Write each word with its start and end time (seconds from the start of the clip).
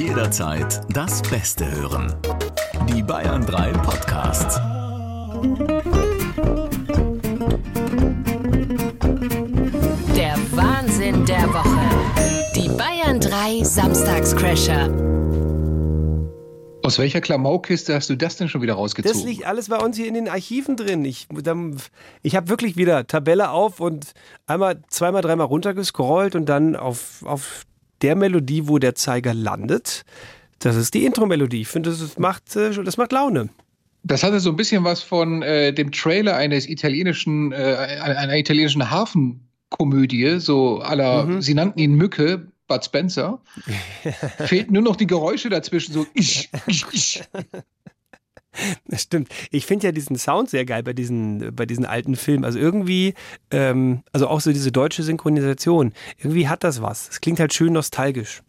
Jederzeit 0.00 0.80
das 0.94 1.20
Beste 1.20 1.70
hören. 1.70 2.14
Die 2.88 3.02
Bayern 3.02 3.44
3 3.44 3.72
Podcasts. 3.72 4.56
Der 10.16 10.38
Wahnsinn 10.52 11.26
der 11.26 11.46
Woche. 11.52 12.54
Die 12.56 12.70
Bayern 12.70 13.20
3 13.20 13.62
Samstagscrasher. 13.62 14.88
Aus 16.82 16.98
welcher 16.98 17.20
Klamaukiste 17.20 17.94
hast 17.94 18.08
du 18.08 18.16
das 18.16 18.38
denn 18.38 18.48
schon 18.48 18.62
wieder 18.62 18.74
rausgezogen? 18.74 19.12
Das 19.12 19.22
liegt 19.22 19.44
alles 19.44 19.68
bei 19.68 19.76
uns 19.76 19.98
hier 19.98 20.06
in 20.06 20.14
den 20.14 20.30
Archiven 20.30 20.78
drin. 20.78 21.04
Ich, 21.04 21.28
ich 22.22 22.36
habe 22.36 22.48
wirklich 22.48 22.78
wieder 22.78 23.06
Tabelle 23.06 23.50
auf 23.50 23.80
und 23.80 24.14
einmal, 24.46 24.80
zweimal, 24.88 25.20
dreimal 25.20 25.46
runtergescrollt 25.46 26.36
und 26.36 26.46
dann 26.46 26.74
auf, 26.74 27.22
auf 27.26 27.66
der 28.02 28.16
Melodie, 28.16 28.68
wo 28.68 28.78
der 28.78 28.94
Zeiger 28.94 29.34
landet. 29.34 30.04
Das 30.58 30.76
ist 30.76 30.94
die 30.94 31.04
Intro-Melodie. 31.04 31.62
Ich 31.62 31.68
finde, 31.68 31.90
das 31.90 32.18
macht, 32.18 32.54
äh, 32.56 32.70
das 32.82 32.96
macht 32.96 33.12
Laune. 33.12 33.48
Das 34.02 34.22
hatte 34.22 34.40
so 34.40 34.50
ein 34.50 34.56
bisschen 34.56 34.84
was 34.84 35.02
von 35.02 35.42
äh, 35.42 35.72
dem 35.72 35.92
Trailer 35.92 36.36
eines 36.36 36.68
italienischen, 36.68 37.52
äh, 37.52 37.98
einer 38.00 38.36
italienischen 38.36 38.90
Hafenkomödie, 38.90 40.38
so 40.40 40.80
aller, 40.80 41.26
mhm. 41.26 41.42
sie 41.42 41.54
nannten 41.54 41.78
ihn 41.78 41.94
Mücke, 41.94 42.46
Bud 42.66 42.84
Spencer. 42.84 43.40
Fehlt 44.46 44.70
nur 44.70 44.82
noch 44.82 44.96
die 44.96 45.06
Geräusche 45.06 45.50
dazwischen, 45.50 45.92
so 45.92 46.06
ich, 46.14 46.50
ich, 46.66 46.84
ich. 46.92 47.22
Das 48.86 49.02
stimmt. 49.02 49.28
Ich 49.50 49.66
finde 49.66 49.86
ja 49.86 49.92
diesen 49.92 50.16
Sound 50.16 50.50
sehr 50.50 50.64
geil 50.64 50.82
bei 50.82 50.92
diesen, 50.92 51.54
bei 51.54 51.66
diesen 51.66 51.84
alten 51.84 52.16
Filmen. 52.16 52.44
Also 52.44 52.58
irgendwie, 52.58 53.14
ähm, 53.50 54.02
also 54.12 54.28
auch 54.28 54.40
so 54.40 54.52
diese 54.52 54.72
deutsche 54.72 55.02
Synchronisation. 55.02 55.92
Irgendwie 56.18 56.48
hat 56.48 56.64
das 56.64 56.82
was. 56.82 57.08
Es 57.08 57.20
klingt 57.20 57.40
halt 57.40 57.54
schön 57.54 57.72
nostalgisch. 57.72 58.42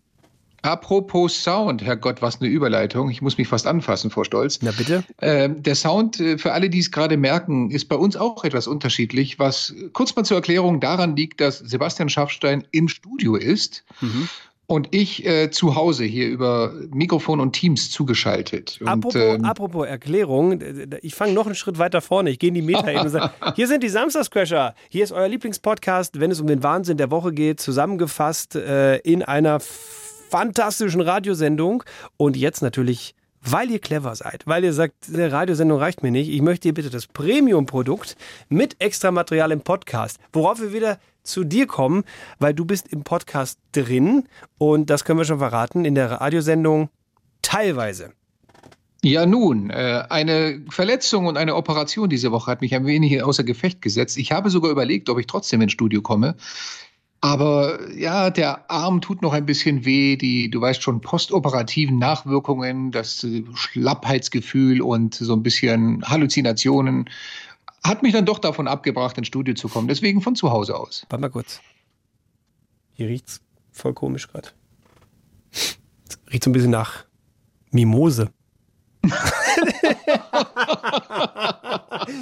Apropos 0.64 1.44
Sound, 1.44 1.84
Herrgott, 1.84 2.22
was 2.22 2.40
eine 2.40 2.50
Überleitung. 2.50 3.10
Ich 3.10 3.24
muss 3.24 3.38
mich 3.40 3.48
fast 3.48 3.66
anfassen 3.66 4.12
vor 4.12 4.26
Stolz. 4.26 4.60
Na 4.62 4.72
bitte. 4.72 5.04
Ähm, 5.20 5.63
der 5.63 5.74
Sound, 5.74 6.20
äh, 6.20 6.38
für 6.38 6.54
alle, 6.54 6.70
die 6.70 6.79
es 6.79 6.91
gerade 6.91 7.18
merken, 7.18 7.72
ist 7.72 7.85
bei 7.85 7.96
uns 7.96 8.16
auch 8.16 8.44
etwas 8.44 8.68
unterschiedlich, 8.68 9.40
was 9.40 9.74
kurz 9.94 10.16
mal 10.16 10.24
zur 10.24 10.38
Erklärung 10.38 10.79
daran 10.79 11.16
liegt, 11.16 11.41
dass 11.41 11.57
Sebastian 11.60 12.10
Schaffstein 12.10 12.63
im 12.72 12.88
Studio 12.88 13.35
ist. 13.35 13.84
Mhm 14.02 14.29
und 14.72 14.88
ich 14.91 15.26
äh, 15.26 15.52
zu 15.52 15.76
Hause 15.76 16.05
hier 16.05 16.30
über 16.30 16.74
Mikrofon 16.94 17.41
und 17.41 17.52
Teams 17.52 17.91
zugeschaltet. 17.91 18.78
Und, 18.80 18.88
apropos, 18.88 19.16
ähm, 19.16 19.44
apropos, 19.44 19.86
Erklärung, 19.86 20.62
ich 21.02 21.13
fange 21.13 21.34
noch 21.34 21.46
einen 21.46 21.55
Schritt 21.55 21.78
weiter 21.78 22.00
vorne. 22.00 22.30
Ich 22.30 22.40
gehe 22.40 22.48
in 22.48 22.54
die 22.54 22.62
Meta 22.62 22.90
und 23.02 23.10
sage, 23.10 23.32
hier 23.58 23.68
sind 23.68 23.84
die 23.84 23.90
Samstagscrasher. 23.90 24.74
Hier 24.88 25.04
ist 25.04 25.12
euer 25.12 25.28
Lieblingspodcast, 25.28 26.22
wenn 26.22 26.32
es 26.32 26.40
um 26.40 26.48
den 26.48 26.63
Wahnsinn 26.63 26.96
der 26.96 27.12
Woche 27.12 27.34
geht, 27.34 27.60
zusammengefasst 27.60 28.55
äh, 28.55 28.96
in 29.00 29.24
einer 29.24 29.60
fantastischen 29.60 31.02
Radiosendung. 31.02 31.84
Und 32.16 32.38
jetzt 32.38 32.62
natürlich 32.62 33.13
weil 33.44 33.72
ihr 33.72 33.80
clever 33.80 34.16
seid, 34.16 34.44
weil 34.46 34.63
ihr 34.63 34.72
sagt, 34.72 34.94
eine 35.12 35.32
Radiosendung 35.32 35.80
reicht 35.80 36.04
mir 36.04 36.12
nicht, 36.12 36.30
ich 36.30 36.44
möchte 36.44 36.68
dir 36.68 36.76
bitte 36.76 36.91
das 36.91 37.08
Premium-Produkt 37.08 38.16
mit 38.50 38.76
extra 38.80 39.10
Material 39.10 39.52
im 39.52 39.62
Podcast, 39.62 40.20
worauf 40.32 40.62
wir 40.62 40.74
wieder 40.74 41.00
zu 41.24 41.44
dir 41.44 41.68
kommen, 41.68 42.04
weil 42.40 42.54
du 42.54 42.66
bist 42.66 42.88
im 42.88 43.04
Podcast 43.04 43.60
drin 43.72 44.27
und 44.58 44.90
das 44.90 45.05
können 45.05 45.20
wir 45.20 45.26
schon 45.26 45.40
verraten, 45.40 45.86
in 45.86 45.96
der 45.96 46.12
Radiosendung 46.12 46.90
teilweise. 47.41 48.13
Ja, 49.04 49.26
nun, 49.26 49.72
äh, 49.72 50.04
eine 50.10 50.63
Verletzung 50.70 51.26
und 51.26 51.36
eine 51.36 51.55
Operation 51.55 52.08
diese 52.08 52.32
Woche 52.32 52.52
hat 52.52 52.62
mich 52.62 52.76
ein 52.76 52.86
wenig 52.86 53.24
außer 53.24 53.44
Gefecht 53.44 53.82
gesetzt. 53.82 54.18
Ich 54.18 54.32
habe 54.32 54.52
sogar 54.52 54.70
überlegt, 54.70 55.10
ob 55.10 55.18
ich 55.18 55.26
trotzdem 55.26 55.62
ins 55.62 55.72
Studio 55.72 56.04
komme. 56.04 56.36
Aber 57.20 57.91
ja, 57.96 58.32
der 58.32 58.70
Arm 58.70 59.02
tut 59.02 59.22
noch 59.22 59.34
ein 59.34 59.46
bisschen 59.46 59.85
weh, 59.85 60.18
die, 60.18 60.50
du 60.50 60.60
weißt 60.60 60.82
schon, 60.82 61.02
postoperativen 61.02 62.00
Nachwirkungen, 62.00 62.91
das 62.91 63.24
äh, 63.24 63.44
Schlappheitsgefühl 63.54 64.81
und 64.81 65.16
so 65.16 65.34
ein 65.34 65.44
bisschen 65.44 66.03
Halluzinationen 66.03 67.09
hat 67.84 68.03
mich 68.03 68.13
dann 68.13 68.25
doch 68.25 68.40
davon 68.40 68.67
abgebracht, 68.67 69.17
ins 69.17 69.28
Studio 69.28 69.53
zu 69.56 69.67
kommen. 69.67 69.88
Deswegen 69.88 70.22
von 70.22 70.35
zu 70.35 70.51
Hause 70.51 70.75
aus. 70.75 71.06
Warte 71.09 71.22
mal 71.22 71.29
kurz. 71.29 71.61
Hier 72.94 73.07
riecht's 73.07 73.41
voll 73.72 73.94
komisch 73.94 74.28
gerade. 74.28 74.50
Riecht 76.31 76.44
so 76.44 76.50
ein 76.50 76.53
bisschen 76.53 76.72
nach 76.72 77.06
Mimose. 77.72 78.31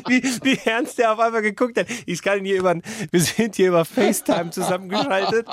wie, 0.07 0.23
wie 0.23 0.59
ernst 0.63 0.97
der 0.97 1.11
auf 1.11 1.19
einmal 1.19 1.41
geguckt 1.41 1.78
hat. 1.78 1.88
Ich 2.05 2.22
kann 2.22 2.39
ihn 2.39 2.45
hier 2.45 2.59
über, 2.59 2.75
wir 3.11 3.22
sind 3.22 3.55
hier 3.55 3.67
über 3.69 3.84
FaceTime 3.84 4.51
zusammengeschaltet. 4.51 5.45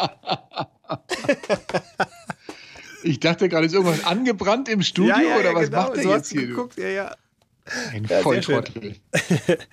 Ich 3.02 3.20
dachte 3.20 3.48
gerade, 3.48 3.66
ist 3.66 3.74
irgendwas 3.74 4.04
angebrannt 4.04 4.68
im 4.68 4.82
Studio 4.82 5.16
ja, 5.16 5.22
ja, 5.22 5.36
oder 5.38 5.54
was 5.54 5.66
genau. 5.66 5.82
macht 5.82 5.96
der 5.96 6.02
so 6.02 6.14
jetzt 6.14 6.30
hier? 6.30 6.46
Geguckt. 6.46 6.78
Ja, 6.78 6.88
ja. 6.88 7.16
Ein 7.92 8.04
ja, 8.04 8.20
Volltrottel. 8.20 8.94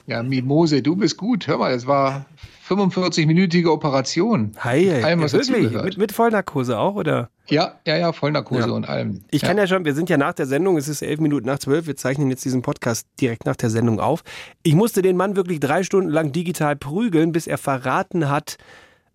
ja, 0.08 0.24
Mimose, 0.24 0.82
du 0.82 0.96
bist 0.96 1.18
gut. 1.18 1.48
Hör 1.48 1.58
mal, 1.58 1.74
das 1.74 1.86
war 1.86 2.26
45-minütige 2.68 3.68
Operation. 3.68 4.52
Hi, 4.60 4.86
hi. 4.86 5.04
Allem, 5.04 5.22
was 5.22 5.34
ja, 5.34 5.40
wirklich? 5.40 5.72
Mit, 5.72 5.98
mit 5.98 6.12
Vollnarkose 6.12 6.78
auch, 6.78 6.96
oder? 6.96 7.30
Ja, 7.48 7.76
ja, 7.86 7.98
ja, 7.98 8.14
Vollnarkose 8.14 8.68
ja. 8.68 8.74
und 8.74 8.88
allem. 8.88 9.22
Ich 9.32 9.42
kann 9.42 9.58
ja. 9.58 9.64
ja 9.64 9.68
schon, 9.68 9.86
wir 9.86 9.94
sind 9.94 10.10
ja 10.10 10.18
nach 10.18 10.34
der 10.34 10.46
Sendung, 10.46 10.78
es 10.78 10.88
ist 10.88 11.02
elf 11.02 11.20
Minuten 11.20 11.46
nach 11.46 11.60
zwölf, 11.60 11.88
wir 11.88 11.96
zeichnen 11.96 12.30
jetzt 12.30 12.46
diesen 12.46 12.62
Podcast 12.62 13.08
direkt 13.20 13.46
nach 13.46 13.58
der 13.58 13.70
Sendung 13.70 14.00
auf. 14.00 14.24
Ich 14.64 14.76
musste 14.76 15.02
den 15.02 15.18
Mann 15.18 15.36
wirklich 15.36 15.60
drei 15.60 15.84
Stunden 15.84 16.10
lang 16.10 16.32
digital 16.32 16.76
prügeln, 16.76 17.32
bis 17.32 17.48
er 17.48 17.58
verraten 17.58 18.30
hat, 18.30 18.58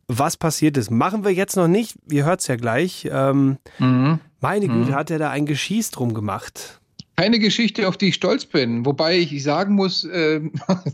was 0.06 0.36
passiert 0.36 0.76
ist. 0.76 0.90
Machen 0.90 1.24
wir 1.24 1.32
jetzt 1.32 1.56
noch 1.56 1.68
nicht, 1.68 1.96
ihr 2.10 2.24
hört 2.24 2.40
es 2.40 2.46
ja 2.46 2.56
gleich. 2.56 3.08
Ähm, 3.10 3.58
mhm. 3.78 4.20
Meine 4.40 4.68
Güte, 4.68 4.90
mhm. 4.90 4.94
hat 4.94 5.10
er 5.10 5.18
da 5.18 5.30
ein 5.30 5.46
Geschieß 5.46 5.90
drum 5.90 6.14
gemacht. 6.14 6.77
Keine 7.18 7.40
Geschichte, 7.40 7.88
auf 7.88 7.96
die 7.96 8.10
ich 8.10 8.14
stolz 8.14 8.46
bin. 8.46 8.86
Wobei 8.86 9.18
ich 9.18 9.42
sagen 9.42 9.74
muss, 9.74 10.04
äh, 10.04 10.40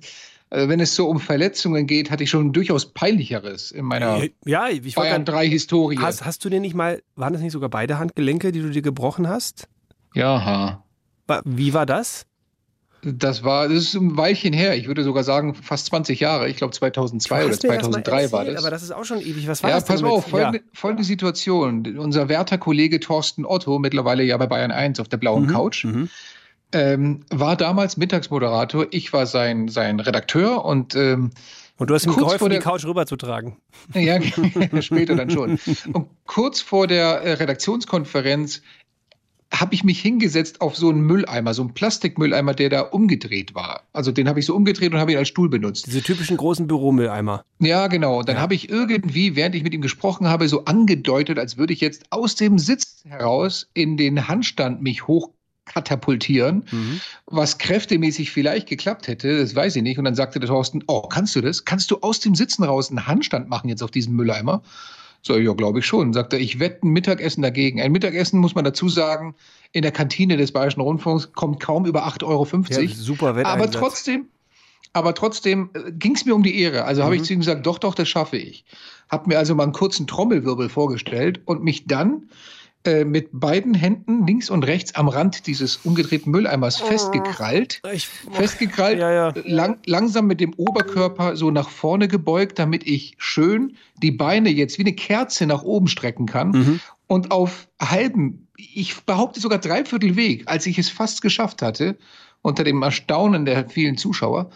wenn 0.51 0.81
es 0.81 0.95
so 0.95 1.07
um 1.07 1.21
Verletzungen 1.21 1.87
geht, 1.87 2.11
hatte 2.11 2.25
ich 2.25 2.31
schon 2.31 2.55
durchaus 2.55 2.95
peinlicheres 2.95 3.71
in 3.71 3.85
meiner 3.85 4.27
ja, 4.47 4.69
ich 4.71 4.95
Bayern 4.95 5.27
3 5.27 5.47
Historie. 5.47 5.99
Hast, 5.99 6.25
hast 6.25 6.43
du 6.43 6.49
denn 6.49 6.63
nicht 6.63 6.75
mal, 6.75 7.03
waren 7.15 7.35
das 7.35 7.43
nicht 7.43 7.53
sogar 7.53 7.69
beide 7.69 7.99
Handgelenke, 7.99 8.53
die 8.53 8.63
du 8.63 8.71
dir 8.71 8.81
gebrochen 8.81 9.29
hast? 9.29 9.69
Ja. 10.15 10.83
Wie 11.45 11.75
war 11.75 11.85
das? 11.85 12.25
Das 13.05 13.45
war, 13.45 13.69
das 13.69 13.79
ist 13.79 13.95
ein 13.95 14.17
Weilchen 14.17 14.53
her. 14.53 14.77
Ich 14.77 14.87
würde 14.87 15.05
sogar 15.05 15.25
sagen, 15.25 15.55
fast 15.55 15.87
20 15.87 16.21
Jahre. 16.21 16.49
Ich 16.49 16.57
glaube 16.57 16.73
2002 16.73 17.45
oder 17.45 17.53
2003 17.53 18.13
erzählt, 18.13 18.33
war 18.33 18.45
das. 18.45 18.57
Aber 18.63 18.71
das 18.71 18.83
ist 18.83 18.93
auch 18.93 19.05
schon 19.05 19.21
ewig. 19.21 19.47
Was 19.47 19.63
war 19.63 19.71
ja, 19.71 19.77
das 19.77 19.85
pass 19.85 20.03
auf, 20.03 20.27
folgende, 20.27 20.59
ja. 20.59 20.65
folgende 20.73 21.05
Situation. 21.05 21.99
Unser 21.99 22.29
werter 22.29 22.59
Kollege 22.59 23.01
Thorsten 23.01 23.45
Otto, 23.45 23.79
mittlerweile 23.79 24.23
ja 24.23 24.37
bei 24.37 24.47
Bayern 24.47 24.71
1 24.71 25.01
auf 25.01 25.09
der 25.09 25.19
blauen 25.19 25.47
mhm, 25.47 25.51
Couch, 25.51 25.85
mhm 25.85 26.09
ähm, 26.75 27.21
war 27.31 27.57
damals 27.57 27.97
Mittagsmoderator. 27.97 28.89
Ich 28.91 29.13
war 29.13 29.27
sein, 29.27 29.69
sein 29.69 30.01
Redakteur 30.01 30.65
und 30.65 30.95
ähm, 30.95 31.31
und 31.77 31.91
du 31.91 31.95
hast 31.95 32.07
ihm 32.07 32.15
geholfen, 32.15 32.51
der, 32.51 32.61
die 32.61 32.65
Couch 32.65 32.85
rüberzutragen. 32.85 33.57
Ja, 33.95 34.21
später 34.81 35.17
dann 35.17 35.29
schon. 35.29 35.59
Und 35.93 36.07
kurz 36.25 36.61
vor 36.61 36.87
der 36.87 37.23
äh, 37.23 37.33
Redaktionskonferenz 37.33 38.63
habe 39.61 39.75
ich 39.75 39.85
mich 39.85 40.01
hingesetzt 40.01 40.61
auf 40.61 40.77
so 40.77 40.91
einen 40.91 41.03
Mülleimer, 41.03 41.55
so 41.55 41.63
einen 41.63 41.75
Plastikmülleimer, 41.75 42.55
der 42.55 42.69
da 42.69 42.81
umgedreht 42.81 43.55
war. 43.55 43.83
Also 43.93 44.13
den 44.13 44.29
habe 44.29 44.41
ich 44.41 44.47
so 44.47 44.55
umgedreht 44.55 44.93
und 44.93 44.99
habe 44.99 45.13
ihn 45.13 45.19
als 45.19 45.29
Stuhl 45.29 45.49
benutzt. 45.49 45.87
Diese 45.87 46.03
typischen 46.03 46.37
großen 46.37 46.67
Büromülleimer. 46.67 47.45
Ja, 47.61 47.87
genau. 47.87 48.19
Und 48.19 48.29
dann 48.29 48.37
ja. 48.37 48.43
habe 48.43 48.55
ich 48.55 48.69
irgendwie, 48.69 49.37
während 49.37 49.55
ich 49.55 49.63
mit 49.63 49.75
ihm 49.75 49.83
gesprochen 49.83 50.29
habe, 50.29 50.49
so 50.49 50.65
angedeutet, 50.65 51.39
als 51.39 51.57
würde 51.57 51.73
ich 51.73 51.81
jetzt 51.81 52.05
aus 52.11 52.35
dem 52.35 52.59
Sitz 52.59 53.03
heraus 53.07 53.69
in 53.75 53.97
den 53.97 54.29
Handstand 54.29 54.83
mich 54.83 55.07
hoch 55.07 55.31
katapultieren, 55.67 56.65
mhm. 56.71 57.01
was 57.27 57.59
kräftemäßig 57.59 58.31
vielleicht 58.31 58.69
geklappt 58.69 59.09
hätte, 59.09 59.39
das 59.39 59.55
weiß 59.55 59.77
ich 59.77 59.83
nicht. 59.83 59.99
Und 59.99 60.05
dann 60.05 60.15
sagte 60.15 60.39
der 60.39 60.49
Thorsten, 60.49 60.85
oh, 60.89 61.03
kannst 61.03 61.35
du 61.37 61.41
das? 61.41 61.65
Kannst 61.65 61.91
du 61.91 61.99
aus 62.01 62.21
dem 62.21 62.35
Sitzen 62.35 62.65
raus 62.65 62.91
einen 62.91 63.07
Handstand 63.07 63.49
machen 63.49 63.69
jetzt 63.69 63.83
auf 63.83 63.91
diesem 63.91 64.15
Mülleimer? 64.15 64.63
So, 65.27 65.39
ja, 65.39 65.55
glaube 65.55 65.79
ich 65.79 65.87
schon. 65.87 66.13
Sagt 66.13 66.35
er, 66.35 66.39
ich 66.39 66.61
wette 66.61 66.87
ein 66.87 66.91
Mittagessen 66.91 67.43
dagegen. 67.43 67.81
Ein 67.81 67.93
Mittagessen, 67.93 68.41
muss 68.41 68.55
man 68.55 68.65
dazu 68.65 68.91
sagen, 68.91 69.35
in 69.73 69.81
der 69.81 69.91
Kantine 69.91 70.37
des 70.37 70.53
Bayerischen 70.53 70.83
Rundfunks 70.83 71.33
kommt 71.33 71.61
kaum 71.61 71.87
über 71.87 72.07
8,50 72.07 72.25
Euro. 72.25 72.47
Ja, 72.69 72.89
super 72.89 73.35
Wetteinsatz. 73.35 73.63
Aber 73.63 73.71
trotzdem, 73.71 74.27
aber 74.93 75.15
trotzdem 75.15 75.71
äh, 75.73 75.93
ging 75.93 76.15
es 76.15 76.27
mir 76.27 76.35
um 76.35 76.43
die 76.43 76.61
Ehre. 76.61 76.85
Also 76.85 77.01
mhm. 77.01 77.05
habe 77.07 77.17
ich 77.17 77.23
zu 77.23 77.33
ihm 77.33 77.41
gesagt, 77.41 77.65
doch, 77.67 77.79
doch, 77.79 77.95
das 77.95 78.07
schaffe 78.07 78.37
ich. 78.37 78.67
Habe 79.09 79.29
mir 79.29 79.39
also 79.39 79.55
mal 79.55 79.63
einen 79.63 79.73
kurzen 79.73 80.07
Trommelwirbel 80.07 80.69
vorgestellt 80.69 81.41
und 81.47 81.65
mich 81.65 81.87
dann 81.87 82.29
äh, 82.85 83.05
mit 83.05 83.29
beiden 83.33 83.73
Händen 83.73 84.27
links 84.27 84.51
und 84.51 84.63
rechts 84.65 84.95
am 84.95 85.09
Rand 85.09 85.47
dieses 85.47 85.77
umgedrehten 85.85 86.31
Mülleimers 86.31 86.83
oh, 86.83 86.87
festgekrallt. 86.87 87.81
Ich, 87.93 88.09
festgekrallt, 88.09 88.99
ja, 88.99 89.11
ja. 89.11 89.33
Lang, 89.47 89.79
langsam 89.87 90.27
mit 90.27 90.39
dem 90.39 90.53
Oberkörper 90.55 91.35
so 91.37 91.51
nach 91.51 91.71
vorne 91.71 92.09
gebeugt, 92.09 92.59
damit 92.59 92.87
ich 92.87 93.15
schön 93.17 93.77
die 94.03 94.11
Beine 94.11 94.51
jetzt 94.51 94.79
wie 94.79 94.83
eine 94.83 94.93
Kerze 94.93 95.47
nach 95.47 95.63
oben 95.63 95.89
strecken 95.89 96.27
kann. 96.27 96.51
Mhm. 96.51 96.81
Und 97.07 97.31
auf 97.31 97.69
halben, 97.81 98.49
ich 98.57 99.03
behaupte 99.05 99.41
sogar 99.41 99.59
dreiviertel 99.59 100.17
Weg, 100.17 100.45
als 100.47 100.67
ich 100.67 100.79
es 100.79 100.91
fast 100.91 101.23
geschafft 101.23 101.63
hatte, 101.63 101.97
unter 102.43 102.65
dem 102.65 102.83
Erstaunen 102.83 103.47
der 103.47 103.69
vielen 103.69 103.97
Zuschauer, 103.97 104.51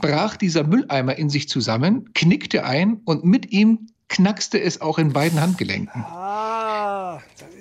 brach 0.00 0.36
dieser 0.36 0.64
Mülleimer 0.64 1.16
in 1.16 1.28
sich 1.28 1.48
zusammen, 1.48 2.14
knickte 2.14 2.64
ein 2.64 3.02
und 3.04 3.24
mit 3.24 3.52
ihm 3.52 3.88
knackste 4.08 4.60
es 4.60 4.80
auch 4.80 4.98
in 4.98 5.12
beiden 5.12 5.40
Handgelenken. 5.40 6.02
Ah, 6.02 6.47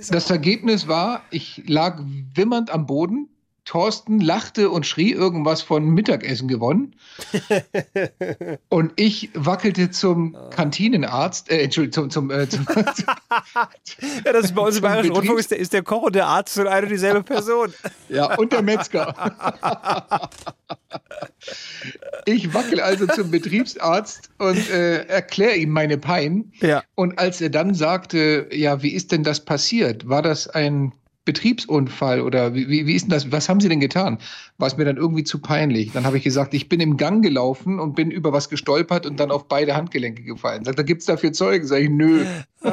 Das 0.10 0.30
Ergebnis 0.30 0.88
war, 0.88 1.22
ich 1.32 1.64
lag 1.68 2.02
wimmernd 2.34 2.70
am 2.70 2.86
Boden. 2.86 3.30
Thorsten 3.68 4.22
lachte 4.22 4.70
und 4.70 4.86
schrie 4.86 5.12
irgendwas 5.12 5.62
von 5.62 5.90
Mittagessen 5.90 6.48
gewonnen. 6.48 6.96
und 8.70 8.94
ich 8.96 9.30
wackelte 9.34 9.92
zum 9.92 10.38
Kantinenarzt, 10.52 11.52
äh, 11.52 11.64
Entschuldigung, 11.64 12.10
zum, 12.10 12.30
zum, 12.30 12.32
äh, 12.32 12.48
zum 12.48 12.66
Ja, 14.26 14.32
das 14.32 14.46
ist 14.46 14.56
bei 14.56 14.62
uns 14.62 14.78
im 14.78 14.84
Bayerischen 14.84 15.12
Rundfunk 15.12 15.38
Betriebs- 15.38 15.42
ist 15.42 15.52
der, 15.52 15.60
ist 15.60 15.74
der 15.74 15.84
Koch 15.84 16.04
und 16.04 16.16
der 16.16 16.28
Arzt 16.28 16.54
sind 16.54 16.68
eine 16.68 16.86
und 16.86 16.92
dieselbe 16.92 17.24
Person. 17.24 17.74
Ja, 18.08 18.38
und 18.38 18.54
der 18.54 18.62
Metzger. 18.62 19.14
Ich 22.26 22.54
wackel 22.54 22.80
also 22.80 23.06
zum 23.06 23.32
Betriebsarzt 23.32 24.30
und 24.38 24.70
äh, 24.70 25.04
erkläre 25.08 25.56
ihm 25.56 25.72
meine 25.72 25.98
Pein. 25.98 26.54
Ja. 26.62 26.84
Und 26.96 27.20
als 27.20 27.42
er 27.42 27.50
dann 27.50 27.74
sagte, 27.74 28.48
ja, 28.52 28.82
wie 28.82 28.94
ist 28.94 29.12
denn 29.12 29.24
das 29.24 29.44
passiert? 29.44 30.08
War 30.08 30.22
das 30.22 30.48
ein 30.48 30.94
Betriebsunfall 31.28 32.22
oder 32.22 32.56
wie, 32.56 32.68
wie, 32.70 32.88
wie 32.88 32.96
ist 32.96 33.04
denn 33.04 33.12
das? 33.12 33.32
Was 33.32 33.50
haben 33.50 33.60
Sie 33.60 33.70
denn 33.70 33.80
getan? 33.80 34.18
War 34.58 34.68
es 34.68 34.78
mir 34.78 34.86
dann 34.86 34.98
irgendwie 34.98 35.24
zu 35.24 35.40
peinlich. 35.40 35.92
Dann 35.92 36.06
habe 36.06 36.18
ich 36.18 36.24
gesagt, 36.24 36.56
ich 36.56 36.70
bin 36.70 36.80
im 36.80 36.98
Gang 36.98 37.22
gelaufen 37.24 37.80
und 37.80 37.96
bin 37.96 38.10
über 38.10 38.34
was 38.34 38.50
gestolpert 38.50 39.06
und 39.06 39.20
dann 39.20 39.30
auf 39.30 39.48
beide 39.48 39.76
Handgelenke 39.76 40.24
gefallen. 40.24 40.66
Sagt, 40.66 40.80
da 40.80 40.84
gibt's 40.84 41.06
dafür 41.06 41.34
Zeugen. 41.34 41.68
Sag 41.68 41.82
ich, 41.82 41.90
nö. 41.90 42.26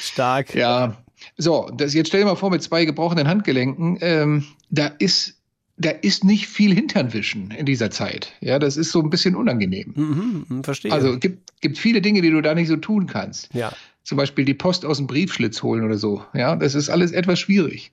Stark. 0.00 0.54
Ja, 0.54 0.96
so, 1.36 1.70
das, 1.76 1.94
jetzt 1.94 2.08
stell 2.08 2.20
dir 2.20 2.26
mal 2.26 2.36
vor, 2.36 2.50
mit 2.50 2.62
zwei 2.62 2.84
gebrochenen 2.84 3.28
Handgelenken, 3.28 3.98
ähm, 4.00 4.44
da 4.70 4.86
ist 4.98 5.34
da 5.78 5.90
ist 5.90 6.24
nicht 6.24 6.48
viel 6.48 6.74
Hinternwischen 6.74 7.50
in 7.50 7.66
dieser 7.66 7.90
Zeit. 7.90 8.32
Ja, 8.40 8.58
das 8.58 8.78
ist 8.78 8.92
so 8.92 9.02
ein 9.02 9.10
bisschen 9.10 9.36
unangenehm. 9.36 9.92
Mhm, 9.94 10.46
mhm, 10.48 10.64
verstehe. 10.64 10.90
Also 10.90 11.18
gibt, 11.18 11.60
gibt 11.60 11.76
viele 11.76 12.00
Dinge, 12.00 12.22
die 12.22 12.30
du 12.30 12.40
da 12.40 12.54
nicht 12.54 12.68
so 12.68 12.76
tun 12.76 13.06
kannst. 13.06 13.52
ja. 13.54 13.72
Zum 14.06 14.18
Beispiel 14.18 14.44
die 14.44 14.54
Post 14.54 14.86
aus 14.86 14.98
dem 14.98 15.08
Briefschlitz 15.08 15.64
holen 15.64 15.84
oder 15.84 15.96
so. 15.96 16.24
Ja, 16.32 16.54
das 16.54 16.76
ist 16.76 16.88
alles 16.88 17.10
etwas 17.10 17.40
schwierig. 17.40 17.90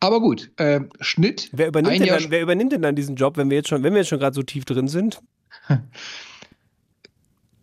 Aber 0.00 0.20
gut, 0.20 0.50
äh, 0.56 0.80
Schnitt. 1.00 1.50
Wer 1.52 1.68
übernimmt, 1.68 2.00
denn 2.00 2.08
dann, 2.08 2.30
wer 2.30 2.42
übernimmt 2.42 2.72
denn 2.72 2.82
dann 2.82 2.96
diesen 2.96 3.14
Job, 3.14 3.36
wenn 3.36 3.48
wir 3.48 3.58
jetzt 3.58 3.68
schon, 3.68 3.84
wenn 3.84 3.92
wir 3.92 4.00
jetzt 4.00 4.08
schon 4.08 4.18
gerade 4.18 4.34
so 4.34 4.42
tief 4.42 4.64
drin 4.64 4.88
sind? 4.88 5.20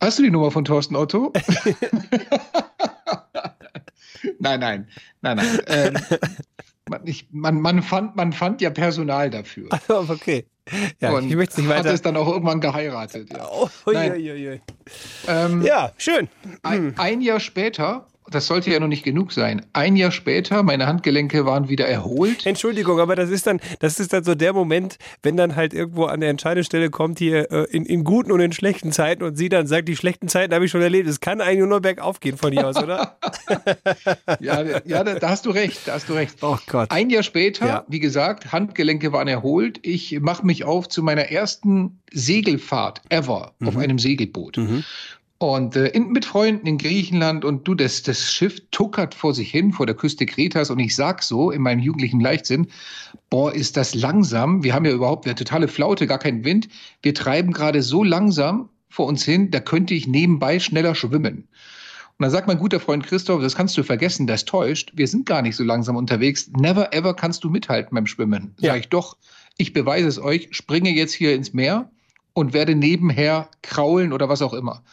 Hast 0.01 0.17
du 0.17 0.23
die 0.23 0.31
Nummer 0.31 0.49
von 0.49 0.63
Thorsten 0.63 0.95
Otto? 0.95 1.33
nein, 4.39 4.61
nein, 4.61 4.87
nein, 5.21 5.35
nein. 5.35 5.59
Ähm, 5.67 5.97
man, 6.89 7.01
ich, 7.03 7.27
man, 7.31 7.59
man, 7.59 7.83
fand, 7.83 8.15
man 8.15 8.31
fand 8.31 8.61
ja 8.61 8.69
Personal 8.69 9.29
dafür. 9.29 9.67
okay. 9.89 10.45
Ja, 10.99 11.11
und 11.11 11.29
ich 11.29 11.35
möchte 11.35 11.61
nicht 11.61 11.69
hat 11.69 11.79
weiter. 11.79 11.93
es 11.93 12.01
dann 12.01 12.17
auch 12.17 12.27
irgendwann 12.27 12.61
geheiratet. 12.61 13.29
Ja, 13.31 13.47
Oh, 13.51 13.69
ui, 13.87 13.95
ui, 13.95 14.47
ui. 14.49 14.61
ähm, 15.27 15.61
ja 15.63 15.91
schön. 15.97 16.27
ein, 16.63 16.93
ein 16.97 17.21
Jahr 17.21 17.39
später, 17.39 18.05
das 18.31 18.47
sollte 18.47 18.71
ja 18.71 18.79
noch 18.79 18.87
nicht 18.87 19.03
genug 19.03 19.31
sein, 19.31 19.65
ein 19.73 19.95
Jahr 19.95 20.11
später, 20.11 20.63
meine 20.63 20.87
Handgelenke 20.87 21.45
waren 21.45 21.69
wieder 21.69 21.87
erholt. 21.87 22.45
Entschuldigung, 22.45 22.99
aber 22.99 23.15
das 23.15 23.29
ist 23.29 23.47
dann, 23.47 23.59
das 23.79 23.99
ist 23.99 24.13
dann 24.13 24.23
so 24.23 24.35
der 24.35 24.53
Moment, 24.53 24.97
wenn 25.23 25.37
dann 25.37 25.55
halt 25.55 25.73
irgendwo 25.73 26.05
an 26.05 26.19
der 26.21 26.29
Entscheidungsstelle 26.29 26.89
kommt 26.89 27.19
hier 27.19 27.51
äh, 27.51 27.63
in, 27.71 27.85
in 27.85 28.03
guten 28.03 28.31
und 28.31 28.39
in 28.39 28.51
schlechten 28.51 28.91
Zeiten 28.91 29.23
und 29.23 29.35
sie 29.37 29.49
dann 29.49 29.67
sagt, 29.67 29.87
die 29.87 29.95
schlechten 29.95 30.27
Zeiten 30.27 30.53
habe 30.53 30.65
ich 30.65 30.71
schon 30.71 30.81
erlebt. 30.81 31.07
Es 31.09 31.19
kann 31.19 31.41
eigentlich 31.41 31.67
nur 31.67 31.81
bergauf 31.81 32.19
gehen 32.19 32.37
von 32.37 32.51
hier 32.51 32.67
aus, 32.67 32.77
oder? 32.77 33.17
Ja, 34.39 34.61
ja 34.85 35.03
da, 35.03 35.15
da 35.15 35.29
hast 35.29 35.45
du 35.45 35.49
recht, 35.51 35.81
da 35.87 35.93
hast 35.93 36.07
du 36.09 36.13
recht. 36.13 36.35
Oh 36.41 36.57
Gott. 36.67 36.91
Ein 36.91 37.09
Jahr 37.09 37.23
später, 37.23 37.65
Ja. 37.65 37.85
wie 37.87 37.99
gesagt, 37.99 38.51
Handgelenke 38.51 39.11
waren 39.11 39.27
erholt. 39.27 39.79
Ich 39.81 40.19
mache 40.19 40.45
mich 40.45 40.63
auf 40.63 40.87
zu 40.89 41.03
meiner 41.03 41.23
ersten 41.31 41.99
Segelfahrt 42.11 43.01
ever 43.09 43.53
auf 43.63 43.73
Mhm. 43.75 43.79
einem 43.79 43.99
Segelboot. 43.99 44.59
Und 45.39 45.77
äh, 45.77 45.87
in, 45.87 46.09
mit 46.11 46.25
Freunden 46.25 46.67
in 46.67 46.77
Griechenland 46.77 47.45
und 47.45 47.65
du, 47.65 47.73
das, 47.73 48.03
das 48.03 48.31
Schiff 48.31 48.61
tuckert 48.71 49.15
vor 49.15 49.33
sich 49.33 49.49
hin, 49.49 49.71
vor 49.71 49.85
der 49.85 49.95
Küste 49.95 50.25
Kretas 50.25 50.69
und 50.69 50.79
ich 50.79 50.95
sag 50.95 51.23
so 51.23 51.49
in 51.49 51.61
meinem 51.61 51.79
jugendlichen 51.79 52.19
Leichtsinn, 52.19 52.67
boah, 53.29 53.53
ist 53.53 53.77
das 53.77 53.95
langsam. 53.95 54.63
Wir 54.63 54.73
haben 54.73 54.83
ja 54.83 54.91
überhaupt 54.91 55.25
eine 55.25 55.35
totale 55.35 55.69
Flaute, 55.69 56.07
gar 56.07 56.19
keinen 56.19 56.43
Wind. 56.43 56.67
Wir 57.01 57.13
treiben 57.15 57.53
gerade 57.53 57.81
so 57.81 58.03
langsam 58.03 58.67
vor 58.89 59.07
uns 59.07 59.23
hin, 59.23 59.49
da 59.49 59.61
könnte 59.61 59.93
ich 59.93 60.07
nebenbei 60.07 60.59
schneller 60.59 60.93
schwimmen. 60.93 61.47
Und 62.19 62.23
dann 62.23 62.31
sagt 62.31 62.47
mein 62.47 62.59
guter 62.59 62.81
Freund 62.81 63.05
Christoph, 63.05 63.41
das 63.41 63.55
kannst 63.55 63.77
du 63.77 63.83
vergessen, 63.83 64.27
das 64.27 64.43
täuscht. 64.43 64.91
Wir 64.95 65.07
sind 65.07 65.25
gar 65.25 65.41
nicht 65.41 65.55
so 65.55 65.63
langsam 65.63 65.95
unterwegs. 65.95 66.51
Never 66.57 66.93
ever 66.93 67.13
kannst 67.13 67.45
du 67.45 67.49
mithalten 67.49 67.95
beim 67.95 68.07
Schwimmen. 68.07 68.55
Sag 68.57 68.65
Ja. 68.65 68.75
ich 68.75 68.89
doch, 68.89 69.15
ich 69.57 69.71
beweise 69.71 70.09
es 70.09 70.19
euch, 70.19 70.49
springe 70.51 70.89
jetzt 70.89 71.13
hier 71.13 71.33
ins 71.33 71.53
Meer 71.53 71.89
und 72.33 72.51
werde 72.51 72.75
nebenher 72.75 73.47
kraulen 73.61 74.11
oder 74.11 74.27
was 74.27 74.41
auch 74.41 74.53
immer. 74.53 74.83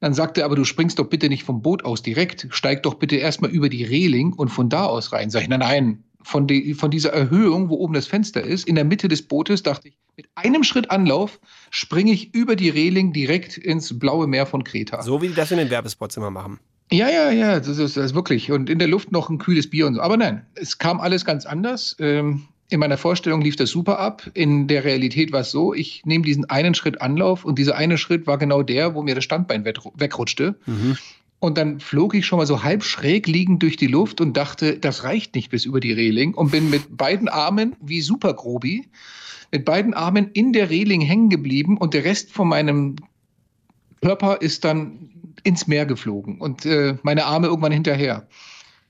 Dann 0.00 0.14
sagte 0.14 0.42
er, 0.42 0.46
aber 0.46 0.56
du 0.56 0.64
springst 0.64 0.98
doch 0.98 1.08
bitte 1.08 1.28
nicht 1.28 1.44
vom 1.44 1.62
Boot 1.62 1.84
aus 1.84 2.02
direkt. 2.02 2.46
Steig 2.50 2.82
doch 2.82 2.94
bitte 2.94 3.16
erstmal 3.16 3.50
über 3.50 3.68
die 3.68 3.84
Reling 3.84 4.32
und 4.32 4.48
von 4.48 4.68
da 4.68 4.84
aus 4.84 5.12
rein. 5.12 5.30
Sag 5.30 5.42
ich, 5.42 5.48
nein, 5.48 5.60
nein. 5.60 6.04
Von, 6.22 6.48
die, 6.48 6.74
von 6.74 6.90
dieser 6.90 7.12
Erhöhung, 7.12 7.68
wo 7.70 7.76
oben 7.76 7.94
das 7.94 8.08
Fenster 8.08 8.42
ist, 8.42 8.66
in 8.66 8.74
der 8.74 8.84
Mitte 8.84 9.06
des 9.06 9.22
Bootes, 9.22 9.62
dachte 9.62 9.88
ich, 9.88 9.96
mit 10.16 10.26
einem 10.34 10.64
Schritt 10.64 10.90
Anlauf 10.90 11.38
springe 11.70 12.10
ich 12.10 12.34
über 12.34 12.56
die 12.56 12.68
Reling 12.68 13.12
direkt 13.12 13.56
ins 13.56 13.96
blaue 13.96 14.26
Meer 14.26 14.46
von 14.46 14.64
Kreta. 14.64 15.02
So 15.02 15.22
wie 15.22 15.28
die 15.28 15.34
das 15.34 15.52
in 15.52 15.58
den 15.58 15.70
Werbespots 15.70 16.16
immer 16.16 16.30
machen. 16.30 16.58
Ja, 16.90 17.08
ja, 17.08 17.30
ja, 17.30 17.58
das 17.58 17.78
ist, 17.78 17.96
das 17.96 18.06
ist 18.06 18.14
wirklich. 18.14 18.50
Und 18.50 18.70
in 18.70 18.78
der 18.78 18.88
Luft 18.88 19.12
noch 19.12 19.28
ein 19.28 19.38
kühles 19.38 19.68
Bier 19.68 19.86
und 19.86 19.94
so. 19.94 20.00
Aber 20.00 20.16
nein, 20.16 20.46
es 20.54 20.78
kam 20.78 21.00
alles 21.00 21.24
ganz 21.24 21.44
anders. 21.46 21.96
Ähm, 21.98 22.48
in 22.68 22.80
meiner 22.80 22.96
Vorstellung 22.96 23.40
lief 23.40 23.56
das 23.56 23.70
super 23.70 23.98
ab. 23.98 24.28
In 24.34 24.66
der 24.66 24.84
Realität 24.84 25.32
war 25.32 25.40
es 25.40 25.50
so, 25.50 25.72
ich 25.72 26.02
nehme 26.04 26.24
diesen 26.24 26.44
einen 26.46 26.74
Schritt 26.74 27.00
Anlauf 27.00 27.44
und 27.44 27.58
dieser 27.58 27.76
eine 27.76 27.98
Schritt 27.98 28.26
war 28.26 28.38
genau 28.38 28.62
der, 28.62 28.94
wo 28.94 29.02
mir 29.02 29.14
das 29.14 29.24
Standbein 29.24 29.64
wegru- 29.64 29.92
wegrutschte. 29.94 30.56
Und 31.38 31.58
dann 31.58 31.80
flog 31.80 32.14
ich 32.14 32.26
schon 32.26 32.38
mal 32.38 32.46
so 32.46 32.62
halb 32.62 32.82
schräg 32.82 33.26
liegend 33.26 33.62
durch 33.62 33.76
die 33.76 33.86
Luft 33.86 34.20
und 34.20 34.36
dachte, 34.36 34.78
das 34.78 35.04
reicht 35.04 35.34
nicht 35.34 35.50
bis 35.50 35.64
über 35.64 35.80
die 35.80 35.92
Reling 35.92 36.34
und 36.34 36.50
bin 36.50 36.70
mit 36.70 36.96
beiden 36.96 37.28
Armen 37.28 37.76
wie 37.80 38.00
Supergrobi 38.00 38.88
mit 39.52 39.64
beiden 39.64 39.94
Armen 39.94 40.30
in 40.32 40.52
der 40.52 40.70
Reling 40.70 41.00
hängen 41.00 41.30
geblieben 41.30 41.78
und 41.78 41.94
der 41.94 42.04
Rest 42.04 42.32
von 42.32 42.48
meinem 42.48 42.96
Körper 44.02 44.40
ist 44.40 44.64
dann 44.64 45.10
ins 45.44 45.66
Meer 45.66 45.86
geflogen 45.86 46.40
und 46.40 46.66
äh, 46.66 46.96
meine 47.02 47.26
Arme 47.26 47.46
irgendwann 47.46 47.72
hinterher. 47.72 48.26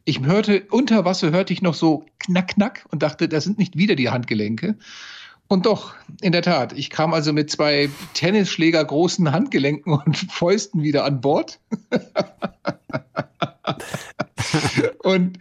Ich 0.08 0.20
hörte, 0.20 0.62
unter 0.70 1.04
Wasser 1.04 1.32
hörte 1.32 1.52
ich 1.52 1.62
noch 1.62 1.74
so 1.74 2.06
knack, 2.20 2.54
knack 2.54 2.86
und 2.90 3.02
dachte, 3.02 3.28
das 3.28 3.42
sind 3.42 3.58
nicht 3.58 3.76
wieder 3.76 3.96
die 3.96 4.08
Handgelenke. 4.08 4.76
Und 5.48 5.66
doch, 5.66 5.94
in 6.20 6.30
der 6.30 6.42
Tat, 6.42 6.72
ich 6.72 6.90
kam 6.90 7.12
also 7.12 7.32
mit 7.32 7.50
zwei 7.50 7.90
Tennisschläger 8.14 8.84
großen 8.84 9.32
Handgelenken 9.32 9.92
und 10.06 10.16
Fäusten 10.16 10.84
wieder 10.84 11.04
an 11.04 11.20
Bord. 11.20 11.58
und 15.02 15.40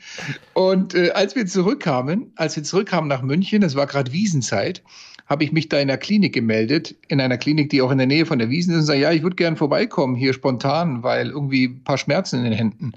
und 0.54 0.96
äh, 0.96 1.12
als 1.12 1.36
wir 1.36 1.46
zurückkamen, 1.46 2.34
als 2.36 2.56
wir 2.56 2.64
zurückkamen 2.64 3.08
nach 3.08 3.22
München, 3.22 3.62
das 3.62 3.76
war 3.76 3.86
gerade 3.86 4.12
Wiesenzeit, 4.14 4.82
habe 5.28 5.44
ich 5.44 5.52
mich 5.52 5.70
da 5.70 5.80
in 5.80 5.90
der 5.90 6.00
Klinik 6.00 6.34
gemeldet, 6.34 6.96
in 7.08 7.22
einer 7.22 7.38
Klinik, 7.38 7.70
die 7.70 7.84
auch 7.84 7.92
in 7.92 8.00
der 8.00 8.08
Nähe 8.08 8.26
von 8.26 8.40
der 8.40 8.50
Wiesen 8.50 8.74
ist, 8.74 8.80
und 8.80 8.86
sage, 8.86 9.02
ja, 9.02 9.12
ich 9.12 9.22
würde 9.22 9.36
gern 9.36 9.58
vorbeikommen 9.58 10.16
hier 10.16 10.34
spontan, 10.34 11.04
weil 11.04 11.30
irgendwie 11.30 11.66
ein 11.66 11.84
paar 11.84 12.00
Schmerzen 12.00 12.38
in 12.38 12.46
den 12.46 12.54
Händen. 12.54 12.94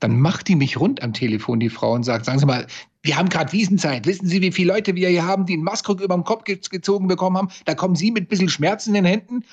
Dann 0.00 0.20
macht 0.20 0.48
die 0.48 0.56
mich 0.56 0.78
rund 0.78 1.02
am 1.02 1.12
Telefon, 1.12 1.60
die 1.60 1.70
Frau, 1.70 1.92
und 1.92 2.04
sagt, 2.04 2.24
sagen 2.24 2.38
Sie 2.38 2.46
mal, 2.46 2.66
wir 3.02 3.16
haben 3.16 3.28
gerade 3.28 3.52
Wiesenzeit. 3.52 4.06
Wissen 4.06 4.26
Sie, 4.26 4.40
wie 4.42 4.52
viele 4.52 4.72
Leute 4.72 4.94
wir 4.94 5.08
hier 5.08 5.26
haben, 5.26 5.46
die 5.46 5.54
einen 5.54 5.62
Maskrug 5.62 6.00
über 6.00 6.14
den 6.14 6.24
Kopf 6.24 6.44
ge 6.44 6.58
gezogen 6.70 7.08
bekommen 7.08 7.36
haben? 7.36 7.48
Da 7.64 7.74
kommen 7.74 7.96
Sie 7.96 8.10
mit 8.10 8.24
ein 8.24 8.28
bisschen 8.28 8.48
Schmerzen 8.48 8.90
in 8.90 9.04
den 9.04 9.04
Händen. 9.06 9.44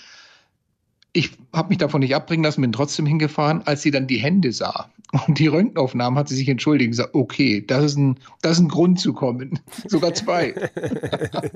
Ich 1.14 1.32
habe 1.54 1.70
mich 1.70 1.78
davon 1.78 2.02
nicht 2.02 2.14
abbringen 2.14 2.44
lassen, 2.44 2.62
bin 2.62 2.74
trotzdem 2.74 3.06
hingefahren. 3.06 3.62
Als 3.66 3.82
sie 3.82 3.92
dann 3.92 4.06
die 4.06 4.18
Hände 4.18 4.52
sah 4.52 4.90
und 5.26 5.40
die 5.40 5.48
Röntgenaufnahmen, 5.48 6.20
hat 6.20 6.28
sie 6.28 6.36
sich 6.36 6.50
entschuldigt 6.50 6.88
und 6.88 6.92
gesagt, 6.92 7.16
okay, 7.16 7.64
das 7.66 7.86
ist 7.86 7.98
ein, 7.98 8.20
das 8.42 8.58
ist 8.58 8.64
ein 8.64 8.68
Grund 8.68 9.00
zu 9.00 9.14
kommen. 9.14 9.60
Sogar 9.88 10.14
zwei. 10.14 10.54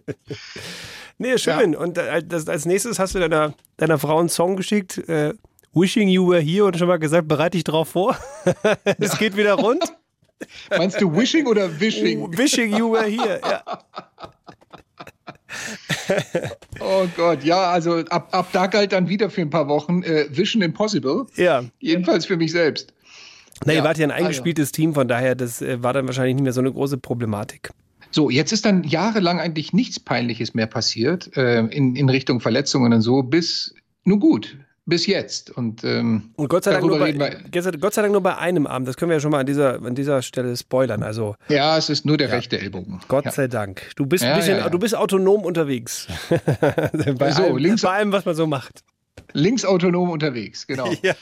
Nee, 1.21 1.37
schön. 1.37 1.75
Und 1.75 1.97
äh, 1.97 2.23
das, 2.25 2.47
als 2.47 2.65
nächstes 2.65 2.97
hast 2.97 3.13
du 3.13 3.19
deiner, 3.19 3.53
deiner 3.75 3.99
Frau 3.99 4.19
einen 4.19 4.29
Song 4.29 4.55
geschickt, 4.55 4.97
äh, 5.09 5.33
Wishing 5.73 6.07
You 6.09 6.27
Were 6.27 6.41
Here 6.41 6.65
und 6.65 6.77
schon 6.77 6.87
mal 6.87 6.97
gesagt, 6.99 7.27
bereite 7.27 7.57
dich 7.57 7.63
drauf 7.63 7.89
vor. 7.89 8.17
es 8.99 9.17
geht 9.17 9.37
wieder 9.37 9.53
rund. 9.53 9.83
Meinst 10.69 10.99
du 11.01 11.13
Wishing 11.15 11.47
oder 11.47 11.79
Wishing? 11.79 12.31
Wishing 12.37 12.75
You 12.75 12.91
Were 12.93 13.05
Here. 13.05 13.39
Ja. 13.43 13.63
Oh 16.79 17.07
Gott, 17.15 17.43
ja, 17.43 17.71
also 17.71 17.97
ab, 18.09 18.29
ab 18.31 18.49
da 18.51 18.67
galt 18.67 18.91
dann 18.91 19.09
wieder 19.09 19.29
für 19.29 19.41
ein 19.41 19.49
paar 19.49 19.67
Wochen 19.67 20.03
äh, 20.03 20.25
Vision 20.29 20.61
Impossible. 20.61 21.25
ja. 21.35 21.63
Jedenfalls 21.79 22.25
für 22.25 22.37
mich 22.37 22.51
selbst. 22.51 22.93
Na, 23.65 23.73
ihr 23.73 23.79
Ja, 23.79 23.83
wart 23.83 23.97
ja 23.97 24.05
ein 24.05 24.11
also. 24.11 24.25
eingespieltes 24.25 24.71
Team, 24.71 24.93
von 24.93 25.07
daher, 25.07 25.35
das 25.35 25.61
äh, 25.61 25.81
war 25.83 25.93
dann 25.93 26.07
wahrscheinlich 26.07 26.35
nicht 26.35 26.43
mehr 26.43 26.53
so 26.53 26.61
eine 26.61 26.71
große 26.71 26.97
Problematik. 26.97 27.71
So, 28.11 28.29
jetzt 28.29 28.51
ist 28.53 28.65
dann 28.65 28.83
jahrelang 28.83 29.39
eigentlich 29.39 29.73
nichts 29.73 29.99
Peinliches 29.99 30.53
mehr 30.53 30.65
passiert 30.67 31.35
äh, 31.37 31.59
in, 31.59 31.95
in 31.95 32.09
Richtung 32.09 32.39
Verletzungen 32.39 32.93
und 32.93 33.01
so, 33.01 33.21
bis, 33.21 33.75
nun 34.03 34.19
gut, 34.19 34.57
bis 34.89 35.05
jetzt. 35.05 35.49
Und, 35.51 35.83
ähm, 35.83 36.31
Und 36.35 36.49
Gott 36.49 36.63
sei, 36.63 36.71
Dank 36.71 36.85
nur 36.85 36.99
bei, 36.99 37.13
wir- 37.17 37.71
Gott 37.79 37.93
sei 37.93 38.01
Dank 38.01 38.11
nur 38.11 38.21
bei 38.21 38.37
einem 38.37 38.67
Abend. 38.67 38.87
Das 38.87 38.97
können 38.97 39.09
wir 39.09 39.15
ja 39.17 39.21
schon 39.21 39.31
mal 39.31 39.39
an 39.39 39.45
dieser, 39.45 39.81
an 39.83 39.95
dieser 39.95 40.21
Stelle 40.21 40.55
spoilern. 40.57 41.03
Also 41.03 41.35
ja, 41.47 41.77
es 41.77 41.89
ist 41.89 42.05
nur 42.05 42.17
der 42.17 42.31
rechte 42.31 42.59
Ellbogen. 42.59 42.99
Gott 43.07 43.25
ja. 43.25 43.31
sei 43.31 43.47
Dank. 43.47 43.91
Du 43.95 44.05
bist 44.05 44.23
ein 44.23 44.31
Ja, 44.31 44.35
bisschen, 44.37 44.57
ja, 44.57 44.63
ja. 44.63 44.69
du 44.69 44.79
bist 44.79 44.95
autonom 44.95 45.43
unterwegs. 45.45 46.07
bei, 47.17 47.31
So, 47.31 47.43
allem, 47.43 47.57
links- 47.57 47.81
bei 47.83 47.89
allem, 47.91 48.11
was 48.11 48.25
man 48.25 48.35
so 48.35 48.47
macht. 48.47 48.83
Linksautonom 49.33 50.09
unterwegs, 50.09 50.65
genau. 50.65 50.91
Ja. 51.03 51.13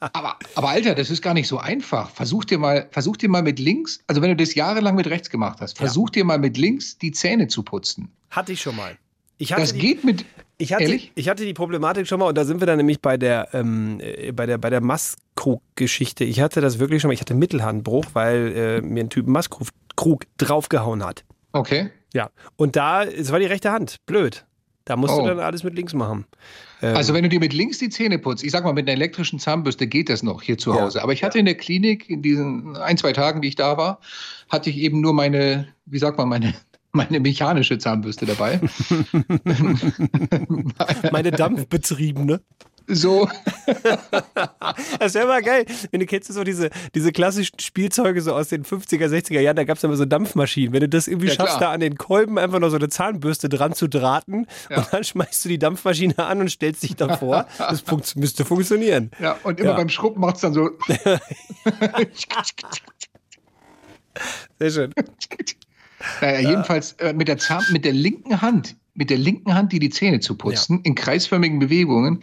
Aber, 0.00 0.36
aber 0.54 0.68
Alter, 0.68 0.94
das 0.94 1.10
ist 1.10 1.22
gar 1.22 1.34
nicht 1.34 1.46
so 1.48 1.58
einfach. 1.58 2.10
Versuch 2.10 2.44
dir 2.44 2.58
mal, 2.58 2.88
versuch 2.90 3.16
dir 3.16 3.28
mal 3.28 3.42
mit 3.42 3.58
links, 3.58 4.00
also 4.06 4.20
wenn 4.22 4.30
du 4.30 4.36
das 4.36 4.54
jahrelang 4.54 4.94
mit 4.96 5.06
rechts 5.06 5.30
gemacht 5.30 5.58
hast, 5.60 5.78
versuch 5.78 6.08
ja. 6.08 6.12
dir 6.22 6.24
mal 6.24 6.38
mit 6.38 6.56
links 6.56 6.98
die 6.98 7.12
Zähne 7.12 7.48
zu 7.48 7.62
putzen. 7.62 8.10
Hatte 8.30 8.52
ich 8.52 8.60
schon 8.62 8.74
mal. 8.76 8.96
das 9.38 9.72
die, 9.74 9.78
geht 9.78 10.02
mit. 10.04 10.24
Ich 10.62 10.72
hatte, 10.72 11.00
ich 11.16 11.28
hatte 11.28 11.44
die 11.44 11.54
Problematik 11.54 12.06
schon 12.06 12.20
mal 12.20 12.26
und 12.26 12.38
da 12.38 12.44
sind 12.44 12.60
wir 12.60 12.68
dann 12.68 12.76
nämlich 12.76 13.00
bei 13.00 13.16
der 13.16 13.48
ähm, 13.52 13.98
äh, 14.00 14.30
bei 14.30 14.46
der 14.46 14.58
bei 14.58 14.70
der 14.70 14.80
Masskrug-Geschichte. 14.80 16.22
Ich 16.22 16.40
hatte 16.40 16.60
das 16.60 16.78
wirklich 16.78 17.02
schon 17.02 17.08
mal. 17.08 17.14
Ich 17.14 17.20
hatte 17.20 17.34
Mittelhandbruch, 17.34 18.04
weil 18.12 18.52
äh, 18.54 18.80
mir 18.80 19.02
ein 19.02 19.10
Typ 19.10 19.26
Masskrug 19.26 20.22
draufgehauen 20.38 21.04
hat. 21.04 21.24
Okay. 21.50 21.90
Ja. 22.14 22.30
Und 22.54 22.76
da, 22.76 23.02
es 23.02 23.32
war 23.32 23.40
die 23.40 23.46
rechte 23.46 23.72
Hand. 23.72 23.96
Blöd. 24.06 24.44
Da 24.84 24.94
musst 24.94 25.14
oh. 25.14 25.22
du 25.22 25.26
dann 25.26 25.40
alles 25.40 25.64
mit 25.64 25.74
links 25.74 25.94
machen. 25.94 26.26
Ähm. 26.80 26.94
Also 26.94 27.12
wenn 27.12 27.24
du 27.24 27.28
dir 27.28 27.40
mit 27.40 27.52
links 27.52 27.78
die 27.78 27.88
Zähne 27.88 28.20
putzt, 28.20 28.44
ich 28.44 28.52
sag 28.52 28.62
mal, 28.62 28.72
mit 28.72 28.86
einer 28.86 28.96
elektrischen 28.96 29.40
Zahnbürste 29.40 29.88
geht 29.88 30.08
das 30.08 30.22
noch 30.22 30.42
hier 30.42 30.58
zu 30.58 30.74
Hause. 30.74 30.98
Ja. 30.98 31.04
Aber 31.04 31.12
ich 31.12 31.24
hatte 31.24 31.40
in 31.40 31.44
der 31.44 31.56
Klinik, 31.56 32.08
in 32.08 32.22
diesen 32.22 32.76
ein, 32.76 32.96
zwei 32.98 33.12
Tagen, 33.12 33.42
die 33.42 33.48
ich 33.48 33.56
da 33.56 33.76
war, 33.76 34.00
hatte 34.48 34.70
ich 34.70 34.76
eben 34.76 35.00
nur 35.00 35.12
meine, 35.12 35.66
wie 35.86 35.98
sagt 35.98 36.18
man, 36.18 36.28
meine 36.28 36.54
meine 36.92 37.20
mechanische 37.20 37.78
Zahnbürste 37.78 38.26
dabei. 38.26 38.60
meine 41.10 41.30
dampfbetriebene. 41.30 42.40
So. 42.86 43.28
das 44.98 45.14
wäre 45.14 45.26
mal 45.26 45.42
geil. 45.42 45.64
Wenn 45.90 46.00
du 46.00 46.06
kennst 46.06 46.32
so 46.32 46.44
diese, 46.44 46.70
diese 46.94 47.12
klassischen 47.12 47.58
Spielzeuge 47.60 48.20
so 48.20 48.34
aus 48.34 48.48
den 48.48 48.64
50er, 48.64 49.06
60er 49.06 49.40
Jahren, 49.40 49.56
da 49.56 49.64
gab 49.64 49.76
es 49.76 49.84
immer 49.84 49.96
so 49.96 50.04
Dampfmaschinen. 50.04 50.72
Wenn 50.72 50.80
du 50.80 50.88
das 50.88 51.08
irgendwie 51.08 51.28
ja, 51.28 51.34
schaffst, 51.34 51.58
klar. 51.58 51.70
da 51.70 51.74
an 51.74 51.80
den 51.80 51.96
Kolben 51.96 52.38
einfach 52.38 52.58
noch 52.58 52.70
so 52.70 52.76
eine 52.76 52.88
Zahnbürste 52.88 53.48
dran 53.48 53.74
zu 53.74 53.88
drahten 53.88 54.46
ja. 54.68 54.78
und 54.78 54.92
dann 54.92 55.04
schmeißt 55.04 55.44
du 55.44 55.48
die 55.48 55.58
Dampfmaschine 55.58 56.18
an 56.18 56.40
und 56.40 56.50
stellst 56.50 56.82
dich 56.82 56.96
davor, 56.96 57.46
das 57.58 57.80
fun 57.80 58.02
müsste 58.16 58.44
funktionieren. 58.44 59.10
Ja, 59.20 59.38
und 59.42 59.60
immer 59.60 59.70
ja. 59.70 59.76
beim 59.76 59.88
Schrubben 59.88 60.20
macht 60.20 60.36
es 60.36 60.42
dann 60.42 60.54
so. 60.54 60.70
Sehr 64.58 64.70
schön. 64.70 64.94
Naja, 66.20 66.40
jedenfalls 66.40 66.92
äh, 66.94 67.12
mit, 67.12 67.28
der 67.28 67.38
Zahn, 67.38 67.64
mit 67.70 67.84
der 67.84 67.92
linken 67.92 68.40
Hand, 68.40 68.76
mit 68.94 69.10
der 69.10 69.18
linken 69.18 69.54
Hand, 69.54 69.72
die 69.72 69.78
die 69.78 69.90
Zähne 69.90 70.20
zu 70.20 70.36
putzen, 70.36 70.80
in 70.82 70.94
kreisförmigen 70.94 71.58
Bewegungen, 71.58 72.22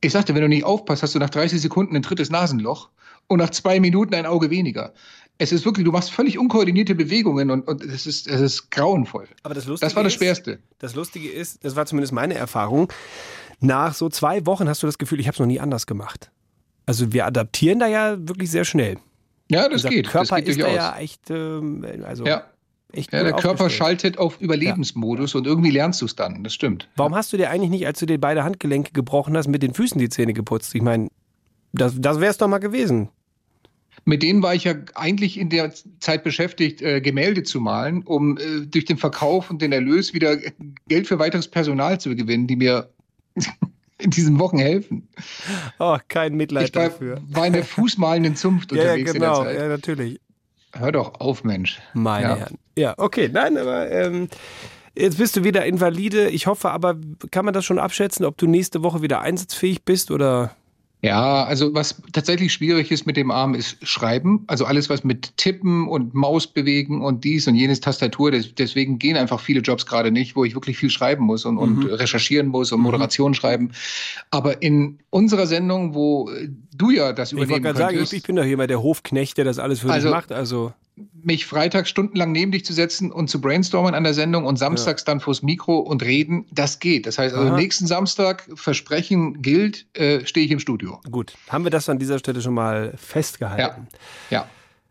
ich 0.00 0.12
sagte, 0.12 0.34
wenn 0.34 0.42
du 0.42 0.48
nicht 0.48 0.64
aufpasst, 0.64 1.02
hast 1.02 1.14
du 1.14 1.18
nach 1.18 1.30
30 1.30 1.60
Sekunden 1.60 1.96
ein 1.96 2.02
drittes 2.02 2.30
Nasenloch 2.30 2.88
und 3.26 3.38
nach 3.38 3.50
zwei 3.50 3.80
Minuten 3.80 4.14
ein 4.14 4.26
Auge 4.26 4.50
weniger. 4.50 4.92
Es 5.38 5.52
ist 5.52 5.64
wirklich, 5.64 5.84
du 5.84 5.92
machst 5.92 6.10
völlig 6.10 6.38
unkoordinierte 6.38 6.94
Bewegungen 6.94 7.50
und, 7.50 7.66
und 7.66 7.82
es, 7.82 8.06
ist, 8.06 8.26
es 8.26 8.40
ist 8.40 8.70
grauenvoll. 8.70 9.28
Aber 9.42 9.54
das 9.54 9.66
Lustige 9.66 9.88
das 9.88 9.96
war 9.96 10.02
das 10.02 10.14
Schwerste. 10.14 10.52
Ist, 10.52 10.60
das 10.78 10.94
Lustige 10.94 11.28
ist, 11.28 11.64
das 11.64 11.76
war 11.76 11.86
zumindest 11.86 12.12
meine 12.12 12.34
Erfahrung, 12.34 12.92
nach 13.60 13.94
so 13.94 14.08
zwei 14.08 14.46
Wochen 14.46 14.68
hast 14.68 14.82
du 14.82 14.86
das 14.86 14.98
Gefühl, 14.98 15.20
ich 15.20 15.26
habe 15.26 15.34
es 15.34 15.40
noch 15.40 15.46
nie 15.46 15.60
anders 15.60 15.86
gemacht. 15.86 16.30
Also 16.86 17.12
wir 17.12 17.26
adaptieren 17.26 17.78
da 17.78 17.86
ja 17.86 18.16
wirklich 18.18 18.50
sehr 18.50 18.64
schnell. 18.64 18.98
Ja, 19.50 19.64
das 19.64 19.84
Unser 19.84 19.88
geht. 19.90 20.08
Körper 20.08 20.36
das 20.36 20.44
geht 20.44 20.48
ist 20.48 20.60
da 20.60 20.68
ja 20.68 20.96
echt, 20.98 21.30
ähm, 21.30 21.84
also 22.04 22.24
ja. 22.24 22.44
Echt 22.92 23.12
ja, 23.12 23.22
der 23.22 23.34
Körper 23.34 23.70
schaltet 23.70 24.18
auf 24.18 24.40
Überlebensmodus 24.40 25.32
ja. 25.32 25.38
und 25.38 25.46
irgendwie 25.46 25.70
lernst 25.70 26.00
du 26.00 26.06
es 26.06 26.16
dann. 26.16 26.42
Das 26.44 26.54
stimmt. 26.54 26.88
Warum 26.96 27.14
hast 27.14 27.32
du 27.32 27.36
dir 27.36 27.50
eigentlich 27.50 27.70
nicht, 27.70 27.86
als 27.86 27.98
du 27.98 28.06
dir 28.06 28.18
beide 28.18 28.44
Handgelenke 28.44 28.92
gebrochen 28.92 29.36
hast, 29.36 29.48
mit 29.48 29.62
den 29.62 29.74
Füßen 29.74 29.98
die 29.98 30.08
Zähne 30.08 30.32
geputzt? 30.32 30.74
Ich 30.74 30.82
meine, 30.82 31.08
das, 31.72 31.94
das 31.98 32.20
wäre 32.20 32.30
es 32.30 32.38
doch 32.38 32.48
mal 32.48 32.58
gewesen. 32.58 33.08
Mit 34.04 34.22
denen 34.22 34.42
war 34.42 34.54
ich 34.54 34.64
ja 34.64 34.74
eigentlich 34.94 35.38
in 35.38 35.50
der 35.50 35.72
Zeit 36.00 36.24
beschäftigt, 36.24 36.80
äh, 36.80 37.00
Gemälde 37.00 37.42
zu 37.42 37.60
malen, 37.60 38.02
um 38.04 38.38
äh, 38.38 38.66
durch 38.66 38.84
den 38.84 38.96
Verkauf 38.96 39.50
und 39.50 39.60
den 39.60 39.72
Erlös 39.72 40.14
wieder 40.14 40.38
Geld 40.88 41.06
für 41.06 41.18
weiteres 41.18 41.48
Personal 41.48 42.00
zu 42.00 42.14
gewinnen, 42.14 42.46
die 42.46 42.56
mir 42.56 42.88
in 43.98 44.10
diesen 44.10 44.38
Wochen 44.38 44.58
helfen. 44.58 45.08
Oh, 45.78 45.98
kein 46.08 46.34
Mitleid 46.36 46.70
ich 46.70 46.74
war, 46.74 46.84
dafür. 46.84 47.20
war 47.28 47.46
in 47.46 47.52
der 47.52 47.64
fußmalenden 47.64 48.36
Zunft 48.36 48.72
unterwegs 48.72 49.12
ja, 49.12 49.12
genau, 49.12 49.40
in 49.40 49.44
der 49.44 49.52
Zeit. 49.52 49.62
Ja, 49.62 49.68
natürlich. 49.68 50.20
Hör 50.72 50.92
doch 50.92 51.20
auf, 51.20 51.44
Mensch. 51.44 51.80
Meine 51.94 52.28
ja. 52.28 52.36
Herren. 52.36 52.58
Ja, 52.78 52.94
okay, 52.96 53.28
nein, 53.32 53.56
aber 53.56 53.90
ähm, 53.90 54.28
jetzt 54.96 55.18
bist 55.18 55.36
du 55.36 55.44
wieder 55.44 55.66
Invalide. 55.66 56.28
Ich 56.30 56.46
hoffe 56.46 56.70
aber, 56.70 56.96
kann 57.30 57.44
man 57.44 57.54
das 57.54 57.64
schon 57.64 57.78
abschätzen, 57.78 58.24
ob 58.24 58.38
du 58.38 58.46
nächste 58.46 58.82
Woche 58.82 59.02
wieder 59.02 59.20
einsatzfähig 59.20 59.82
bist 59.84 60.10
oder 60.10 60.52
ja, 61.00 61.44
also 61.44 61.72
was 61.74 62.02
tatsächlich 62.12 62.52
schwierig 62.52 62.90
ist 62.90 63.06
mit 63.06 63.16
dem 63.16 63.30
Arm, 63.30 63.54
ist 63.54 63.76
Schreiben. 63.86 64.42
Also 64.48 64.64
alles, 64.64 64.90
was 64.90 65.04
mit 65.04 65.36
Tippen 65.36 65.86
und 65.86 66.12
Maus 66.12 66.48
bewegen 66.48 67.02
und 67.02 67.22
dies 67.22 67.46
und 67.46 67.54
jenes 67.54 67.78
Tastatur. 67.78 68.32
deswegen 68.32 68.98
gehen 68.98 69.16
einfach 69.16 69.38
viele 69.38 69.60
Jobs 69.60 69.86
gerade 69.86 70.10
nicht, 70.10 70.34
wo 70.34 70.44
ich 70.44 70.54
wirklich 70.54 70.76
viel 70.76 70.90
schreiben 70.90 71.24
muss 71.24 71.44
und, 71.44 71.54
mhm. 71.54 71.60
und 71.60 71.84
recherchieren 71.86 72.48
muss 72.48 72.72
und 72.72 72.80
mhm. 72.80 72.86
Moderation 72.86 73.30
mhm. 73.30 73.34
schreiben. 73.34 73.70
Aber 74.32 74.60
in 74.60 74.98
unserer 75.10 75.46
Sendung, 75.46 75.94
wo 75.94 76.30
du 76.74 76.90
ja 76.90 77.12
das 77.12 77.30
übernehmen 77.30 77.48
Ich 77.48 77.50
wollte 77.52 77.62
gerade 77.62 77.78
sagen, 77.78 78.02
ich, 78.02 78.12
ich 78.12 78.24
bin 78.24 78.34
doch 78.34 78.44
jemand 78.44 78.70
der 78.70 78.82
Hofknecht, 78.82 79.38
der 79.38 79.44
das 79.44 79.60
alles 79.60 79.80
für 79.80 79.90
also, 79.90 80.08
dich 80.08 80.16
macht. 80.16 80.32
Also 80.32 80.72
mich 81.22 81.46
freitags 81.46 81.88
stundenlang 81.88 82.32
neben 82.32 82.52
dich 82.52 82.64
zu 82.64 82.72
setzen 82.72 83.12
und 83.12 83.28
zu 83.28 83.40
brainstormen 83.40 83.94
an 83.94 84.04
der 84.04 84.14
Sendung 84.14 84.44
und 84.44 84.58
samstags 84.58 85.02
ja. 85.02 85.06
dann 85.06 85.20
vors 85.20 85.42
Mikro 85.42 85.78
und 85.78 86.02
reden, 86.02 86.46
das 86.52 86.78
geht. 86.78 87.06
Das 87.06 87.18
heißt, 87.18 87.34
also 87.34 87.54
nächsten 87.54 87.86
Samstag, 87.86 88.48
Versprechen 88.54 89.42
gilt, 89.42 89.86
äh, 89.94 90.24
stehe 90.26 90.46
ich 90.46 90.52
im 90.52 90.60
Studio. 90.60 91.00
Gut, 91.10 91.34
haben 91.48 91.64
wir 91.64 91.70
das 91.70 91.88
an 91.88 91.98
dieser 91.98 92.18
Stelle 92.18 92.40
schon 92.40 92.54
mal 92.54 92.94
festgehalten. 92.96 93.88
Ja. 94.30 94.38
ja. 94.38 94.48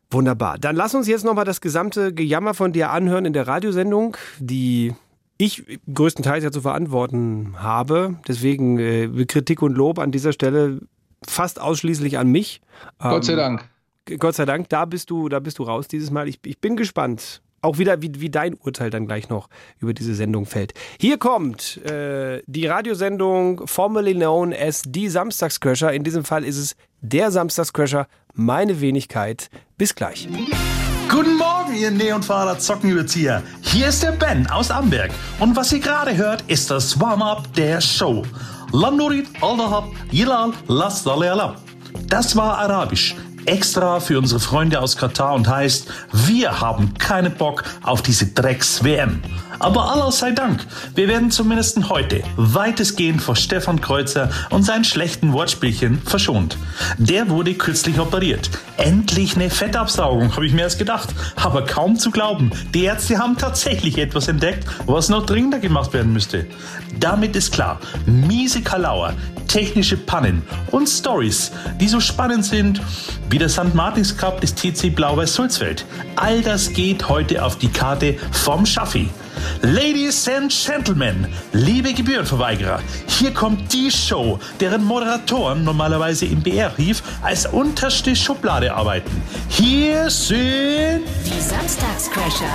Wunderbar. 0.10 0.58
Dann 0.58 0.76
lass 0.76 0.96
uns 0.96 1.08
jetzt 1.08 1.26
nochmal 1.26 1.46
das 1.46 1.60
gesamte 1.60 2.14
Gejammer 2.14 2.54
von 2.54 2.72
dir 2.72 2.92
anhören 2.92 3.26
in 3.26 3.34
der 3.34 3.48
Radiosendung, 3.48 4.16
die 4.40 4.94
ich 5.38 5.64
größtenteils 5.94 6.44
ja 6.44 6.52
zu 6.52 6.62
verantworten 6.62 7.56
habe. 7.58 8.16
Deswegen 8.28 8.80
äh, 8.80 9.26
Kritik 9.26 9.62
und 9.62 9.76
Lob 9.76 10.00
an 10.00 10.12
dieser 10.12 10.32
Stelle 10.32 10.80
fast 11.28 11.60
ausschließlich 11.60 12.18
an 12.18 12.30
mich. 12.30 12.62
Gott 13.00 13.26
sei 13.26 13.34
ähm, 13.34 13.40
Dank. 13.40 13.70
Gott 14.20 14.36
sei 14.36 14.46
Dank, 14.46 14.70
da 14.70 14.86
bist 14.86 15.10
du, 15.10 15.28
da 15.30 15.40
bist 15.40 15.60
du 15.60 15.64
raus 15.64 15.88
dieses 15.88 16.12
Mal. 16.12 16.28
Ich, 16.28 16.40
ich 16.46 16.60
bin 16.60 16.76
gespannt. 16.78 17.42
Auch 17.62 17.80
wieder, 17.80 18.02
wie, 18.02 18.12
wie 18.22 18.30
dein 18.30 18.54
Urteil 18.54 18.92
dann 18.92 19.08
gleich 19.08 19.30
noch 19.30 19.50
über 19.80 19.94
diese 19.94 20.14
Sendung 20.14 20.46
fällt. 20.46 20.74
Hier 21.00 21.18
kommt 21.18 21.78
äh, 21.86 22.42
die 22.46 22.68
Radiosendung 22.68 23.66
formerly 23.66 24.14
known 24.14 24.54
as 24.54 24.84
die 24.86 25.10
Samstagscrasher. 25.10 25.92
In 25.92 26.04
diesem 26.04 26.24
Fall 26.24 26.46
ist 26.46 26.58
es 26.58 26.76
der 27.02 27.32
Samstagscrasher, 27.32 28.08
meine 28.34 28.80
Wenigkeit. 28.80 29.50
Bis 29.78 29.96
gleich. 29.96 30.30
Guten 31.10 31.36
Morgen, 31.36 31.76
ihr 31.76 31.90
Neonfahrer 31.90 32.60
Zockenüberzieher. 32.60 33.42
Hier 33.62 33.88
ist 33.88 34.04
der 34.04 34.12
Ben 34.12 34.46
aus 34.48 34.70
Amberg. 34.70 35.12
Und 35.40 35.56
was 35.56 35.74
ihr 35.74 35.80
gerade 35.80 36.16
hört, 36.16 36.44
ist 36.48 36.70
das 36.70 37.00
Warm-up 37.00 37.52
der 37.56 37.82
Show. 37.82 38.24
Landurit, 38.72 39.28
Aldahab, 39.42 39.88
Yilal, 40.12 40.54
Las 40.68 41.04
Das 42.08 42.36
war 42.36 42.58
Arabisch 42.60 43.16
extra 43.48 44.00
für 44.00 44.18
unsere 44.18 44.40
Freunde 44.40 44.82
aus 44.82 44.98
Katar 44.98 45.34
und 45.34 45.48
heißt, 45.48 45.88
wir 46.12 46.60
haben 46.60 46.94
keinen 46.96 47.34
Bock 47.34 47.64
auf 47.82 48.02
diese 48.02 48.28
Drecks-WM. 48.28 49.22
Aber 49.60 49.92
Allah 49.92 50.12
sei 50.12 50.32
Dank, 50.32 50.66
wir 50.94 51.08
werden 51.08 51.32
zumindest 51.32 51.90
heute 51.90 52.22
weitestgehend 52.36 53.22
vor 53.22 53.36
Stefan 53.36 53.82
Kreuzer 53.82 54.30
und 54.52 54.64
seinen 54.64 54.84
schlechten 54.84 55.34
Wortspielchen 55.34 56.00
verschont. 56.04 56.58
Der 56.98 57.30
wurde 57.30 57.56
kürzlich 57.56 58.00
operiert. 58.00 58.52
Endlich 58.78 59.36
eine 59.36 59.50
Fettabsaugung, 59.50 60.36
habe 60.36 60.46
ich 60.46 60.54
mir 60.54 60.62
erst 60.62 60.78
gedacht. 60.78 61.10
Aber 61.36 61.66
kaum 61.66 61.98
zu 61.98 62.12
glauben, 62.12 62.52
die 62.74 62.84
Ärzte 62.84 63.18
haben 63.18 63.38
tatsächlich 63.38 63.98
etwas 63.98 64.28
entdeckt, 64.28 64.68
was 64.86 65.10
noch 65.10 65.26
dringender 65.26 65.60
gemacht 65.60 65.94
werden 65.94 66.14
müsste. 66.14 66.46
Damit 67.00 67.36
ist 67.36 67.52
klar, 67.52 67.80
miese 68.06 68.62
Kalauer, 68.62 69.14
technische 69.48 69.98
Pannen 69.98 70.44
und 70.72 70.88
Stories, 70.88 71.52
die 71.80 71.88
so 71.88 72.00
spannend 72.00 72.46
sind 72.46 72.82
wie 73.30 73.38
der 73.38 73.50
St. 73.50 73.74
Martins 73.74 74.16
Cup 74.16 74.42
des 74.42 74.54
TC 74.54 74.94
Blau-Weiß 74.94 75.34
Sulzfeld. 75.34 75.86
All 76.16 76.42
das 76.42 76.72
geht 76.74 77.10
heute 77.10 77.44
auf 77.44 77.58
die 77.58 77.70
Karte 77.70 78.16
vom 78.32 78.66
Schaffi. 78.66 79.10
Ladies 79.62 80.28
and 80.28 80.52
Gentlemen, 80.52 81.28
liebe 81.54 81.94
Gebührenverweigerer, 81.94 82.80
hier 83.08 83.34
kommt 83.34 83.72
die 83.74 83.92
Show, 83.92 84.40
deren 84.60 84.84
Moderatoren 84.84 85.64
normalerweise 85.64 86.26
im 86.26 86.42
BR-Brief 86.42 87.02
als 87.22 87.46
unterste 87.46 88.16
Schublade 88.16 88.74
arbeiten. 88.74 89.22
Hier 89.50 90.10
sind 90.10 91.04
die 91.26 91.42
Samstagscrasher. 91.42 92.54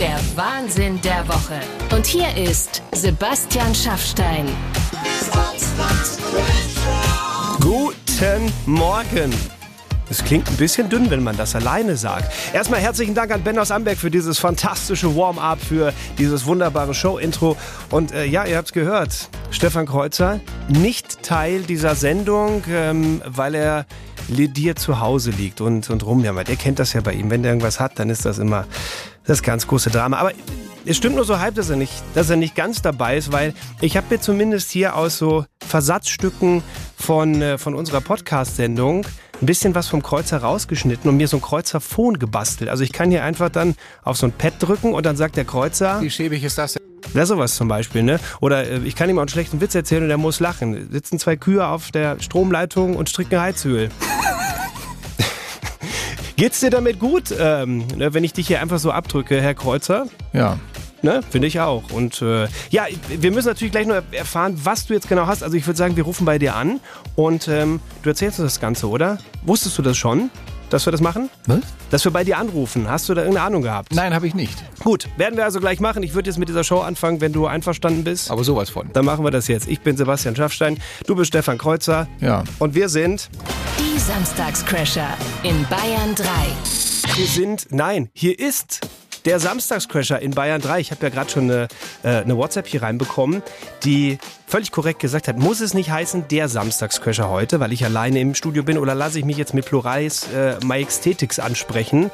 Der 0.00 0.18
Wahnsinn 0.34 0.98
der 1.02 1.28
Woche. 1.28 1.60
Und 1.94 2.06
hier 2.06 2.34
ist 2.34 2.82
Sebastian 2.92 3.74
Schaffstein. 3.74 4.46
Guten 7.60 8.50
Morgen. 8.64 9.30
Es 10.08 10.24
klingt 10.24 10.48
ein 10.48 10.56
bisschen 10.56 10.88
dünn, 10.88 11.10
wenn 11.10 11.22
man 11.22 11.36
das 11.36 11.54
alleine 11.54 11.98
sagt. 11.98 12.32
Erstmal 12.54 12.80
herzlichen 12.80 13.14
Dank 13.14 13.30
an 13.30 13.42
Ben 13.42 13.58
aus 13.58 13.70
Amberg 13.70 13.98
für 13.98 14.10
dieses 14.10 14.38
fantastische 14.38 15.14
Warm-up, 15.14 15.60
für 15.60 15.92
dieses 16.16 16.46
wunderbare 16.46 16.94
Show-Intro. 16.94 17.58
Und 17.90 18.12
äh, 18.12 18.24
ja, 18.24 18.46
ihr 18.46 18.56
habt 18.56 18.68
es 18.68 18.72
gehört, 18.72 19.28
Stefan 19.50 19.84
Kreuzer 19.84 20.40
nicht 20.68 21.22
Teil 21.22 21.60
dieser 21.60 21.94
Sendung, 21.94 22.64
ähm, 22.70 23.20
weil 23.26 23.54
er 23.54 23.84
dir 24.28 24.76
zu 24.76 25.00
Hause 25.00 25.30
liegt 25.30 25.60
und, 25.60 25.90
und 25.90 26.06
rumjammert. 26.06 26.48
Ihr 26.48 26.56
kennt 26.56 26.78
das 26.78 26.94
ja 26.94 27.02
bei 27.02 27.12
ihm. 27.12 27.30
Wenn 27.30 27.42
der 27.42 27.52
irgendwas 27.52 27.80
hat, 27.80 27.98
dann 27.98 28.08
ist 28.10 28.24
das 28.24 28.38
immer 28.38 28.64
das 29.30 29.42
ganz 29.42 29.66
große 29.66 29.90
Drama. 29.90 30.18
Aber 30.18 30.32
es 30.84 30.96
stimmt 30.96 31.14
nur 31.14 31.24
so 31.24 31.38
halb, 31.38 31.54
dass 31.54 31.70
er 31.70 31.76
nicht, 31.76 31.92
dass 32.14 32.30
er 32.30 32.36
nicht 32.36 32.56
ganz 32.56 32.82
dabei 32.82 33.16
ist, 33.16 33.30
weil 33.30 33.54
ich 33.80 33.96
habe 33.96 34.08
mir 34.10 34.20
zumindest 34.20 34.70
hier 34.70 34.96
aus 34.96 35.18
so 35.18 35.44
Versatzstücken 35.64 36.62
von, 36.96 37.40
äh, 37.40 37.56
von 37.56 37.76
unserer 37.76 38.00
Podcast-Sendung 38.00 39.06
ein 39.40 39.46
bisschen 39.46 39.74
was 39.74 39.86
vom 39.86 40.02
Kreuzer 40.02 40.38
rausgeschnitten 40.38 41.08
und 41.08 41.16
mir 41.16 41.28
so 41.28 41.36
ein 41.36 41.42
Kreuzerphon 41.42 42.18
gebastelt. 42.18 42.68
Also 42.68 42.82
ich 42.82 42.92
kann 42.92 43.10
hier 43.10 43.22
einfach 43.22 43.50
dann 43.50 43.76
auf 44.02 44.16
so 44.16 44.26
ein 44.26 44.32
Pad 44.32 44.54
drücken 44.58 44.92
und 44.92 45.06
dann 45.06 45.16
sagt 45.16 45.36
der 45.36 45.44
Kreuzer. 45.44 46.00
Wie 46.02 46.10
schäbig 46.10 46.42
ist 46.42 46.58
das 46.58 46.74
denn? 46.74 46.82
Wäre 47.12 47.26
sowas 47.26 47.54
zum 47.54 47.68
Beispiel, 47.68 48.02
ne? 48.02 48.18
Oder 48.40 48.68
äh, 48.68 48.78
ich 48.84 48.96
kann 48.96 49.08
ihm 49.08 49.18
auch 49.18 49.22
einen 49.22 49.28
schlechten 49.28 49.60
Witz 49.60 49.76
erzählen 49.76 50.02
und 50.02 50.10
er 50.10 50.18
muss 50.18 50.40
lachen. 50.40 50.90
Sitzen 50.90 51.20
zwei 51.20 51.36
Kühe 51.36 51.66
auf 51.66 51.92
der 51.92 52.20
Stromleitung 52.20 52.96
und 52.96 53.08
stricken 53.08 53.40
Heizöl. 53.40 53.90
Geht's 56.40 56.60
dir 56.60 56.70
damit 56.70 56.98
gut, 56.98 57.34
ähm, 57.38 57.86
ne, 57.98 58.14
wenn 58.14 58.24
ich 58.24 58.32
dich 58.32 58.46
hier 58.46 58.62
einfach 58.62 58.78
so 58.78 58.90
abdrücke, 58.90 59.42
Herr 59.42 59.52
Kreuzer? 59.52 60.06
Ja. 60.32 60.58
Ne? 61.02 61.20
Finde 61.28 61.48
ich 61.48 61.60
auch. 61.60 61.90
Und 61.90 62.22
äh, 62.22 62.48
ja, 62.70 62.86
wir 63.10 63.30
müssen 63.30 63.48
natürlich 63.48 63.72
gleich 63.72 63.86
nur 63.86 64.02
erfahren, 64.12 64.58
was 64.64 64.86
du 64.86 64.94
jetzt 64.94 65.06
genau 65.06 65.26
hast. 65.26 65.42
Also 65.42 65.58
ich 65.58 65.66
würde 65.66 65.76
sagen, 65.76 65.96
wir 65.96 66.04
rufen 66.04 66.24
bei 66.24 66.38
dir 66.38 66.56
an 66.56 66.80
und 67.14 67.46
ähm, 67.48 67.78
du 68.02 68.08
erzählst 68.08 68.40
uns 68.40 68.54
das 68.54 68.58
Ganze, 68.58 68.88
oder? 68.88 69.18
Wusstest 69.42 69.76
du 69.76 69.82
das 69.82 69.98
schon? 69.98 70.30
Dass 70.70 70.86
wir 70.86 70.92
das 70.92 71.00
machen? 71.00 71.28
Was? 71.46 71.60
Dass 71.90 72.04
wir 72.04 72.12
bei 72.12 72.22
dir 72.22 72.38
anrufen. 72.38 72.88
Hast 72.88 73.08
du 73.08 73.14
da 73.14 73.22
irgendeine 73.22 73.46
Ahnung 73.46 73.62
gehabt? 73.62 73.92
Nein, 73.92 74.14
habe 74.14 74.26
ich 74.28 74.34
nicht. 74.34 74.56
Gut, 74.84 75.08
werden 75.16 75.36
wir 75.36 75.44
also 75.44 75.58
gleich 75.58 75.80
machen. 75.80 76.04
Ich 76.04 76.14
würde 76.14 76.30
jetzt 76.30 76.38
mit 76.38 76.48
dieser 76.48 76.62
Show 76.62 76.78
anfangen, 76.78 77.20
wenn 77.20 77.32
du 77.32 77.46
einverstanden 77.46 78.04
bist. 78.04 78.30
Aber 78.30 78.44
sowas 78.44 78.70
von. 78.70 78.88
Dann 78.92 79.04
machen 79.04 79.24
wir 79.24 79.32
das 79.32 79.48
jetzt. 79.48 79.68
Ich 79.68 79.80
bin 79.80 79.96
Sebastian 79.96 80.36
Schaffstein, 80.36 80.78
du 81.06 81.16
bist 81.16 81.28
Stefan 81.28 81.58
Kreuzer. 81.58 82.06
Ja. 82.20 82.44
Und 82.60 82.74
wir 82.74 82.88
sind. 82.88 83.28
Die 83.78 83.98
Samstagscrasher 83.98 85.08
in 85.42 85.66
Bayern 85.68 86.14
3. 86.14 86.26
Wir 87.16 87.26
sind. 87.26 87.66
Nein, 87.70 88.08
hier 88.14 88.38
ist 88.38 88.80
der 89.24 89.40
Samstagscrasher 89.40 90.20
in 90.20 90.32
Bayern 90.32 90.60
3. 90.60 90.80
Ich 90.80 90.90
habe 90.90 91.02
ja 91.04 91.10
gerade 91.10 91.30
schon 91.30 91.44
eine, 91.44 91.68
äh, 92.02 92.22
eine 92.22 92.36
WhatsApp 92.36 92.66
hier 92.66 92.82
reinbekommen, 92.82 93.42
die 93.84 94.18
völlig 94.46 94.72
korrekt 94.72 94.98
gesagt 94.98 95.28
hat, 95.28 95.38
muss 95.38 95.60
es 95.60 95.74
nicht 95.74 95.90
heißen, 95.90 96.26
der 96.28 96.48
Samstagscrasher 96.48 97.28
heute, 97.28 97.60
weil 97.60 97.72
ich 97.72 97.84
alleine 97.84 98.20
im 98.20 98.34
Studio 98.34 98.64
bin 98.64 98.78
oder 98.78 98.96
lasse 98.96 99.18
ich 99.18 99.24
mich 99.24 99.36
jetzt 99.36 99.54
mit 99.54 99.64
Pluralis 99.64 100.26
äh, 100.34 100.56
Majestätix 100.64 101.38
ansprechen? 101.38 102.10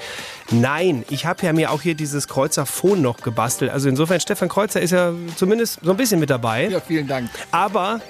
Nein, 0.50 1.04
ich 1.08 1.24
habe 1.24 1.44
ja 1.46 1.52
mir 1.52 1.70
auch 1.70 1.80
hier 1.80 1.94
dieses 1.94 2.28
Kreuzer 2.28 2.66
Phone 2.66 3.00
noch 3.00 3.22
gebastelt. 3.22 3.70
Also 3.70 3.88
insofern, 3.88 4.20
Stefan 4.20 4.48
Kreuzer 4.48 4.80
ist 4.80 4.90
ja 4.90 5.12
zumindest 5.36 5.80
so 5.82 5.90
ein 5.90 5.96
bisschen 5.96 6.20
mit 6.20 6.28
dabei. 6.28 6.68
Ja, 6.68 6.80
vielen 6.80 7.08
Dank. 7.08 7.30
Aber 7.50 8.00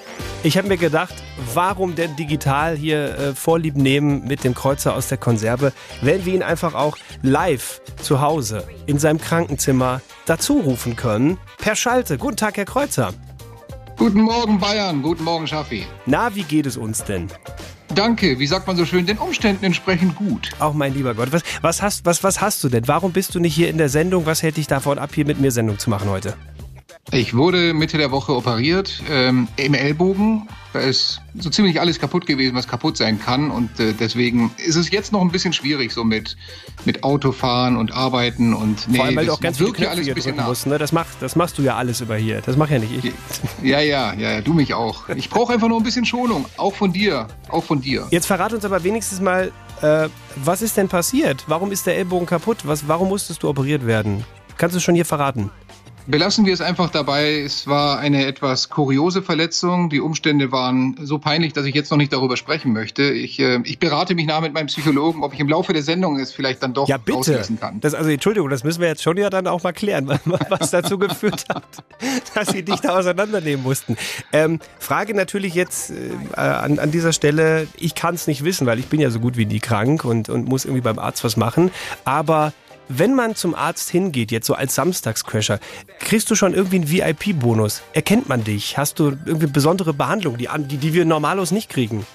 ich 0.43 0.57
habe 0.57 0.67
mir 0.67 0.77
gedacht, 0.77 1.15
warum 1.53 1.95
denn 1.95 2.15
digital 2.15 2.75
hier 2.75 3.17
äh, 3.17 3.33
Vorlieb 3.33 3.75
nehmen 3.75 4.25
mit 4.27 4.43
dem 4.43 4.53
Kreuzer 4.53 4.93
aus 4.93 5.07
der 5.07 5.17
Konserve, 5.17 5.71
wenn 6.01 6.25
wir 6.25 6.33
ihn 6.33 6.43
einfach 6.43 6.73
auch 6.73 6.97
live 7.21 7.81
zu 8.01 8.21
Hause 8.21 8.63
in 8.87 8.97
seinem 8.97 9.19
Krankenzimmer 9.19 10.01
dazu 10.25 10.59
rufen 10.59 10.95
können 10.95 11.37
per 11.59 11.75
Schalte. 11.75 12.17
Guten 12.17 12.37
Tag, 12.37 12.57
Herr 12.57 12.65
Kreuzer. 12.65 13.13
Guten 13.97 14.21
Morgen, 14.21 14.59
Bayern. 14.59 15.01
Guten 15.01 15.23
Morgen, 15.23 15.47
Schaffi. 15.47 15.85
Na, 16.05 16.33
wie 16.35 16.43
geht 16.43 16.65
es 16.65 16.77
uns 16.77 17.03
denn? 17.03 17.27
Danke, 17.95 18.37
wie 18.37 18.47
sagt 18.47 18.67
man 18.67 18.75
so 18.75 18.85
schön, 18.85 19.05
den 19.05 19.17
Umständen 19.17 19.65
entsprechend 19.65 20.15
gut. 20.15 20.51
Auch 20.59 20.73
mein 20.73 20.93
lieber 20.93 21.15
Gott. 21.15 21.31
Was, 21.31 21.41
was, 21.61 21.81
hast, 21.81 22.05
was, 22.05 22.23
was 22.23 22.41
hast 22.41 22.63
du 22.63 22.69
denn? 22.69 22.87
Warum 22.87 23.11
bist 23.11 23.33
du 23.33 23.39
nicht 23.39 23.55
hier 23.55 23.69
in 23.69 23.77
der 23.77 23.89
Sendung? 23.89 24.25
Was 24.25 24.43
hält 24.43 24.57
dich 24.57 24.67
davon 24.67 24.99
ab, 24.99 25.11
hier 25.15 25.25
mit 25.25 25.39
mir 25.39 25.51
Sendung 25.51 25.79
zu 25.79 25.89
machen 25.89 26.09
heute? 26.09 26.35
Ich 27.11 27.35
wurde 27.35 27.73
Mitte 27.73 27.97
der 27.97 28.11
Woche 28.11 28.35
operiert 28.35 29.01
ähm, 29.09 29.47
im 29.55 29.73
Ellbogen. 29.73 30.49
Da 30.73 30.79
ist 30.81 31.21
so 31.39 31.49
ziemlich 31.49 31.79
alles 31.79 31.99
kaputt 31.99 32.25
gewesen, 32.25 32.53
was 32.53 32.67
kaputt 32.67 32.97
sein 32.97 33.17
kann. 33.19 33.49
Und 33.49 33.79
äh, 33.79 33.93
deswegen 33.93 34.51
ist 34.57 34.75
es 34.75 34.91
jetzt 34.91 35.13
noch 35.13 35.21
ein 35.21 35.31
bisschen 35.31 35.53
schwierig, 35.53 35.93
so 35.93 36.03
mit, 36.03 36.35
mit 36.83 37.05
Autofahren 37.05 37.77
und 37.77 37.93
Arbeiten 37.93 38.53
und 38.53 38.89
nee, 38.89 38.97
Vor 38.97 39.05
allem, 39.05 39.15
weil 39.15 39.25
du 39.25 39.31
auch 39.31 39.39
ganz 39.39 39.57
ja 39.57 39.65
Knöpfe 39.67 39.89
alles 39.89 40.03
hier 40.03 40.13
ein 40.13 40.15
bisschen 40.15 40.35
nach. 40.35 40.47
musst. 40.47 40.67
Ne? 40.67 40.77
Das, 40.77 40.91
mach, 40.91 41.05
das 41.21 41.37
machst 41.37 41.57
du 41.57 41.61
ja 41.61 41.77
alles 41.77 42.01
über 42.01 42.17
hier. 42.17 42.41
Das 42.41 42.57
mach 42.57 42.69
ja 42.69 42.77
nicht 42.77 42.91
ich. 43.05 43.13
Ja, 43.63 43.79
ja, 43.79 44.13
ja, 44.13 44.33
ja, 44.33 44.41
du 44.41 44.53
mich 44.53 44.73
auch. 44.73 45.07
Ich 45.09 45.29
brauche 45.29 45.53
einfach 45.53 45.69
nur 45.69 45.79
ein 45.79 45.83
bisschen 45.83 46.05
Schonung. 46.05 46.45
Auch 46.57 46.75
von 46.75 46.91
dir. 46.91 47.27
Auch 47.47 47.63
von 47.63 47.79
dir. 47.79 48.05
Jetzt 48.11 48.25
verrat 48.25 48.51
uns 48.51 48.65
aber 48.65 48.83
wenigstens 48.83 49.21
mal, 49.21 49.53
äh, 49.81 50.09
was 50.35 50.61
ist 50.61 50.75
denn 50.75 50.89
passiert? 50.89 51.45
Warum 51.47 51.71
ist 51.71 51.87
der 51.87 51.95
Ellbogen 51.95 52.27
kaputt? 52.27 52.57
Was, 52.65 52.89
warum 52.89 53.07
musstest 53.07 53.43
du 53.43 53.47
operiert 53.49 53.85
werden? 53.87 54.25
Kannst 54.57 54.75
du 54.75 54.79
schon 54.81 54.95
hier 54.95 55.05
verraten? 55.05 55.51
Belassen 56.09 56.45
wir 56.45 56.53
es 56.53 56.61
einfach 56.61 56.89
dabei. 56.89 57.41
Es 57.41 57.67
war 57.67 57.99
eine 57.99 58.25
etwas 58.25 58.69
kuriose 58.69 59.21
Verletzung. 59.21 59.89
Die 59.89 59.99
Umstände 59.99 60.53
waren 60.53 60.95
so 61.01 61.19
peinlich, 61.19 61.51
dass 61.51 61.65
ich 61.65 61.75
jetzt 61.75 61.91
noch 61.91 61.97
nicht 61.97 62.13
darüber 62.13 62.37
sprechen 62.37 62.71
möchte. 62.71 63.03
Ich, 63.03 63.37
äh, 63.41 63.59
ich 63.65 63.77
berate 63.77 64.15
mich 64.15 64.25
nach 64.25 64.39
mit 64.39 64.53
meinem 64.53 64.67
Psychologen, 64.67 65.21
ob 65.21 65.33
ich 65.33 65.41
im 65.41 65.49
Laufe 65.49 65.73
der 65.73 65.83
Sendung 65.83 66.17
es 66.17 66.31
vielleicht 66.31 66.63
dann 66.63 66.73
doch 66.73 66.87
Ja, 66.87 66.95
bitte. 66.97 67.17
auslösen 67.17 67.59
kann. 67.59 67.81
Das, 67.81 67.93
also 67.93 68.09
Entschuldigung, 68.09 68.49
das 68.49 68.63
müssen 68.63 68.79
wir 68.79 68.87
jetzt 68.87 69.03
schon 69.03 69.17
ja 69.17 69.29
dann 69.29 69.47
auch 69.47 69.63
mal 69.63 69.73
klären, 69.73 70.07
was 70.49 70.71
dazu 70.71 70.97
geführt 70.97 71.43
hat, 71.49 71.63
dass 72.33 72.47
sie 72.49 72.63
dich 72.63 72.79
da 72.79 72.97
auseinandernehmen 72.97 73.61
mussten. 73.61 73.97
Ähm, 74.31 74.59
Frage 74.79 75.13
natürlich 75.13 75.55
jetzt 75.55 75.91
äh, 75.91 76.39
an, 76.39 76.79
an 76.79 76.89
dieser 76.89 77.11
Stelle, 77.11 77.67
ich 77.77 77.95
kann 77.95 78.15
es 78.15 78.27
nicht 78.27 78.45
wissen, 78.45 78.65
weil 78.65 78.79
ich 78.79 78.87
bin 78.87 79.01
ja 79.01 79.09
so 79.09 79.19
gut 79.19 79.35
wie 79.35 79.45
nie 79.45 79.59
krank 79.59 80.05
und, 80.05 80.29
und 80.29 80.47
muss 80.47 80.63
irgendwie 80.63 80.81
beim 80.81 80.99
Arzt 80.99 81.25
was 81.25 81.35
machen. 81.35 81.69
Aber 82.05 82.53
wenn 82.89 83.13
man 83.13 83.35
zum 83.35 83.55
Arzt 83.55 83.89
hingeht, 83.89 84.31
jetzt 84.31 84.47
so 84.47 84.53
als 84.53 84.75
Samstagscrasher, 84.75 85.59
kriegst 85.99 86.29
du 86.31 86.35
schon 86.35 86.53
irgendwie 86.53 87.01
einen 87.01 87.19
VIP-Bonus? 87.19 87.81
Erkennt 87.93 88.29
man 88.29 88.43
dich? 88.43 88.77
Hast 88.77 88.99
du 88.99 89.17
irgendwie 89.25 89.47
besondere 89.47 89.93
Behandlung, 89.93 90.37
die, 90.37 90.47
die, 90.77 90.93
wir 90.93 91.05
normalos 91.05 91.51
nicht 91.51 91.69
kriegen? 91.69 92.05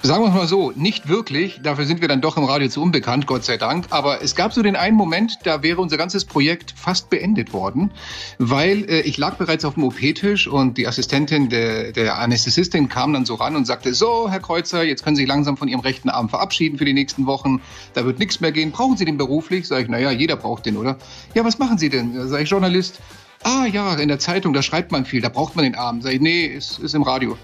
Sagen 0.00 0.22
wir 0.22 0.28
es 0.28 0.34
mal 0.34 0.46
so, 0.46 0.72
nicht 0.76 1.08
wirklich. 1.08 1.60
Dafür 1.60 1.84
sind 1.84 2.00
wir 2.00 2.06
dann 2.06 2.20
doch 2.20 2.36
im 2.36 2.44
Radio 2.44 2.68
zu 2.68 2.80
unbekannt, 2.80 3.26
Gott 3.26 3.44
sei 3.44 3.56
Dank. 3.56 3.86
Aber 3.90 4.22
es 4.22 4.36
gab 4.36 4.52
so 4.52 4.62
den 4.62 4.76
einen 4.76 4.96
Moment, 4.96 5.40
da 5.42 5.64
wäre 5.64 5.80
unser 5.80 5.96
ganzes 5.96 6.24
Projekt 6.24 6.72
fast 6.76 7.10
beendet 7.10 7.52
worden, 7.52 7.90
weil 8.38 8.88
äh, 8.88 9.00
ich 9.00 9.18
lag 9.18 9.34
bereits 9.34 9.64
auf 9.64 9.74
dem 9.74 9.82
OP-Tisch 9.82 10.46
und 10.46 10.78
die 10.78 10.86
Assistentin 10.86 11.48
der, 11.48 11.90
der 11.90 12.16
Anästhesistin 12.16 12.88
kam 12.88 13.12
dann 13.12 13.26
so 13.26 13.34
ran 13.34 13.56
und 13.56 13.66
sagte, 13.66 13.92
so, 13.92 14.30
Herr 14.30 14.38
Kreuzer, 14.38 14.84
jetzt 14.84 15.02
können 15.02 15.16
Sie 15.16 15.22
sich 15.22 15.28
langsam 15.28 15.56
von 15.56 15.66
Ihrem 15.66 15.80
rechten 15.80 16.10
Arm 16.10 16.28
verabschieden 16.28 16.78
für 16.78 16.84
die 16.84 16.94
nächsten 16.94 17.26
Wochen. 17.26 17.60
Da 17.94 18.04
wird 18.04 18.20
nichts 18.20 18.40
mehr 18.40 18.52
gehen. 18.52 18.70
Brauchen 18.70 18.96
Sie 18.96 19.04
den 19.04 19.16
beruflich? 19.16 19.66
Sag 19.66 19.82
ich, 19.82 19.88
naja, 19.88 20.12
jeder 20.12 20.36
braucht 20.36 20.64
den, 20.66 20.76
oder? 20.76 20.96
Ja, 21.34 21.44
was 21.44 21.58
machen 21.58 21.76
Sie 21.76 21.88
denn? 21.88 22.28
Sag 22.28 22.40
ich, 22.42 22.48
Journalist. 22.48 23.00
Ah 23.42 23.66
ja, 23.66 23.94
in 23.94 24.08
der 24.08 24.20
Zeitung, 24.20 24.52
da 24.52 24.62
schreibt 24.62 24.92
man 24.92 25.04
viel, 25.04 25.20
da 25.20 25.28
braucht 25.28 25.56
man 25.56 25.64
den 25.64 25.74
Arm. 25.74 26.02
Sag 26.02 26.12
ich, 26.12 26.20
nee, 26.20 26.46
ist, 26.46 26.78
ist 26.78 26.94
im 26.94 27.02
Radio. 27.02 27.36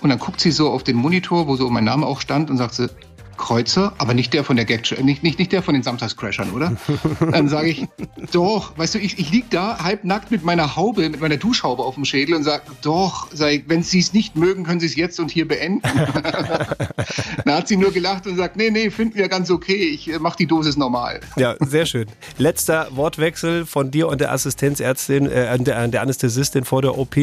Und 0.00 0.10
dann 0.10 0.18
guckt 0.18 0.40
sie 0.40 0.50
so 0.50 0.70
auf 0.70 0.82
den 0.82 0.96
Monitor, 0.96 1.48
wo 1.48 1.56
so 1.56 1.68
mein 1.70 1.84
Name 1.84 2.06
auch 2.06 2.20
stand, 2.20 2.50
und 2.50 2.58
sagt 2.58 2.74
sie, 2.74 2.88
Kreuzer, 3.36 3.94
aber 3.98 4.14
nicht 4.14 4.32
der 4.34 4.44
von 4.44 4.56
der 4.56 4.64
Gag, 4.64 4.90
nicht, 5.02 5.22
nicht, 5.22 5.38
nicht 5.38 5.52
der 5.52 5.62
von 5.62 5.74
den 5.74 5.82
Samstagscrashern, 5.82 6.50
oder? 6.52 6.76
Dann 7.20 7.48
sage 7.48 7.68
ich, 7.68 7.86
doch, 8.32 8.76
weißt 8.78 8.94
du, 8.94 8.98
ich, 8.98 9.18
ich 9.18 9.30
lieg 9.30 9.50
da 9.50 9.82
halbnackt 9.82 10.30
mit 10.30 10.44
meiner 10.44 10.76
Haube, 10.76 11.08
mit 11.08 11.20
meiner 11.20 11.36
Duschhaube 11.36 11.82
auf 11.82 11.94
dem 11.94 12.04
Schädel 12.04 12.34
und 12.34 12.44
sage, 12.44 12.62
doch, 12.82 13.28
sag 13.32 13.52
ich, 13.52 13.64
wenn 13.68 13.82
Sie 13.82 13.98
es 13.98 14.12
nicht 14.12 14.36
mögen, 14.36 14.64
können 14.64 14.80
Sie 14.80 14.86
es 14.86 14.96
jetzt 14.96 15.20
und 15.20 15.30
hier 15.30 15.46
beenden. 15.46 15.82
Dann 17.44 17.54
hat 17.54 17.68
sie 17.68 17.76
nur 17.76 17.92
gelacht 17.92 18.26
und 18.26 18.36
sagt, 18.36 18.56
nee, 18.56 18.70
nee, 18.70 18.90
finden 18.90 19.16
wir 19.16 19.28
ganz 19.28 19.50
okay, 19.50 19.74
ich 19.74 20.10
äh, 20.10 20.18
mach 20.18 20.36
die 20.36 20.46
Dosis 20.46 20.76
normal. 20.76 21.20
Ja, 21.36 21.56
sehr 21.60 21.86
schön. 21.86 22.06
Letzter 22.38 22.88
Wortwechsel 22.90 23.66
von 23.66 23.90
dir 23.90 24.08
und 24.08 24.20
der 24.20 24.32
Assistenzärztin, 24.32 25.26
äh, 25.26 25.58
der, 25.58 25.88
der 25.88 26.02
Anästhesistin 26.02 26.64
vor 26.64 26.82
der 26.82 26.98
OP. 26.98 27.16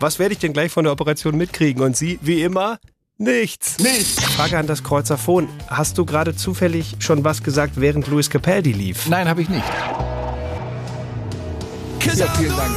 Was 0.00 0.18
werde 0.18 0.32
ich 0.32 0.38
denn 0.38 0.52
gleich 0.52 0.72
von 0.72 0.84
der 0.84 0.92
Operation 0.92 1.36
mitkriegen? 1.36 1.82
Und 1.82 1.96
sie, 1.96 2.18
wie 2.22 2.42
immer, 2.42 2.78
nichts. 3.22 3.78
Nichts. 3.78 4.22
Frage 4.22 4.58
an 4.58 4.66
das 4.66 4.82
Kreuzerphon. 4.82 5.48
Hast 5.68 5.96
du 5.98 6.04
gerade 6.04 6.34
zufällig 6.34 6.96
schon 6.98 7.24
was 7.24 7.42
gesagt, 7.42 7.74
während 7.76 8.06
Louis 8.08 8.28
Capaldi 8.28 8.72
lief? 8.72 9.08
Nein, 9.08 9.28
habe 9.28 9.42
ich 9.42 9.48
nicht. 9.48 9.64
Ja, 12.14 12.26
vielen 12.34 12.56
Dank. 12.56 12.72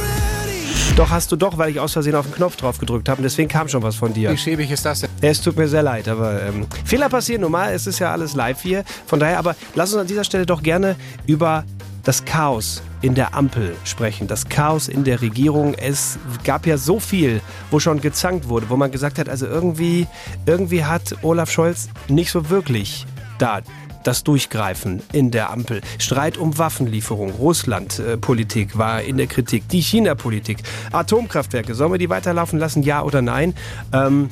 Doch, 0.96 1.10
hast 1.10 1.30
du 1.30 1.36
doch, 1.36 1.58
weil 1.58 1.70
ich 1.70 1.78
aus 1.78 1.92
Versehen 1.92 2.14
auf 2.14 2.24
den 2.24 2.34
Knopf 2.34 2.56
drauf 2.56 2.78
gedrückt 2.78 3.08
habe. 3.10 3.18
Und 3.18 3.24
deswegen 3.24 3.48
kam 3.48 3.68
schon 3.68 3.82
was 3.82 3.96
von 3.96 4.14
dir. 4.14 4.30
Wie 4.30 4.36
schäbig 4.38 4.70
ist 4.70 4.86
das 4.86 5.00
denn? 5.00 5.10
Es 5.20 5.42
tut 5.42 5.56
mir 5.56 5.68
sehr 5.68 5.82
leid, 5.82 6.08
aber 6.08 6.42
ähm, 6.42 6.66
Fehler 6.86 7.10
passieren 7.10 7.42
normal. 7.42 7.74
Es 7.74 7.86
ist 7.86 7.98
ja 7.98 8.12
alles 8.12 8.34
live 8.34 8.62
hier. 8.62 8.82
Von 9.06 9.20
daher, 9.20 9.38
aber 9.38 9.56
lass 9.74 9.92
uns 9.92 10.00
an 10.00 10.06
dieser 10.06 10.24
Stelle 10.24 10.46
doch 10.46 10.62
gerne 10.62 10.96
über 11.26 11.64
das 12.06 12.24
Chaos 12.24 12.82
in 13.02 13.16
der 13.16 13.34
Ampel 13.34 13.76
sprechen. 13.84 14.28
Das 14.28 14.48
Chaos 14.48 14.86
in 14.86 15.02
der 15.02 15.20
Regierung. 15.20 15.74
Es 15.74 16.18
gab 16.44 16.64
ja 16.64 16.78
so 16.78 17.00
viel, 17.00 17.40
wo 17.70 17.80
schon 17.80 18.00
gezankt 18.00 18.48
wurde, 18.48 18.70
wo 18.70 18.76
man 18.76 18.92
gesagt 18.92 19.18
hat, 19.18 19.28
also 19.28 19.46
irgendwie, 19.46 20.06
irgendwie 20.46 20.84
hat 20.84 21.16
Olaf 21.22 21.50
Scholz 21.50 21.88
nicht 22.08 22.30
so 22.30 22.48
wirklich 22.48 23.06
da 23.38 23.60
das 24.04 24.22
Durchgreifen 24.22 25.02
in 25.12 25.32
der 25.32 25.50
Ampel. 25.50 25.80
Streit 25.98 26.38
um 26.38 26.56
Waffenlieferung, 26.58 27.30
Russland-Politik 27.30 28.78
war 28.78 29.02
in 29.02 29.16
der 29.16 29.26
Kritik, 29.26 29.68
die 29.68 29.80
China-Politik, 29.80 30.58
Atomkraftwerke, 30.92 31.74
sollen 31.74 31.90
wir 31.90 31.98
die 31.98 32.08
weiterlaufen 32.08 32.60
lassen, 32.60 32.84
ja 32.84 33.02
oder 33.02 33.20
nein? 33.20 33.54
Ähm, 33.92 34.30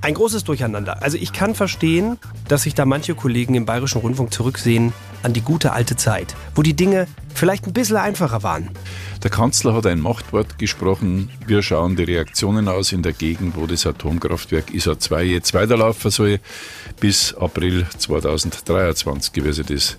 ein 0.00 0.14
großes 0.14 0.44
Durcheinander. 0.44 1.02
Also 1.02 1.18
ich 1.18 1.32
kann 1.32 1.54
verstehen, 1.54 2.18
dass 2.48 2.62
sich 2.62 2.74
da 2.74 2.84
manche 2.84 3.14
Kollegen 3.14 3.54
im 3.54 3.66
Bayerischen 3.66 4.00
Rundfunk 4.00 4.32
zurücksehen 4.32 4.92
an 5.22 5.32
die 5.32 5.40
gute 5.40 5.72
alte 5.72 5.96
Zeit, 5.96 6.34
wo 6.54 6.62
die 6.62 6.74
Dinge 6.74 7.06
vielleicht 7.34 7.66
ein 7.66 7.72
bisschen 7.72 7.96
einfacher 7.96 8.42
waren. 8.42 8.70
Der 9.22 9.30
Kanzler 9.30 9.74
hat 9.74 9.86
ein 9.86 10.00
Machtwort 10.00 10.58
gesprochen. 10.58 11.30
Wir 11.46 11.62
schauen 11.62 11.96
die 11.96 12.04
Reaktionen 12.04 12.68
aus 12.68 12.92
in 12.92 13.02
der 13.02 13.12
Gegend, 13.12 13.56
wo 13.56 13.66
das 13.66 13.86
Atomkraftwerk 13.86 14.72
ISA 14.72 14.98
2 14.98 15.24
jetzt 15.24 15.54
weiterlaufen 15.54 16.10
soll, 16.10 16.38
bis 17.00 17.34
April 17.34 17.86
2023 17.98 19.32
gewesen 19.32 19.64
das 19.68 19.96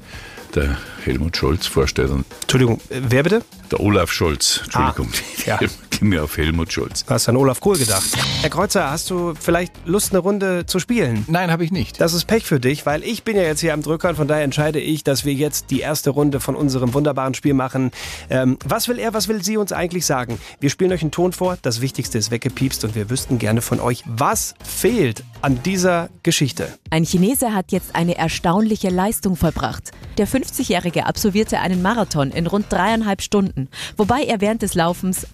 der 0.55 0.77
Helmut 1.03 1.37
Scholz 1.37 1.67
vorstellt. 1.67 2.11
Entschuldigung, 2.41 2.79
äh, 2.89 3.01
wer 3.07 3.23
bitte? 3.23 3.43
Der 3.71 3.79
Olaf 3.79 4.11
Scholz. 4.11 4.61
Entschuldigung. 4.63 5.09
Ah, 5.11 5.41
ja. 5.45 5.59
Ich 5.61 6.01
mir 6.01 6.23
auf 6.23 6.37
Helmut 6.37 6.71
Scholz. 6.71 7.05
Du 7.05 7.13
hast 7.13 7.27
an 7.29 7.35
Olaf 7.35 7.59
Kohl 7.59 7.77
gedacht. 7.77 8.07
Herr 8.41 8.49
Kreuzer, 8.49 8.89
hast 8.89 9.09
du 9.09 9.33
vielleicht 9.39 9.73
Lust, 9.85 10.11
eine 10.11 10.19
Runde 10.19 10.65
zu 10.65 10.79
spielen? 10.79 11.25
Nein, 11.27 11.51
habe 11.51 11.65
ich 11.65 11.71
nicht. 11.71 11.99
Das 11.99 12.13
ist 12.13 12.25
Pech 12.25 12.45
für 12.45 12.59
dich, 12.59 12.85
weil 12.85 13.03
ich 13.03 13.23
bin 13.23 13.35
ja 13.35 13.43
jetzt 13.43 13.59
hier 13.59 13.73
am 13.73 13.81
Drücker 13.81 14.09
und 14.09 14.15
von 14.15 14.27
daher 14.27 14.43
entscheide 14.43 14.79
ich, 14.79 15.03
dass 15.03 15.25
wir 15.25 15.33
jetzt 15.33 15.71
die 15.71 15.81
erste 15.81 16.11
Runde 16.11 16.39
von 16.39 16.55
unserem 16.55 16.93
wunderbaren 16.93 17.33
Spiel 17.33 17.53
machen. 17.53 17.91
Ähm, 18.29 18.57
was 18.63 18.87
will 18.87 18.97
er, 18.97 19.13
was 19.13 19.27
will 19.27 19.43
sie 19.43 19.57
uns 19.57 19.73
eigentlich 19.73 20.05
sagen? 20.05 20.39
Wir 20.61 20.69
spielen 20.69 20.91
euch 20.93 21.01
einen 21.01 21.11
Ton 21.11 21.33
vor, 21.33 21.57
das 21.61 21.81
Wichtigste 21.81 22.17
ist 22.17 22.31
weggepiepst 22.31 22.83
und 22.85 22.95
wir 22.95 23.09
wüssten 23.09 23.37
gerne 23.37 23.61
von 23.61 23.79
euch, 23.79 24.03
was 24.05 24.55
fehlt 24.63 25.23
an 25.41 25.61
dieser 25.63 26.09
Geschichte. 26.23 26.73
Ein 26.91 27.03
Chinese 27.03 27.53
hat 27.53 27.71
jetzt 27.71 27.95
eine 27.95 28.17
erstaunliche 28.17 28.89
Leistung 28.89 29.35
vollbracht. 29.35 29.91
Der 30.17 30.27
50-Jährige 30.27 31.05
absolvierte 31.05 31.59
einen 31.59 31.81
Marathon 31.81 32.31
in 32.31 32.47
rund 32.47 32.65
dreieinhalb 32.69 33.21
Stunden, 33.21 33.58
wobei 33.97 34.23
er 34.23 34.39
während 34.39 34.61
des 34.61 34.75
Laufens 34.75 35.27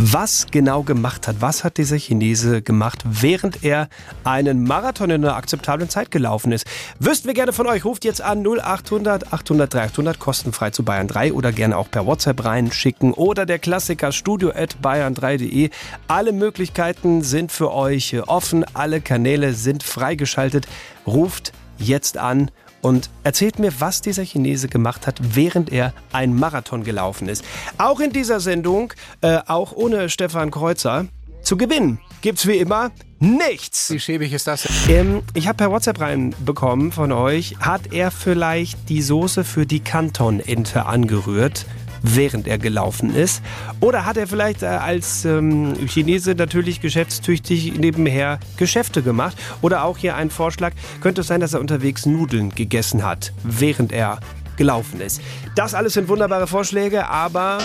was 0.00 0.46
genau 0.52 0.84
gemacht 0.84 1.26
hat. 1.26 1.36
Was 1.40 1.64
hat 1.64 1.76
dieser 1.76 1.96
Chinese 1.98 2.62
gemacht, 2.62 3.02
während 3.04 3.64
er 3.64 3.88
einen 4.22 4.62
Marathon 4.62 5.10
in 5.10 5.24
einer 5.24 5.34
akzeptablen 5.34 5.88
Zeit 5.88 6.12
gelaufen 6.12 6.52
ist? 6.52 6.66
Wüssten 7.00 7.26
wir 7.26 7.34
gerne 7.34 7.52
von 7.52 7.66
euch. 7.66 7.84
Ruft 7.84 8.04
jetzt 8.04 8.22
an 8.22 8.46
0800 8.46 9.32
800 9.32 9.74
300 9.74 10.20
kostenfrei 10.20 10.70
zu 10.70 10.84
Bayern 10.84 11.08
3 11.08 11.32
oder 11.32 11.50
gerne 11.50 11.76
auch 11.76 11.90
per 11.90 12.06
WhatsApp 12.06 12.44
reinschicken 12.44 13.12
oder 13.12 13.44
der 13.44 13.58
Klassiker 13.58 14.12
studio 14.12 14.50
at 14.50 14.76
bayern3.de. 14.80 15.70
Alle 16.06 16.32
Möglichkeiten 16.32 17.22
sind 17.22 17.50
für 17.50 17.72
euch 17.72 18.16
offen. 18.28 18.64
Alle 18.74 19.00
Kanäle 19.00 19.52
sind 19.52 19.82
freigeschaltet. 19.82 20.68
Ruft 21.08 21.52
jetzt 21.76 22.18
an 22.18 22.52
und 22.82 23.10
erzählt 23.24 23.58
mir, 23.58 23.72
was 23.80 24.00
dieser 24.00 24.24
Chinese 24.24 24.68
gemacht 24.68 25.06
hat, 25.06 25.16
während 25.34 25.72
er 25.72 25.92
ein 26.12 26.34
Marathon 26.34 26.84
gelaufen 26.84 27.28
ist. 27.28 27.44
Auch 27.76 28.00
in 28.00 28.12
dieser 28.12 28.40
Sendung, 28.40 28.92
äh, 29.20 29.38
auch 29.46 29.72
ohne 29.72 30.08
Stefan 30.08 30.50
Kreuzer, 30.50 31.06
zu 31.42 31.56
gewinnen 31.56 32.00
gibt's 32.20 32.46
wie 32.46 32.56
immer 32.56 32.90
nichts. 33.20 33.90
Wie 33.90 34.00
schäbig 34.00 34.32
ist 34.32 34.46
das? 34.46 34.68
Ähm, 34.88 35.22
ich 35.34 35.48
habe 35.48 35.56
per 35.56 35.70
WhatsApp 35.70 36.00
reinbekommen 36.00 36.92
von 36.92 37.12
euch, 37.12 37.56
hat 37.60 37.92
er 37.92 38.10
vielleicht 38.10 38.88
die 38.88 39.02
Soße 39.02 39.44
für 39.44 39.66
die 39.66 39.80
Kanton-Ente 39.80 40.86
angerührt? 40.86 41.64
Während 42.02 42.46
er 42.46 42.58
gelaufen 42.58 43.14
ist? 43.14 43.42
Oder 43.80 44.04
hat 44.04 44.16
er 44.16 44.26
vielleicht 44.26 44.62
äh, 44.62 44.66
als 44.66 45.24
ähm, 45.24 45.74
Chinese 45.86 46.34
natürlich 46.34 46.80
geschäftstüchtig 46.80 47.78
nebenher 47.78 48.38
Geschäfte 48.56 49.02
gemacht? 49.02 49.36
Oder 49.62 49.84
auch 49.84 49.98
hier 49.98 50.16
ein 50.16 50.30
Vorschlag, 50.30 50.72
könnte 51.00 51.20
es 51.22 51.26
sein, 51.26 51.40
dass 51.40 51.54
er 51.54 51.60
unterwegs 51.60 52.06
Nudeln 52.06 52.50
gegessen 52.50 53.04
hat, 53.04 53.32
während 53.42 53.92
er 53.92 54.20
gelaufen 54.56 55.00
ist. 55.00 55.20
Das 55.54 55.72
alles 55.72 55.94
sind 55.94 56.08
wunderbare 56.08 56.46
Vorschläge, 56.46 57.08
aber 57.08 57.58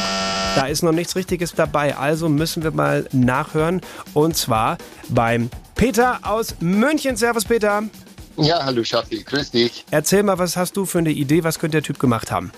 da 0.55 0.67
ist 0.67 0.83
noch 0.83 0.91
nichts 0.91 1.15
Richtiges 1.15 1.53
dabei. 1.55 1.97
Also 1.97 2.29
müssen 2.29 2.63
wir 2.63 2.71
mal 2.71 3.07
nachhören. 3.11 3.81
Und 4.13 4.37
zwar 4.37 4.77
beim 5.09 5.49
Peter 5.75 6.19
aus 6.21 6.55
München. 6.59 7.17
Servus, 7.17 7.43
Peter. 7.43 7.83
Ja, 8.37 8.63
hallo 8.63 8.83
Schaffi, 8.83 9.23
grüß 9.23 9.51
dich. 9.51 9.85
Erzähl 9.91 10.23
mal, 10.23 10.37
was 10.39 10.55
hast 10.55 10.77
du 10.77 10.85
für 10.85 10.99
eine 10.99 11.11
Idee? 11.11 11.43
Was 11.43 11.59
könnte 11.59 11.77
der 11.77 11.83
Typ 11.83 11.99
gemacht 11.99 12.31
haben? 12.31 12.51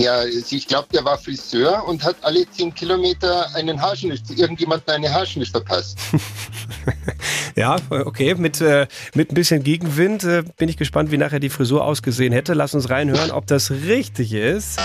Ja, 0.00 0.24
ich 0.24 0.66
glaube, 0.66 0.88
der 0.92 1.04
war 1.04 1.18
Friseur 1.18 1.86
und 1.86 2.02
hat 2.02 2.16
alle 2.22 2.48
zehn 2.50 2.74
Kilometer 2.74 3.54
einen 3.54 3.80
Haarschnitt, 3.80 4.22
irgendjemanden 4.30 4.90
eine 4.90 5.12
Haarschnitt 5.12 5.48
verpasst. 5.48 5.98
ja, 7.56 7.76
okay, 7.90 8.34
mit, 8.34 8.60
äh, 8.60 8.86
mit 9.14 9.30
ein 9.30 9.34
bisschen 9.34 9.62
Gegenwind 9.62 10.24
äh, 10.24 10.42
bin 10.56 10.68
ich 10.68 10.76
gespannt, 10.76 11.10
wie 11.10 11.18
nachher 11.18 11.40
die 11.40 11.50
Frisur 11.50 11.84
ausgesehen 11.84 12.32
hätte. 12.32 12.54
Lass 12.54 12.74
uns 12.74 12.90
reinhören, 12.90 13.30
ob 13.30 13.46
das 13.46 13.70
richtig 13.70 14.32
ist. 14.32 14.78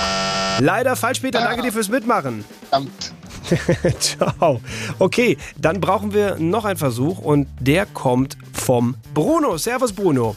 Leider 0.60 0.95
falsch, 0.95 1.19
Peter. 1.22 1.39
Danke 1.39 1.63
dir 1.63 1.72
fürs 1.72 1.89
Mitmachen. 1.89 2.45
Verdammt. 2.69 3.13
Ciao. 4.00 4.62
Okay, 5.00 5.38
dann 5.58 5.82
brauchen 5.82 6.13
wir 6.13 6.36
noch 6.38 6.65
einen 6.65 6.78
Versuch 6.78 7.19
und 7.19 7.48
der 7.60 7.86
kommt 7.86 8.38
vom 8.54 8.95
Bruno. 9.13 9.58
Servus, 9.58 9.93
Bruno. 9.93 10.36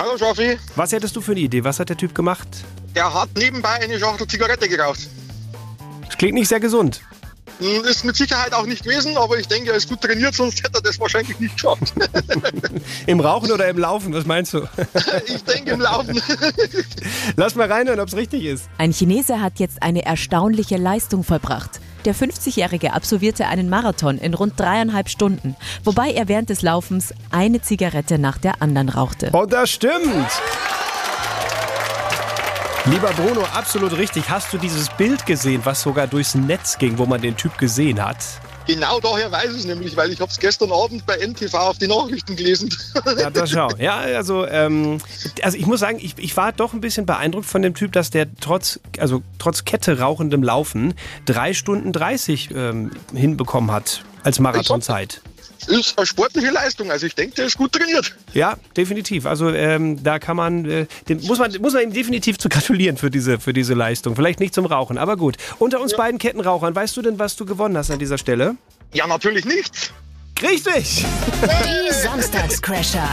Hallo, 0.00 0.16
Schaffi. 0.16 0.56
Was 0.76 0.92
hättest 0.92 1.14
du 1.14 1.20
für 1.20 1.32
eine 1.32 1.40
Idee? 1.40 1.62
Was 1.62 1.78
hat 1.78 1.90
der 1.90 1.96
Typ 1.98 2.14
gemacht? 2.14 2.48
Er 2.94 3.12
hat 3.12 3.28
nebenbei 3.36 3.74
eine 3.82 3.98
Schachtel 3.98 4.26
Zigarette 4.26 4.66
geraucht. 4.66 5.10
Das 6.06 6.16
klingt 6.16 6.32
nicht 6.32 6.48
sehr 6.48 6.58
gesund. 6.58 7.02
Hm, 7.58 7.84
Ist 7.84 8.06
mit 8.06 8.16
Sicherheit 8.16 8.54
auch 8.54 8.64
nicht 8.64 8.82
gewesen, 8.82 9.18
aber 9.18 9.36
ich 9.38 9.46
denke, 9.46 9.72
er 9.72 9.76
ist 9.76 9.90
gut 9.90 10.00
trainiert, 10.00 10.34
sonst 10.34 10.62
hätte 10.64 10.78
er 10.78 10.80
das 10.80 10.98
wahrscheinlich 10.98 11.38
nicht 11.38 11.54
geschafft. 11.54 11.92
Im 13.06 13.20
Rauchen 13.20 13.52
oder 13.52 13.68
im 13.68 13.76
Laufen? 13.76 14.14
Was 14.14 14.24
meinst 14.24 14.54
du? 14.54 14.66
ich 15.26 15.44
denke 15.44 15.72
im 15.72 15.80
Laufen. 15.82 16.18
Lass 17.36 17.54
mal 17.54 17.70
reinhören, 17.70 18.00
ob 18.00 18.08
es 18.08 18.16
richtig 18.16 18.44
ist. 18.44 18.70
Ein 18.78 18.92
Chinese 18.94 19.42
hat 19.42 19.58
jetzt 19.58 19.82
eine 19.82 20.06
erstaunliche 20.06 20.78
Leistung 20.78 21.24
vollbracht. 21.24 21.78
Der 22.04 22.14
50-Jährige 22.14 22.94
absolvierte 22.94 23.46
einen 23.46 23.68
Marathon 23.68 24.16
in 24.16 24.32
rund 24.32 24.58
dreieinhalb 24.58 25.08
Stunden, 25.10 25.54
wobei 25.84 26.12
er 26.12 26.28
während 26.28 26.48
des 26.48 26.62
Laufens 26.62 27.12
eine 27.30 27.60
Zigarette 27.60 28.18
nach 28.18 28.38
der 28.38 28.62
anderen 28.62 28.88
rauchte. 28.88 29.30
Und 29.30 29.52
das 29.52 29.70
stimmt. 29.70 30.30
Lieber 32.86 33.10
Bruno, 33.10 33.42
absolut 33.52 33.96
richtig. 33.98 34.30
Hast 34.30 34.52
du 34.54 34.58
dieses 34.58 34.88
Bild 34.88 35.26
gesehen, 35.26 35.60
was 35.64 35.82
sogar 35.82 36.06
durchs 36.06 36.34
Netz 36.34 36.78
ging, 36.78 36.96
wo 36.96 37.04
man 37.04 37.20
den 37.20 37.36
Typ 37.36 37.58
gesehen 37.58 38.02
hat? 38.02 38.16
Genau 38.74 39.00
daher 39.00 39.30
weiß 39.30 39.50
ich 39.52 39.58
es 39.58 39.64
nämlich, 39.64 39.96
weil 39.96 40.12
ich 40.12 40.20
habe 40.20 40.30
es 40.30 40.38
gestern 40.38 40.72
Abend 40.72 41.04
bei 41.06 41.16
NTV 41.16 41.54
auf 41.54 41.78
die 41.78 41.88
Nachrichten 41.88 42.36
gelesen. 42.36 42.74
Ja, 43.18 43.30
das 43.30 43.50
schau. 43.50 43.68
Ja, 43.78 43.98
also, 43.98 44.46
ähm, 44.46 44.98
also 45.42 45.56
ich 45.56 45.66
muss 45.66 45.80
sagen, 45.80 45.98
ich, 46.00 46.14
ich 46.18 46.36
war 46.36 46.52
doch 46.52 46.72
ein 46.72 46.80
bisschen 46.80 47.06
beeindruckt 47.06 47.46
von 47.46 47.62
dem 47.62 47.74
Typ, 47.74 47.92
dass 47.92 48.10
der 48.10 48.26
trotz, 48.40 48.78
also 48.98 49.22
trotz 49.38 49.64
Kette 49.64 49.98
rauchendem 49.98 50.42
Laufen 50.42 50.94
drei 51.24 51.54
Stunden 51.54 51.92
30 51.92 52.50
ähm, 52.54 52.92
hinbekommen 53.12 53.72
hat 53.72 54.04
als 54.22 54.38
Marathonzeit 54.38 55.22
ist 55.68 55.98
eine 55.98 56.06
sportliche 56.06 56.50
Leistung. 56.50 56.90
Also 56.90 57.06
ich 57.06 57.14
denke, 57.14 57.36
der 57.36 57.46
ist 57.46 57.56
gut 57.56 57.72
trainiert. 57.72 58.16
Ja, 58.32 58.56
definitiv. 58.76 59.26
Also 59.26 59.50
ähm, 59.50 60.02
da 60.02 60.18
kann 60.18 60.36
man, 60.36 60.64
äh, 60.64 60.86
dem 61.08 61.20
muss 61.22 61.38
man, 61.38 61.52
muss 61.60 61.74
man 61.74 61.82
ihm 61.82 61.92
definitiv 61.92 62.38
zu 62.38 62.48
gratulieren 62.48 62.96
für 62.96 63.10
diese, 63.10 63.38
für 63.38 63.52
diese 63.52 63.74
Leistung. 63.74 64.16
Vielleicht 64.16 64.40
nicht 64.40 64.54
zum 64.54 64.66
Rauchen, 64.66 64.98
aber 64.98 65.16
gut. 65.16 65.36
Unter 65.58 65.80
uns 65.80 65.92
ja. 65.92 65.98
beiden 65.98 66.18
Kettenrauchern, 66.18 66.74
weißt 66.74 66.96
du 66.96 67.02
denn, 67.02 67.18
was 67.18 67.36
du 67.36 67.44
gewonnen 67.44 67.76
hast 67.76 67.90
an 67.90 67.98
dieser 67.98 68.18
Stelle? 68.18 68.56
Ja, 68.92 69.06
natürlich 69.06 69.44
nichts. 69.44 69.92
Richtig! 70.42 71.04
Die 71.42 71.92
Samstagscrasher. 71.92 73.08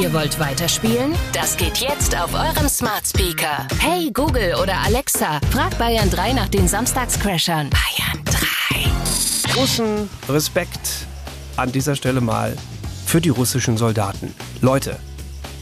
Ihr 0.00 0.12
wollt 0.12 0.38
weiterspielen? 0.38 1.12
Das 1.32 1.56
geht 1.56 1.78
jetzt 1.78 2.16
auf 2.16 2.32
eurem 2.34 2.68
Smart 2.68 3.04
Speaker. 3.04 3.66
Hey 3.80 4.10
Google 4.12 4.54
oder 4.62 4.76
Alexa, 4.84 5.40
frag 5.50 5.76
Bayern 5.76 6.08
3 6.08 6.34
nach 6.34 6.48
den 6.48 6.68
Samstagscrashern. 6.68 7.70
Bayern 7.70 8.24
3. 8.24 9.52
Großen 9.52 10.08
Respekt 10.28 11.07
an 11.58 11.72
dieser 11.72 11.96
Stelle 11.96 12.20
mal 12.20 12.56
für 13.04 13.20
die 13.20 13.28
russischen 13.28 13.76
Soldaten. 13.76 14.34
Leute, 14.60 14.98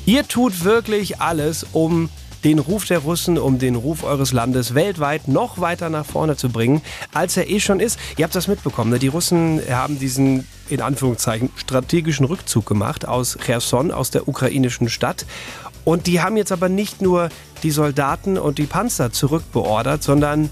ihr 0.05 0.27
tut 0.27 0.65
wirklich 0.65 1.21
alles, 1.21 1.67
um 1.73 2.09
den 2.45 2.59
Ruf 2.59 2.85
der 2.85 2.99
Russen, 2.99 3.39
um 3.39 3.59
den 3.59 3.75
Ruf 3.75 4.05
eures 4.05 4.33
Landes 4.33 4.75
weltweit 4.75 5.27
noch 5.27 5.61
weiter 5.61 5.91
nach 5.91 6.07
vorne 6.07 6.37
zu 6.37 6.49
bringen, 6.49 6.83
als 7.13 7.37
er 7.37 7.51
eh 7.51 7.59
schon 7.59 7.81
ist. 7.81 7.99
Ihr 8.17 8.25
habt 8.25 8.35
das 8.35 8.47
mitbekommen. 8.47 8.91
Ne? 8.91 8.99
Die 8.99 9.09
Russen 9.09 9.61
haben 9.69 9.99
diesen, 9.99 10.47
in 10.69 10.81
Anführungszeichen, 10.81 11.51
strategischen 11.57 12.27
Rückzug 12.27 12.67
gemacht 12.67 13.09
aus 13.09 13.37
Cherson, 13.45 13.91
aus 13.91 14.11
der 14.11 14.29
ukrainischen 14.29 14.89
Stadt. 14.89 15.27
Und 15.85 16.07
die 16.07 16.21
haben 16.21 16.37
jetzt 16.37 16.53
aber 16.53 16.69
nicht 16.69 17.01
nur 17.01 17.31
die 17.63 17.71
Soldaten 17.71 18.39
und 18.39 18.59
die 18.59 18.67
Panzer 18.67 19.13
zurückbeordert, 19.13 20.03
sondern 20.03 20.51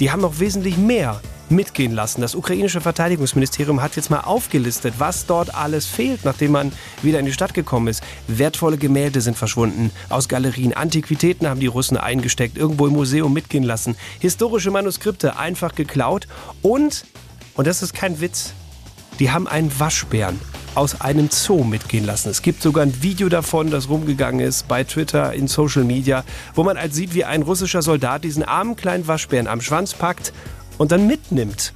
die 0.00 0.10
haben 0.10 0.22
noch 0.22 0.40
wesentlich 0.40 0.76
mehr 0.76 1.20
mitgehen 1.50 1.92
lassen. 1.92 2.20
Das 2.20 2.34
ukrainische 2.34 2.80
Verteidigungsministerium 2.80 3.82
hat 3.82 3.96
jetzt 3.96 4.10
mal 4.10 4.20
aufgelistet, 4.20 4.94
was 4.98 5.26
dort 5.26 5.54
alles 5.54 5.86
fehlt, 5.86 6.24
nachdem 6.24 6.52
man 6.52 6.72
wieder 7.02 7.18
in 7.18 7.26
die 7.26 7.32
Stadt 7.32 7.54
gekommen 7.54 7.88
ist. 7.88 8.02
Wertvolle 8.28 8.76
Gemälde 8.76 9.20
sind 9.20 9.36
verschwunden 9.36 9.90
aus 10.08 10.28
Galerien, 10.28 10.72
Antiquitäten 10.74 11.48
haben 11.48 11.60
die 11.60 11.66
Russen 11.66 11.96
eingesteckt, 11.96 12.56
irgendwo 12.56 12.86
im 12.86 12.92
Museum 12.92 13.32
mitgehen 13.32 13.64
lassen, 13.64 13.96
historische 14.20 14.70
Manuskripte 14.70 15.38
einfach 15.38 15.74
geklaut 15.74 16.26
und, 16.62 17.04
und 17.54 17.66
das 17.66 17.82
ist 17.82 17.94
kein 17.94 18.20
Witz, 18.20 18.52
die 19.18 19.30
haben 19.30 19.46
einen 19.46 19.78
Waschbären 19.78 20.40
aus 20.74 21.00
einem 21.00 21.30
Zoo 21.30 21.62
mitgehen 21.62 22.04
lassen. 22.04 22.30
Es 22.30 22.42
gibt 22.42 22.62
sogar 22.62 22.84
ein 22.84 23.02
Video 23.02 23.28
davon, 23.28 23.70
das 23.70 23.88
rumgegangen 23.88 24.40
ist 24.40 24.66
bei 24.66 24.82
Twitter, 24.82 25.32
in 25.32 25.46
Social 25.46 25.84
Media, 25.84 26.24
wo 26.54 26.64
man 26.64 26.76
halt 26.76 26.94
sieht, 26.94 27.14
wie 27.14 27.24
ein 27.24 27.42
russischer 27.42 27.82
Soldat 27.82 28.24
diesen 28.24 28.42
armen 28.42 28.74
kleinen 28.74 29.06
Waschbären 29.06 29.46
am 29.46 29.60
Schwanz 29.60 29.94
packt 29.94 30.32
und 30.78 30.92
dann 30.92 31.06
mitnimmt. 31.06 31.72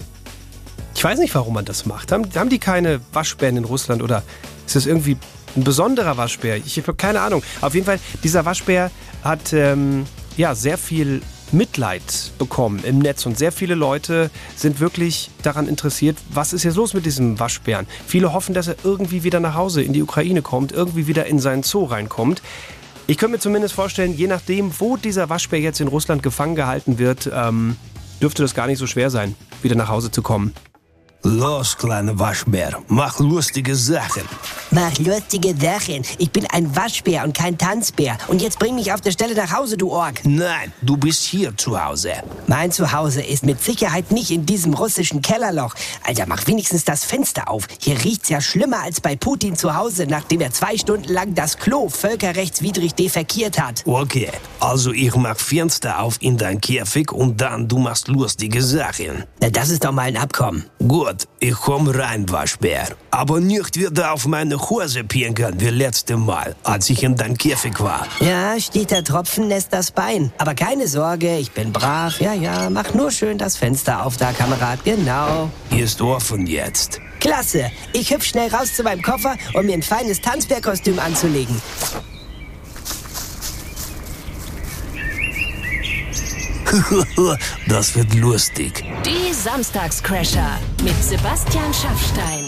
Ich 0.94 1.04
weiß 1.04 1.18
nicht, 1.18 1.34
warum 1.34 1.54
man 1.54 1.64
das 1.64 1.86
macht. 1.86 2.10
Haben, 2.10 2.28
haben 2.34 2.50
die 2.50 2.58
keine 2.58 3.00
Waschbären 3.12 3.56
in 3.56 3.64
Russland 3.64 4.02
oder 4.02 4.22
ist 4.66 4.76
das 4.76 4.86
irgendwie 4.86 5.16
ein 5.56 5.64
besonderer 5.64 6.16
Waschbär? 6.16 6.56
Ich 6.56 6.76
habe 6.78 6.94
keine 6.94 7.20
Ahnung. 7.20 7.42
Auf 7.60 7.74
jeden 7.74 7.86
Fall, 7.86 8.00
dieser 8.22 8.44
Waschbär 8.44 8.90
hat 9.22 9.52
ähm, 9.52 10.06
ja, 10.36 10.54
sehr 10.54 10.78
viel 10.78 11.22
Mitleid 11.52 12.32
bekommen 12.38 12.82
im 12.84 12.98
Netz 12.98 13.26
und 13.26 13.38
sehr 13.38 13.52
viele 13.52 13.74
Leute 13.74 14.30
sind 14.54 14.80
wirklich 14.80 15.30
daran 15.42 15.66
interessiert, 15.66 16.18
was 16.30 16.52
ist 16.52 16.64
jetzt 16.64 16.76
los 16.76 16.94
mit 16.94 17.06
diesem 17.06 17.38
Waschbären. 17.38 17.86
Viele 18.06 18.32
hoffen, 18.32 18.54
dass 18.54 18.68
er 18.68 18.76
irgendwie 18.84 19.24
wieder 19.24 19.40
nach 19.40 19.54
Hause 19.54 19.82
in 19.82 19.92
die 19.92 20.02
Ukraine 20.02 20.42
kommt, 20.42 20.72
irgendwie 20.72 21.06
wieder 21.06 21.26
in 21.26 21.38
seinen 21.38 21.62
Zoo 21.62 21.84
reinkommt. 21.84 22.42
Ich 23.06 23.16
könnte 23.16 23.36
mir 23.36 23.38
zumindest 23.38 23.74
vorstellen, 23.74 24.14
je 24.14 24.26
nachdem, 24.26 24.70
wo 24.80 24.98
dieser 24.98 25.30
Waschbär 25.30 25.60
jetzt 25.60 25.80
in 25.80 25.88
Russland 25.88 26.22
gefangen 26.22 26.54
gehalten 26.54 26.98
wird, 26.98 27.30
ähm, 27.32 27.76
dürfte 28.20 28.42
das 28.42 28.54
gar 28.54 28.66
nicht 28.66 28.78
so 28.78 28.86
schwer 28.86 29.10
sein, 29.10 29.34
wieder 29.62 29.74
nach 29.74 29.88
Hause 29.88 30.10
zu 30.10 30.22
kommen. 30.22 30.52
Los, 31.24 31.76
kleiner 31.76 32.16
Waschbär, 32.16 32.78
mach 32.86 33.18
lustige 33.18 33.74
Sachen. 33.74 34.22
Mach 34.70 34.96
lustige 34.98 35.52
Sachen. 35.56 36.04
Ich 36.18 36.30
bin 36.30 36.46
ein 36.46 36.76
Waschbär 36.76 37.24
und 37.24 37.36
kein 37.36 37.58
Tanzbär. 37.58 38.16
Und 38.28 38.40
jetzt 38.40 38.60
bring 38.60 38.76
mich 38.76 38.92
auf 38.92 39.00
der 39.00 39.10
Stelle 39.10 39.34
nach 39.34 39.52
Hause, 39.52 39.76
du 39.76 39.90
Ork. 39.90 40.20
Nein, 40.24 40.72
du 40.80 40.96
bist 40.96 41.24
hier 41.24 41.56
zu 41.56 41.82
Hause. 41.82 42.12
Mein 42.46 42.70
Zuhause 42.70 43.20
ist 43.20 43.44
mit 43.44 43.60
Sicherheit 43.60 44.12
nicht 44.12 44.30
in 44.30 44.46
diesem 44.46 44.74
russischen 44.74 45.20
Kellerloch. 45.20 45.74
Alter, 46.06 46.26
mach 46.28 46.46
wenigstens 46.46 46.84
das 46.84 47.04
Fenster 47.04 47.50
auf. 47.50 47.66
Hier 47.80 47.98
riecht's 48.04 48.28
ja 48.28 48.40
schlimmer 48.40 48.82
als 48.84 49.00
bei 49.00 49.16
Putin 49.16 49.56
zu 49.56 49.74
Hause, 49.74 50.06
nachdem 50.06 50.40
er 50.40 50.52
zwei 50.52 50.78
Stunden 50.78 51.12
lang 51.12 51.34
das 51.34 51.58
Klo 51.58 51.88
völkerrechtswidrig 51.88 52.94
defekiert 52.94 53.60
hat. 53.60 53.82
Okay, 53.86 54.30
also 54.60 54.92
ich 54.92 55.14
mach 55.16 55.36
Fenster 55.36 56.00
auf 56.00 56.18
in 56.20 56.36
dein 56.36 56.60
Käfig 56.60 57.10
und 57.10 57.40
dann 57.40 57.66
du 57.66 57.78
machst 57.78 58.06
lustige 58.06 58.62
Sachen. 58.62 59.24
Na, 59.40 59.50
das 59.50 59.70
ist 59.70 59.84
doch 59.84 59.92
mal 59.92 60.02
ein 60.02 60.16
Abkommen. 60.16 60.64
Gut, 60.86 61.07
ich 61.40 61.54
komm 61.54 61.88
rein, 61.88 62.28
Waschbär. 62.30 62.88
Aber 63.10 63.40
nicht 63.40 63.76
wieder 63.76 64.12
auf 64.12 64.26
meine 64.26 64.58
Hose 64.58 65.04
pinkeln 65.04 65.60
wie 65.60 65.70
letzte 65.70 66.16
Mal, 66.16 66.54
als 66.64 66.90
ich 66.90 67.02
in 67.02 67.16
dein 67.16 67.36
Käfig 67.36 67.80
war. 67.80 68.06
Ja, 68.20 68.58
steht 68.60 68.90
der 68.90 69.04
Tropfen, 69.04 69.48
lässt 69.48 69.72
das 69.72 69.90
Bein. 69.90 70.32
Aber 70.38 70.54
keine 70.54 70.88
Sorge, 70.88 71.38
ich 71.38 71.52
bin 71.52 71.72
brav. 71.72 72.20
Ja, 72.20 72.32
ja, 72.32 72.70
mach 72.70 72.94
nur 72.94 73.10
schön 73.10 73.38
das 73.38 73.56
Fenster 73.56 74.04
auf 74.04 74.16
da, 74.16 74.32
Kamerad. 74.32 74.84
Genau. 74.84 75.50
Hier 75.70 75.84
ist 75.84 76.00
offen 76.00 76.46
jetzt. 76.46 77.00
Klasse. 77.20 77.70
Ich 77.92 78.10
hüpf 78.10 78.24
schnell 78.24 78.48
raus 78.54 78.74
zu 78.74 78.82
meinem 78.82 79.02
Koffer, 79.02 79.36
um 79.54 79.66
mir 79.66 79.74
ein 79.74 79.82
feines 79.82 80.20
Tanzbärkostüm 80.20 80.98
anzulegen. 80.98 81.60
das 87.68 87.96
wird 87.96 88.14
lustig. 88.14 88.84
Die 89.04 89.32
Samstagscrasher 89.32 90.58
mit 90.84 91.02
Sebastian 91.02 91.72
Schaffstein 91.72 92.44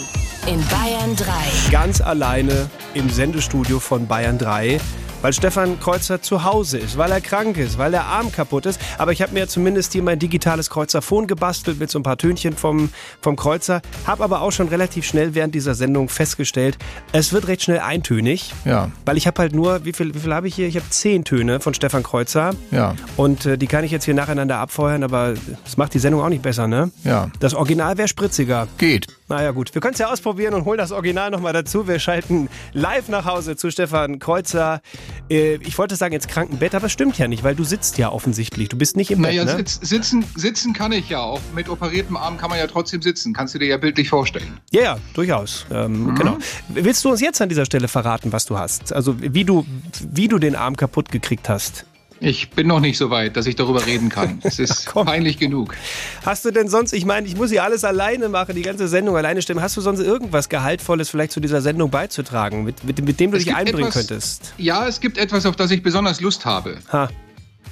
in 0.47 0.63
Bayern 0.67 1.15
3. 1.15 1.71
Ganz 1.71 2.01
alleine 2.01 2.69
im 2.93 3.09
Sendestudio 3.09 3.79
von 3.79 4.07
Bayern 4.07 4.37
3 4.37 4.79
weil 5.21 5.33
Stefan 5.33 5.79
Kreuzer 5.79 6.21
zu 6.21 6.43
Hause 6.43 6.79
ist, 6.79 6.97
weil 6.97 7.11
er 7.11 7.21
krank 7.21 7.57
ist, 7.57 7.77
weil 7.77 7.91
der 7.91 8.05
Arm 8.05 8.31
kaputt 8.31 8.65
ist. 8.65 8.79
Aber 8.97 9.11
ich 9.11 9.21
habe 9.21 9.33
mir 9.33 9.47
zumindest 9.47 9.93
hier 9.93 10.03
mein 10.03 10.19
digitales 10.19 10.69
Kreuzerphon 10.69 11.27
gebastelt 11.27 11.79
mit 11.79 11.89
so 11.89 11.99
ein 11.99 12.03
paar 12.03 12.17
Tönchen 12.17 12.55
vom, 12.55 12.89
vom 13.21 13.35
Kreuzer. 13.35 13.81
Habe 14.05 14.23
aber 14.23 14.41
auch 14.41 14.51
schon 14.51 14.67
relativ 14.67 15.05
schnell 15.05 15.35
während 15.35 15.55
dieser 15.55 15.75
Sendung 15.75 16.09
festgestellt, 16.09 16.77
es 17.11 17.33
wird 17.33 17.47
recht 17.47 17.63
schnell 17.63 17.79
eintönig. 17.79 18.53
Ja. 18.65 18.91
Weil 19.05 19.17
ich 19.17 19.27
habe 19.27 19.39
halt 19.41 19.53
nur, 19.53 19.85
wie 19.85 19.93
viel, 19.93 20.13
wie 20.13 20.19
viel 20.19 20.33
habe 20.33 20.47
ich 20.47 20.55
hier? 20.55 20.67
Ich 20.67 20.75
habe 20.75 20.89
zehn 20.89 21.23
Töne 21.23 21.59
von 21.59 21.73
Stefan 21.73 22.03
Kreuzer. 22.03 22.51
Ja. 22.71 22.95
Und 23.17 23.45
äh, 23.45 23.57
die 23.57 23.67
kann 23.67 23.83
ich 23.83 23.91
jetzt 23.91 24.05
hier 24.05 24.13
nacheinander 24.13 24.57
abfeuern, 24.57 25.03
aber 25.03 25.33
das 25.63 25.77
macht 25.77 25.93
die 25.93 25.99
Sendung 25.99 26.21
auch 26.21 26.29
nicht 26.29 26.41
besser, 26.41 26.67
ne? 26.67 26.91
Ja. 27.03 27.29
Das 27.39 27.53
Original 27.53 27.97
wäre 27.97 28.07
spritziger. 28.07 28.67
Geht. 28.77 29.07
Naja 29.31 29.51
gut, 29.51 29.73
wir 29.73 29.81
können 29.81 29.93
es 29.93 29.99
ja 29.99 30.11
ausprobieren 30.11 30.53
und 30.53 30.65
holen 30.65 30.77
das 30.77 30.91
Original 30.91 31.31
nochmal 31.31 31.53
dazu. 31.53 31.87
Wir 31.87 31.99
schalten 31.99 32.49
live 32.73 33.07
nach 33.07 33.25
Hause 33.25 33.55
zu 33.55 33.71
Stefan 33.71 34.19
Kreuzer. 34.19 34.81
Äh, 35.29 35.55
ich 35.55 35.77
wollte 35.77 35.95
sagen 35.95 36.13
ins 36.13 36.27
Krankenbett, 36.27 36.75
aber 36.75 36.87
es 36.87 36.91
stimmt 36.91 37.17
ja 37.17 37.27
nicht, 37.29 37.43
weil 37.43 37.55
du 37.55 37.63
sitzt 37.63 37.97
ja 37.97 38.11
offensichtlich. 38.11 38.67
Du 38.67 38.77
bist 38.77 38.97
nicht 38.97 39.09
im 39.09 39.21
naja, 39.21 39.45
Bett, 39.45 39.53
ne? 39.53 39.57
sitz, 39.59 39.79
sitzen, 39.81 40.25
sitzen 40.35 40.73
kann 40.73 40.91
ich 40.91 41.09
ja 41.09 41.19
auch. 41.21 41.39
Mit 41.55 41.69
operiertem 41.69 42.17
Arm 42.17 42.37
kann 42.37 42.49
man 42.49 42.59
ja 42.59 42.67
trotzdem 42.67 43.01
sitzen. 43.01 43.33
Kannst 43.33 43.55
du 43.55 43.59
dir 43.59 43.67
ja 43.67 43.77
bildlich 43.77 44.09
vorstellen. 44.09 44.59
Ja, 44.71 44.81
ja, 44.81 44.97
durchaus. 45.13 45.65
Ähm, 45.71 46.01
Mhm. 46.01 46.15
Genau. 46.15 46.37
Willst 46.69 47.05
du 47.05 47.09
uns 47.09 47.21
jetzt 47.21 47.41
an 47.41 47.49
dieser 47.49 47.65
Stelle 47.65 47.87
verraten, 47.87 48.31
was 48.31 48.45
du 48.45 48.57
hast? 48.57 48.93
Also 48.93 49.15
wie 49.21 49.43
du, 49.45 49.65
wie 50.11 50.27
du 50.27 50.39
den 50.39 50.55
Arm 50.55 50.75
kaputt 50.75 51.11
gekriegt 51.11 51.47
hast? 51.49 51.85
Ich 52.23 52.51
bin 52.51 52.67
noch 52.67 52.79
nicht 52.79 52.99
so 52.99 53.09
weit, 53.09 53.35
dass 53.35 53.47
ich 53.47 53.55
darüber 53.55 53.83
reden 53.83 54.09
kann. 54.09 54.39
Es 54.43 54.59
ist 54.59 54.85
peinlich 54.93 55.39
genug. 55.39 55.73
Hast 56.23 56.45
du 56.45 56.51
denn 56.51 56.67
sonst, 56.69 56.93
ich 56.93 57.03
meine, 57.03 57.25
ich 57.27 57.35
muss 57.35 57.49
hier 57.49 57.63
alles 57.63 57.83
alleine 57.83 58.29
machen, 58.29 58.53
die 58.55 58.61
ganze 58.61 58.87
Sendung 58.87 59.17
alleine 59.17 59.41
stimmen. 59.41 59.59
Hast 59.61 59.75
du 59.75 59.81
sonst 59.81 59.99
irgendwas 60.01 60.47
Gehaltvolles 60.47 61.09
vielleicht 61.09 61.31
zu 61.31 61.39
dieser 61.39 61.61
Sendung 61.61 61.89
beizutragen, 61.89 62.63
mit, 62.63 62.83
mit, 62.83 63.03
mit 63.03 63.19
dem 63.19 63.31
du 63.31 63.37
Es 63.37 63.43
dich 63.45 63.55
einbringen 63.55 63.87
etwas- 63.89 64.07
könntest? 64.07 64.53
Ja, 64.59 64.87
es 64.87 64.99
gibt 65.01 65.17
etwas, 65.17 65.47
auf 65.47 65.55
das 65.55 65.71
ich 65.71 65.81
besonders 65.81 66.21
Lust 66.21 66.45
habe. 66.45 66.77
Ha. 66.93 67.09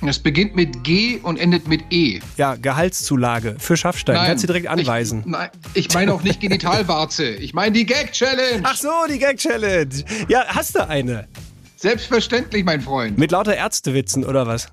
Es 0.01 0.17
beginnt 0.17 0.55
mit 0.55 0.83
G 0.83 1.19
und 1.21 1.38
endet 1.38 1.67
mit 1.67 1.81
E. 1.91 2.19
Ja, 2.38 2.55
Gehaltszulage 2.55 3.55
für 3.59 3.77
Schaffstein. 3.77 4.15
Kannst 4.15 4.43
du 4.43 4.47
direkt 4.47 4.67
anweisen. 4.67 5.19
Ich, 5.19 5.25
nein, 5.27 5.49
ich 5.75 5.93
meine 5.93 6.13
auch 6.13 6.23
nicht 6.23 6.39
Genitalwarze. 6.39 7.25
Ich 7.29 7.53
meine 7.53 7.73
die 7.73 7.85
Gag-Challenge. 7.85 8.62
Ach 8.63 8.77
so, 8.77 8.89
die 9.12 9.19
Gag-Challenge. 9.19 9.89
Ja, 10.29 10.45
hast 10.47 10.75
du 10.75 10.88
eine? 10.88 11.27
Selbstverständlich, 11.79 12.65
mein 12.65 12.81
Freund. 12.81 13.17
Mit 13.17 13.31
lauter 13.31 13.55
Ärztewitzen 13.55 14.25
oder 14.25 14.45
was? 14.45 14.67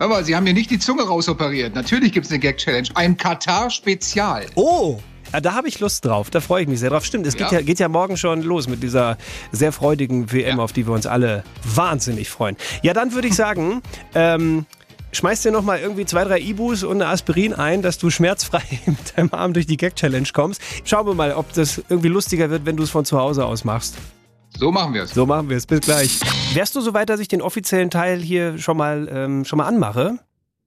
Hör 0.00 0.08
mal, 0.08 0.24
Sie 0.24 0.34
haben 0.34 0.44
mir 0.44 0.54
nicht 0.54 0.70
die 0.70 0.78
Zunge 0.78 1.02
rausoperiert. 1.02 1.74
Natürlich 1.74 2.12
gibt 2.12 2.24
es 2.24 2.32
eine 2.32 2.38
Gag-Challenge. 2.38 2.88
Ein 2.94 3.18
Katar-Spezial. 3.18 4.46
Oh! 4.54 4.98
Ja, 5.34 5.40
da 5.42 5.52
habe 5.52 5.68
ich 5.68 5.80
Lust 5.80 6.06
drauf, 6.06 6.30
da 6.30 6.40
freue 6.40 6.62
ich 6.62 6.68
mich 6.68 6.80
sehr 6.80 6.88
drauf. 6.88 7.04
Stimmt, 7.04 7.26
es 7.26 7.34
geht, 7.36 7.50
Ja. 7.50 7.58
ja, 7.58 7.60
geht 7.60 7.78
ja 7.78 7.88
morgen 7.88 8.16
schon 8.16 8.40
los 8.40 8.68
mit 8.68 8.82
dieser 8.82 9.18
sehr 9.52 9.70
freudigen 9.70 10.32
WM, 10.32 10.58
auf 10.60 10.72
die 10.72 10.86
wir 10.86 10.94
uns 10.94 11.04
alle 11.04 11.44
wahnsinnig 11.62 12.30
freuen. 12.30 12.56
Ja, 12.82 12.94
dann 12.94 13.12
würde 13.12 13.28
ich 13.28 13.34
sagen, 13.34 13.82
ähm, 14.14 14.64
schmeiß 15.12 15.42
dir 15.42 15.50
nochmal 15.50 15.80
irgendwie 15.80 16.06
zwei, 16.06 16.24
drei 16.24 16.38
Ibus 16.40 16.84
und 16.84 17.02
eine 17.02 17.10
Aspirin 17.10 17.52
ein, 17.52 17.82
dass 17.82 17.98
du 17.98 18.08
schmerzfrei 18.08 18.62
mit 18.86 18.96
deinem 19.14 19.30
Arm 19.32 19.52
durch 19.52 19.66
die 19.66 19.76
Gag-Challenge 19.76 20.28
kommst. 20.32 20.62
Schauen 20.84 21.06
wir 21.06 21.12
mal, 21.14 21.34
ob 21.34 21.52
das 21.52 21.82
irgendwie 21.90 22.08
lustiger 22.08 22.48
wird, 22.48 22.64
wenn 22.64 22.76
du 22.76 22.84
es 22.84 22.90
von 22.90 23.04
zu 23.04 23.18
Hause 23.18 23.44
aus 23.44 23.64
machst. 23.64 23.96
So 24.58 24.72
machen 24.72 24.94
wir 24.94 25.02
es. 25.02 25.10
So 25.10 25.26
machen 25.26 25.48
wir 25.48 25.56
es. 25.56 25.66
Bis 25.66 25.80
gleich. 25.80 26.20
Wärst 26.54 26.74
du 26.74 26.80
so 26.80 26.94
weit, 26.94 27.08
dass 27.10 27.20
ich 27.20 27.28
den 27.28 27.42
offiziellen 27.42 27.90
Teil 27.90 28.20
hier 28.20 28.58
schon 28.58 28.76
mal, 28.76 29.08
ähm, 29.10 29.44
schon 29.44 29.58
mal 29.58 29.66
anmache? 29.66 30.18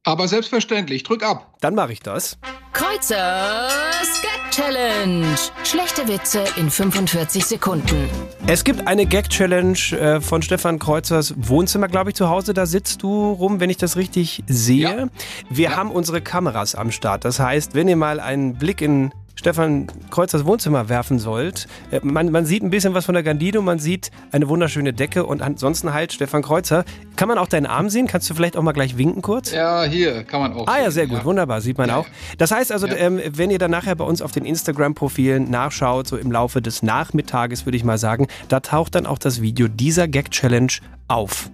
Aber 0.04 0.28
selbstverständlich. 0.28 1.04
Drück 1.04 1.24
ab. 1.24 1.56
Dann 1.62 1.76
mache 1.76 1.92
ich 1.94 2.00
das. 2.00 2.38
Kreuzers 2.74 4.22
Gag 4.22 4.40
Challenge. 4.52 5.26
Schlechte 5.64 6.08
Witze 6.08 6.44
in 6.56 6.70
45 6.70 7.46
Sekunden. 7.46 8.10
Es 8.48 8.64
gibt 8.64 8.88
eine 8.88 9.06
Gag-Challenge 9.06 9.78
äh, 9.92 10.22
von 10.22 10.42
Stefan 10.42 10.80
Kreuzers 10.80 11.34
Wohnzimmer, 11.38 11.88
glaube 11.88 12.10
ich, 12.10 12.16
zu 12.16 12.30
Hause. 12.30 12.54
Da 12.54 12.66
sitzt 12.66 13.04
du 13.04 13.32
rum, 13.32 13.60
wenn 13.60 13.70
ich 13.70 13.78
das 13.78 13.96
richtig 13.96 14.44
sehe. 14.48 15.10
Wir 15.50 15.76
haben 15.76 15.92
unsere 15.92 16.22
Kameras 16.22 16.76
am 16.76 16.92
Start. 16.92 17.26
Das 17.26 17.40
heißt, 17.40 17.76
wenn 17.76 17.88
ihr 17.88 17.96
mal 17.96 18.20
einen 18.20 18.56
Blick 18.56 18.82
in 18.82 19.12
Stefan 19.40 19.88
Kreuzers 20.10 20.44
Wohnzimmer 20.44 20.90
werfen 20.90 21.18
sollt, 21.18 21.66
äh, 21.92 22.02
man, 22.04 22.30
man 22.30 22.46
sieht 22.46 22.62
ein 22.62 22.70
bisschen 22.72 22.94
was 22.94 23.06
von 23.06 23.14
der 23.14 23.24
Gandino, 23.24 23.62
man 23.62 23.80
sieht 23.80 24.12
eine 24.34 24.50
wunderschöne 24.50 24.92
Decke 24.92 25.26
und 25.26 25.42
ansonsten 25.42 25.94
halt 25.94 26.12
Stefan 26.12 26.42
Kreuzer. 26.42 26.84
Kann 27.16 27.30
man 27.30 27.38
auch 27.38 27.48
deinen 27.48 27.66
Arm 27.66 27.90
sehen? 27.90 28.06
Kannst 28.06 28.30
du 28.30 28.34
vielleicht 28.34 28.58
auch 28.58 28.64
mal 28.64 28.74
gleich 28.74 28.98
winken 28.98 29.22
kurz? 29.22 29.54
Ja, 29.54 29.84
hier 29.86 30.26
kann 30.26 30.42
man 30.42 30.52
auch. 30.52 30.68
Ah 30.68 30.82
ja, 30.82 30.92
sehr 30.92 31.08
gut, 31.08 31.24
wunderbar, 31.24 31.62
sieht 31.62 31.78
man 31.78 31.90
auch. 31.90 32.06
Das 32.38 32.52
heißt 32.52 32.74
also, 32.74 32.86
Ja. 32.86 32.96
ähm, 32.98 33.22
wenn 33.32 33.50
ihr 33.50 33.60
dann 33.60 33.72
nachher 33.72 33.96
bei 33.96 34.04
uns 34.04 34.22
auf 34.22 34.34
den 34.34 34.44
Instagram-Profilen 34.44 35.50
nachschaut, 35.50 36.06
so 36.08 36.18
im 36.18 36.34
Laufe 36.34 36.62
des 36.62 36.84
Nachmittages 36.84 37.66
würde 37.66 37.78
ich 37.78 37.86
mal 37.86 37.98
sagen, 37.98 38.28
da 38.50 38.60
taucht 38.60 38.94
dann 38.96 39.06
auch 39.06 39.20
das 39.20 39.42
Video 39.42 39.70
dieser 39.70 40.10
Gag-Challenge 40.10 40.74
auf. 41.08 41.50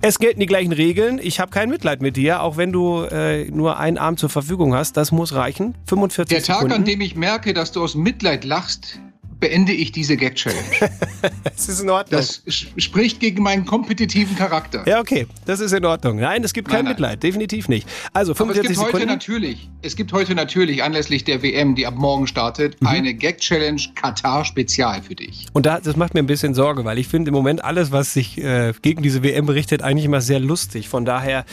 Es 0.00 0.18
gelten 0.18 0.40
die 0.40 0.46
gleichen 0.46 0.72
Regeln. 0.72 1.20
Ich 1.22 1.40
habe 1.40 1.50
kein 1.50 1.68
Mitleid 1.70 2.02
mit 2.02 2.16
dir, 2.16 2.42
auch 2.42 2.56
wenn 2.56 2.72
du 2.72 3.02
äh, 3.02 3.50
nur 3.50 3.78
einen 3.78 3.98
Arm 3.98 4.16
zur 4.16 4.28
Verfügung 4.28 4.74
hast. 4.74 4.96
Das 4.96 5.12
muss 5.12 5.34
reichen. 5.34 5.74
45 5.86 6.28
Der 6.36 6.42
Tag, 6.44 6.56
Sekunden. 6.56 6.74
an 6.74 6.84
dem 6.84 7.00
ich 7.00 7.14
merke, 7.16 7.52
dass 7.54 7.72
du 7.72 7.82
aus 7.82 7.94
Mitleid 7.94 8.44
lachst, 8.44 9.00
beende 9.42 9.72
ich 9.72 9.90
diese 9.90 10.16
Gag-Challenge. 10.16 10.62
das 11.42 11.68
ist 11.68 11.80
in 11.80 11.90
Ordnung. 11.90 12.20
Das 12.20 12.42
spricht 12.46 13.18
gegen 13.18 13.42
meinen 13.42 13.66
kompetitiven 13.66 14.36
Charakter. 14.36 14.84
ja, 14.86 15.00
okay, 15.00 15.26
das 15.46 15.58
ist 15.58 15.72
in 15.72 15.84
Ordnung. 15.84 16.18
Nein, 16.20 16.44
es 16.44 16.52
gibt 16.52 16.68
kein 16.68 16.76
Nein, 16.76 16.84
nein. 16.84 16.92
Mitleid, 16.92 17.22
definitiv 17.24 17.68
nicht. 17.68 17.88
Also 18.12 18.30
Aber 18.32 18.52
es 18.52 18.56
45 18.56 18.68
gibt 18.68 18.78
heute 18.78 18.86
Sekunden. 18.92 19.08
natürlich, 19.08 19.68
es 19.82 19.96
gibt 19.96 20.12
heute 20.12 20.36
natürlich 20.36 20.84
anlässlich 20.84 21.24
der 21.24 21.42
WM, 21.42 21.74
die 21.74 21.86
ab 21.86 21.94
morgen 21.96 22.28
startet, 22.28 22.80
Mhm. 22.80 22.86
eine 22.86 23.14
Gag-Challenge 23.14 23.82
Katar-Spezial 23.96 25.02
für 25.02 25.16
dich. 25.16 25.46
Und 25.52 25.66
da, 25.66 25.80
das 25.80 25.96
macht 25.96 26.14
mir 26.14 26.20
ein 26.20 26.26
bisschen 26.26 26.54
Sorge, 26.54 26.84
weil 26.84 26.98
ich 26.98 27.08
finde 27.08 27.30
im 27.30 27.34
Moment 27.34 27.64
alles, 27.64 27.90
was 27.90 28.12
sich 28.12 28.38
äh, 28.38 28.72
gegen 28.80 29.02
diese 29.02 29.24
WM 29.24 29.46
berichtet, 29.46 29.82
eigentlich 29.82 30.04
immer 30.04 30.20
sehr 30.20 30.38
lustig. 30.38 30.88
Von 30.88 31.04
daher, 31.04 31.44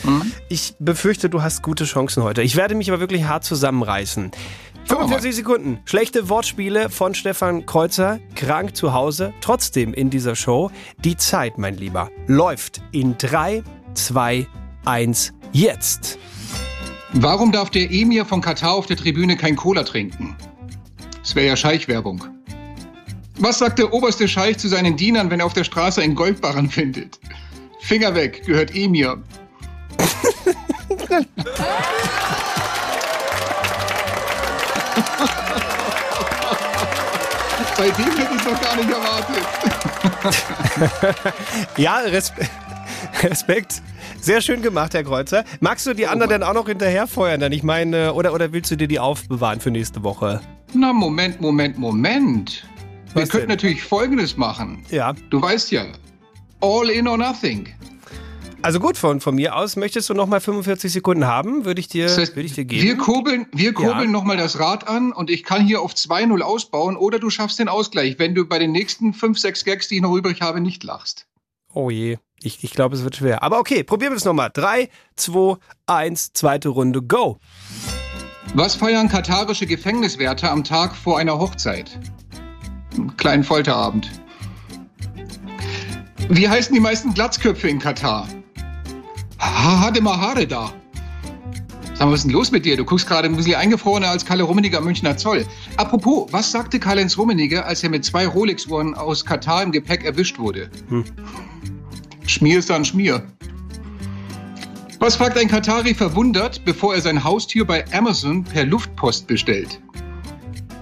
ich 0.48 0.74
befürchte, 0.78 1.28
du 1.28 1.42
hast 1.42 1.62
gute 1.62 1.84
Chancen 1.86 2.22
heute. 2.22 2.42
Ich 2.42 2.54
werde 2.54 2.76
mich 2.76 2.88
aber 2.90 3.00
wirklich 3.00 3.24
hart 3.24 3.44
zusammenreißen. 3.44 4.30
45 4.90 5.36
Sekunden. 5.36 5.78
Schlechte 5.84 6.28
Wortspiele 6.28 6.90
von 6.90 7.14
Stefan 7.14 7.64
Kreuzer. 7.64 8.18
Krank 8.34 8.74
zu 8.74 8.92
Hause. 8.92 9.32
Trotzdem 9.40 9.94
in 9.94 10.10
dieser 10.10 10.34
Show. 10.34 10.72
Die 11.04 11.16
Zeit, 11.16 11.58
mein 11.58 11.76
Lieber, 11.76 12.10
läuft 12.26 12.82
in 12.90 13.16
3, 13.16 13.62
2, 13.94 14.48
1, 14.86 15.32
jetzt. 15.52 16.18
Warum 17.12 17.52
darf 17.52 17.70
der 17.70 17.88
Emir 17.88 18.26
von 18.26 18.40
Katar 18.40 18.74
auf 18.74 18.86
der 18.86 18.96
Tribüne 18.96 19.36
kein 19.36 19.54
Cola 19.54 19.84
trinken? 19.84 20.34
Das 21.22 21.36
wäre 21.36 21.46
ja 21.46 21.54
Scheichwerbung. 21.54 22.24
Was 23.38 23.60
sagt 23.60 23.78
der 23.78 23.92
oberste 23.92 24.26
Scheich 24.26 24.58
zu 24.58 24.66
seinen 24.66 24.96
Dienern, 24.96 25.30
wenn 25.30 25.38
er 25.38 25.46
auf 25.46 25.52
der 25.52 25.62
Straße 25.62 26.02
einen 26.02 26.16
Goldbarren 26.16 26.68
findet? 26.68 27.20
Finger 27.78 28.12
weg, 28.16 28.42
gehört 28.44 28.74
Emir. 28.74 29.22
Bei 37.80 37.88
dem 37.88 38.14
hätte 38.14 38.34
ich 38.34 38.40
es 38.40 38.44
noch 38.44 38.60
gar 38.60 38.76
nicht 38.76 38.90
erwartet. 38.90 39.42
ja, 41.78 41.96
Respe 41.96 42.46
Respekt. 43.22 43.80
Sehr 44.20 44.42
schön 44.42 44.60
gemacht, 44.60 44.92
Herr 44.92 45.02
Kreuzer. 45.02 45.46
Magst 45.60 45.86
du 45.86 45.94
die 45.94 46.04
Oh 46.06 46.10
anderen 46.10 46.28
denn 46.28 46.42
auch 46.42 46.52
noch 46.52 46.68
hinterherfeuern? 46.68 47.40
Dann 47.40 47.52
ich 47.52 47.62
meine, 47.62 48.12
oder, 48.12 48.34
oder 48.34 48.52
willst 48.52 48.70
du 48.70 48.76
dir 48.76 48.86
die 48.86 48.98
aufbewahren 48.98 49.60
für 49.60 49.70
nächste 49.70 50.02
Woche? 50.02 50.42
Na, 50.74 50.92
Moment, 50.92 51.40
Moment, 51.40 51.78
Moment. 51.78 52.66
Wir 53.14 53.22
Was 53.22 53.30
könnten 53.30 53.48
denn? 53.48 53.56
natürlich 53.56 53.82
Folgendes 53.82 54.36
machen. 54.36 54.84
Ja. 54.90 55.14
Du 55.30 55.40
weißt 55.40 55.72
ja, 55.72 55.86
all 56.60 56.90
in 56.90 57.08
or 57.08 57.16
nothing. 57.16 57.66
Also 58.62 58.78
gut, 58.78 58.98
von, 58.98 59.20
von 59.20 59.34
mir 59.34 59.56
aus, 59.56 59.76
möchtest 59.76 60.10
du 60.10 60.14
noch 60.14 60.26
mal 60.26 60.38
45 60.40 60.92
Sekunden 60.92 61.26
haben? 61.26 61.64
Würde 61.64 61.80
ich 61.80 61.88
dir, 61.88 62.04
Das 62.04 62.18
heißt, 62.18 62.36
würde 62.36 62.46
ich 62.46 62.52
dir 62.54 62.66
geben. 62.66 62.82
wir 62.82 62.96
kurbeln, 62.98 63.46
wir 63.52 63.72
kurbeln 63.72 64.06
Ja. 64.08 64.10
nochmal 64.10 64.36
das 64.36 64.58
Rad 64.60 64.86
an 64.86 65.12
und 65.12 65.30
ich 65.30 65.44
kann 65.44 65.64
hier 65.64 65.80
auf 65.80 65.94
2-0 65.94 66.42
ausbauen 66.42 66.96
oder 66.96 67.18
du 67.18 67.30
schaffst 67.30 67.58
den 67.58 67.68
Ausgleich, 67.68 68.18
wenn 68.18 68.34
du 68.34 68.44
bei 68.44 68.58
den 68.58 68.70
nächsten 68.72 69.14
5, 69.14 69.38
6 69.38 69.64
Gags, 69.64 69.88
die 69.88 69.96
ich 69.96 70.02
noch 70.02 70.14
übrig 70.14 70.42
habe, 70.42 70.60
nicht 70.60 70.84
lachst. 70.84 71.26
Oh 71.72 71.88
je, 71.88 72.18
ich, 72.42 72.62
ich 72.62 72.72
glaube, 72.72 72.96
es 72.96 73.02
wird 73.02 73.16
schwer. 73.16 73.42
Aber 73.42 73.58
okay, 73.60 73.82
probieren 73.82 74.12
wir 74.12 74.18
es 74.18 74.24
nochmal. 74.26 74.50
3, 74.52 74.90
2, 75.16 75.56
1, 75.86 76.32
zweite 76.34 76.68
Runde, 76.68 77.00
go. 77.00 77.38
Was 78.54 78.74
feiern 78.74 79.08
katarische 79.08 79.64
Gefängniswärter 79.66 80.50
am 80.50 80.64
Tag 80.64 80.94
vor 80.94 81.18
einer 81.18 81.38
Hochzeit? 81.38 81.98
Einen 82.94 83.16
kleinen 83.16 83.44
Folterabend. 83.44 84.10
Wie 86.28 86.46
heißen 86.48 86.74
die 86.74 86.80
meisten 86.80 87.14
Glatzköpfe 87.14 87.68
in 87.68 87.78
Katar? 87.78 88.28
Ha, 89.40 89.80
hatte 89.80 90.00
mal 90.00 90.18
Haare 90.20 90.46
da. 90.46 90.72
Sag 91.94 92.06
mal, 92.06 92.12
was 92.12 92.20
ist 92.20 92.24
denn 92.24 92.32
los 92.32 92.50
mit 92.50 92.64
dir? 92.64 92.76
Du 92.76 92.84
guckst 92.84 93.06
gerade 93.06 93.28
ein 93.28 93.36
bisschen 93.36 93.56
eingefrorener 93.56 94.08
als 94.08 94.24
Kalle 94.24 94.42
Rummenigge 94.42 94.78
am 94.78 94.84
Münchner 94.84 95.16
Zoll. 95.16 95.46
Apropos, 95.76 96.32
was 96.32 96.50
sagte 96.50 96.78
Karl-Heinz 96.78 97.18
Rummenigge, 97.18 97.64
als 97.64 97.82
er 97.82 97.90
mit 97.90 98.04
zwei 98.04 98.26
Rolex-Uhren 98.26 98.94
aus 98.94 99.24
Katar 99.24 99.62
im 99.62 99.72
Gepäck 99.72 100.04
erwischt 100.04 100.38
wurde? 100.38 100.70
Hm. 100.88 101.04
Schmier 102.26 102.58
ist 102.58 102.70
dann 102.70 102.84
Schmier. 102.84 103.22
Was 104.98 105.16
fragt 105.16 105.36
ein 105.38 105.48
Katari 105.48 105.94
verwundert, 105.94 106.62
bevor 106.64 106.94
er 106.94 107.00
sein 107.00 107.24
Haustier 107.24 107.66
bei 107.66 107.84
Amazon 107.92 108.44
per 108.44 108.64
Luftpost 108.64 109.26
bestellt? 109.26 109.80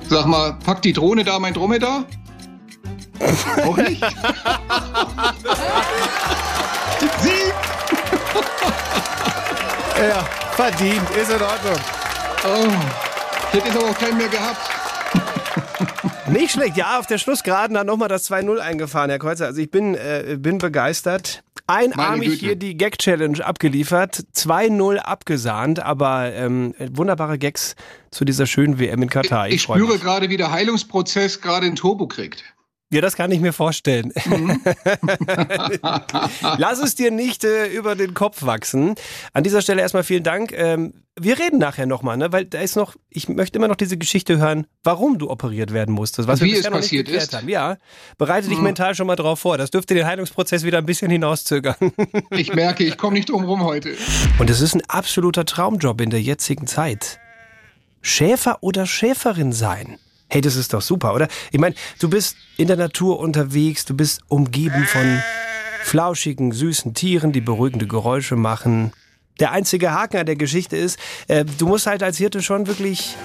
Sag 0.08 0.26
mal, 0.26 0.58
packt 0.64 0.84
die 0.84 0.92
Drohne 0.92 1.22
da 1.24 1.38
mein 1.38 1.54
Dromedar? 1.54 2.04
Auch 3.64 3.76
nicht? 3.76 4.00
Sie? 7.22 7.52
Ja, 9.98 10.24
verdient, 10.52 11.10
ist 11.10 11.28
in 11.28 11.42
Ordnung. 11.42 11.74
Oh, 12.44 12.68
ich 13.48 13.54
hätte 13.54 13.66
jetzt 13.66 13.76
aber 13.76 13.90
auch 13.90 13.98
keinen 13.98 14.16
mehr 14.16 14.28
gehabt. 14.28 14.70
Nicht 16.28 16.52
schlecht, 16.52 16.76
ja, 16.76 17.00
auf 17.00 17.06
der 17.06 17.18
Schlussgeraden 17.18 17.76
hat 17.76 17.86
nochmal 17.86 18.08
das 18.08 18.30
2-0 18.30 18.58
eingefahren, 18.58 19.10
Herr 19.10 19.18
Kreuzer. 19.18 19.46
Also 19.46 19.60
ich 19.60 19.72
bin, 19.72 19.96
äh, 19.96 20.36
bin 20.38 20.58
begeistert. 20.58 21.42
Einarmig 21.66 22.34
hier 22.38 22.54
die 22.54 22.76
Gag-Challenge 22.76 23.44
abgeliefert, 23.44 24.22
2-0 24.34 24.98
abgesahnt, 24.98 25.80
aber 25.80 26.32
ähm, 26.32 26.74
wunderbare 26.78 27.36
Gags 27.36 27.74
zu 28.10 28.24
dieser 28.24 28.46
schönen 28.46 28.78
WM 28.78 29.02
in 29.02 29.10
Katar. 29.10 29.48
Ich, 29.48 29.64
freu 29.64 29.74
spüre 29.74 29.94
mich. 29.94 30.00
gerade, 30.00 30.30
wie 30.30 30.36
der 30.36 30.50
Heilungsprozess 30.50 31.40
gerade 31.40 31.66
ein 31.66 31.76
Turbo 31.76 32.06
kriegt. 32.06 32.44
Ja, 32.90 33.02
das 33.02 33.16
kann 33.16 33.30
ich 33.30 33.40
mir 33.40 33.52
vorstellen. 33.52 34.12
Mhm. 34.24 34.62
Lass 36.58 36.78
es 36.78 36.94
dir 36.94 37.10
nicht 37.10 37.44
äh, 37.44 37.66
über 37.66 37.94
den 37.94 38.14
Kopf 38.14 38.44
wachsen. 38.44 38.94
An 39.34 39.44
dieser 39.44 39.60
Stelle 39.60 39.82
erstmal 39.82 40.04
vielen 40.04 40.22
Dank. 40.22 40.52
Ähm, 40.52 40.94
wir 41.20 41.38
reden 41.38 41.58
nachher 41.58 41.84
nochmal, 41.84 42.16
ne? 42.16 42.32
weil 42.32 42.46
da 42.46 42.60
ist 42.60 42.76
noch, 42.76 42.96
ich 43.10 43.28
möchte 43.28 43.58
immer 43.58 43.68
noch 43.68 43.76
diese 43.76 43.98
Geschichte 43.98 44.38
hören, 44.38 44.66
warum 44.84 45.18
du 45.18 45.28
operiert 45.28 45.72
werden 45.74 45.94
musstest. 45.94 46.28
Was 46.28 46.40
Wie 46.40 46.46
wir 46.46 46.52
es 46.52 46.58
bisher 46.60 46.70
noch 46.70 46.78
passiert 46.78 47.08
nicht 47.08 47.16
ist? 47.16 47.34
Haben. 47.36 47.48
Ja, 47.48 47.76
bereite 48.16 48.48
dich 48.48 48.56
Mhm. 48.58 48.64
mental 48.64 48.94
schon 48.94 49.06
mal 49.06 49.16
drauf 49.16 49.40
vor. 49.40 49.58
Das 49.58 49.70
dürfte 49.70 49.94
den 49.94 50.06
Heilungsprozess 50.06 50.64
wieder 50.64 50.78
ein 50.78 50.86
bisschen 50.86 51.10
hinauszögern. 51.10 51.76
Ich 52.30 52.54
merke, 52.54 52.84
ich 52.84 52.96
komme 52.96 53.14
nicht 53.14 53.28
drum 53.30 53.44
rum 53.44 53.64
heute. 53.64 53.94
Und 54.38 54.48
es 54.48 54.60
ist 54.60 54.74
ein 54.74 54.82
absoluter 54.88 55.44
Traumjob 55.44 56.00
in 56.00 56.10
der 56.10 56.22
jetzigen 56.22 56.66
Zeit. 56.66 57.18
Schäfer 58.00 58.58
oder 58.62 58.86
Schäferin 58.86 59.52
sein. 59.52 59.98
Hey, 60.30 60.42
das 60.42 60.56
ist 60.56 60.74
doch 60.74 60.82
super, 60.82 61.14
oder? 61.14 61.28
Ich 61.52 61.58
meine, 61.58 61.74
du 62.00 62.10
bist 62.10 62.36
in 62.56 62.66
der 62.66 62.76
Natur 62.76 63.18
unterwegs, 63.18 63.84
du 63.86 63.94
bist 63.94 64.20
umgeben 64.28 64.84
von 64.84 65.22
flauschigen, 65.82 66.52
süßen 66.52 66.92
Tieren, 66.92 67.32
die 67.32 67.40
beruhigende 67.40 67.86
Geräusche 67.86 68.36
machen. 68.36 68.92
Der 69.40 69.52
einzige 69.52 69.92
Haken 69.92 70.18
an 70.18 70.26
der 70.26 70.36
Geschichte 70.36 70.76
ist, 70.76 70.98
äh, 71.28 71.44
du 71.44 71.66
musst 71.66 71.86
halt 71.86 72.02
als 72.02 72.18
Hirte 72.18 72.42
schon 72.42 72.66
wirklich 72.66 73.16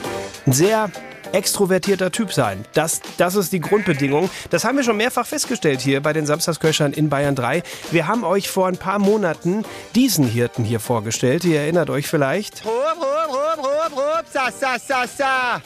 ein 0.46 0.54
sehr 0.54 0.92
extrovertierter 1.32 2.12
Typ 2.12 2.34
sein. 2.34 2.66
Das, 2.74 3.02
das 3.18 3.36
ist 3.36 3.54
die 3.54 3.60
Grundbedingung. 3.60 4.30
Das 4.50 4.66
haben 4.66 4.78
wir 4.78 4.84
schon 4.84 4.98
mehrfach 4.98 5.26
festgestellt 5.26 5.82
hier 5.82 6.02
bei 6.02 6.14
den 6.14 6.26
Samstagsköchern 6.26 6.94
in 6.94 7.10
Bayern 7.10 7.36
3. 7.36 7.64
Wir 7.92 8.08
haben 8.08 8.24
euch 8.24 8.50
vor 8.50 8.68
ein 8.68 8.78
paar 8.78 9.00
Monaten 9.00 9.64
diesen 9.96 10.26
Hirten 10.26 10.64
hier 10.64 10.80
vorgestellt. 10.80 11.44
Ihr 11.46 11.62
erinnert 11.62 11.90
euch 11.90 12.08
vielleicht. 12.08 12.66
Rup, 12.66 12.74
rup, 12.98 13.30
rup, 13.30 13.66
rup, 13.66 13.98
rup, 13.98 14.26
sa, 14.32 14.52
sa, 14.52 14.78
sa, 14.78 15.08
sa. 15.08 15.62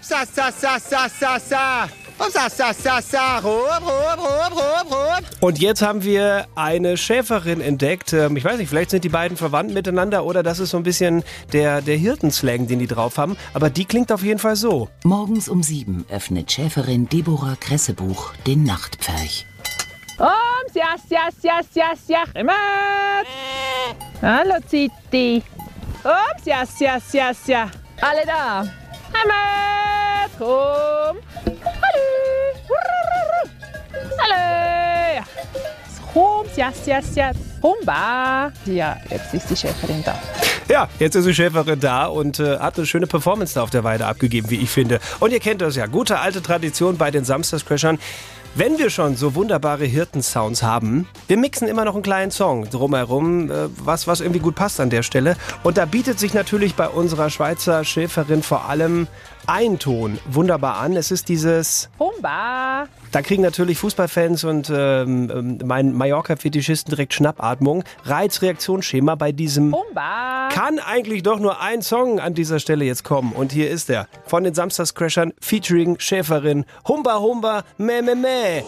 Sa, 0.00 0.24
sa, 0.24 0.52
sa, 0.52 0.78
sa, 0.78 1.08
sa, 1.08 1.38
sa. 1.38 1.88
Und 5.40 5.58
jetzt 5.60 5.82
haben 5.82 6.02
wir 6.02 6.46
eine 6.54 6.96
Schäferin 6.96 7.60
entdeckt. 7.60 8.12
Ähm, 8.12 8.36
Ich 8.36 8.44
weiß 8.44 8.58
nicht, 8.58 8.68
vielleicht 8.68 8.90
sind 8.90 9.04
die 9.04 9.08
beiden 9.08 9.36
verwandt 9.36 9.72
miteinander 9.72 10.24
oder 10.24 10.42
das 10.42 10.58
ist 10.58 10.70
so 10.70 10.76
ein 10.76 10.82
bisschen 10.82 11.22
der, 11.52 11.80
der 11.80 11.96
Hirtenslang, 11.96 12.66
den 12.66 12.78
die 12.80 12.86
drauf 12.86 13.18
haben. 13.18 13.36
Aber 13.54 13.70
die 13.70 13.84
klingt 13.84 14.10
auf 14.12 14.22
jeden 14.22 14.38
Fall 14.38 14.56
so. 14.56 14.88
Morgens 15.04 15.48
um 15.48 15.62
sieben 15.62 16.04
öffnet 16.10 16.50
Schäferin 16.50 17.08
Deborah 17.08 17.56
Kressebuch 17.60 18.32
den 18.46 18.64
Nachtpferch. 18.64 19.46
Ums, 20.18 20.74
jas, 20.74 21.00
jas, 21.08 21.34
jas, 21.42 21.66
jas, 21.74 21.98
jas, 22.08 22.28
immer. 22.34 22.52
Hallo, 24.20 24.54
Zitti. 24.66 25.42
Ums, 26.04 26.44
jas, 26.44 26.80
jas, 26.80 27.12
jas, 27.12 27.36
ja. 27.46 27.70
Alle 28.00 28.26
da. 28.26 28.64
Heimat, 29.18 30.30
komm. 30.38 31.16
Hallo. 31.82 32.04
Hallo. 34.18 35.24
Ums, 36.14 36.56
jas, 36.56 36.86
jas, 36.86 37.14
jas. 37.14 37.36
Humba. 37.62 38.52
Ja, 38.66 38.96
jetzt 39.10 39.34
ist 39.34 39.50
die 39.50 39.56
Chefin 39.56 40.02
da. 40.04 40.14
Ja, 40.68 40.88
jetzt 40.98 41.14
ist 41.14 41.26
die 41.26 41.34
Schäferin 41.34 41.80
da 41.80 42.06
und 42.06 42.40
äh, 42.40 42.58
hat 42.58 42.76
eine 42.76 42.86
schöne 42.86 43.06
Performance 43.06 43.54
da 43.54 43.62
auf 43.62 43.70
der 43.70 43.84
Weide 43.84 44.06
abgegeben, 44.06 44.50
wie 44.50 44.56
ich 44.56 44.68
finde. 44.68 45.00
Und 45.18 45.32
ihr 45.32 45.40
kennt 45.40 45.62
das 45.62 45.76
ja, 45.76 45.86
gute 45.86 46.20
alte 46.20 46.42
Tradition 46.42 46.98
bei 46.98 47.10
den 47.10 47.24
Samstagscrashern. 47.24 47.98
Wenn 48.58 48.76
wir 48.76 48.90
schon 48.90 49.14
so 49.14 49.36
wunderbare 49.36 49.84
Hirtensounds 49.84 50.64
haben, 50.64 51.06
wir 51.28 51.36
mixen 51.36 51.68
immer 51.68 51.84
noch 51.84 51.94
einen 51.94 52.02
kleinen 52.02 52.32
Song 52.32 52.68
drumherum, 52.68 53.52
äh, 53.52 53.68
was, 53.76 54.08
was 54.08 54.20
irgendwie 54.20 54.40
gut 54.40 54.56
passt 54.56 54.80
an 54.80 54.90
der 54.90 55.04
Stelle. 55.04 55.36
Und 55.62 55.78
da 55.78 55.84
bietet 55.84 56.18
sich 56.18 56.34
natürlich 56.34 56.74
bei 56.74 56.88
unserer 56.88 57.30
Schweizer 57.30 57.84
Schäferin 57.84 58.42
vor 58.42 58.64
allem 58.64 59.06
ein 59.48 59.78
Ton 59.78 60.18
wunderbar 60.26 60.76
an. 60.76 60.94
Es 60.94 61.10
ist 61.10 61.28
dieses 61.28 61.88
Humba. 61.98 62.86
da 63.12 63.22
kriegen 63.22 63.42
natürlich 63.42 63.78
Fußballfans 63.78 64.44
und 64.44 64.70
ähm, 64.70 65.30
ähm, 65.34 65.58
mein 65.64 65.94
Mallorca-Fetischisten 65.94 66.90
direkt 66.90 67.14
Schnappatmung. 67.14 67.82
Reizreaktionsschema 68.04 69.14
bei 69.14 69.32
diesem 69.32 69.74
Humba. 69.74 70.50
kann 70.52 70.78
eigentlich 70.78 71.22
doch 71.22 71.40
nur 71.40 71.60
ein 71.62 71.80
Song 71.80 72.20
an 72.20 72.34
dieser 72.34 72.60
Stelle 72.60 72.84
jetzt 72.84 73.04
kommen. 73.04 73.32
Und 73.32 73.52
hier 73.52 73.70
ist 73.70 73.88
er. 73.88 74.06
Von 74.26 74.44
den 74.44 74.52
Samstagscrashern 74.52 75.32
featuring 75.40 75.98
Schäferin. 75.98 76.66
Humba 76.86 77.18
Humba 77.18 77.64
meh 77.78 78.02
meh 78.02 78.14
meh. 78.14 78.62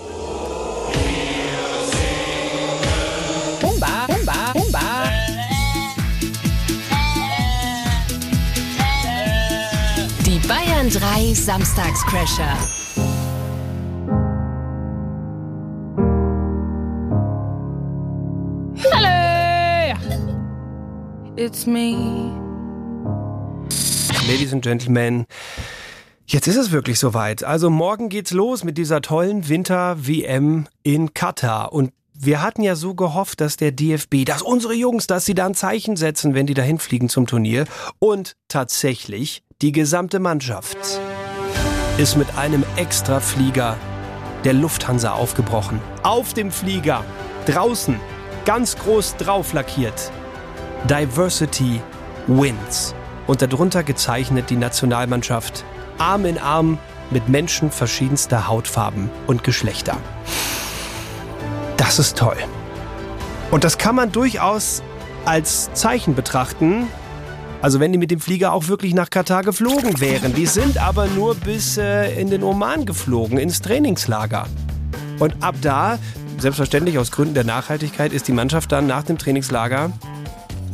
Bayern 10.80 10.90
3 10.90 11.34
Samstagscrasher. 11.34 12.56
Hallo. 18.90 19.98
It's 21.36 21.66
me. 21.66 22.32
Ladies 24.26 24.54
and 24.54 24.62
Gentlemen, 24.62 25.26
jetzt 26.26 26.46
ist 26.46 26.56
es 26.56 26.70
wirklich 26.70 26.98
soweit. 26.98 27.44
Also 27.44 27.68
morgen 27.68 28.08
geht's 28.08 28.30
los 28.30 28.64
mit 28.64 28.78
dieser 28.78 29.02
tollen 29.02 29.50
Winter-WM 29.50 30.66
in 30.82 31.12
Katar. 31.12 31.74
Und 31.74 31.92
wir 32.14 32.40
hatten 32.40 32.62
ja 32.62 32.74
so 32.74 32.94
gehofft, 32.94 33.42
dass 33.42 33.58
der 33.58 33.72
DFB, 33.72 34.24
dass 34.24 34.40
unsere 34.40 34.72
Jungs, 34.72 35.06
dass 35.06 35.26
sie 35.26 35.34
da 35.34 35.44
ein 35.44 35.54
Zeichen 35.54 35.96
setzen, 35.96 36.32
wenn 36.32 36.46
die 36.46 36.54
dahin 36.54 36.78
fliegen 36.78 37.10
zum 37.10 37.26
Turnier. 37.26 37.66
Und 37.98 38.36
tatsächlich, 38.48 39.42
die 39.62 39.72
gesamte 39.72 40.20
Mannschaft 40.20 40.78
ist 41.98 42.16
mit 42.16 42.38
einem 42.38 42.64
Extraflieger 42.76 43.76
der 44.44 44.54
Lufthansa 44.54 45.12
aufgebrochen. 45.12 45.82
Auf 46.02 46.32
dem 46.32 46.50
Flieger, 46.50 47.04
draußen, 47.44 48.00
ganz 48.46 48.76
groß 48.78 49.16
drauf 49.16 49.52
lackiert. 49.52 50.10
Diversity 50.88 51.82
wins. 52.26 52.94
Und 53.26 53.42
darunter 53.42 53.82
gezeichnet 53.82 54.48
die 54.48 54.56
Nationalmannschaft 54.56 55.62
Arm 55.98 56.24
in 56.24 56.38
Arm 56.38 56.78
mit 57.10 57.28
Menschen 57.28 57.70
verschiedenster 57.70 58.48
Hautfarben 58.48 59.10
und 59.26 59.44
Geschlechter. 59.44 59.98
Das 61.76 61.98
ist 61.98 62.16
toll. 62.16 62.38
Und 63.50 63.64
das 63.64 63.76
kann 63.76 63.94
man 63.94 64.10
durchaus 64.10 64.82
als 65.26 65.70
Zeichen 65.74 66.14
betrachten. 66.14 66.88
Also 67.62 67.78
wenn 67.78 67.92
die 67.92 67.98
mit 67.98 68.10
dem 68.10 68.20
Flieger 68.20 68.52
auch 68.54 68.68
wirklich 68.68 68.94
nach 68.94 69.10
Katar 69.10 69.42
geflogen 69.42 70.00
wären. 70.00 70.34
Die 70.34 70.46
sind 70.46 70.78
aber 70.78 71.06
nur 71.08 71.34
bis 71.34 71.76
äh, 71.76 72.18
in 72.18 72.30
den 72.30 72.42
Oman 72.42 72.86
geflogen, 72.86 73.36
ins 73.36 73.60
Trainingslager. 73.60 74.46
Und 75.18 75.42
ab 75.42 75.56
da, 75.60 75.98
selbstverständlich 76.38 76.98
aus 76.98 77.10
Gründen 77.10 77.34
der 77.34 77.44
Nachhaltigkeit, 77.44 78.14
ist 78.14 78.28
die 78.28 78.32
Mannschaft 78.32 78.72
dann 78.72 78.86
nach 78.86 79.02
dem 79.02 79.18
Trainingslager 79.18 79.92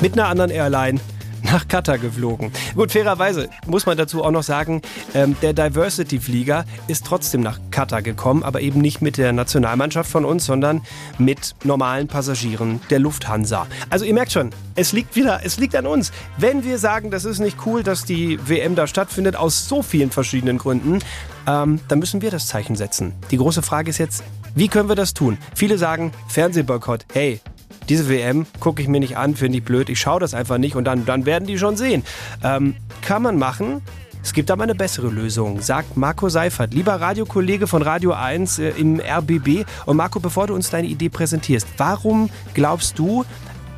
mit 0.00 0.12
einer 0.12 0.28
anderen 0.28 0.50
Airline 0.52 1.00
nach 1.42 1.68
Katar 1.68 1.98
geflogen. 1.98 2.52
Gut, 2.74 2.92
fairerweise 2.92 3.48
muss 3.66 3.86
man 3.86 3.96
dazu 3.96 4.24
auch 4.24 4.30
noch 4.30 4.42
sagen, 4.42 4.82
ähm, 5.14 5.36
der 5.42 5.52
Diversity-Flieger 5.52 6.64
ist 6.88 7.06
trotzdem 7.06 7.40
nach 7.40 7.58
Katar 7.70 8.02
gekommen, 8.02 8.42
aber 8.42 8.60
eben 8.60 8.80
nicht 8.80 9.02
mit 9.02 9.16
der 9.16 9.32
Nationalmannschaft 9.32 10.10
von 10.10 10.24
uns, 10.24 10.44
sondern 10.46 10.82
mit 11.18 11.54
normalen 11.64 12.08
Passagieren 12.08 12.80
der 12.90 12.98
Lufthansa. 12.98 13.66
Also 13.90 14.04
ihr 14.04 14.14
merkt 14.14 14.32
schon, 14.32 14.50
es 14.74 14.92
liegt 14.92 15.16
wieder, 15.16 15.40
es 15.44 15.58
liegt 15.58 15.74
an 15.76 15.86
uns. 15.86 16.12
Wenn 16.38 16.64
wir 16.64 16.78
sagen, 16.78 17.10
das 17.10 17.24
ist 17.24 17.38
nicht 17.38 17.58
cool, 17.66 17.82
dass 17.82 18.04
die 18.04 18.38
WM 18.48 18.74
da 18.74 18.86
stattfindet, 18.86 19.36
aus 19.36 19.68
so 19.68 19.82
vielen 19.82 20.10
verschiedenen 20.10 20.58
Gründen, 20.58 20.98
ähm, 21.46 21.80
dann 21.88 21.98
müssen 21.98 22.22
wir 22.22 22.30
das 22.30 22.46
Zeichen 22.46 22.76
setzen. 22.76 23.12
Die 23.30 23.36
große 23.36 23.62
Frage 23.62 23.90
ist 23.90 23.98
jetzt, 23.98 24.22
wie 24.54 24.68
können 24.68 24.88
wir 24.88 24.96
das 24.96 25.14
tun? 25.14 25.38
Viele 25.54 25.78
sagen 25.78 26.12
Fernsehboykott. 26.28 27.04
Hey, 27.12 27.40
diese 27.88 28.08
WM 28.08 28.46
gucke 28.60 28.82
ich 28.82 28.88
mir 28.88 29.00
nicht 29.00 29.16
an, 29.16 29.36
finde 29.36 29.58
ich 29.58 29.64
blöd, 29.64 29.88
ich 29.88 30.00
schaue 30.00 30.20
das 30.20 30.34
einfach 30.34 30.58
nicht 30.58 30.76
und 30.76 30.84
dann, 30.84 31.04
dann 31.06 31.26
werden 31.26 31.46
die 31.46 31.58
schon 31.58 31.76
sehen. 31.76 32.02
Ähm, 32.42 32.74
kann 33.02 33.22
man 33.22 33.38
machen. 33.38 33.82
Es 34.22 34.32
gibt 34.32 34.50
aber 34.50 34.64
eine 34.64 34.74
bessere 34.74 35.08
Lösung, 35.08 35.60
sagt 35.60 35.96
Marco 35.96 36.28
Seifert, 36.28 36.74
lieber 36.74 37.00
Radiokollege 37.00 37.68
von 37.68 37.82
Radio 37.82 38.12
1 38.12 38.58
äh, 38.58 38.70
im 38.70 39.00
RBB. 39.00 39.64
Und 39.86 39.96
Marco, 39.96 40.18
bevor 40.18 40.48
du 40.48 40.54
uns 40.54 40.68
deine 40.68 40.88
Idee 40.88 41.08
präsentierst, 41.08 41.68
warum 41.76 42.28
glaubst 42.52 42.98
du, 42.98 43.24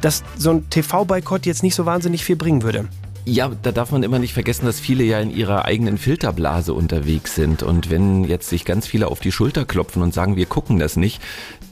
dass 0.01 0.25
so 0.39 0.51
ein 0.53 0.71
TV-Boykott 0.71 1.45
jetzt 1.45 1.63
nicht 1.63 1.75
so 1.75 1.85
wahnsinnig 1.85 2.25
viel 2.25 2.37
bringen 2.37 2.63
würde? 2.63 2.89
Ja, 3.31 3.51
da 3.63 3.73
darf 3.73 3.93
man 3.93 4.03
immer 4.05 4.19
nicht 4.19 4.33
vergessen, 4.33 4.65
dass 4.65 4.81
viele 4.81 5.05
ja 5.05 5.21
in 5.21 5.31
ihrer 5.31 5.67
eigenen 5.67 5.99
Filterblase 5.99 6.73
unterwegs 6.73 7.35
sind. 7.35 7.63
Und 7.63 7.91
wenn 7.91 8.25
jetzt 8.25 8.49
sich 8.49 8.65
ganz 8.65 8.87
viele 8.87 9.09
auf 9.09 9.21
die 9.21 9.33
Schulter 9.33 9.67
klopfen 9.67 10.01
und 10.01 10.15
sagen, 10.15 10.37
wir 10.37 10.47
gucken 10.47 10.79
das 10.79 10.97
nicht, 10.97 11.21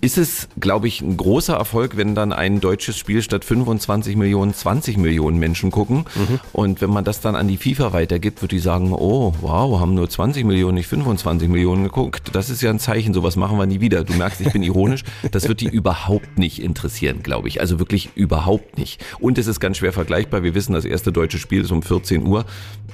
ist 0.01 0.18
es, 0.18 0.49
glaube 0.61 0.88
ich, 0.88 1.01
ein 1.01 1.16
großer 1.16 1.55
Erfolg, 1.55 1.97
wenn 1.97 2.14
dann 2.14 2.32
ein 2.32 2.61
deutsches 2.61 2.97
Spiel 2.97 3.22
statt 3.22 3.44
25 3.44 4.16
Millionen 4.16 4.55
20 4.55 4.97
Millionen 4.99 5.38
Menschen 5.38 5.70
gucken. 5.70 6.05
Mhm. 6.14 6.40
Und 6.53 6.80
wenn 6.80 6.90
man 6.90 7.05
das 7.05 7.20
dann 7.20 7.36
an 7.36 7.49
die 7.49 7.57
FIFA 7.57 7.92
weitergibt, 7.92 8.42
wird 8.42 8.53
die 8.53 8.59
sagen, 8.59 8.92
oh, 8.92 9.34
wow, 9.40 9.80
haben 9.80 9.94
nur 9.94 10.09
20 10.09 10.44
Millionen, 10.44 10.74
nicht 10.74 10.88
25 10.88 11.49
Millionen 11.49 11.84
geguckt. 11.84 12.30
Das 12.32 12.51
ist 12.51 12.62
ja 12.62 12.70
ein 12.70 12.78
Zeichen, 12.78 13.14
sowas 13.14 13.36
machen 13.36 13.59
wir 13.59 13.66
nie 13.66 13.80
wieder. 13.80 14.05
Du 14.05 14.14
merkst, 14.14 14.40
ich 14.40 14.53
bin 14.53 14.62
ironisch. 14.62 15.05
Das 15.30 15.49
wird 15.49 15.61
die 15.61 15.68
überhaupt 15.68 16.38
nicht 16.38 16.62
interessieren, 16.62 17.22
glaube 17.22 17.49
ich. 17.49 17.61
Also 17.61 17.78
wirklich 17.78 18.11
überhaupt 18.14 18.78
nicht. 18.78 19.05
Und 19.18 19.38
es 19.38 19.47
ist 19.47 19.61
ganz 19.61 19.78
schwer 19.78 19.92
vergleichbar. 19.92 20.42
Wir 20.42 20.55
wissen, 20.55 20.72
das 20.72 20.84
erste 20.84 21.12
deutsche 21.12 21.38
Spiel 21.38 21.62
ist 21.62 21.72
um 21.72 21.82
14 21.82 22.26
Uhr. 22.26 22.44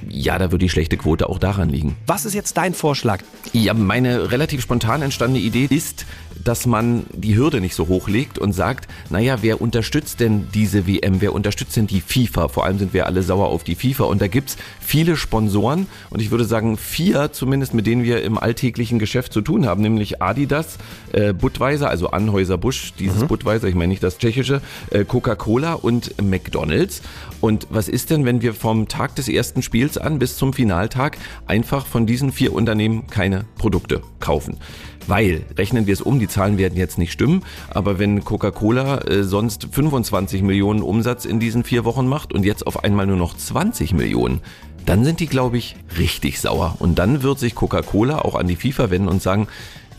Ja, 0.09 0.39
da 0.39 0.51
wird 0.53 0.63
die 0.63 0.69
schlechte 0.69 0.97
Quote 0.97 1.29
auch 1.29 1.39
daran 1.39 1.69
liegen. 1.69 1.97
Was 2.07 2.25
ist 2.25 2.35
jetzt 2.35 2.57
dein 2.57 2.75
Vorschlag? 2.75 3.21
Ja, 3.53 3.75
meine 3.75 4.31
relativ 4.31 4.63
spontan 4.63 5.03
entstandene 5.03 5.45
Idee 5.45 5.67
ist, 5.71 6.07
dass 6.45 6.67
man 6.67 6.92
die 7.13 7.37
Hürde 7.37 7.61
nicht 7.61 7.75
so 7.75 7.89
hoch 7.89 8.09
legt 8.09 8.39
und 8.39 8.53
sagt, 8.53 8.89
naja, 9.11 9.39
wer 9.43 9.61
unterstützt 9.61 10.21
denn 10.21 10.49
diese 10.55 10.87
WM? 10.87 11.21
Wer 11.21 11.33
unterstützt 11.33 11.77
denn 11.77 11.87
die 11.87 12.01
FIFA? 12.01 12.49
Vor 12.49 12.65
allem 12.65 12.79
sind 12.79 12.95
wir 12.95 13.07
alle 13.07 13.23
sauer 13.23 13.49
auf 13.49 13.65
die 13.65 13.75
FIFA 13.75 14.05
und 14.05 14.21
da 14.21 14.29
gibt's 14.29 14.57
viele 14.81 15.17
Sponsoren 15.17 15.87
und 16.11 16.21
ich 16.21 16.31
würde 16.31 16.45
sagen 16.45 16.77
vier 16.77 17.33
zumindest, 17.33 17.75
mit 17.75 17.87
denen 17.87 18.05
wir 18.05 18.23
im 18.23 18.39
alltäglichen 18.39 18.99
Geschäft 18.99 19.33
zu 19.33 19.41
tun 19.41 19.67
haben, 19.67 19.83
nämlich 19.83 20.23
Adidas, 20.23 20.79
äh, 21.13 21.33
Budweiser, 21.33 21.89
also 21.89 22.11
Anhäuser 22.11 22.59
Busch, 22.59 22.93
dieses 22.99 23.23
mhm. 23.23 23.29
Budweiser, 23.29 23.69
ich 23.69 23.75
meine 23.75 23.89
nicht 23.89 24.03
das 24.03 24.19
tschechische, 24.19 24.61
äh, 24.91 25.05
Coca-Cola 25.05 25.75
und 25.75 26.21
McDonalds. 26.23 27.03
Und 27.41 27.67
was 27.71 27.89
ist 27.89 28.11
denn, 28.11 28.25
wenn 28.25 28.43
wir 28.43 28.55
vom 28.55 28.89
Tag 28.89 29.17
des 29.17 29.29
ersten 29.29 29.63
Spiels 29.63 29.99
an 29.99 30.19
bis 30.19 30.37
zum 30.37 30.53
Finaltag 30.53 31.19
einfach 31.47 31.87
von 31.87 32.07
diesen 32.07 32.33
vier 32.33 32.53
Unternehmen 32.53 33.07
keine 33.09 33.45
Produkte 33.57 34.03
kaufen? 34.21 34.59
Weil, 35.07 35.45
rechnen 35.59 35.87
wir 35.87 35.93
es 35.93 36.01
um, 36.01 36.19
die 36.19 36.29
Zahlen 36.29 36.59
werden 36.59 36.77
jetzt 36.77 36.99
nicht 36.99 37.13
stimmen, 37.13 37.43
aber 37.71 37.99
wenn 37.99 38.25
Coca-Cola 38.25 38.99
äh, 38.99 39.25
sonst 39.25 39.69
25 39.71 40.43
Millionen 40.43 40.83
Umsatz 40.83 41.25
in 41.25 41.41
diesen 41.41 41.65
vier 41.65 41.85
Wochen 41.85 42.07
macht 42.07 42.33
und 42.33 42.45
jetzt 42.45 42.67
auf 42.67 42.85
einmal 42.85 43.07
nur 43.07 43.17
noch 43.17 43.37
20 43.37 43.95
Millionen, 43.95 44.41
dann 44.87 45.05
sind 45.05 45.21
die, 45.21 45.27
glaube 45.27 45.59
ich, 45.59 45.77
richtig 45.99 46.41
sauer. 46.41 46.77
Und 46.79 46.99
dann 46.99 47.23
wird 47.23 47.39
sich 47.39 47.55
Coca-Cola 47.55 48.19
auch 48.19 48.35
an 48.35 48.49
die 48.49 48.57
FIFA 48.57 48.91
wenden 48.91 49.09
und 49.09 49.23
sagen, 49.23 49.49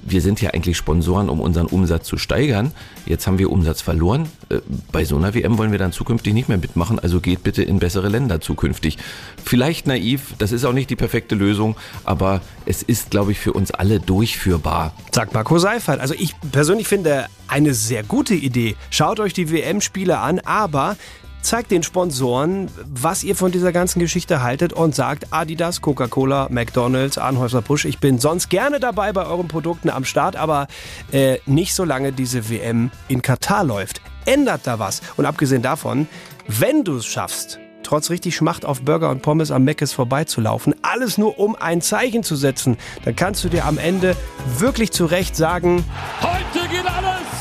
wir 0.05 0.21
sind 0.21 0.41
ja 0.41 0.51
eigentlich 0.51 0.77
Sponsoren, 0.77 1.29
um 1.29 1.39
unseren 1.39 1.67
Umsatz 1.67 2.07
zu 2.07 2.17
steigern. 2.17 2.71
Jetzt 3.05 3.27
haben 3.27 3.39
wir 3.39 3.51
Umsatz 3.51 3.81
verloren. 3.81 4.29
Äh, 4.49 4.59
bei 4.91 5.05
so 5.05 5.17
einer 5.17 5.33
WM 5.33 5.57
wollen 5.57 5.71
wir 5.71 5.79
dann 5.79 5.91
zukünftig 5.91 6.33
nicht 6.33 6.49
mehr 6.49 6.57
mitmachen, 6.57 6.99
also 6.99 7.19
geht 7.19 7.43
bitte 7.43 7.63
in 7.63 7.79
bessere 7.79 8.09
Länder 8.09 8.41
zukünftig. 8.41 8.97
Vielleicht 9.43 9.87
naiv, 9.87 10.33
das 10.37 10.51
ist 10.51 10.65
auch 10.65 10.73
nicht 10.73 10.89
die 10.89 10.95
perfekte 10.95 11.35
Lösung, 11.35 11.75
aber 12.03 12.41
es 12.65 12.83
ist, 12.83 13.11
glaube 13.11 13.31
ich, 13.31 13.39
für 13.39 13.53
uns 13.53 13.71
alle 13.71 13.99
durchführbar. 13.99 14.93
Sagt 15.11 15.33
Marco 15.33 15.57
Seifert. 15.57 15.99
Also 15.99 16.13
ich 16.13 16.35
persönlich 16.51 16.87
finde 16.87 17.27
eine 17.47 17.73
sehr 17.73 18.03
gute 18.03 18.33
Idee. 18.33 18.75
Schaut 18.89 19.19
euch 19.19 19.33
die 19.33 19.51
WM-Spiele 19.51 20.19
an, 20.19 20.39
aber 20.39 20.97
zeigt 21.43 21.71
den 21.71 21.83
Sponsoren, 21.83 22.69
was 22.85 23.23
ihr 23.23 23.35
von 23.35 23.51
dieser 23.51 23.71
ganzen 23.71 23.99
Geschichte 23.99 24.41
haltet 24.41 24.73
und 24.73 24.95
sagt 24.95 25.27
Adidas, 25.31 25.81
Coca-Cola, 25.81 26.47
McDonalds, 26.49 27.17
Anhäuser-Busch, 27.17 27.85
ich 27.85 27.99
bin 27.99 28.17
sonst 28.17 28.49
gerne 28.49 28.79
dabei 28.79 29.11
bei 29.13 29.25
euren 29.25 29.47
Produkten 29.47 29.89
am 29.89 30.05
Start, 30.05 30.35
aber 30.35 30.67
äh, 31.11 31.37
nicht 31.45 31.75
solange 31.75 32.13
diese 32.13 32.49
WM 32.49 32.91
in 33.07 33.21
Katar 33.21 33.63
läuft. 33.63 34.01
Ändert 34.25 34.61
da 34.65 34.79
was. 34.79 35.01
Und 35.17 35.25
abgesehen 35.25 35.61
davon, 35.61 36.07
wenn 36.47 36.83
du 36.83 36.97
es 36.97 37.05
schaffst, 37.05 37.59
trotz 37.83 38.09
richtig 38.09 38.35
Schmacht 38.35 38.65
auf 38.65 38.81
Burger 38.81 39.09
und 39.09 39.21
Pommes 39.21 39.51
am 39.51 39.65
Meckes 39.65 39.91
vorbeizulaufen, 39.91 40.73
alles 40.81 41.17
nur 41.17 41.37
um 41.39 41.55
ein 41.55 41.81
Zeichen 41.81 42.23
zu 42.23 42.35
setzen, 42.35 42.77
dann 43.03 43.15
kannst 43.15 43.43
du 43.43 43.49
dir 43.49 43.65
am 43.65 43.77
Ende 43.77 44.15
wirklich 44.57 44.91
zu 44.91 45.05
Recht 45.05 45.35
sagen, 45.35 45.83
heute 46.21 46.67
geht 46.69 46.85
alles! 46.85 47.32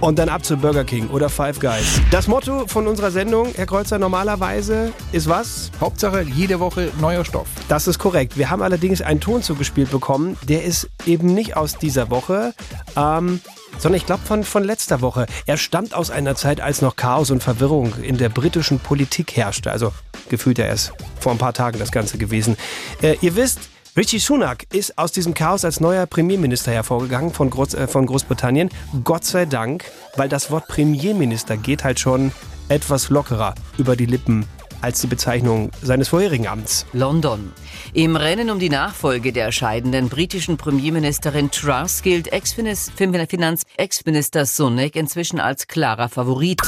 Und 0.00 0.18
dann 0.18 0.30
ab 0.30 0.42
zu 0.42 0.56
Burger 0.56 0.84
King 0.84 1.08
oder 1.10 1.28
Five 1.28 1.60
Guys. 1.60 2.00
Das 2.10 2.26
Motto 2.26 2.66
von 2.66 2.86
unserer 2.86 3.10
Sendung, 3.10 3.48
Herr 3.54 3.66
Kreuzer, 3.66 3.98
normalerweise 3.98 4.94
ist 5.12 5.28
was? 5.28 5.70
Hauptsache 5.78 6.22
jede 6.22 6.58
Woche 6.58 6.90
neuer 7.00 7.22
Stoff. 7.22 7.46
Das 7.68 7.86
ist 7.86 7.98
korrekt. 7.98 8.38
Wir 8.38 8.48
haben 8.48 8.62
allerdings 8.62 9.02
einen 9.02 9.20
Ton 9.20 9.42
zugespielt 9.42 9.90
bekommen, 9.90 10.38
der 10.48 10.64
ist 10.64 10.88
eben 11.04 11.34
nicht 11.34 11.54
aus 11.54 11.76
dieser 11.76 12.08
Woche, 12.08 12.54
ähm, 12.96 13.40
sondern 13.78 13.98
ich 13.98 14.06
glaube 14.06 14.22
von, 14.24 14.42
von 14.42 14.64
letzter 14.64 15.02
Woche. 15.02 15.26
Er 15.44 15.58
stammt 15.58 15.92
aus 15.92 16.10
einer 16.10 16.34
Zeit, 16.34 16.62
als 16.62 16.80
noch 16.80 16.96
Chaos 16.96 17.30
und 17.30 17.42
Verwirrung 17.42 17.92
in 18.02 18.16
der 18.16 18.30
britischen 18.30 18.80
Politik 18.80 19.36
herrschte. 19.36 19.70
Also 19.70 19.92
gefühlt 20.30 20.58
er 20.58 20.72
ist 20.72 20.94
vor 21.20 21.32
ein 21.32 21.38
paar 21.38 21.52
Tagen 21.52 21.78
das 21.78 21.92
Ganze 21.92 22.16
gewesen. 22.16 22.56
Äh, 23.02 23.16
ihr 23.20 23.36
wisst, 23.36 23.68
Richie 23.96 24.20
Sunak 24.20 24.66
ist 24.72 24.96
aus 24.98 25.10
diesem 25.10 25.34
Chaos 25.34 25.64
als 25.64 25.80
neuer 25.80 26.06
Premierminister 26.06 26.70
hervorgegangen 26.70 27.32
von, 27.32 27.50
Groß, 27.50 27.74
äh, 27.74 27.88
von 27.88 28.06
Großbritannien. 28.06 28.70
Gott 29.02 29.24
sei 29.24 29.46
Dank, 29.46 29.84
weil 30.16 30.28
das 30.28 30.52
Wort 30.52 30.68
Premierminister 30.68 31.56
geht 31.56 31.82
halt 31.82 31.98
schon 31.98 32.30
etwas 32.68 33.10
lockerer 33.10 33.56
über 33.78 33.96
die 33.96 34.06
Lippen 34.06 34.46
als 34.80 35.00
die 35.00 35.08
Bezeichnung 35.08 35.72
seines 35.82 36.08
vorherigen 36.08 36.46
Amts. 36.46 36.86
London. 36.92 37.52
Im 37.92 38.14
Rennen 38.16 38.50
um 38.50 38.60
die 38.60 38.70
Nachfolge 38.70 39.32
der 39.32 39.52
scheidenden 39.52 40.08
britischen 40.08 40.56
Premierministerin 40.56 41.50
Truss 41.50 42.02
gilt 42.02 42.32
Ex-Finanz-Ex-Minister 42.32 44.46
Sunak 44.46 44.94
inzwischen 44.94 45.40
als 45.40 45.66
klarer 45.66 46.08
Favorit. 46.08 46.62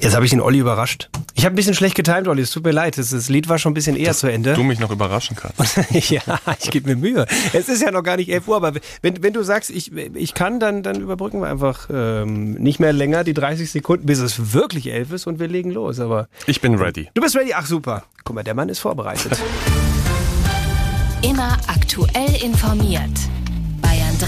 Jetzt 0.00 0.14
habe 0.14 0.24
ich 0.24 0.30
den 0.30 0.40
Olli 0.40 0.58
überrascht. 0.58 1.10
Ich 1.34 1.44
habe 1.44 1.54
ein 1.54 1.56
bisschen 1.56 1.74
schlecht 1.74 1.94
getimt, 1.94 2.26
Olli. 2.26 2.40
Es 2.40 2.50
tut 2.50 2.64
mir 2.64 2.70
leid. 2.70 2.96
Das, 2.96 3.10
das 3.10 3.28
Lied 3.28 3.50
war 3.50 3.58
schon 3.58 3.72
ein 3.72 3.74
bisschen 3.74 3.96
eher 3.96 4.06
Dass 4.08 4.20
zu 4.20 4.28
Ende. 4.28 4.54
Du 4.54 4.62
mich 4.62 4.78
noch 4.78 4.90
überraschen 4.90 5.36
kannst. 5.36 5.76
ja, 6.10 6.22
ich 6.58 6.70
gebe 6.70 6.88
mir 6.88 6.96
Mühe. 6.96 7.26
Es 7.52 7.68
ist 7.68 7.82
ja 7.82 7.90
noch 7.90 8.02
gar 8.02 8.16
nicht 8.16 8.30
11 8.30 8.48
Uhr, 8.48 8.56
aber 8.56 8.72
wenn, 9.02 9.22
wenn 9.22 9.34
du 9.34 9.42
sagst, 9.42 9.68
ich, 9.68 9.92
ich 9.92 10.32
kann, 10.32 10.58
dann, 10.58 10.82
dann 10.82 11.00
überbrücken 11.00 11.40
wir 11.42 11.48
einfach 11.48 11.88
ähm, 11.92 12.54
nicht 12.54 12.80
mehr 12.80 12.94
länger 12.94 13.24
die 13.24 13.34
30 13.34 13.70
Sekunden, 13.70 14.06
bis 14.06 14.20
es 14.20 14.54
wirklich 14.54 14.90
11 14.90 15.12
ist 15.12 15.26
und 15.26 15.38
wir 15.38 15.48
legen 15.48 15.70
los. 15.70 16.00
Aber 16.00 16.28
ich 16.46 16.62
bin 16.62 16.76
ready. 16.76 17.08
Du 17.12 17.20
bist 17.20 17.36
ready? 17.36 17.52
Ach 17.54 17.66
super. 17.66 18.04
Guck 18.24 18.36
mal, 18.36 18.42
der 18.42 18.54
Mann 18.54 18.70
ist 18.70 18.78
vorbereitet. 18.78 19.38
Immer 21.22 21.58
aktuell 21.66 22.42
informiert. 22.42 23.10
Bayern 23.82 24.18
3, 24.18 24.26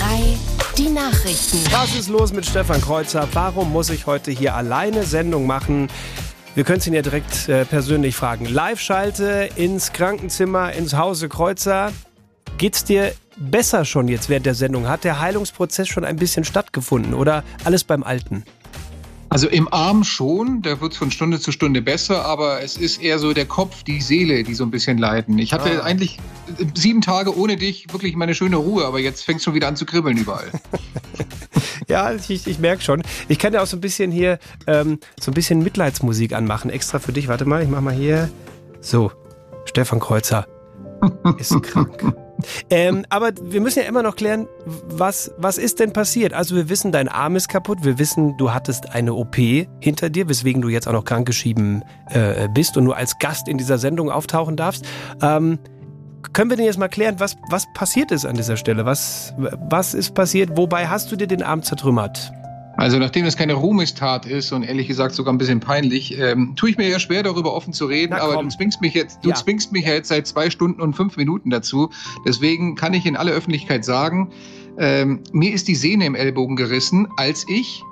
die 0.78 0.88
Nachrichten. 0.88 1.58
Was 1.70 1.94
ist 1.94 2.08
los 2.08 2.32
mit 2.32 2.46
Stefan 2.46 2.80
Kreuzer? 2.80 3.28
Warum 3.32 3.72
muss 3.72 3.90
ich 3.90 4.06
heute 4.06 4.30
hier 4.30 4.54
alleine 4.54 5.04
Sendung 5.04 5.46
machen? 5.46 5.88
Wir 6.54 6.64
können 6.64 6.78
es 6.78 6.86
ihn 6.86 6.94
ja 6.94 7.02
direkt 7.02 7.48
äh, 7.48 7.64
persönlich 7.64 8.16
fragen. 8.16 8.46
Live-Schalte 8.46 9.50
ins 9.56 9.92
Krankenzimmer, 9.92 10.72
ins 10.72 10.94
Hause 10.94 11.28
Kreuzer. 11.28 11.92
Geht's 12.58 12.84
dir 12.84 13.12
besser 13.36 13.84
schon 13.84 14.08
jetzt 14.08 14.28
während 14.28 14.46
der 14.46 14.54
Sendung? 14.54 14.88
Hat 14.88 15.04
der 15.04 15.20
Heilungsprozess 15.20 15.88
schon 15.88 16.04
ein 16.04 16.16
bisschen 16.16 16.44
stattgefunden 16.44 17.14
oder 17.14 17.44
alles 17.64 17.84
beim 17.84 18.02
Alten? 18.02 18.44
Also 19.32 19.48
im 19.48 19.66
Arm 19.72 20.04
schon, 20.04 20.60
da 20.60 20.78
wird 20.82 20.92
es 20.92 20.98
von 20.98 21.10
Stunde 21.10 21.40
zu 21.40 21.52
Stunde 21.52 21.80
besser, 21.80 22.26
aber 22.26 22.62
es 22.62 22.76
ist 22.76 23.00
eher 23.02 23.18
so 23.18 23.32
der 23.32 23.46
Kopf, 23.46 23.82
die 23.82 24.02
Seele, 24.02 24.42
die 24.42 24.52
so 24.54 24.62
ein 24.62 24.70
bisschen 24.70 24.98
leiden. 24.98 25.38
Ich 25.38 25.54
hatte 25.54 25.80
Ah. 25.80 25.84
eigentlich 25.84 26.18
äh, 26.58 26.66
sieben 26.74 27.00
Tage 27.00 27.34
ohne 27.34 27.56
dich 27.56 27.90
wirklich 27.90 28.14
meine 28.14 28.34
schöne 28.34 28.56
Ruhe, 28.56 28.84
aber 28.84 29.00
jetzt 29.00 29.22
fängt 29.24 29.38
es 29.38 29.44
schon 29.44 29.54
wieder 29.54 29.68
an 29.68 29.76
zu 29.76 29.86
kribbeln 29.86 30.18
überall. 30.18 30.50
Ja, 31.88 32.12
ich, 32.14 32.46
ich 32.46 32.58
merke 32.58 32.80
schon. 32.82 33.02
Ich 33.28 33.38
kann 33.38 33.52
ja 33.52 33.60
auch 33.60 33.66
so 33.66 33.76
ein 33.76 33.80
bisschen 33.80 34.10
hier 34.12 34.38
ähm, 34.66 34.98
so 35.20 35.30
ein 35.30 35.34
bisschen 35.34 35.62
Mitleidsmusik 35.62 36.32
anmachen, 36.32 36.70
extra 36.70 37.00
für 37.00 37.12
dich. 37.12 37.28
Warte 37.28 37.44
mal, 37.44 37.62
ich 37.62 37.68
mach 37.68 37.80
mal 37.80 37.92
hier. 37.92 38.30
So, 38.80 39.10
Stefan 39.66 39.98
Kreuzer 39.98 40.46
ist 41.38 41.60
krank. 41.62 42.14
Ähm, 42.70 43.04
aber 43.08 43.32
wir 43.42 43.60
müssen 43.60 43.80
ja 43.80 43.86
immer 43.86 44.02
noch 44.02 44.16
klären, 44.16 44.46
was, 44.64 45.32
was 45.38 45.58
ist 45.58 45.80
denn 45.80 45.92
passiert? 45.92 46.32
Also 46.32 46.54
wir 46.54 46.68
wissen, 46.68 46.92
dein 46.92 47.08
Arm 47.08 47.36
ist 47.36 47.48
kaputt. 47.48 47.78
Wir 47.82 47.98
wissen, 47.98 48.36
du 48.38 48.52
hattest 48.52 48.90
eine 48.90 49.14
OP 49.14 49.36
hinter 49.80 50.10
dir, 50.10 50.28
weswegen 50.28 50.62
du 50.62 50.68
jetzt 50.68 50.88
auch 50.88 50.92
noch 50.92 51.04
krankgeschrieben 51.04 51.84
äh, 52.10 52.48
bist 52.54 52.76
und 52.76 52.84
nur 52.84 52.96
als 52.96 53.18
Gast 53.18 53.48
in 53.48 53.58
dieser 53.58 53.78
Sendung 53.78 54.10
auftauchen 54.10 54.56
darfst. 54.56 54.84
Ähm, 55.22 55.58
können 56.32 56.50
wir 56.50 56.56
denn 56.56 56.66
jetzt 56.66 56.78
mal 56.78 56.88
klären, 56.88 57.16
was, 57.18 57.36
was 57.50 57.66
passiert 57.74 58.10
ist 58.10 58.24
an 58.24 58.36
dieser 58.36 58.56
Stelle? 58.56 58.86
Was, 58.86 59.34
was 59.36 59.92
ist 59.94 60.14
passiert? 60.14 60.56
Wobei 60.56 60.86
hast 60.86 61.10
du 61.10 61.16
dir 61.16 61.26
den 61.26 61.42
Arm 61.42 61.62
zertrümmert? 61.62 62.32
Also 62.82 62.98
nachdem 62.98 63.24
es 63.26 63.36
keine 63.36 63.52
Ruhmestat 63.52 64.26
ist 64.26 64.50
und 64.50 64.64
ehrlich 64.64 64.88
gesagt 64.88 65.14
sogar 65.14 65.32
ein 65.32 65.38
bisschen 65.38 65.60
peinlich, 65.60 66.18
ähm, 66.18 66.54
tue 66.56 66.70
ich 66.70 66.78
mir 66.78 66.88
ja 66.88 66.98
schwer 66.98 67.22
darüber 67.22 67.54
offen 67.54 67.72
zu 67.72 67.86
reden, 67.86 68.12
aber 68.12 68.42
du 68.42 68.48
zwingst 68.48 68.80
mich 68.80 68.92
jetzt, 68.92 69.20
du 69.24 69.28
Ja. 69.28 69.36
zwingst 69.36 69.70
mich 69.70 69.86
ja 69.86 69.92
jetzt 69.92 70.08
seit 70.08 70.26
zwei 70.26 70.50
Stunden 70.50 70.80
und 70.82 70.94
fünf 70.96 71.16
Minuten 71.16 71.48
dazu. 71.48 71.90
Deswegen 72.26 72.74
kann 72.74 72.92
ich 72.92 73.06
in 73.06 73.14
aller 73.14 73.30
Öffentlichkeit 73.30 73.84
sagen, 73.84 74.32
ähm, 74.78 75.20
mir 75.30 75.54
ist 75.54 75.68
die 75.68 75.76
Sehne 75.76 76.06
im 76.06 76.16
Ellbogen 76.16 76.56
gerissen, 76.56 77.06
als 77.16 77.46
ich 77.48 77.84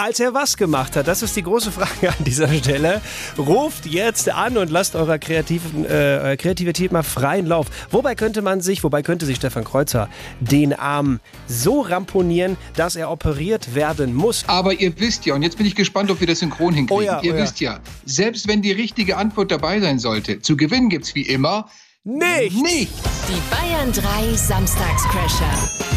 Als 0.00 0.20
er 0.20 0.32
was 0.32 0.56
gemacht 0.56 0.94
hat, 0.94 1.08
das 1.08 1.24
ist 1.24 1.34
die 1.34 1.42
große 1.42 1.72
Frage 1.72 2.10
an 2.10 2.24
dieser 2.24 2.46
Stelle. 2.54 3.00
Ruft 3.36 3.84
jetzt 3.84 4.28
an 4.30 4.56
und 4.56 4.70
lasst 4.70 4.94
eurer 4.94 5.18
kreativen, 5.18 5.84
äh, 5.84 6.36
Kreativität 6.38 6.92
mal 6.92 7.02
freien 7.02 7.46
Lauf. 7.46 7.66
Wobei 7.90 8.14
könnte 8.14 8.40
man 8.40 8.60
sich, 8.60 8.84
wobei 8.84 9.02
könnte 9.02 9.26
sich 9.26 9.38
Stefan 9.38 9.64
Kreuzer 9.64 10.08
den 10.38 10.72
Arm 10.72 11.18
so 11.48 11.80
ramponieren, 11.80 12.56
dass 12.76 12.94
er 12.94 13.10
operiert 13.10 13.74
werden 13.74 14.14
muss? 14.14 14.44
Aber 14.46 14.72
ihr 14.72 14.96
wisst 15.00 15.26
ja, 15.26 15.34
und 15.34 15.42
jetzt 15.42 15.56
bin 15.56 15.66
ich 15.66 15.74
gespannt, 15.74 16.12
ob 16.12 16.20
wir 16.20 16.28
das 16.28 16.38
synchron 16.38 16.74
hinkriegen. 16.74 16.96
Oh 16.96 17.04
ja, 17.04 17.20
ihr 17.20 17.32
oh 17.32 17.36
ja. 17.36 17.42
wisst 17.42 17.58
ja, 17.58 17.80
selbst 18.04 18.46
wenn 18.46 18.62
die 18.62 18.70
richtige 18.70 19.16
Antwort 19.16 19.50
dabei 19.50 19.80
sein 19.80 19.98
sollte, 19.98 20.40
zu 20.40 20.56
gewinnen 20.56 20.90
gibt's 20.90 21.16
wie 21.16 21.22
immer 21.22 21.68
nichts. 22.04 22.54
nichts. 22.54 23.02
Die 23.26 23.40
Bayern 23.50 23.90
3 23.90 24.36
Samstagscrasher. 24.36 25.87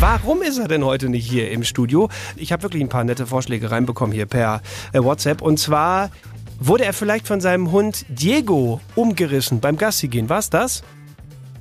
Warum 0.00 0.42
ist 0.42 0.58
er 0.58 0.68
denn 0.68 0.84
heute 0.84 1.08
nicht 1.08 1.28
hier 1.28 1.50
im 1.50 1.64
Studio? 1.64 2.08
Ich 2.36 2.52
habe 2.52 2.62
wirklich 2.62 2.82
ein 2.82 2.88
paar 2.88 3.04
nette 3.04 3.26
Vorschläge 3.26 3.70
reinbekommen 3.70 4.14
hier 4.14 4.26
per 4.26 4.62
äh, 4.92 5.02
WhatsApp. 5.02 5.42
Und 5.42 5.58
zwar 5.58 6.10
wurde 6.58 6.84
er 6.84 6.92
vielleicht 6.92 7.26
von 7.26 7.40
seinem 7.40 7.72
Hund 7.72 8.04
Diego 8.08 8.80
umgerissen 8.94 9.60
beim 9.60 9.76
Gassi 9.76 10.08
gehen. 10.08 10.28
War's 10.28 10.50
das? 10.50 10.82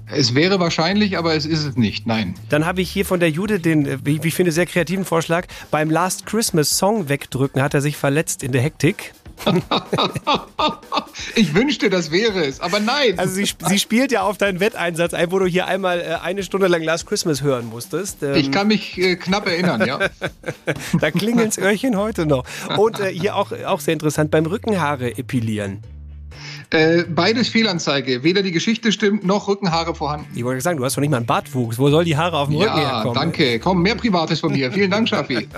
Es 0.09 0.36
wäre 0.36 0.59
wahrscheinlich, 0.59 1.18
aber 1.18 1.36
es 1.36 1.45
ist 1.45 1.65
es 1.65 1.76
nicht. 1.76 2.07
Nein. 2.07 2.36
Dann 2.49 2.65
habe 2.65 2.82
ich 2.82 2.89
hier 2.89 3.05
von 3.05 3.20
der 3.20 3.30
Jude 3.30 3.59
den, 3.59 3.86
äh, 3.86 3.97
wie 4.03 4.20
ich 4.24 4.34
finde, 4.34 4.51
sehr 4.51 4.65
kreativen 4.65 5.03
Vorschlag. 5.03 5.47
Beim 5.70 5.89
Last 5.89 6.26
Christmas 6.26 6.78
Song 6.78 7.09
wegdrücken 7.09 7.61
hat 7.61 7.74
er 7.74 7.82
sich 7.82 7.97
verletzt 7.97 8.43
in 8.43 8.51
der 8.51 8.61
Hektik. 8.61 9.13
Ich 11.35 11.53
wünschte, 11.53 11.89
das 11.89 12.11
wäre 12.11 12.45
es, 12.45 12.59
aber 12.59 12.79
nein. 12.79 13.17
Also 13.17 13.33
sie, 13.33 13.47
sie 13.67 13.79
spielt 13.79 14.11
ja 14.11 14.21
auf 14.21 14.38
deinen 14.38 14.59
Wetteinsatz 14.59 15.13
ein, 15.13 15.31
wo 15.31 15.39
du 15.39 15.45
hier 15.45 15.67
einmal 15.67 15.99
äh, 15.99 16.17
eine 16.21 16.43
Stunde 16.43 16.67
lang 16.67 16.83
Last 16.83 17.07
Christmas 17.07 17.41
hören 17.41 17.67
musstest. 17.67 18.23
Ähm, 18.23 18.35
ich 18.35 18.51
kann 18.51 18.67
mich 18.67 18.97
äh, 18.97 19.15
knapp 19.15 19.47
erinnern, 19.47 19.85
ja. 19.85 19.99
da 20.99 21.11
klingelt's 21.11 21.57
Öhrchen 21.57 21.97
heute 21.97 22.25
noch. 22.25 22.45
Und 22.77 22.99
äh, 22.99 23.11
hier 23.11 23.35
auch, 23.35 23.51
auch 23.65 23.79
sehr 23.79 23.93
interessant, 23.93 24.31
beim 24.31 24.45
Rückenhaare 24.45 25.17
epilieren. 25.17 25.81
Äh, 26.70 27.03
beides 27.03 27.47
Fehlanzeige. 27.47 28.24
Weder 28.24 28.43
die 28.43 28.51
Geschichte 28.51 28.91
stimmt, 28.91 29.24
noch 29.26 29.47
Rückenhaare 29.47 29.95
vorhanden. 29.95 30.28
Ich 30.36 30.43
wollte 30.43 30.59
sagen, 30.61 30.78
du 30.78 30.84
hast 30.84 30.97
doch 30.97 31.01
nicht 31.01 31.09
mal 31.09 31.18
einen 31.18 31.26
Bartwuchs. 31.26 31.80
Wo 31.80 31.89
soll 31.89 32.03
die 32.03 32.18
Haare 32.18 32.38
auf 32.38 32.49
dem 32.49 32.57
Rücken 32.57 32.78
Ja, 32.78 32.95
herkommen? 32.95 33.13
danke. 33.13 33.59
Komm, 33.59 33.82
mehr 33.82 33.95
Privates 33.95 34.41
von 34.41 34.51
mir. 34.51 34.70
Vielen 34.72 34.91
Dank, 34.91 35.07
Schaffi. 35.07 35.47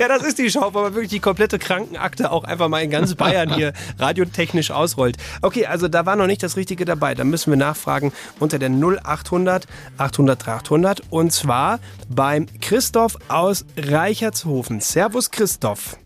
Ja, 0.00 0.08
das 0.08 0.22
ist 0.24 0.38
die 0.38 0.50
Show, 0.50 0.70
wo 0.72 0.80
man 0.82 0.94
wirklich 0.94 1.10
die 1.10 1.20
komplette 1.20 1.58
Krankenakte 1.58 2.32
auch 2.32 2.42
einfach 2.44 2.68
mal 2.68 2.80
in 2.82 2.90
ganz 2.90 3.14
Bayern 3.16 3.54
hier 3.54 3.72
radiotechnisch 3.98 4.70
ausrollt. 4.72 5.16
Okay, 5.42 5.66
also 5.66 5.86
da 5.88 6.04
war 6.04 6.16
noch 6.16 6.26
nicht 6.26 6.42
das 6.42 6.56
Richtige 6.56 6.84
dabei. 6.84 7.14
Da 7.14 7.22
müssen 7.24 7.50
wir 7.52 7.56
nachfragen 7.56 8.12
unter 8.40 8.58
der 8.58 8.70
0800 8.70 9.66
800 9.98 10.46
300 10.46 11.02
und 11.10 11.32
zwar 11.32 11.78
beim 12.08 12.46
Christoph 12.60 13.16
aus 13.28 13.64
Reichertshofen. 13.76 14.80
Servus 14.80 15.30
Christoph. 15.30 15.96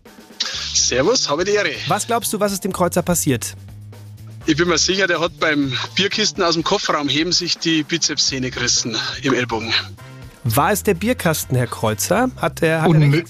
Servus, 0.73 1.29
habe 1.29 1.45
die 1.45 1.51
Ehre. 1.51 1.69
Was 1.87 2.05
glaubst 2.07 2.31
du, 2.31 2.39
was 2.39 2.51
ist 2.53 2.63
dem 2.63 2.71
Kreuzer 2.73 3.01
passiert? 3.01 3.55
Ich 4.49 4.57
bin 4.57 4.67
mir 4.67 4.79
sicher, 4.79 5.05
der 5.05 5.19
hat 5.19 5.39
beim 5.39 5.77
Bierkisten 5.93 6.43
aus 6.43 6.55
dem 6.55 6.63
Kofferraum 6.63 7.07
heben 7.07 7.31
sich 7.31 7.59
die 7.59 7.83
Bizepssehne 7.83 8.49
gerissen 8.49 8.97
im 9.21 9.35
Ellbogen. 9.35 9.71
War 10.43 10.71
es 10.71 10.81
der 10.81 10.95
Bierkasten, 10.95 11.55
Herr 11.55 11.67
Kreuzer? 11.67 12.31
Hat 12.35 12.61
der, 12.61 12.81
hat 12.81 12.87
er 12.87 12.89
Unmö 12.89 13.21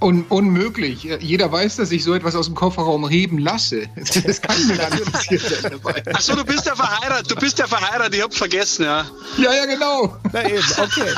un 0.00 0.24
unmöglich. 0.28 1.02
Jeder 1.18 1.50
weiß, 1.50 1.74
dass 1.74 1.90
ich 1.90 2.04
so 2.04 2.14
etwas 2.14 2.36
aus 2.36 2.46
dem 2.46 2.54
Kofferraum 2.54 3.08
heben 3.08 3.38
lasse. 3.38 3.88
Das 4.24 4.40
kann 4.40 4.68
mir 4.68 4.76
gar 4.76 4.90
nicht 4.90 5.10
passiert 5.10 5.42
sein 5.42 5.72
dabei. 5.72 6.00
Achso, 6.14 6.36
du 6.36 6.44
bist 6.44 6.64
ja 6.66 6.76
verheiratet, 6.76 7.28
du 7.28 7.34
bist 7.34 7.58
ja 7.58 7.66
verheiratet, 7.66 8.14
ich 8.14 8.22
hab's 8.22 8.38
vergessen, 8.38 8.84
ja. 8.84 9.04
Ja, 9.36 9.52
ja, 9.52 9.66
genau. 9.66 10.16
Na 10.32 10.48
eben, 10.48 10.62
okay. 10.78 11.12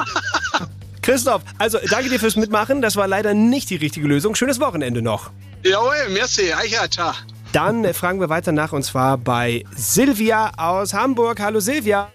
Christoph, 1.02 1.42
also 1.58 1.78
danke 1.90 2.08
dir 2.08 2.18
fürs 2.18 2.36
Mitmachen. 2.36 2.80
Das 2.80 2.96
war 2.96 3.06
leider 3.06 3.34
nicht 3.34 3.68
die 3.68 3.76
richtige 3.76 4.08
Lösung. 4.08 4.34
Schönes 4.34 4.58
Wochenende 4.58 5.02
noch. 5.02 5.30
Jawohl, 5.62 6.08
merci, 6.14 6.50
Eicher, 6.50 6.90
ciao. 6.90 7.12
Dann 7.52 7.92
fragen 7.94 8.20
wir 8.20 8.28
weiter 8.28 8.52
nach 8.52 8.72
und 8.72 8.84
zwar 8.84 9.18
bei 9.18 9.64
Silvia 9.74 10.52
aus 10.56 10.94
Hamburg. 10.94 11.40
Hallo 11.40 11.58
Silvia. 11.58 12.12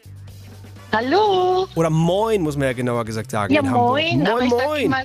Hallo. 0.94 1.68
Oder 1.76 1.90
Moin, 1.90 2.42
muss 2.42 2.56
man 2.56 2.68
ja 2.68 2.74
genauer 2.74 3.04
gesagt 3.04 3.32
sagen. 3.32 3.54
Ja, 3.54 3.62
moin. 3.62 4.20
Moin, 4.20 4.46
ich 4.46 4.50
sag, 4.50 4.68
moin. 4.68 4.86
immer, 4.86 5.04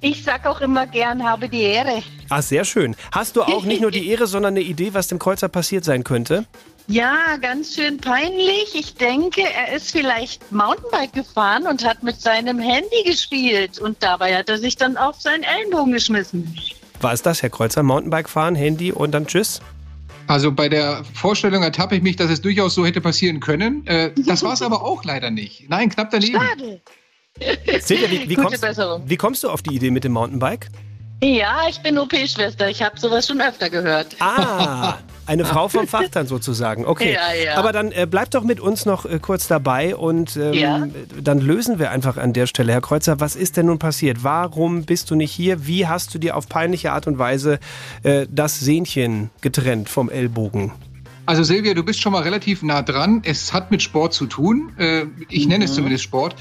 ich 0.00 0.24
sag 0.24 0.46
auch 0.46 0.62
immer 0.62 0.86
gern, 0.86 1.22
habe 1.22 1.50
die 1.50 1.64
Ehre. 1.64 2.02
Ah, 2.30 2.40
sehr 2.40 2.64
schön. 2.64 2.96
Hast 3.12 3.36
du 3.36 3.42
auch 3.42 3.64
nicht 3.64 3.82
nur 3.82 3.90
die 3.90 4.08
Ehre, 4.08 4.26
sondern 4.26 4.54
eine 4.54 4.62
Idee, 4.62 4.94
was 4.94 5.08
dem 5.08 5.18
Kreuzer 5.18 5.48
passiert 5.48 5.84
sein 5.84 6.02
könnte? 6.02 6.46
Ja, 6.86 7.36
ganz 7.38 7.74
schön 7.74 7.98
peinlich. 7.98 8.74
Ich 8.74 8.94
denke, 8.94 9.42
er 9.42 9.76
ist 9.76 9.92
vielleicht 9.92 10.50
Mountainbike 10.50 11.12
gefahren 11.12 11.66
und 11.66 11.84
hat 11.86 12.02
mit 12.02 12.22
seinem 12.22 12.58
Handy 12.58 13.02
gespielt. 13.04 13.78
Und 13.78 14.02
dabei 14.02 14.34
hat 14.34 14.48
er 14.48 14.56
sich 14.56 14.76
dann 14.76 14.96
auf 14.96 15.20
seinen 15.20 15.42
Ellenbogen 15.42 15.92
geschmissen. 15.92 16.56
War 17.02 17.12
es 17.12 17.22
das, 17.22 17.42
Herr 17.42 17.50
Kreuzer? 17.50 17.82
Mountainbike 17.82 18.28
fahren, 18.28 18.54
Handy 18.54 18.92
und 18.92 19.12
dann 19.12 19.26
Tschüss? 19.26 19.60
Also 20.28 20.52
bei 20.52 20.68
der 20.68 21.02
Vorstellung 21.14 21.62
ertappe 21.62 21.96
ich 21.96 22.02
mich, 22.02 22.16
dass 22.16 22.30
es 22.30 22.40
durchaus 22.40 22.74
so 22.74 22.86
hätte 22.86 23.00
passieren 23.00 23.40
können. 23.40 23.86
Äh, 23.86 24.12
das 24.16 24.42
war 24.42 24.52
es 24.52 24.62
aber 24.62 24.82
auch 24.84 25.04
leider 25.04 25.30
nicht. 25.30 25.68
Nein, 25.68 25.90
knapp 25.90 26.10
daneben. 26.10 26.38
Schade. 26.40 26.80
Silvia, 27.80 28.10
wie, 28.10 28.28
wie, 28.28 28.34
kommst, 28.36 28.62
wie 28.62 29.16
kommst 29.16 29.42
du 29.42 29.50
auf 29.50 29.62
die 29.62 29.74
Idee 29.74 29.90
mit 29.90 30.04
dem 30.04 30.12
Mountainbike? 30.12 30.68
Ja, 31.22 31.68
ich 31.68 31.80
bin 31.80 31.98
OP-Schwester. 31.98 32.68
Ich 32.68 32.82
habe 32.82 32.98
sowas 32.98 33.26
schon 33.26 33.40
öfter 33.40 33.68
gehört. 33.70 34.16
Ah, 34.20 34.98
eine 35.26 35.44
Frau 35.44 35.68
vom 35.68 35.86
Fach 35.86 36.08
dann 36.10 36.26
sozusagen. 36.26 36.84
Okay. 36.84 37.12
Ja, 37.14 37.32
ja. 37.44 37.56
Aber 37.56 37.72
dann 37.72 37.92
äh, 37.92 38.06
bleibt 38.10 38.34
doch 38.34 38.42
mit 38.44 38.60
uns 38.60 38.86
noch 38.86 39.04
äh, 39.06 39.18
kurz 39.20 39.46
dabei 39.48 39.94
und 39.96 40.36
ähm, 40.36 40.52
Ja. 40.52 40.86
dann 41.22 41.40
lösen 41.40 41.78
wir 41.78 41.90
einfach 41.90 42.16
an 42.16 42.32
der 42.32 42.46
Stelle. 42.46 42.72
Herr 42.72 42.80
Kreuzer, 42.80 43.20
was 43.20 43.36
ist 43.36 43.56
denn 43.56 43.66
nun 43.66 43.78
passiert? 43.78 44.24
Warum 44.24 44.84
bist 44.84 45.10
du 45.10 45.14
nicht 45.14 45.32
hier? 45.32 45.66
Wie 45.66 45.86
hast 45.86 46.14
du 46.14 46.18
dir 46.18 46.36
auf 46.36 46.48
peinliche 46.48 46.92
Art 46.92 47.06
und 47.06 47.18
Weise 47.18 47.58
äh, 48.02 48.26
das 48.30 48.60
Sehnchen 48.60 49.30
getrennt 49.40 49.88
vom 49.88 50.10
Ellbogen? 50.10 50.72
Also 51.24 51.44
Silvia, 51.44 51.72
du 51.74 51.84
bist 51.84 52.00
schon 52.00 52.12
mal 52.12 52.22
relativ 52.24 52.62
nah 52.64 52.82
dran. 52.82 53.22
Es 53.24 53.52
hat 53.52 53.70
mit 53.70 53.80
Sport 53.80 54.12
zu 54.12 54.26
tun. 54.26 54.72
Äh, 54.76 55.04
ich 55.28 55.46
nenne 55.46 55.66
es 55.66 55.74
zumindest 55.74 56.02
Sport. 56.02 56.34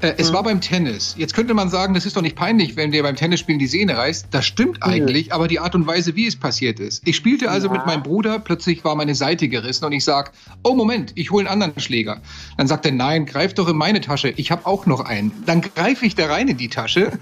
Äh, 0.00 0.12
es 0.18 0.32
war 0.32 0.42
beim 0.42 0.60
Tennis. 0.60 1.14
Jetzt 1.16 1.32
könnte 1.34 1.54
man 1.54 1.70
sagen, 1.70 1.94
das 1.94 2.04
ist 2.04 2.16
doch 2.16 2.22
nicht 2.22 2.36
peinlich, 2.36 2.76
wenn 2.76 2.90
dir 2.92 3.02
beim 3.02 3.16
Tennisspielen 3.16 3.58
die 3.58 3.66
Sehne 3.66 3.96
reißt. 3.96 4.26
Das 4.30 4.44
stimmt 4.44 4.82
eigentlich, 4.82 5.32
aber 5.32 5.48
die 5.48 5.58
Art 5.58 5.74
und 5.74 5.86
Weise, 5.86 6.14
wie 6.16 6.26
es 6.26 6.36
passiert 6.36 6.80
ist. 6.80 7.02
Ich 7.06 7.16
spielte 7.16 7.50
also 7.50 7.68
Ja. 7.68 7.72
mit 7.72 7.86
meinem 7.86 8.02
Bruder, 8.02 8.38
plötzlich 8.38 8.84
war 8.84 8.94
meine 8.94 9.14
Seite 9.14 9.48
gerissen 9.48 9.86
und 9.86 9.92
ich 9.92 10.04
sag, 10.04 10.32
oh 10.64 10.74
Moment, 10.74 11.12
ich 11.14 11.30
hole 11.30 11.48
einen 11.48 11.62
anderen 11.62 11.80
Schläger. 11.80 12.20
Dann 12.58 12.66
sagt 12.66 12.84
er, 12.84 12.92
nein, 12.92 13.24
greif 13.24 13.54
doch 13.54 13.68
in 13.68 13.76
meine 13.76 14.00
Tasche, 14.02 14.28
ich 14.36 14.50
habe 14.50 14.66
auch 14.66 14.84
noch 14.84 15.00
einen. 15.00 15.32
Dann 15.46 15.62
greife 15.62 16.04
ich 16.04 16.14
da 16.14 16.26
rein 16.26 16.48
in 16.48 16.58
die 16.58 16.68
Tasche 16.68 17.12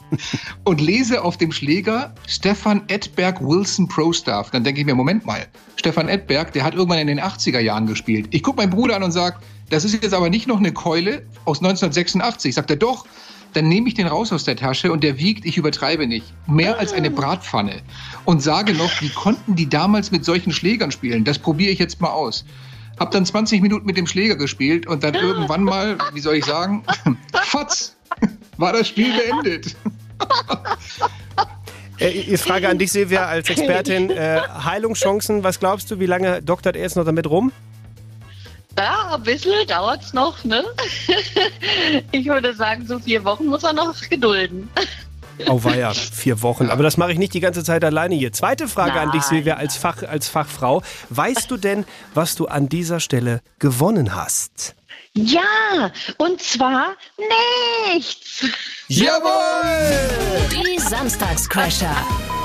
und 0.64 0.80
lese 0.80 1.24
auf 1.24 1.36
dem 1.38 1.50
Schläger 1.50 2.14
Stefan 2.28 2.82
Edberg 2.88 3.40
Wilson 3.40 3.88
Pro 3.88 4.12
Staff. 4.12 4.50
Dann 4.50 4.62
denke 4.62 4.80
ich 4.80 4.86
mir, 4.86 4.94
Moment 4.94 5.26
mal, 5.26 5.46
Stefan 5.76 6.08
Edberg, 6.08 6.52
der 6.52 6.62
hat 6.62 6.74
irgendwann 6.74 6.98
in 7.00 7.08
den 7.08 7.20
80er 7.20 7.58
Jahren 7.58 7.86
gespielt. 7.86 8.28
Ich 8.30 8.42
gucke 8.42 8.58
meinen 8.58 8.70
Bruder 8.70 8.94
an 8.96 9.02
und 9.02 9.12
sage, 9.12 9.36
das 9.72 9.84
ist 9.84 9.94
jetzt 10.02 10.12
aber 10.12 10.28
nicht 10.28 10.46
noch 10.46 10.58
eine 10.58 10.72
Keule 10.72 11.22
aus 11.46 11.58
1986. 11.58 12.54
Sagt 12.54 12.70
er, 12.70 12.76
doch. 12.76 13.06
Dann 13.54 13.68
nehme 13.68 13.88
ich 13.88 13.94
den 13.94 14.06
raus 14.06 14.32
aus 14.32 14.44
der 14.44 14.56
Tasche 14.56 14.90
und 14.90 15.04
der 15.04 15.18
wiegt, 15.18 15.44
ich 15.44 15.58
übertreibe 15.58 16.06
nicht, 16.06 16.24
mehr 16.46 16.78
als 16.78 16.94
eine 16.94 17.10
Bratpfanne. 17.10 17.82
Und 18.24 18.42
sage 18.42 18.72
noch, 18.72 18.90
wie 19.02 19.10
konnten 19.10 19.56
die 19.56 19.68
damals 19.68 20.10
mit 20.10 20.24
solchen 20.24 20.52
Schlägern 20.52 20.90
spielen? 20.90 21.24
Das 21.24 21.38
probiere 21.38 21.70
ich 21.70 21.78
jetzt 21.78 22.00
mal 22.00 22.10
aus. 22.10 22.46
hab 22.98 23.10
dann 23.10 23.26
20 23.26 23.60
Minuten 23.60 23.84
mit 23.84 23.98
dem 23.98 24.06
Schläger 24.06 24.36
gespielt 24.36 24.86
und 24.86 25.04
dann 25.04 25.14
irgendwann 25.14 25.64
mal, 25.64 25.98
wie 26.14 26.20
soll 26.20 26.36
ich 26.36 26.46
sagen, 26.46 26.82
fatz, 27.44 27.94
war 28.56 28.72
das 28.72 28.88
Spiel 28.88 29.12
beendet. 29.12 29.76
Äh, 31.98 32.36
Frage 32.38 32.68
an 32.68 32.78
dich, 32.78 32.90
Silvia, 32.90 33.26
als 33.26 33.50
Expertin. 33.50 34.10
Äh, 34.10 34.40
Heilungschancen, 34.64 35.44
was 35.44 35.60
glaubst 35.60 35.90
du, 35.90 36.00
wie 36.00 36.06
lange 36.06 36.42
doktert 36.42 36.76
er 36.76 36.82
jetzt 36.82 36.96
noch 36.96 37.04
damit 37.04 37.28
rum? 37.28 37.52
Ja, 38.78 39.14
ein 39.14 39.22
bisschen 39.22 39.66
dauert 39.66 40.02
es 40.02 40.12
noch, 40.12 40.42
ne? 40.44 40.64
Ich 42.10 42.26
würde 42.26 42.54
sagen, 42.54 42.86
so 42.86 42.98
vier 42.98 43.24
Wochen 43.24 43.46
muss 43.46 43.62
er 43.64 43.72
noch 43.72 43.94
gedulden. 44.08 44.68
Oh 45.48 45.64
weia, 45.64 45.92
vier 45.94 46.42
Wochen. 46.42 46.68
Aber 46.68 46.82
das 46.82 46.98
mache 46.98 47.10
ich 47.12 47.18
nicht 47.18 47.34
die 47.34 47.40
ganze 47.40 47.64
Zeit 47.64 47.82
alleine 47.84 48.14
hier. 48.14 48.32
Zweite 48.32 48.68
Frage 48.68 49.00
an 49.00 49.10
dich, 49.12 49.22
Nein. 49.22 49.30
Silvia, 49.30 49.54
als, 49.56 49.76
Fach, 49.76 50.02
als 50.02 50.28
Fachfrau. 50.28 50.82
Weißt 51.08 51.50
du 51.50 51.56
denn, 51.56 51.84
was 52.14 52.34
du 52.36 52.46
an 52.46 52.68
dieser 52.68 53.00
Stelle 53.00 53.40
gewonnen 53.58 54.14
hast? 54.14 54.76
Ja, 55.14 55.90
und 56.16 56.40
zwar 56.40 56.96
nichts. 57.18 58.46
Jawohl! 58.88 59.28
Die 60.50 60.80
Samstagscrasher. 60.80 61.94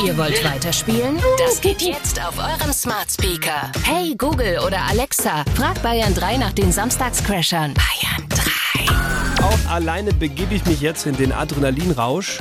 Ihr 0.06 0.18
wollt 0.18 0.44
weiterspielen? 0.44 1.18
Das 1.40 1.62
geht 1.62 1.82
jetzt 1.82 2.22
auf 2.22 2.38
eurem 2.38 2.74
Smart 2.74 3.10
Speaker. 3.10 3.72
Hey 3.86 4.16
Google 4.18 4.60
oder 4.66 4.82
Alexa, 4.82 5.46
frag 5.56 5.82
Bayern 5.82 6.14
3 6.14 6.36
nach 6.36 6.52
den 6.52 6.74
Samstagscrashern. 6.74 7.74
Bayern 7.74 8.28
3. 8.28 9.46
Auch 9.46 9.72
alleine 9.72 10.12
begebe 10.12 10.54
ich 10.54 10.66
mich 10.66 10.82
jetzt 10.82 11.06
in 11.06 11.16
den 11.16 11.32
Adrenalinrausch 11.32 12.40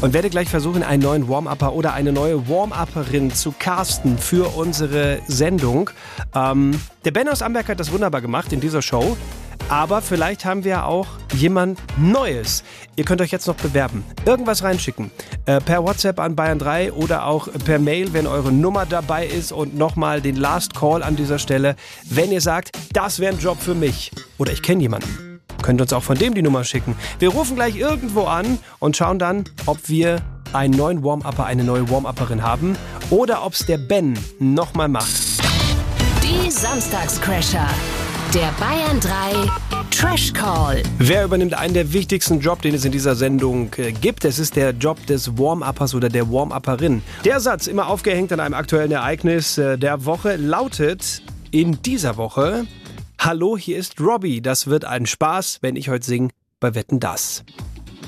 und 0.00 0.14
werde 0.14 0.30
gleich 0.30 0.48
versuchen, 0.48 0.82
einen 0.82 1.02
neuen 1.02 1.28
Warm-Upper 1.28 1.74
oder 1.74 1.92
eine 1.92 2.12
neue 2.12 2.48
Warm-Upperin 2.48 3.34
zu 3.34 3.52
casten 3.58 4.16
für 4.16 4.56
unsere 4.56 5.20
Sendung. 5.26 5.90
Ähm, 6.34 6.80
der 7.04 7.10
Ben 7.10 7.28
aus 7.28 7.42
Amberg 7.42 7.68
hat 7.68 7.78
das 7.78 7.92
wunderbar 7.92 8.22
gemacht 8.22 8.54
in 8.54 8.60
dieser 8.60 8.80
Show. 8.80 9.18
Aber 9.70 10.02
vielleicht 10.02 10.44
haben 10.44 10.64
wir 10.64 10.84
auch 10.84 11.06
jemand 11.32 11.78
Neues. 11.96 12.64
Ihr 12.96 13.04
könnt 13.04 13.20
euch 13.20 13.30
jetzt 13.30 13.46
noch 13.46 13.54
bewerben. 13.54 14.04
Irgendwas 14.26 14.64
reinschicken. 14.64 15.12
Äh, 15.46 15.60
per 15.60 15.84
WhatsApp 15.84 16.18
an 16.18 16.34
Bayern 16.34 16.58
3 16.58 16.92
oder 16.92 17.24
auch 17.26 17.48
per 17.64 17.78
Mail, 17.78 18.12
wenn 18.12 18.26
eure 18.26 18.50
Nummer 18.50 18.84
dabei 18.84 19.26
ist. 19.26 19.52
Und 19.52 19.78
nochmal 19.78 20.20
den 20.20 20.34
Last 20.34 20.74
Call 20.74 21.04
an 21.04 21.14
dieser 21.14 21.38
Stelle. 21.38 21.76
Wenn 22.04 22.32
ihr 22.32 22.40
sagt, 22.40 22.72
das 22.92 23.20
wäre 23.20 23.32
ein 23.32 23.38
Job 23.38 23.58
für 23.60 23.76
mich. 23.76 24.10
Oder 24.38 24.52
ich 24.52 24.60
kenne 24.60 24.82
jemanden. 24.82 25.40
Könnt 25.62 25.80
uns 25.80 25.92
auch 25.92 26.02
von 26.02 26.18
dem 26.18 26.34
die 26.34 26.42
Nummer 26.42 26.64
schicken. 26.64 26.96
Wir 27.20 27.28
rufen 27.28 27.54
gleich 27.54 27.76
irgendwo 27.76 28.24
an 28.24 28.58
und 28.80 28.96
schauen 28.96 29.20
dann, 29.20 29.44
ob 29.66 29.88
wir 29.88 30.20
einen 30.52 30.74
neuen 30.76 31.04
Warm-Upper, 31.04 31.44
eine 31.44 31.62
neue 31.62 31.88
Warm-Upperin 31.88 32.42
haben. 32.42 32.76
Oder 33.10 33.46
ob 33.46 33.52
es 33.52 33.66
der 33.66 33.78
Ben 33.78 34.18
nochmal 34.40 34.88
macht. 34.88 35.14
Die 36.24 36.50
Samstagscrasher. 36.50 37.68
Der 38.34 38.52
Bayern 38.60 39.00
3 39.00 39.50
Trash 39.90 40.32
Call. 40.32 40.84
Wer 40.98 41.24
übernimmt 41.24 41.52
einen 41.54 41.74
der 41.74 41.92
wichtigsten 41.92 42.38
Job, 42.38 42.62
den 42.62 42.76
es 42.76 42.84
in 42.84 42.92
dieser 42.92 43.16
Sendung 43.16 43.72
äh, 43.76 43.90
gibt? 43.90 44.24
Es 44.24 44.38
ist 44.38 44.54
der 44.54 44.70
Job 44.70 45.04
des 45.06 45.36
Warm-Uppers 45.36 45.96
oder 45.96 46.08
der 46.08 46.30
Warm-Upperin. 46.30 47.02
Der 47.24 47.40
Satz, 47.40 47.66
immer 47.66 47.88
aufgehängt 47.88 48.32
an 48.32 48.38
einem 48.38 48.54
aktuellen 48.54 48.92
Ereignis 48.92 49.58
äh, 49.58 49.76
der 49.76 50.04
Woche, 50.04 50.36
lautet 50.36 51.22
in 51.50 51.82
dieser 51.82 52.16
Woche: 52.18 52.68
Hallo, 53.18 53.56
hier 53.56 53.78
ist 53.78 54.00
Robbie. 54.00 54.40
Das 54.40 54.68
wird 54.68 54.84
ein 54.84 55.06
Spaß, 55.06 55.58
wenn 55.62 55.74
ich 55.74 55.88
heute 55.88 56.06
singe 56.06 56.28
bei 56.60 56.76
Wetten 56.76 57.00
Das. 57.00 57.42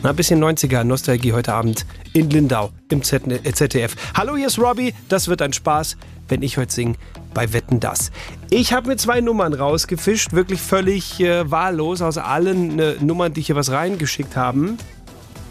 Ein 0.05 0.15
bisschen 0.15 0.43
90er 0.43 0.85
Nostalgie 0.85 1.33
heute 1.33 1.53
Abend 1.53 1.85
in 2.13 2.31
Lindau 2.31 2.71
im 2.91 3.03
Z 3.03 3.27
äh, 3.27 3.53
ZDF. 3.53 3.97
Hallo, 4.15 4.37
hier 4.37 4.47
ist 4.47 4.59
Robbie. 4.59 4.95
Das 5.09 5.27
wird 5.27 5.43
ein 5.43 5.53
Spaß, 5.53 5.97
wenn 6.33 6.43
ich 6.43 6.57
heute 6.57 6.73
singe 6.73 6.95
bei 7.35 7.53
Wetten 7.53 7.79
Das. 7.79 8.11
Ich 8.49 8.73
habe 8.73 8.89
mir 8.89 8.97
zwei 8.97 9.21
Nummern 9.21 9.53
rausgefischt, 9.53 10.33
wirklich 10.33 10.63
völlig 10.63 11.21
äh, 11.21 11.51
wahllos 11.51 12.01
aus 12.01 12.17
allen 12.17 12.79
äh, 12.79 12.95
Nummern, 13.01 13.35
die 13.35 13.43
hier 13.43 13.55
was 13.55 13.71
reingeschickt 13.71 14.35
haben. 14.35 14.79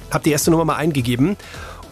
Habe 0.10 0.24
die 0.24 0.32
erste 0.32 0.50
Nummer 0.50 0.66
mal 0.66 0.78
eingegeben 0.78 1.38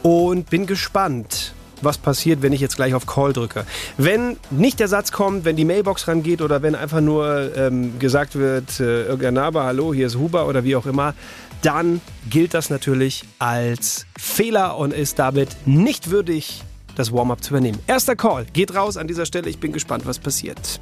und 0.01 0.49
bin 0.49 0.65
gespannt, 0.65 1.53
was 1.83 1.99
passiert, 1.99 2.41
wenn 2.41 2.51
ich 2.51 2.61
jetzt 2.61 2.77
gleich 2.77 2.95
auf 2.95 3.05
Call 3.05 3.31
drücke. 3.31 3.63
Wenn 3.97 4.37
nicht 4.49 4.79
der 4.79 4.87
Satz 4.87 5.11
kommt, 5.11 5.45
wenn 5.45 5.55
die 5.55 5.65
Mailbox 5.65 6.07
rangeht 6.07 6.41
oder 6.41 6.63
wenn 6.63 6.73
einfach 6.73 7.01
nur 7.01 7.55
ähm, 7.55 7.99
gesagt 7.99 8.35
wird, 8.37 8.79
äh, 8.79 9.03
irgendein 9.03 9.35
Name, 9.35 9.61
hallo, 9.61 9.93
hier 9.93 10.07
ist 10.07 10.17
Huber 10.17 10.47
oder 10.47 10.63
wie 10.63 10.75
auch 10.75 10.87
immer, 10.87 11.13
dann 11.61 12.01
gilt 12.27 12.55
das 12.55 12.71
natürlich 12.71 13.23
als 13.37 14.07
Fehler 14.17 14.77
und 14.77 14.93
ist 14.93 15.19
damit 15.19 15.49
nicht 15.67 16.09
würdig, 16.09 16.63
das 16.99 17.13
Warm-up 17.13 17.41
zu 17.41 17.51
übernehmen. 17.51 17.79
Erster 17.87 18.15
Call 18.15 18.45
geht 18.51 18.75
raus 18.75 18.97
an 18.97 19.07
dieser 19.07 19.25
Stelle. 19.25 19.49
Ich 19.49 19.59
bin 19.59 19.71
gespannt, 19.71 20.05
was 20.05 20.19
passiert. 20.19 20.81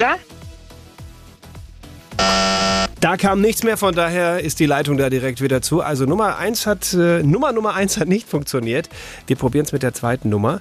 Ja? 0.00 0.16
Da 3.00 3.16
kam 3.16 3.40
nichts 3.40 3.62
mehr, 3.62 3.76
von 3.76 3.94
daher 3.94 4.40
ist 4.40 4.60
die 4.60 4.66
Leitung 4.66 4.98
da 4.98 5.08
direkt 5.08 5.40
wieder 5.40 5.62
zu. 5.62 5.80
Also 5.80 6.04
Nummer 6.04 6.36
1 6.36 6.66
hat, 6.66 6.92
äh, 6.92 7.22
Nummer 7.22 7.52
Nummer 7.52 7.74
1 7.74 7.98
hat 7.98 8.08
nicht 8.08 8.28
funktioniert. 8.28 8.90
Wir 9.26 9.36
probieren 9.36 9.64
es 9.64 9.72
mit 9.72 9.82
der 9.82 9.94
zweiten 9.94 10.28
Nummer. 10.28 10.58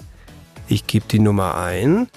Ich 0.67 0.87
gebe 0.87 1.05
die 1.09 1.19
Nummer 1.19 1.57
ein. 1.57 2.07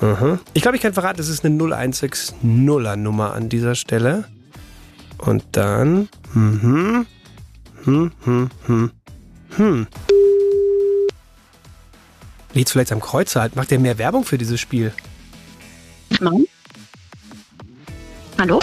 Aha. 0.00 0.38
Ich 0.52 0.62
glaube, 0.62 0.76
ich 0.76 0.82
kann 0.82 0.92
verraten, 0.92 1.20
es 1.20 1.28
ist 1.28 1.44
eine 1.44 1.56
0160er 1.56 2.94
Nummer 2.96 3.32
an 3.32 3.48
dieser 3.48 3.74
Stelle. 3.74 4.26
Und 5.16 5.44
dann. 5.52 6.08
Mhm. 6.34 7.06
Hm, 7.84 8.12
hm, 8.24 8.90
hm. 9.58 9.86
Liegt 12.54 12.70
vielleicht 12.70 12.92
am 12.92 13.00
Kreuzer 13.00 13.40
halt. 13.42 13.56
Macht 13.56 13.70
der 13.70 13.78
mehr 13.78 13.98
Werbung 13.98 14.24
für 14.24 14.38
dieses 14.38 14.58
Spiel? 14.58 14.92
Nein. 16.20 16.46
Hallo? 18.38 18.60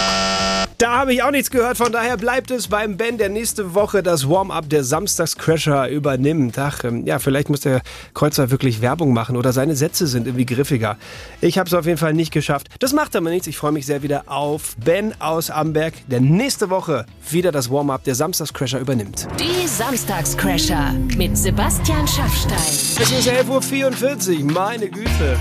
Da 0.77 0.97
habe 0.97 1.13
ich 1.13 1.23
auch 1.23 1.31
nichts 1.31 1.51
gehört, 1.51 1.77
von 1.77 1.93
daher 1.93 2.17
bleibt 2.17 2.51
es 2.51 2.67
beim 2.67 2.97
Ben, 2.97 3.17
der 3.17 3.29
nächste 3.29 3.73
Woche 3.75 4.03
das 4.03 4.27
Warm-up 4.27 4.69
der 4.69 4.83
Samstagscrasher 4.83 5.87
übernimmt. 5.87 6.59
Ach, 6.59 6.83
ähm, 6.83 7.05
ja, 7.05 7.19
vielleicht 7.19 7.49
muss 7.49 7.61
der 7.61 7.81
Kreuzer 8.13 8.51
wirklich 8.51 8.81
Werbung 8.81 9.13
machen 9.13 9.37
oder 9.37 9.53
seine 9.53 9.77
Sätze 9.77 10.05
sind 10.05 10.27
irgendwie 10.27 10.45
griffiger. 10.45 10.97
Ich 11.39 11.57
habe 11.57 11.67
es 11.67 11.73
auf 11.73 11.85
jeden 11.85 11.97
Fall 11.97 12.13
nicht 12.13 12.33
geschafft. 12.33 12.67
Das 12.79 12.91
macht 12.91 13.15
aber 13.15 13.29
nichts. 13.29 13.47
Ich 13.47 13.55
freue 13.55 13.71
mich 13.71 13.85
sehr 13.85 14.03
wieder 14.03 14.23
auf 14.25 14.75
Ben 14.83 15.13
aus 15.19 15.49
Amberg, 15.49 15.93
der 16.07 16.19
nächste 16.19 16.69
Woche 16.69 17.05
wieder 17.29 17.53
das 17.53 17.71
Warm-up 17.71 18.03
der 18.03 18.15
Samstagscrasher 18.15 18.79
übernimmt. 18.79 19.27
Die 19.39 19.67
Samstagscrasher 19.67 20.91
mit 21.15 21.37
Sebastian 21.37 22.05
Schaffstein. 22.05 22.57
Es 22.57 23.11
ist 23.11 23.29
11.44 23.29 24.39
Uhr, 24.39 24.51
meine 24.51 24.89
Güte. 24.89 25.39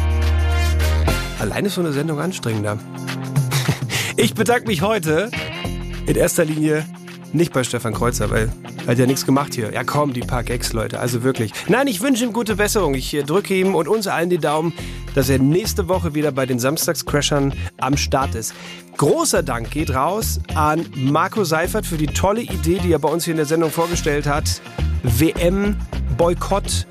Alleine 1.41 1.67
ist 1.67 1.75
so 1.75 1.81
eine 1.81 1.93
Sendung 1.93 2.21
anstrengender. 2.21 2.79
Ich 4.17 4.35
bedanke 4.35 4.69
mich 4.69 4.81
heute 4.81 5.31
in 6.07 6.15
erster 6.15 6.45
Linie 6.45 6.87
nicht 7.33 7.53
bei 7.53 7.65
Stefan 7.65 7.93
Kreuzer, 7.93 8.31
weil 8.31 8.53
er 8.83 8.93
hat 8.93 8.99
ja 8.99 9.07
nichts 9.07 9.27
gemacht 9.27 9.55
hier. 9.55 9.73
Ja 9.73 9.83
komm, 9.83 10.13
die 10.13 10.21
paar 10.21 10.45
Gags, 10.45 10.73
Leute, 10.73 11.01
also 11.01 11.25
wirklich. 11.25 11.53
Nein, 11.69 11.89
ich 11.89 12.01
wünsche 12.01 12.25
ihm 12.25 12.33
gute 12.33 12.55
Besserung. 12.55 12.95
Ich 12.95 13.13
äh, 13.13 13.25
drücke 13.25 13.55
ihm 13.55 13.75
und 13.75 13.89
uns 13.89 14.07
allen 14.07 14.31
die 14.31 14.39
Daumen, 14.39 14.73
dass 15.17 15.29
er 15.31 15.41
nächste 15.41 15.89
Woche 15.89 16.15
wieder 16.15 16.31
bei 16.31 16.47
den 16.47 16.61
Samstagscrashern 16.61 17.55
am 17.79 17.97
Start 17.97 18.37
ist. 18.37 18.55
Großer 18.97 19.43
Dank 19.43 19.73
geht 19.73 19.93
raus 19.93 20.39
an 20.55 20.87
Marco 20.95 21.43
Seifert 21.43 21.85
für 21.85 21.97
die 21.97 22.07
tolle 22.07 22.43
Idee, 22.43 22.79
die 22.79 22.93
er 22.93 23.01
bei 23.01 23.09
uns 23.09 23.25
hier 23.25 23.33
in 23.33 23.39
der 23.39 23.47
Sendung 23.47 23.73
vorgestellt 23.73 24.27
hat. 24.27 24.63
WM-Boykott 25.03 26.87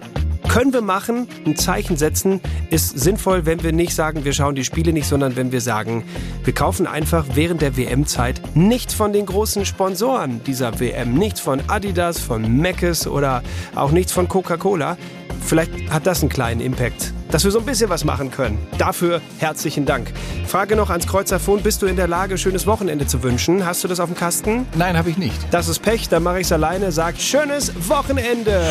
können 0.49 0.73
wir 0.73 0.81
machen, 0.81 1.27
ein 1.45 1.55
Zeichen 1.55 1.97
setzen, 1.97 2.41
ist 2.69 2.97
sinnvoll, 2.99 3.45
wenn 3.45 3.63
wir 3.63 3.71
nicht 3.71 3.95
sagen, 3.95 4.25
wir 4.25 4.33
schauen 4.33 4.55
die 4.55 4.63
Spiele 4.63 4.93
nicht, 4.93 5.07
sondern 5.07 5.35
wenn 5.35 5.51
wir 5.51 5.61
sagen, 5.61 6.03
wir 6.43 6.53
kaufen 6.53 6.87
einfach 6.87 7.25
während 7.33 7.61
der 7.61 7.77
WM-Zeit 7.77 8.41
nichts 8.55 8.93
von 8.93 9.13
den 9.13 9.25
großen 9.25 9.65
Sponsoren 9.65 10.43
dieser 10.43 10.79
WM, 10.79 11.13
nichts 11.13 11.39
von 11.39 11.61
Adidas, 11.67 12.19
von 12.19 12.41
Mc's 12.61 13.07
oder 13.07 13.43
auch 13.75 13.91
nichts 13.91 14.11
von 14.11 14.27
Coca-Cola. 14.27 14.97
Vielleicht 15.45 15.91
hat 15.91 16.07
das 16.07 16.21
einen 16.21 16.29
kleinen 16.29 16.61
Impact, 16.61 17.13
dass 17.31 17.43
wir 17.43 17.51
so 17.51 17.59
ein 17.59 17.65
bisschen 17.65 17.89
was 17.89 18.05
machen 18.05 18.31
können. 18.31 18.57
Dafür 18.77 19.21
herzlichen 19.39 19.85
Dank. 19.85 20.11
Frage 20.47 20.75
noch 20.75 20.89
ans 20.89 21.05
Kreuzerfon, 21.05 21.61
bist 21.61 21.81
du 21.81 21.85
in 21.85 21.95
der 21.95 22.07
Lage, 22.07 22.37
schönes 22.37 22.65
Wochenende 22.65 23.07
zu 23.07 23.23
wünschen? 23.23 23.65
Hast 23.65 23.83
du 23.83 23.87
das 23.87 23.99
auf 23.99 24.09
dem 24.09 24.15
Kasten? 24.15 24.65
Nein, 24.75 24.97
habe 24.97 25.09
ich 25.09 25.17
nicht. 25.17 25.35
Das 25.51 25.67
ist 25.67 25.79
Pech, 25.81 26.07
dann 26.09 26.23
mache 26.23 26.39
ich 26.39 26.47
es 26.47 26.51
alleine. 26.51 26.91
Sagt 26.91 27.21
schönes 27.21 27.73
Wochenende. 27.89 28.63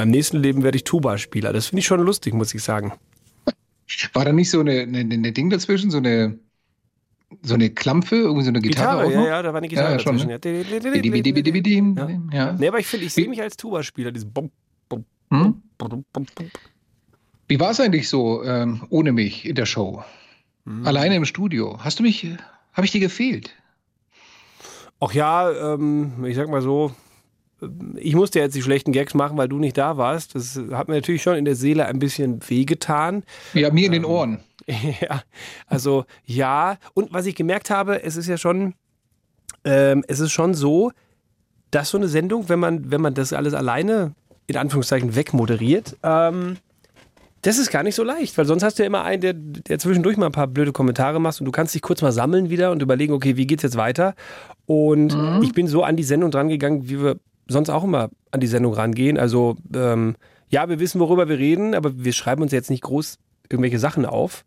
Meinem 0.00 0.12
nächsten 0.12 0.38
Leben 0.38 0.62
werde 0.62 0.76
ich 0.76 0.84
Tuba-Spieler. 0.84 1.52
Das 1.52 1.66
finde 1.66 1.80
ich 1.80 1.86
schon 1.86 2.00
lustig, 2.00 2.32
muss 2.32 2.54
ich 2.54 2.62
sagen. 2.62 2.92
War 4.14 4.24
da 4.24 4.32
nicht 4.32 4.48
so 4.50 4.60
eine, 4.60 4.80
eine, 4.80 5.00
eine 5.00 5.32
Ding 5.32 5.50
dazwischen, 5.50 5.90
so 5.90 5.98
eine, 5.98 6.38
so 7.42 7.52
eine 7.52 7.68
Klampfe, 7.68 8.16
irgendwie 8.16 8.44
so 8.44 8.48
eine 8.48 8.60
Gitarre? 8.62 9.08
Gitarre, 9.08 9.24
ja, 9.24 9.28
ja, 9.30 9.42
da 9.42 9.50
war 9.52 9.58
eine 9.58 9.68
Gitarre 9.68 9.98
schon, 10.00 10.16
dazwischen. 10.16 10.28
ne? 10.28 10.38
Ja. 11.96 12.08
Ja. 12.32 12.52
Nee, 12.52 12.68
aber 12.68 12.78
ich 12.78 12.86
finde, 12.86 13.04
ich 13.04 13.12
sehe 13.12 13.28
mich 13.28 13.42
als 13.42 13.58
Tuba-Spieler. 13.58 14.10
Dieses 14.10 14.26
Bum, 14.30 14.50
bum, 14.88 15.04
Hm? 15.30 15.60
bum. 15.76 16.04
Wie 17.48 17.60
war 17.60 17.72
es 17.72 17.80
eigentlich 17.80 18.08
so 18.08 18.42
ähm, 18.42 18.86
ohne 18.88 19.12
mich 19.12 19.44
in 19.44 19.54
der 19.54 19.66
Show? 19.66 20.02
Hm. 20.64 20.86
Alleine 20.86 21.16
im 21.16 21.26
Studio. 21.26 21.78
Hast 21.84 21.98
du 21.98 22.04
mich, 22.04 22.26
Habe 22.72 22.86
ich 22.86 22.92
dir 22.92 23.00
gefehlt? 23.00 23.50
Ach 25.00 25.12
ja, 25.12 25.74
ähm, 25.74 26.24
ich 26.24 26.36
sag 26.36 26.48
mal 26.48 26.62
so, 26.62 26.94
ich 27.96 28.14
musste 28.14 28.38
jetzt 28.38 28.54
die 28.54 28.62
schlechten 28.62 28.92
Gags 28.92 29.14
machen, 29.14 29.36
weil 29.36 29.48
du 29.48 29.58
nicht 29.58 29.76
da 29.76 29.96
warst. 29.96 30.34
Das 30.34 30.58
hat 30.72 30.88
mir 30.88 30.94
natürlich 30.94 31.22
schon 31.22 31.36
in 31.36 31.44
der 31.44 31.54
Seele 31.56 31.86
ein 31.86 31.98
bisschen 31.98 32.40
wehgetan. 32.48 33.22
Ja, 33.54 33.70
mir 33.72 33.86
in 33.86 33.92
den 33.92 34.04
Ohren. 34.04 34.40
Ja, 35.00 35.22
also 35.66 36.04
ja. 36.26 36.76
Und 36.94 37.12
was 37.12 37.26
ich 37.26 37.34
gemerkt 37.34 37.70
habe, 37.70 38.04
es 38.04 38.16
ist 38.16 38.28
ja 38.28 38.36
schon, 38.36 38.74
ähm, 39.64 40.04
es 40.06 40.20
ist 40.20 40.30
schon 40.30 40.54
so, 40.54 40.92
dass 41.72 41.90
so 41.90 41.98
eine 41.98 42.06
Sendung, 42.08 42.48
wenn 42.48 42.60
man, 42.60 42.90
wenn 42.90 43.00
man 43.00 43.14
das 43.14 43.32
alles 43.32 43.54
alleine 43.54 44.14
in 44.46 44.56
Anführungszeichen 44.56 45.16
wegmoderiert, 45.16 45.96
ähm, 46.04 46.56
das 47.42 47.58
ist 47.58 47.70
gar 47.70 47.82
nicht 47.82 47.94
so 47.94 48.04
leicht, 48.04 48.36
weil 48.38 48.44
sonst 48.44 48.62
hast 48.62 48.78
du 48.78 48.82
ja 48.82 48.86
immer 48.86 49.02
einen, 49.02 49.22
der, 49.22 49.32
der 49.32 49.78
zwischendurch 49.78 50.16
mal 50.18 50.26
ein 50.26 50.32
paar 50.32 50.46
blöde 50.46 50.72
Kommentare 50.72 51.20
macht 51.20 51.40
und 51.40 51.46
du 51.46 51.52
kannst 51.52 51.74
dich 51.74 51.82
kurz 51.82 52.02
mal 52.02 52.12
sammeln 52.12 52.50
wieder 52.50 52.70
und 52.70 52.82
überlegen, 52.82 53.12
okay, 53.14 53.36
wie 53.36 53.46
geht's 53.46 53.62
jetzt 53.62 53.76
weiter? 53.78 54.14
Und 54.66 55.16
Mhm. 55.16 55.42
ich 55.42 55.52
bin 55.52 55.66
so 55.66 55.82
an 55.82 55.96
die 55.96 56.04
Sendung 56.04 56.30
dran 56.30 56.48
gegangen, 56.48 56.88
wie 56.88 57.02
wir 57.02 57.16
sonst 57.52 57.70
auch 57.70 57.84
immer 57.84 58.10
an 58.30 58.40
die 58.40 58.46
Sendung 58.46 58.72
rangehen. 58.74 59.18
Also 59.18 59.56
ähm, 59.74 60.16
ja, 60.48 60.68
wir 60.68 60.80
wissen, 60.80 61.00
worüber 61.00 61.28
wir 61.28 61.38
reden, 61.38 61.74
aber 61.74 62.04
wir 62.04 62.12
schreiben 62.12 62.42
uns 62.42 62.52
jetzt 62.52 62.70
nicht 62.70 62.82
groß 62.82 63.18
irgendwelche 63.48 63.78
Sachen 63.78 64.06
auf. 64.06 64.44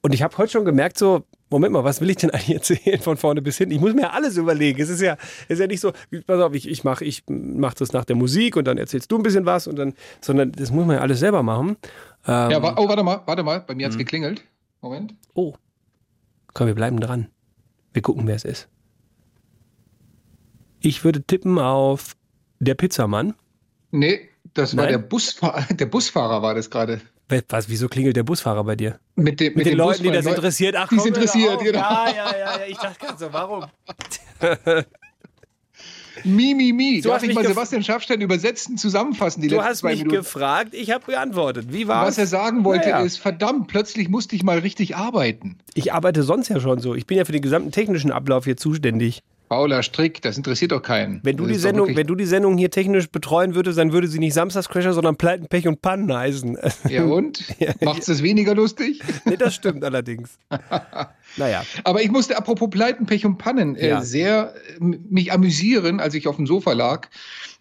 Und 0.00 0.14
ich 0.14 0.22
habe 0.22 0.36
heute 0.36 0.50
schon 0.50 0.64
gemerkt, 0.64 0.98
so, 0.98 1.24
Moment 1.48 1.72
mal, 1.72 1.84
was 1.84 2.00
will 2.00 2.10
ich 2.10 2.16
denn 2.16 2.30
eigentlich 2.32 2.54
erzählen 2.54 3.00
von 3.00 3.16
vorne 3.16 3.40
bis 3.40 3.58
hinten? 3.58 3.74
Ich 3.74 3.80
muss 3.80 3.94
mir 3.94 4.02
ja 4.02 4.10
alles 4.10 4.36
überlegen. 4.36 4.80
Es 4.80 4.88
ist 4.88 5.00
ja, 5.00 5.16
es 5.44 5.50
ist 5.54 5.60
ja 5.60 5.66
nicht 5.66 5.80
so, 5.80 5.92
pass 6.26 6.40
auf, 6.40 6.54
ich, 6.54 6.68
ich 6.68 6.82
mache 6.82 7.04
ich 7.04 7.22
mach 7.28 7.74
das 7.74 7.92
nach 7.92 8.04
der 8.04 8.16
Musik 8.16 8.56
und 8.56 8.66
dann 8.66 8.78
erzählst 8.78 9.12
du 9.12 9.16
ein 9.16 9.22
bisschen 9.22 9.46
was 9.46 9.66
und 9.66 9.76
dann, 9.76 9.94
sondern 10.20 10.50
das 10.52 10.70
muss 10.72 10.86
man 10.86 10.96
ja 10.96 11.02
alles 11.02 11.20
selber 11.20 11.42
machen. 11.42 11.76
Ähm, 12.26 12.50
Ja, 12.50 12.62
wa 12.62 12.74
oh, 12.78 12.88
warte 12.88 13.02
mal, 13.02 13.20
warte 13.26 13.42
mal, 13.42 13.60
bei 13.60 13.74
mir 13.74 13.86
hat's 13.86 13.98
geklingelt. 13.98 14.42
Moment. 14.80 15.14
Oh. 15.34 15.54
Komm, 16.54 16.66
wir 16.66 16.74
bleiben 16.74 16.98
dran. 16.98 17.28
Wir 17.92 18.02
gucken, 18.02 18.26
wer 18.26 18.34
es 18.34 18.44
ist. 18.44 18.68
Ich 20.82 21.04
würde 21.04 21.22
tippen 21.22 21.58
auf 21.58 22.16
der 22.58 22.74
Pizzamann. 22.74 23.34
Nee, 23.92 24.28
das 24.54 24.76
war 24.76 24.84
Nein? 24.84 24.92
der 24.94 24.98
Busfahrer, 24.98 25.64
der 25.74 25.86
Busfahrer 25.86 26.42
war 26.42 26.54
das 26.54 26.70
gerade. 26.70 27.00
Was, 27.48 27.68
wieso 27.70 27.88
klingelt 27.88 28.16
der 28.16 28.24
Busfahrer 28.24 28.62
bei 28.64 28.76
dir? 28.76 28.98
Mit, 29.14 29.40
dem, 29.40 29.54
Mit 29.54 29.64
den 29.64 29.72
dem 29.72 29.78
Leuten, 29.78 30.02
die 30.02 30.10
das 30.10 30.26
interessiert. 30.26 30.76
Ach, 30.76 30.88
die 30.88 30.96
hör 30.96 31.06
interessiert, 31.06 31.60
genau. 31.60 31.78
Ja, 31.78 32.06
ja, 32.08 32.36
ja, 32.36 32.58
ja. 32.58 32.66
Ich 32.68 32.76
dachte 32.76 32.98
gerade 32.98 33.18
so, 33.18 33.32
warum? 33.32 33.64
Mi, 36.24 36.54
mi, 36.54 36.72
mi. 36.72 37.00
Du 37.00 37.08
Darf 37.08 37.22
ich 37.22 37.34
mal 37.34 37.44
Sebastian 37.46 37.82
Schaffstein 37.82 38.20
übersetzen, 38.20 38.76
zusammenfassen, 38.76 39.40
die 39.40 39.48
Du 39.48 39.56
letzten 39.56 39.68
hast 39.70 39.78
zwei 39.78 39.90
mich 39.92 40.00
Minuten. 40.00 40.16
gefragt, 40.18 40.74
ich 40.74 40.90
habe 40.90 41.06
geantwortet. 41.06 41.68
Wie 41.70 41.88
war's? 41.88 42.08
Was 42.08 42.18
er 42.18 42.26
sagen 42.26 42.64
wollte 42.64 42.90
Naja. 42.90 43.00
ist, 43.04 43.16
verdammt, 43.18 43.68
plötzlich 43.68 44.08
musste 44.08 44.36
ich 44.36 44.42
mal 44.42 44.58
richtig 44.58 44.94
arbeiten. 44.94 45.58
Ich 45.74 45.92
arbeite 45.92 46.22
sonst 46.22 46.48
ja 46.48 46.60
schon 46.60 46.80
so. 46.80 46.94
Ich 46.94 47.06
bin 47.06 47.16
ja 47.16 47.24
für 47.24 47.32
den 47.32 47.42
gesamten 47.42 47.72
technischen 47.72 48.12
Ablauf 48.12 48.44
hier 48.44 48.56
zuständig. 48.56 49.22
Fauler 49.52 49.82
Strick, 49.82 50.22
das 50.22 50.38
interessiert 50.38 50.72
doch 50.72 50.80
keinen. 50.80 51.20
Wenn 51.24 51.36
du, 51.36 51.44
Das 51.44 51.52
die 51.52 51.58
Sendung, 51.58 51.94
wenn 51.94 52.06
du 52.06 52.14
die 52.14 52.24
Sendung 52.24 52.56
hier 52.56 52.70
technisch 52.70 53.10
betreuen 53.10 53.54
würdest, 53.54 53.76
dann 53.76 53.92
würde 53.92 54.08
sie 54.08 54.18
nicht 54.18 54.32
Samstagscrasher, 54.32 54.94
sondern 54.94 55.16
Pleiten, 55.16 55.46
Pech 55.46 55.68
und 55.68 55.82
Pannen 55.82 56.10
heißen. 56.10 56.56
Ja 56.88 57.04
und? 57.04 57.44
Macht's 57.82 58.06
das 58.06 58.22
weniger 58.22 58.54
lustig? 58.54 59.02
nee, 59.26 59.36
das 59.36 59.54
stimmt 59.54 59.84
allerdings. 59.84 60.38
Naja. 61.38 61.64
Aber 61.84 62.02
ich 62.02 62.10
musste, 62.10 62.36
apropos 62.36 62.68
Pleiten, 62.68 63.06
Pech 63.06 63.24
und 63.24 63.38
Pannen, 63.38 63.74
Ja. 63.76 64.00
äh, 64.00 64.04
sehr 64.04 64.54
äh, 64.78 64.84
mich 64.84 65.32
amüsieren, 65.32 65.98
als 65.98 66.12
ich 66.12 66.28
auf 66.28 66.36
dem 66.36 66.46
Sofa 66.46 66.72
lag 66.72 67.08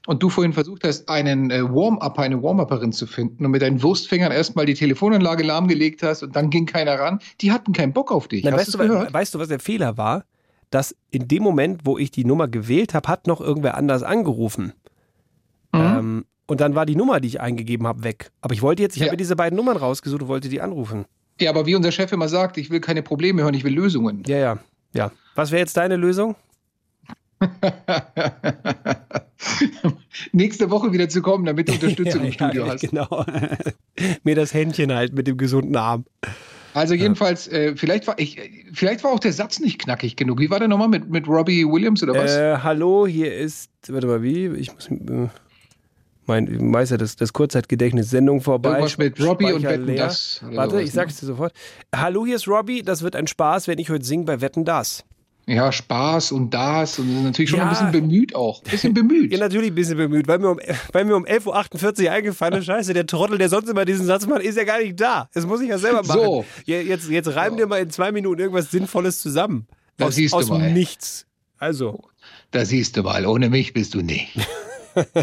und 0.07 0.21
du 0.23 0.29
vorhin 0.29 0.51
versucht 0.51 0.83
hast, 0.83 1.07
einen 1.07 1.51
äh, 1.51 1.63
Warm-Upper, 1.63 2.21
eine 2.21 2.41
Warm-Upperin 2.43 2.91
zu 2.91 3.07
finden 3.07 3.45
und 3.45 3.51
mit 3.51 3.61
deinen 3.61 3.81
Wurstfingern 3.81 4.31
erstmal 4.31 4.65
die 4.65 4.73
Telefonanlage 4.73 5.43
lahmgelegt 5.43 6.03
hast 6.03 6.23
und 6.23 6.35
dann 6.35 6.49
ging 6.49 6.65
keiner 6.65 6.99
ran. 6.99 7.19
Die 7.39 7.51
hatten 7.51 7.71
keinen 7.71 7.93
Bock 7.93 8.11
auf 8.11 8.27
dich. 8.27 8.45
Hast 8.45 8.53
weißt, 8.53 8.73
du, 8.73 9.13
weißt 9.13 9.35
du, 9.35 9.39
was 9.39 9.47
der 9.47 9.59
Fehler 9.59 9.97
war? 9.97 10.25
Dass 10.71 10.95
in 11.11 11.27
dem 11.27 11.43
Moment, 11.43 11.81
wo 11.85 11.97
ich 11.99 12.09
die 12.11 12.25
Nummer 12.25 12.47
gewählt 12.47 12.93
habe, 12.95 13.07
hat 13.07 13.27
noch 13.27 13.39
irgendwer 13.41 13.75
anders 13.77 14.01
angerufen. 14.03 14.73
Mhm. 15.73 15.79
Ähm, 15.79 16.25
und 16.47 16.59
dann 16.59 16.73
war 16.75 16.85
die 16.85 16.95
Nummer, 16.95 17.19
die 17.19 17.27
ich 17.27 17.39
eingegeben 17.39 17.85
habe, 17.87 18.03
weg. 18.03 18.31
Aber 18.41 18.53
ich 18.53 18.61
wollte 18.61 18.81
jetzt, 18.81 18.95
ich 18.95 19.01
Ja. 19.01 19.05
habe 19.07 19.13
mir 19.13 19.17
diese 19.17 19.35
beiden 19.35 19.55
Nummern 19.55 19.77
rausgesucht 19.77 20.23
und 20.23 20.27
wollte 20.27 20.49
die 20.49 20.59
anrufen. 20.61 21.05
Ja, 21.39 21.49
aber 21.51 21.65
wie 21.65 21.75
unser 21.75 21.91
Chef 21.91 22.11
immer 22.11 22.27
sagt, 22.27 22.57
ich 22.57 22.69
will 22.71 22.81
keine 22.81 23.03
Probleme 23.03 23.41
hören, 23.43 23.53
ich 23.53 23.63
will 23.63 23.73
Lösungen. 23.73 24.23
Ja, 24.27 24.37
ja, 24.37 24.57
ja. 24.93 25.11
Was 25.35 25.51
wäre 25.51 25.59
jetzt 25.61 25.77
deine 25.77 25.95
Lösung? 25.95 26.35
Nächste 30.31 30.69
Woche 30.69 30.91
wieder 30.91 31.09
zu 31.09 31.21
kommen, 31.21 31.45
damit 31.45 31.67
du 31.69 31.73
Unterstützung 31.73 32.21
Ja, 32.21 32.27
im 32.27 32.33
Studio 32.33 32.65
ja, 32.65 32.73
hast. 32.73 32.81
Genau. 32.89 33.25
Mir 34.23 34.35
das 34.35 34.53
Händchen 34.53 34.93
halt 34.93 35.13
mit 35.13 35.27
dem 35.27 35.37
gesunden 35.37 35.75
Arm. 35.75 36.05
Also 36.73 36.93
jedenfalls, 36.93 37.47
äh, 37.47 37.75
vielleicht, 37.75 38.07
war 38.07 38.17
ich, 38.17 38.39
vielleicht 38.73 39.03
war 39.03 39.11
auch 39.11 39.19
der 39.19 39.33
Satz 39.33 39.59
nicht 39.59 39.79
knackig 39.79 40.15
genug. 40.15 40.39
Wie 40.39 40.49
war 40.49 40.59
der 40.59 40.67
nochmal 40.67 40.87
mit, 40.87 41.09
mit 41.09 41.27
Robbie 41.27 41.65
Williams 41.65 42.01
oder 42.03 42.13
was? 42.13 42.35
Äh, 42.35 42.57
hallo, 42.57 43.05
hier 43.07 43.35
ist, 43.35 43.69
warte 43.87 44.07
mal, 44.07 44.23
wie? 44.23 44.47
Ich 44.47 44.73
muss, 44.73 44.87
äh, 44.87 45.27
mein, 46.25 46.73
ja, 46.73 46.97
das, 46.97 47.15
das 47.15 47.33
Kurzzeitgedächtnis, 47.33 48.09
Sendung 48.09 48.41
vorbei. 48.41 48.69
Irgendwas 48.69 48.97
mit 48.97 49.19
Robbie 49.19 49.51
und 49.51 49.61
Speicher 49.61 49.79
Wetten, 49.79 49.85
leer. 49.85 50.05
das 50.05 50.41
Warte, 50.43 50.71
sowas, 50.71 50.83
ich 50.85 50.91
sag's 50.91 51.19
dir 51.19 51.25
sofort. 51.25 51.53
Hallo, 51.93 52.25
hier 52.25 52.37
ist 52.37 52.47
Robbie, 52.47 52.83
das 52.83 53.01
wird 53.01 53.15
ein 53.15 53.27
Spaß, 53.27 53.67
wenn 53.67 53.79
ich 53.79 53.89
heute 53.89 54.05
singe 54.05 54.25
bei 54.25 54.39
Wetten, 54.39 54.63
das. 54.63 55.03
Ja, 55.53 55.69
Spaß 55.71 56.31
und 56.31 56.53
das 56.53 56.97
und 56.97 57.23
natürlich 57.25 57.49
schon 57.49 57.59
Ja. 57.59 57.65
ein 57.65 57.69
bisschen 57.71 57.91
bemüht 57.91 58.33
auch. 58.35 58.63
Ein 58.63 58.71
bisschen 58.71 58.93
bemüht. 58.93 59.31
Ja, 59.33 59.39
natürlich 59.39 59.71
ein 59.71 59.75
bisschen 59.75 59.97
bemüht, 59.97 60.27
weil 60.27 60.39
mir 60.39 60.49
um, 60.51 60.59
weil 60.93 61.03
mir 61.05 61.15
um 61.15 61.25
11.48 61.25 62.05
Uhr 62.05 62.11
eingefallen 62.11 62.53
ist, 62.59 62.65
scheiße, 62.65 62.93
der 62.93 63.05
Trottel, 63.05 63.37
der 63.37 63.49
sonst 63.49 63.67
immer 63.69 63.83
diesen 63.83 64.05
Satz 64.05 64.25
macht, 64.27 64.41
ist 64.43 64.57
ja 64.57 64.63
gar 64.63 64.79
nicht 64.79 64.99
da. 64.99 65.29
Das 65.33 65.45
muss 65.45 65.59
ich 65.61 65.69
ja 65.69 65.77
selber 65.77 66.03
machen. 66.03 66.21
So. 66.21 66.45
Jetzt, 66.65 67.09
jetzt 67.09 67.35
reim 67.35 67.57
dir 67.57 67.67
mal 67.67 67.81
in 67.81 67.89
zwei 67.89 68.11
Minuten 68.11 68.39
irgendwas 68.39 68.71
Sinnvolles 68.71 69.19
zusammen. 69.21 69.67
Da 69.97 70.05
aus 70.05 70.15
siehst 70.15 70.33
du 70.33 70.37
aus 70.37 70.49
mal. 70.49 70.71
nichts. 70.71 71.27
Also. 71.57 71.99
Da 72.51 72.63
siehst 72.65 72.95
du 72.97 73.03
mal, 73.03 73.25
ohne 73.25 73.49
mich 73.49 73.73
bist 73.73 73.93
du 73.93 74.01
nicht. 74.01 74.37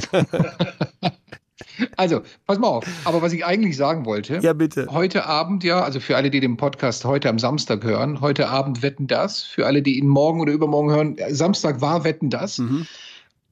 also, 1.97 2.22
pass 2.47 2.59
mal 2.59 2.68
auf. 2.68 2.87
Aber 3.05 3.22
was 3.22 3.33
ich 3.33 3.45
eigentlich 3.45 3.76
sagen 3.76 4.05
wollte. 4.05 4.39
Ja, 4.43 4.53
bitte. 4.53 4.87
Heute 4.91 5.26
Abend, 5.26 5.64
ja, 5.64 5.83
also 5.83 6.01
für 6.01 6.16
alle, 6.16 6.31
die 6.31 6.41
den 6.41 6.57
Podcast 6.57 7.05
heute 7.05 7.29
am 7.29 7.39
Samstag 7.39 7.85
hören, 7.85 8.20
heute 8.20 8.49
Abend 8.49 8.83
wetten 8.83 9.07
das. 9.07 9.43
Für 9.43 9.66
alle, 9.66 9.83
die 9.83 9.99
ihn 9.99 10.09
morgen 10.09 10.41
oder 10.41 10.53
übermorgen 10.53 10.91
hören, 10.91 11.18
äh, 11.18 11.35
Samstag 11.35 11.81
war 11.81 12.05
wetten 12.05 12.31
das. 12.31 12.59
Mhm. 12.59 12.87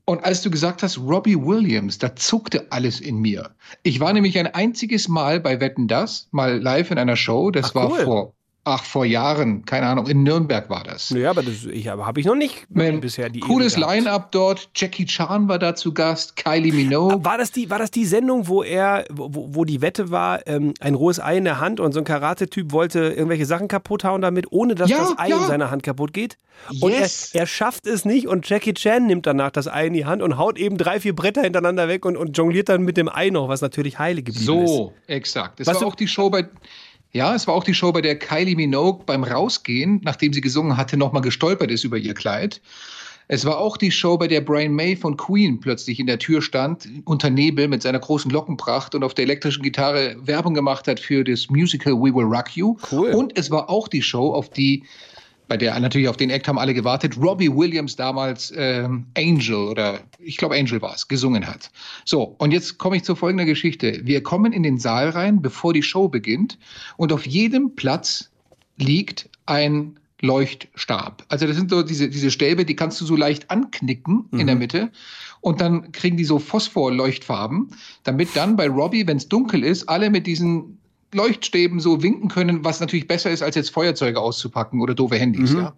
Und 0.08 0.24
als 0.24 0.40
du 0.42 0.50
gesagt 0.50 0.84
hast, 0.84 0.98
Robbie 0.98 1.36
Williams, 1.36 1.98
da 1.98 2.14
zuckte 2.14 2.70
alles 2.70 3.00
in 3.00 3.18
mir. 3.18 3.50
Ich 3.82 3.98
war 3.98 4.12
nämlich 4.12 4.38
ein 4.38 4.46
einziges 4.46 5.08
Mal 5.08 5.40
bei 5.40 5.58
Wetten 5.60 5.88
das, 5.88 6.28
mal 6.30 6.62
live 6.62 6.92
in 6.92 6.98
einer 6.98 7.16
Show. 7.16 7.50
Das 7.50 7.70
Ach, 7.70 7.74
war 7.74 7.90
cool. 7.90 8.04
vor, 8.04 8.32
ach, 8.66 8.84
vor 8.84 9.04
Jahren, 9.06 9.64
keine 9.64 9.86
Ahnung, 9.86 10.06
in 10.08 10.22
Nürnberg 10.24 10.68
war 10.68 10.82
das. 10.84 11.10
Ja, 11.10 11.30
aber 11.30 11.42
das 11.42 11.64
ich, 11.64 11.88
habe 11.88 12.20
ich 12.20 12.26
noch 12.26 12.34
nicht 12.34 12.66
Man, 12.68 13.00
bisher 13.00 13.30
die 13.30 13.40
Cooles. 13.40 13.76
Line-Up 13.76 14.32
dort. 14.32 14.68
Jackie 14.74 15.06
Chan 15.06 15.48
war 15.48 15.58
da 15.58 15.74
zu 15.74 15.94
Gast, 15.94 16.36
Kylie 16.36 16.72
Minogue. 16.72 17.24
War 17.24 17.38
das 17.38 17.52
die, 17.52 17.70
war 17.70 17.78
das 17.78 17.90
die 17.90 18.04
Sendung, 18.04 18.48
wo 18.48 18.62
er, 18.62 19.04
wo, 19.10 19.48
wo 19.54 19.64
die 19.64 19.80
Wette 19.82 20.10
war, 20.10 20.46
ähm, 20.46 20.74
ein 20.80 20.94
rohes 20.94 21.20
Ei 21.20 21.36
in 21.38 21.44
der 21.44 21.60
Hand 21.60 21.78
und 21.80 21.92
so 21.92 22.00
ein 22.00 22.04
Karate-Typ 22.04 22.72
wollte 22.72 23.00
irgendwelche 23.10 23.46
Sachen 23.46 23.68
kaputt 23.68 24.02
hauen 24.04 24.20
damit, 24.20 24.46
ohne 24.50 24.74
dass 24.74 24.90
Ja, 24.90 24.98
das 24.98 25.18
Ei 25.18 25.28
ja. 25.28 25.36
in 25.38 25.46
seiner 25.46 25.70
Hand 25.70 25.82
kaputt 25.84 26.12
geht? 26.12 26.36
Und 26.80 26.90
Yes. 26.90 27.30
er, 27.34 27.42
er 27.42 27.46
schafft 27.46 27.86
es 27.86 28.04
nicht 28.04 28.26
und 28.26 28.48
Jackie 28.48 28.74
Chan 28.74 29.06
nimmt 29.06 29.26
danach 29.26 29.50
das 29.50 29.68
Ei 29.68 29.86
in 29.86 29.92
die 29.92 30.06
Hand 30.06 30.22
und 30.22 30.38
haut 30.38 30.58
eben 30.58 30.76
drei, 30.76 30.98
vier 31.00 31.14
Bretter 31.14 31.42
hintereinander 31.42 31.86
weg 31.86 32.04
und, 32.04 32.16
und 32.16 32.36
jongliert 32.36 32.68
dann 32.68 32.82
mit 32.82 32.96
dem 32.96 33.08
Ei 33.08 33.30
noch, 33.30 33.48
was 33.48 33.60
natürlich 33.60 33.98
heile 33.98 34.22
geblieben 34.22 34.64
ist. 34.64 34.70
So, 34.70 34.92
exakt. 35.06 35.60
Das 35.60 35.66
Was 35.66 35.80
war 35.80 35.86
auch 35.88 35.94
die 35.94 36.08
Show 36.08 36.30
bei. 36.30 36.48
Ja, 37.16 37.34
es 37.34 37.46
war 37.46 37.54
auch 37.54 37.64
die 37.64 37.72
Show, 37.72 37.92
bei 37.92 38.02
der 38.02 38.18
Kylie 38.18 38.56
Minogue 38.56 39.02
beim 39.06 39.24
Rausgehen, 39.24 40.02
nachdem 40.04 40.34
sie 40.34 40.42
gesungen 40.42 40.76
hatte, 40.76 40.98
nochmal 40.98 41.22
gestolpert 41.22 41.70
ist 41.70 41.82
über 41.82 41.96
ihr 41.96 42.12
Kleid. 42.12 42.60
Es 43.26 43.46
war 43.46 43.56
auch 43.56 43.78
die 43.78 43.90
Show, 43.90 44.18
bei 44.18 44.28
der 44.28 44.42
Brian 44.42 44.74
May 44.74 44.96
von 44.96 45.16
Queen 45.16 45.58
plötzlich 45.58 45.98
in 45.98 46.06
der 46.06 46.18
Tür 46.18 46.42
stand, 46.42 46.86
unter 47.06 47.30
Nebel 47.30 47.68
mit 47.68 47.80
seiner 47.80 48.00
großen 48.00 48.30
Lockenpracht 48.30 48.94
und 48.94 49.02
auf 49.02 49.14
der 49.14 49.24
elektrischen 49.24 49.62
Gitarre 49.62 50.14
Werbung 50.26 50.52
gemacht 50.52 50.88
hat 50.88 51.00
für 51.00 51.24
das 51.24 51.48
Musical 51.48 51.94
We 51.94 52.14
Will 52.14 52.26
Rock 52.26 52.54
You. 52.54 52.76
Cool. 52.92 53.08
Und 53.12 53.38
es 53.38 53.50
war 53.50 53.70
auch 53.70 53.88
die 53.88 54.02
Show, 54.02 54.34
auf 54.34 54.50
die, 54.50 54.84
bei 55.48 55.56
der 55.56 55.78
natürlich 55.78 56.08
auf 56.08 56.16
den 56.16 56.30
Act 56.30 56.48
haben 56.48 56.58
alle 56.58 56.74
gewartet, 56.74 57.16
Robbie 57.16 57.54
Williams 57.54 57.96
damals 57.96 58.52
ähm, 58.56 59.06
Angel 59.16 59.54
oder 59.54 60.00
ich 60.18 60.36
glaube 60.36 60.56
Angel 60.56 60.82
war 60.82 60.94
es, 60.94 61.08
gesungen 61.08 61.46
hat. 61.46 61.70
So, 62.04 62.34
und 62.38 62.52
jetzt 62.52 62.78
komme 62.78 62.96
ich 62.96 63.04
zu 63.04 63.14
folgender 63.14 63.44
Geschichte. 63.44 64.00
Wir 64.04 64.22
kommen 64.22 64.52
in 64.52 64.62
den 64.62 64.78
Saal 64.78 65.10
rein, 65.10 65.42
bevor 65.42 65.72
die 65.72 65.82
Show 65.82 66.08
beginnt 66.08 66.58
und 66.96 67.12
auf 67.12 67.26
jedem 67.26 67.74
Platz 67.76 68.30
liegt 68.76 69.28
ein 69.46 69.98
Leuchtstab. 70.20 71.24
Also 71.28 71.46
das 71.46 71.56
sind 71.56 71.70
so 71.70 71.82
diese, 71.82 72.08
diese 72.08 72.30
Stäbe, 72.30 72.64
die 72.64 72.74
kannst 72.74 73.00
du 73.00 73.04
so 73.04 73.16
leicht 73.16 73.50
anknicken 73.50 74.28
in 74.32 74.46
der 74.46 74.56
Mitte 74.56 74.90
und 75.40 75.60
dann 75.60 75.92
kriegen 75.92 76.16
die 76.16 76.24
so 76.24 76.38
Phosphorleuchtfarben, 76.38 77.68
damit 78.02 78.34
dann 78.34 78.56
bei 78.56 78.68
Robbie, 78.68 79.06
wenn 79.06 79.18
es 79.18 79.28
dunkel 79.28 79.62
ist, 79.62 79.88
alle 79.88 80.10
mit 80.10 80.26
diesen 80.26 80.78
Leuchtstäben 81.16 81.80
so 81.80 82.02
winken 82.02 82.28
können, 82.28 82.64
was 82.64 82.78
natürlich 82.80 83.08
besser 83.08 83.30
ist, 83.30 83.42
als 83.42 83.56
jetzt 83.56 83.70
Feuerzeuge 83.70 84.20
auszupacken 84.20 84.80
oder 84.80 84.94
doofe 84.94 85.16
Handys, 85.16 85.52
Mhm. 85.52 85.58
ja. 85.58 85.72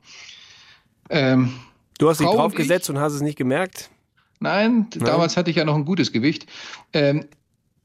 Ähm, 1.10 1.52
Du 1.98 2.08
hast 2.08 2.20
dich 2.20 2.26
draufgesetzt 2.28 2.88
und 2.90 2.98
hast 2.98 3.14
es 3.14 3.22
nicht 3.22 3.36
gemerkt? 3.36 3.90
Nein, 4.40 4.86
Nein? 4.94 5.04
damals 5.04 5.36
hatte 5.36 5.50
ich 5.50 5.56
ja 5.56 5.64
noch 5.64 5.74
ein 5.74 5.84
gutes 5.84 6.12
Gewicht. 6.12 6.46
Ähm, 6.92 7.24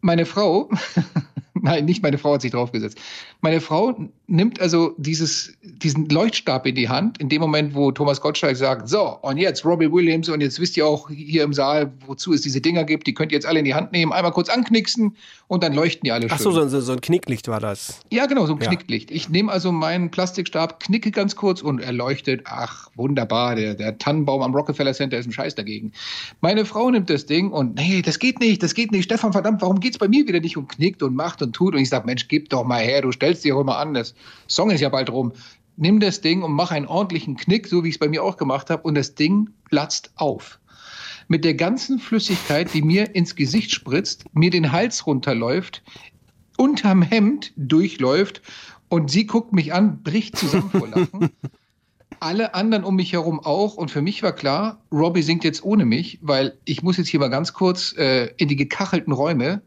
meine 0.01 0.25
Frau, 0.25 0.69
nein, 1.55 1.85
nicht 1.85 2.03
meine 2.03 2.17
Frau 2.19 2.33
hat 2.33 2.41
sich 2.41 2.51
draufgesetzt. 2.51 2.99
Meine 3.41 3.59
Frau 3.61 3.97
nimmt 4.34 4.59
also 4.59 4.95
dieses, 4.97 5.53
diesen 5.61 6.09
Leuchtstab 6.09 6.65
in 6.65 6.73
die 6.73 6.89
Hand, 6.89 7.19
in 7.19 7.29
dem 7.29 7.39
Moment, 7.39 7.75
wo 7.75 7.91
Thomas 7.91 8.19
Gottschalk 8.19 8.57
sagt, 8.57 8.89
so, 8.89 9.19
und 9.21 9.38
jetzt 9.38 9.63
Robbie 9.63 9.91
Williams, 9.91 10.27
und 10.27 10.41
jetzt 10.41 10.59
wisst 10.59 10.75
ihr 10.75 10.88
auch 10.88 11.07
hier 11.09 11.43
im 11.43 11.53
Saal, 11.53 11.93
wozu 12.07 12.34
es 12.34 12.41
diese 12.41 12.59
Dinger 12.59 12.84
gibt, 12.84 13.05
die 13.05 13.13
könnt 13.13 13.31
ihr 13.31 13.38
jetzt 13.38 13.45
alle 13.45 13.59
in 13.59 13.65
die 13.65 13.75
Hand 13.75 13.91
nehmen, 13.91 14.11
einmal 14.11 14.31
kurz 14.31 14.49
anknicksen 14.49 15.15
und 15.47 15.63
dann 15.63 15.73
leuchten 15.73 16.01
die 16.03 16.11
alle 16.11 16.23
schön. 16.23 16.31
Ach 16.31 16.39
so, 16.39 16.67
so, 16.67 16.81
so, 16.81 16.93
ein 16.93 17.01
Knicklicht 17.01 17.47
war 17.47 17.59
das. 17.59 18.01
Ja, 18.11 18.25
genau, 18.25 18.47
so 18.47 18.55
ein 18.55 18.61
Ja. 18.61 18.67
Knicklicht. 18.69 19.11
Ich 19.11 19.29
nehme 19.29 19.51
also 19.51 19.71
meinen 19.71 20.09
Plastikstab, 20.09 20.79
knicke 20.79 21.11
ganz 21.11 21.36
kurz 21.36 21.61
und 21.61 21.79
er 21.79 21.93
leuchtet. 21.93 22.41
Ach, 22.45 22.89
wunderbar, 22.95 23.55
der, 23.55 23.75
der 23.75 23.99
Tannenbaum 23.99 24.41
am 24.41 24.55
Rockefeller 24.55 24.93
Center 24.93 25.19
ist 25.19 25.27
ein 25.27 25.31
Scheiß 25.31 25.53
dagegen. 25.53 25.91
Meine 26.41 26.65
Frau 26.65 26.89
nimmt 26.89 27.11
das 27.11 27.27
Ding 27.27 27.51
und, 27.51 27.75
nee, 27.75 28.01
das 28.01 28.17
geht 28.17 28.39
nicht, 28.39 28.63
das 28.63 28.73
geht 28.73 28.91
nicht. 28.91 29.03
Stefan, 29.03 29.31
verdammt, 29.31 29.61
warum 29.61 29.79
geht's 29.79 29.99
bei 29.99 30.07
mir 30.07 30.27
wieder 30.27 30.39
nicht? 30.39 30.57
Und 30.57 30.69
knickt 30.69 31.03
und 31.03 31.15
macht 31.15 31.43
und 31.43 31.53
tut. 31.53 31.75
Und 31.75 31.81
ich 31.81 31.89
sage, 31.89 32.07
Mensch, 32.07 32.27
gib 32.27 32.49
doch 32.49 32.63
mal 32.63 32.81
her, 32.81 33.03
du 33.03 33.11
stellst 33.11 33.45
dich 33.45 33.53
auch 33.53 33.61
immer 33.61 33.77
an, 33.77 33.93
das 33.93 34.15
Song 34.47 34.71
ist 34.71 34.82
ja 34.82 34.89
bald 34.89 35.09
rum. 35.09 35.34
Nimm 35.76 35.99
das 35.99 36.21
Ding 36.21 36.43
und 36.43 36.51
mach 36.51 36.71
einen 36.71 36.86
ordentlichen 36.86 37.36
Knick, 37.36 37.67
so 37.67 37.84
wie 37.84 37.89
ich 37.89 37.95
es 37.95 37.99
bei 37.99 38.07
mir 38.07 38.24
auch 38.24 38.38
gemacht 38.38 38.69
habe, 38.69 38.84
und 38.84 38.95
das 38.95 39.15
Ding 39.15 39.49
platzt 39.69 40.11
auf 40.15 40.59
mit 41.28 41.45
der 41.45 41.53
ganzen 41.53 41.99
Flüssigkeit, 41.99 42.74
die 42.74 42.82
mir 42.82 43.15
ins 43.15 43.36
Gesicht 43.36 43.71
spritzt, 43.71 44.26
mir 44.34 44.49
den 44.49 44.71
Hals 44.71 45.07
runterläuft, 45.07 45.82
unterm 46.57 47.01
Hemd 47.01 47.53
durchläuft 47.55 48.41
und 48.89 49.09
sie 49.09 49.26
guckt 49.26 49.53
mich 49.53 49.74
an, 49.74 50.03
bricht 50.03 50.38
zusammen 50.38 50.69
vor 50.69 50.88
Lachen. 50.88 51.30
Alle 52.19 52.53
anderen 52.53 52.84
um 52.84 52.95
mich 52.95 53.11
herum 53.11 53.39
auch. 53.39 53.76
Und 53.76 53.91
für 53.91 54.01
mich 54.01 54.24
war 54.24 54.32
klar, 54.32 54.82
Robbie 54.91 55.24
singt 55.24 55.43
jetzt 55.43 55.63
ohne 55.63 55.84
mich, 55.84 56.19
weil 56.21 56.57
ich 56.63 56.84
muss 56.84 56.97
jetzt 56.97 57.09
hier 57.09 57.19
mal 57.19 57.30
ganz 57.30 57.53
kurz 57.53 57.93
äh, 57.97 58.28
in 58.38 58.47
die 58.47 58.55
gekachelten 58.55 59.11
Räume 59.11 59.61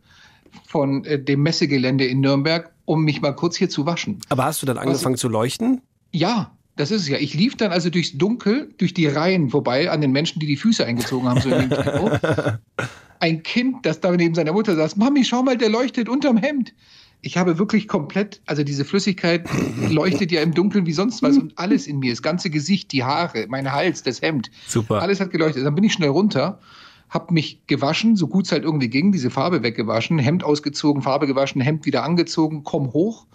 von 0.66 1.04
äh, 1.04 1.22
dem 1.22 1.42
Messegelände 1.42 2.06
in 2.06 2.20
Nürnberg, 2.20 2.72
um 2.86 3.02
mich 3.02 3.20
mal 3.20 3.32
kurz 3.32 3.56
hier 3.56 3.68
zu 3.68 3.84
waschen. 3.84 4.18
Aber 4.30 4.44
hast 4.44 4.62
du 4.62 4.66
dann 4.66 4.78
angefangen 4.78 5.16
zu 5.16 5.28
leuchten? 5.28 5.82
Ja, 6.12 6.56
das 6.76 6.90
ist 6.90 7.02
es 7.02 7.08
ja. 7.08 7.18
Ich 7.18 7.34
lief 7.34 7.56
dann 7.56 7.72
also 7.72 7.90
durchs 7.90 8.16
Dunkel, 8.16 8.72
durch 8.78 8.94
die 8.94 9.06
Reihen 9.06 9.50
vorbei 9.50 9.90
an 9.90 10.00
den 10.00 10.12
Menschen, 10.12 10.40
die 10.40 10.46
die 10.46 10.56
Füße 10.56 10.84
eingezogen 10.84 11.28
haben, 11.28 11.40
so 11.40 11.50
in 11.50 11.68
den 11.68 11.82
Kino. 11.82 12.10
Ein 13.20 13.42
Kind, 13.42 13.84
das 13.84 14.00
da 14.00 14.10
neben 14.12 14.34
seiner 14.34 14.52
Mutter 14.52 14.76
saß, 14.76 14.96
Mami, 14.96 15.24
schau 15.24 15.42
mal, 15.42 15.56
der 15.56 15.70
leuchtet 15.70 16.08
unterm 16.08 16.36
Hemd. 16.36 16.74
Ich 17.22 17.38
habe 17.38 17.58
wirklich 17.58 17.88
komplett, 17.88 18.42
also 18.44 18.62
diese 18.62 18.84
Flüssigkeit 18.84 19.48
leuchtet 19.90 20.30
ja 20.30 20.42
im 20.42 20.52
Dunkeln 20.52 20.84
wie 20.84 20.92
sonst 20.92 21.22
was 21.22 21.38
und 21.38 21.58
alles 21.58 21.86
in 21.86 21.98
mir, 21.98 22.12
das 22.12 22.20
ganze 22.22 22.50
Gesicht, 22.50 22.92
die 22.92 23.04
Haare, 23.04 23.46
mein 23.48 23.72
Hals, 23.72 24.02
das 24.02 24.20
Hemd. 24.20 24.50
Super. 24.66 25.00
Alles 25.00 25.18
hat 25.18 25.30
geleuchtet. 25.30 25.64
Dann 25.64 25.74
bin 25.74 25.84
ich 25.84 25.94
schnell 25.94 26.10
runter, 26.10 26.60
habe 27.08 27.32
mich 27.32 27.66
gewaschen, 27.66 28.16
so 28.16 28.26
gut 28.26 28.46
es 28.46 28.52
halt 28.52 28.64
irgendwie 28.64 28.88
ging, 28.88 29.12
diese 29.12 29.30
Farbe 29.30 29.62
weggewaschen, 29.62 30.18
Hemd 30.18 30.44
ausgezogen, 30.44 31.02
Farbe 31.02 31.26
gewaschen, 31.26 31.60
Hemd 31.60 31.86
wieder 31.86 32.02
angezogen, 32.02 32.64
komm 32.64 32.92
hoch. 32.92 33.26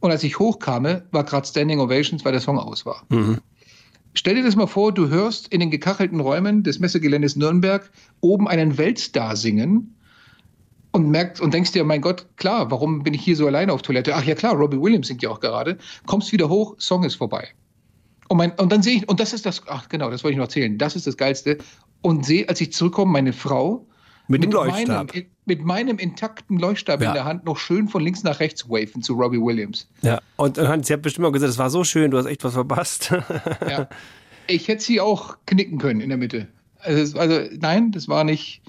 Und 0.00 0.10
als 0.10 0.22
ich 0.22 0.38
hochkam, 0.38 0.84
war 1.10 1.24
gerade 1.24 1.46
Standing 1.46 1.80
Ovations, 1.80 2.24
weil 2.24 2.32
der 2.32 2.40
Song 2.40 2.58
aus 2.58 2.84
war. 2.84 3.04
Mhm. 3.08 3.38
Stell 4.12 4.36
dir 4.36 4.44
das 4.44 4.54
mal 4.54 4.66
vor, 4.66 4.92
du 4.92 5.08
hörst 5.08 5.48
in 5.48 5.60
den 5.60 5.70
gekachelten 5.70 6.20
Räumen 6.20 6.62
des 6.62 6.78
Messegeländes 6.78 7.34
Nürnberg 7.34 7.90
oben 8.20 8.46
einen 8.46 8.78
Weltstar 8.78 9.34
singen 9.34 9.96
und 10.92 11.10
merkst 11.10 11.42
und 11.42 11.52
denkst 11.52 11.72
dir, 11.72 11.82
mein 11.82 12.00
Gott, 12.00 12.26
klar, 12.36 12.70
warum 12.70 13.02
bin 13.02 13.14
ich 13.14 13.22
hier 13.22 13.34
so 13.34 13.48
alleine 13.48 13.72
auf 13.72 13.82
Toilette? 13.82 14.14
Ach 14.14 14.22
ja, 14.22 14.36
klar, 14.36 14.54
Robbie 14.54 14.80
Williams 14.80 15.08
singt 15.08 15.22
ja 15.22 15.30
auch 15.30 15.40
gerade. 15.40 15.78
Kommst 16.06 16.30
wieder 16.30 16.48
hoch, 16.48 16.76
Song 16.78 17.02
ist 17.02 17.16
vorbei. 17.16 17.48
Und, 18.28 18.36
mein, 18.36 18.52
und 18.52 18.70
dann 18.70 18.82
sehe 18.82 18.98
ich, 18.98 19.08
und 19.08 19.18
das 19.18 19.32
ist 19.32 19.44
das, 19.44 19.62
ach 19.66 19.88
genau, 19.88 20.10
das 20.10 20.22
wollte 20.22 20.34
ich 20.34 20.38
noch 20.38 20.44
erzählen, 20.44 20.78
das 20.78 20.94
ist 20.94 21.08
das 21.08 21.16
Geilste. 21.16 21.58
Und 22.04 22.26
sehe, 22.26 22.46
als 22.50 22.60
ich 22.60 22.70
zurückkomme, 22.70 23.10
meine 23.10 23.32
Frau 23.32 23.86
Mit 24.28 24.44
dem 24.44 24.50
Leuchtstab. 24.52 25.14
Meinem, 25.14 25.26
mit 25.46 25.64
meinem 25.64 25.98
intakten 25.98 26.58
Leuchtstab 26.58 27.00
Ja. 27.00 27.08
in 27.08 27.14
der 27.14 27.24
Hand 27.24 27.46
noch 27.46 27.56
schön 27.56 27.88
von 27.88 28.02
links 28.04 28.22
nach 28.22 28.40
rechts 28.40 28.68
waven 28.68 29.00
zu 29.02 29.14
Robbie 29.14 29.40
Williams. 29.40 29.88
Ja. 30.02 30.20
Und 30.36 30.58
äh, 30.58 30.78
sie 30.82 30.92
hat 30.92 31.00
bestimmt 31.00 31.26
auch 31.26 31.32
gesagt, 31.32 31.48
es 31.50 31.56
war 31.56 31.70
so 31.70 31.82
schön, 31.82 32.10
du 32.10 32.18
hast 32.18 32.26
echt 32.26 32.44
was 32.44 32.52
verpasst. 32.52 33.10
Ja. 33.68 33.88
Ich 34.48 34.68
hätte 34.68 34.82
sie 34.84 35.00
auch 35.00 35.38
knicken 35.46 35.78
können 35.78 36.02
in 36.02 36.10
der 36.10 36.18
Mitte. 36.18 36.48
Also, 36.80 37.18
also 37.18 37.48
nein, 37.58 37.90
das 37.92 38.06
war 38.08 38.22
nicht, 38.24 38.60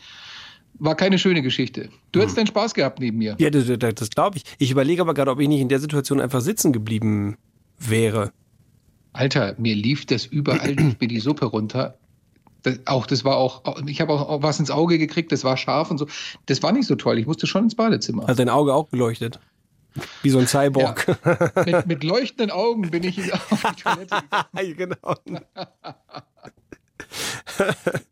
war 0.79 0.95
keine 0.95 1.19
schöne 1.19 1.41
Geschichte. 1.41 1.89
Du 2.13 2.21
hättest 2.21 2.37
deinen 2.37 2.47
Spaß 2.47 2.73
gehabt 2.73 3.01
neben 3.01 3.17
mir. 3.17 3.35
Ja, 3.37 3.49
das, 3.49 3.65
das, 3.67 3.95
das 3.95 4.09
glaube 4.11 4.37
ich. 4.37 4.43
Ich 4.59 4.71
überlege 4.71 5.01
aber 5.01 5.13
gerade, 5.13 5.29
ob 5.31 5.41
ich 5.41 5.49
nicht 5.49 5.59
in 5.59 5.67
der 5.67 5.79
Situation 5.79 6.21
einfach 6.21 6.39
sitzen 6.39 6.71
geblieben 6.71 7.35
wäre. 7.77 8.31
Alter, 9.11 9.55
mir 9.57 9.75
lief 9.75 10.05
das 10.05 10.25
überall 10.25 10.71
lief 10.71 10.95
mir 11.01 11.09
die 11.09 11.19
Suppe 11.19 11.45
runter. 11.47 11.97
Das, 12.65 12.79
auch 12.85 13.05
das 13.05 13.23
war 13.23 13.37
auch, 13.37 13.61
ich 13.85 14.01
habe 14.01 14.11
auch, 14.11 14.27
auch 14.27 14.41
was 14.41 14.59
ins 14.59 14.71
Auge 14.71 14.97
gekriegt, 14.97 15.31
das 15.31 15.43
war 15.43 15.55
scharf 15.57 15.91
und 15.91 15.97
so. 15.97 16.07
Das 16.47 16.63
war 16.63 16.71
nicht 16.71 16.87
so 16.87 16.95
toll. 16.95 17.19
Ich 17.19 17.27
musste 17.27 17.47
schon 17.47 17.63
ins 17.63 17.75
Badezimmer. 17.75 18.27
Hat 18.27 18.39
dein 18.39 18.49
Auge 18.49 18.73
auch 18.73 18.89
geleuchtet. 18.89 19.39
Wie 20.23 20.29
so 20.29 20.39
ein 20.39 20.47
Cyborg. 20.47 21.05
mit, 21.65 21.85
mit 21.87 22.03
leuchtenden 22.03 22.51
Augen 22.51 22.89
bin 22.89 23.03
ich 23.03 23.33
auf 23.33 23.47
die 23.49 23.81
Toilette 23.83 24.15
gegangen. 24.53 24.77
genau. 24.77 25.15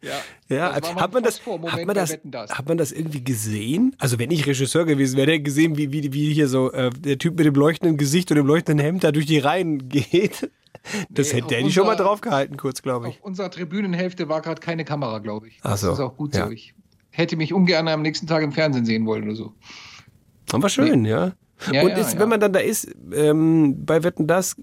Ja, 0.02 0.22
Ja, 0.50 0.80
das 0.80 0.96
hat 0.96 1.14
man 1.14 1.24
das, 1.24 1.42
hat 1.46 1.86
man 1.86 1.96
das, 1.96 2.18
dass. 2.24 2.52
hat 2.52 2.68
man 2.68 2.78
das 2.78 2.92
irgendwie 2.92 3.24
gesehen? 3.24 3.96
Also 3.98 4.20
wenn 4.20 4.32
ich 4.32 4.46
Regisseur 4.46 4.86
gewesen 4.86 5.18
wäre, 5.18 5.28
hätte 5.28 5.38
ich 5.40 5.44
gesehen, 5.44 5.78
wie, 5.78 5.92
wie, 5.92 6.14
wie 6.14 6.34
hier 6.34 6.48
so 6.48 6.72
äh, 6.72 6.90
der 6.92 7.18
Typ 7.18 7.38
mit 7.38 7.46
dem 7.46 7.56
leuchtenden 7.56 7.98
Gesicht 7.98 8.30
und 8.32 8.38
dem 8.38 8.46
leuchtenden 8.46 8.86
Hemd 8.86 9.04
da 9.04 9.12
durch 9.12 9.26
die 9.26 9.40
Reihen 9.40 9.90
geht. 9.90 10.50
Das 11.10 11.32
Nee, 11.32 11.42
hätte 11.42 11.56
auf 11.58 11.64
nicht 11.64 11.74
schon 11.74 11.88
mal 11.88 11.96
draufgehalten, 11.96 12.58
kurz, 12.58 12.82
glaube 12.82 13.10
ich. 13.10 13.16
Auf 13.16 13.22
unserer 13.24 13.50
Tribünenhälfte 13.50 14.28
war 14.30 14.42
gerade 14.42 14.60
keine 14.60 14.84
Kamera, 14.86 15.20
glaube 15.20 15.48
ich. 15.48 15.60
Ach 15.64 15.78
so, 15.78 15.88
Das 15.88 16.00
ist 16.00 16.04
auch 16.04 16.18
gut 16.18 16.36
ja. 16.36 16.46
so. 16.46 16.52
Ich 16.52 16.74
hätte 17.12 17.36
mich 17.38 17.54
ungern 17.54 17.88
am 17.88 18.02
nächsten 18.02 18.28
Tag 18.28 18.44
im 18.44 18.52
Fernsehen 18.52 18.86
sehen 18.86 19.06
wollen 19.06 19.24
oder 19.24 19.36
so. 19.36 19.54
Aber 20.52 20.70
schön, 20.70 21.06
ja. 21.06 21.32
Ja, 21.72 21.84
und 21.84 21.90
ja, 21.90 21.96
ist, 21.98 22.20
wenn 22.20 22.28
man 22.30 22.40
dann 22.40 22.52
da 22.52 22.60
ist, 22.60 22.94
ähm, 23.14 23.86
bei 23.86 24.04
Wetten 24.04 24.28
das, 24.28 24.56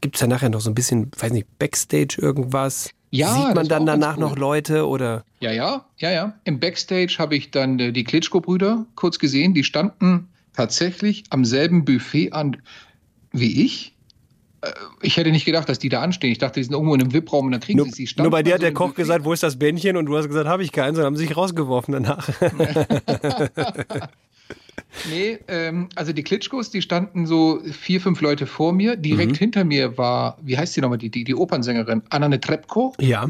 gibt 0.00 0.16
es 0.16 0.20
da 0.20 0.26
nachher 0.26 0.48
noch 0.48 0.60
so 0.60 0.70
ein 0.70 0.74
bisschen, 0.74 1.10
weiß 1.18 1.32
nicht, 1.32 1.46
Backstage 1.58 2.16
irgendwas? 2.18 2.90
Ja, 3.10 3.32
Sieht 3.32 3.44
man 3.54 3.54
das 3.54 3.68
dann 3.68 3.86
danach 3.86 4.16
cool. 4.16 4.20
noch 4.20 4.36
Leute 4.36 4.86
oder? 4.86 5.24
Ja, 5.40 5.50
ja, 5.52 5.84
ja, 5.98 6.10
ja. 6.10 6.34
Im 6.44 6.60
Backstage 6.60 7.16
habe 7.18 7.36
ich 7.36 7.50
dann 7.50 7.78
äh, 7.78 7.92
die 7.92 8.04
Klitschko-Brüder 8.04 8.86
kurz 8.94 9.18
gesehen. 9.18 9.54
Die 9.54 9.64
standen 9.64 10.28
tatsächlich 10.54 11.24
am 11.30 11.44
selben 11.44 11.84
Buffet 11.84 12.32
an 12.32 12.56
wie 13.32 13.64
ich. 13.64 13.94
Äh, 14.62 14.70
Ich 15.02 15.16
hätte 15.16 15.30
nicht 15.30 15.44
gedacht, 15.44 15.68
dass 15.68 15.78
die 15.78 15.88
da 15.88 16.00
anstehen. 16.02 16.32
Ich 16.32 16.38
dachte, 16.38 16.60
die 16.60 16.64
sind 16.64 16.72
irgendwo 16.72 16.94
in 16.94 17.00
einem 17.00 17.12
VIP-Raum 17.12 17.46
und 17.46 17.52
dann 17.52 17.60
kriegen 17.60 17.78
Nur, 17.78 17.86
sie 17.90 18.06
sie. 18.06 18.14
nur 18.20 18.30
bei 18.30 18.42
dir 18.42 18.54
hat 18.54 18.62
der 18.62 18.72
Koch 18.74 18.94
gesagt, 18.94 19.24
wo 19.24 19.32
ist 19.32 19.42
das 19.42 19.58
Bändchen? 19.58 19.96
Und 19.96 20.06
du 20.06 20.16
hast 20.16 20.26
gesagt, 20.28 20.48
habe 20.48 20.62
ich 20.62 20.72
keins. 20.72 20.98
Und 20.98 21.04
haben 21.04 21.16
sie 21.16 21.26
sich 21.26 21.36
rausgeworfen 21.36 21.92
danach. 21.92 22.28
Nee, 25.10 25.38
ähm, 25.48 25.88
also 25.96 26.12
die 26.14 26.22
Klitschkos, 26.22 26.70
die 26.70 26.80
standen 26.80 27.26
so 27.26 27.60
vier, 27.72 28.00
fünf 28.00 28.20
Leute 28.22 28.46
vor 28.46 28.72
mir. 28.72 28.96
Direkt 28.96 29.32
Mhm. 29.32 29.36
hinter 29.36 29.64
mir 29.64 29.98
war, 29.98 30.38
wie 30.42 30.56
heißt 30.56 30.74
die 30.76 30.80
nochmal, 30.80 30.96
die, 30.98 31.10
die, 31.10 31.24
die 31.24 31.34
Opernsängerin, 31.34 32.02
Anna 32.10 32.28
Netrebko. 32.28 32.94
ja. 32.98 33.28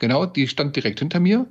Genau, 0.00 0.26
die 0.26 0.48
stand 0.48 0.74
direkt 0.74 0.98
hinter 0.98 1.20
mir. 1.20 1.46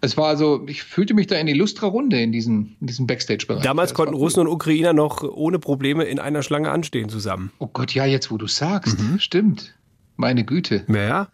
Es 0.00 0.16
war 0.16 0.26
also, 0.28 0.64
ich 0.66 0.82
fühlte 0.84 1.14
mich 1.14 1.26
da 1.26 1.36
in 1.36 1.46
die 1.46 1.52
Lustra-Runde 1.52 2.20
in 2.22 2.32
diesem, 2.32 2.76
in 2.80 2.86
diesem 2.86 3.06
Backstage-Bereich. 3.06 3.62
Damals 3.62 3.90
Das 3.90 3.96
konnten. 3.96 4.14
Russen 4.14 4.40
und 4.40 4.46
Ukrainer 4.46 4.92
noch 4.92 5.22
ohne 5.22 5.58
Probleme 5.58 6.04
in 6.04 6.18
einer 6.20 6.42
Schlange 6.42 6.70
anstehen 6.70 7.08
zusammen. 7.08 7.50
Oh 7.58 7.66
Gott, 7.66 7.92
ja, 7.92 8.06
jetzt 8.06 8.30
wo 8.30 8.38
du 8.38 8.46
sagst, 8.46 8.96
stimmt. 9.18 9.74
Meine 10.16 10.44
Güte. 10.44 10.84
Mhm. 10.86 10.94
Ja. 10.94 11.28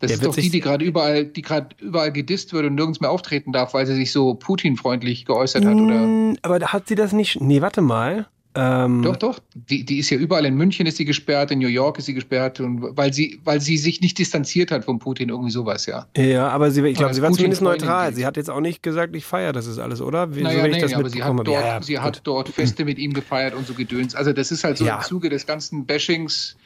Das 0.00 0.08
Der 0.08 0.16
ist 0.16 0.26
doch 0.26 0.34
die, 0.34 0.50
die 0.50 0.60
gerade 0.60 0.84
überall, 0.84 1.24
die 1.24 1.42
gerade 1.42 1.68
überall 1.80 2.12
gedisst 2.12 2.52
wird 2.52 2.66
und 2.66 2.74
nirgends 2.74 3.00
mehr 3.00 3.10
auftreten 3.10 3.52
darf, 3.52 3.72
weil 3.72 3.86
sie 3.86 3.94
sich 3.94 4.10
so 4.10 4.34
Putin-freundlich 4.34 5.24
geäußert 5.24 5.64
hat, 5.64 5.74
oder? 5.74 6.06
Mm, 6.06 6.36
Aber 6.42 6.60
hat 6.60 6.88
sie 6.88 6.96
das 6.96 7.12
nicht. 7.12 7.40
Nee, 7.40 7.62
warte 7.62 7.80
mal. 7.80 8.26
Ähm, 8.56 9.02
Doch, 9.02 9.16
doch. 9.16 9.40
Die, 9.54 9.84
die 9.84 9.98
ist 9.98 10.10
ja 10.10 10.16
überall 10.16 10.44
in 10.46 10.54
München 10.54 10.86
ist 10.86 10.96
sie 10.96 11.04
gesperrt, 11.04 11.50
in 11.50 11.58
New 11.58 11.66
York 11.66 11.98
ist 11.98 12.06
sie 12.06 12.14
gesperrt, 12.14 12.60
und 12.60 12.96
weil 12.96 13.12
sie, 13.12 13.40
weil 13.42 13.60
sie 13.60 13.76
sich 13.76 14.00
nicht 14.00 14.16
distanziert 14.18 14.70
hat 14.70 14.84
von 14.84 15.00
Putin, 15.00 15.28
irgendwie 15.28 15.50
sowas, 15.50 15.86
ja. 15.86 16.06
Ja, 16.16 16.48
aber 16.48 16.70
sie, 16.70 16.86
ich 16.86 16.96
glaube, 16.96 17.14
sie 17.14 17.22
war 17.22 17.32
zumindest 17.32 17.62
Putin-Freundin 17.62 17.88
neutral. 17.88 18.14
Sie 18.14 18.24
hat 18.24 18.36
jetzt 18.36 18.50
auch 18.50 18.60
nicht 18.60 18.82
gesagt, 18.82 19.16
ich 19.16 19.24
feiere 19.24 19.52
das 19.52 19.66
ist 19.66 19.78
alles, 19.78 20.00
oder? 20.00 20.34
Wie, 20.36 20.40
so, 20.40 20.44
Naja, 20.44 20.66
ich 20.66 20.74
nee, 20.74 20.80
das 20.80 20.94
aber 20.94 21.08
sie 21.10 21.22
hat, 21.22 21.36
dort. 21.36 21.48
Ja, 21.48 21.60
ja, 21.60 21.82
sie 21.82 21.98
hat 21.98 22.20
dort 22.24 22.48
Feste 22.48 22.84
mit 22.84 22.98
ihm 22.98 23.12
gefeiert 23.12 23.54
und 23.54 23.66
so 23.66 23.74
Gedöns. 23.74 24.14
Also 24.14 24.32
das 24.32 24.52
ist 24.52 24.62
halt 24.62 24.78
so 24.78 24.84
Ja. 24.84 24.98
im 24.98 25.02
Zuge 25.02 25.30
des 25.30 25.46
ganzen 25.46 25.84
Bashings 25.84 26.56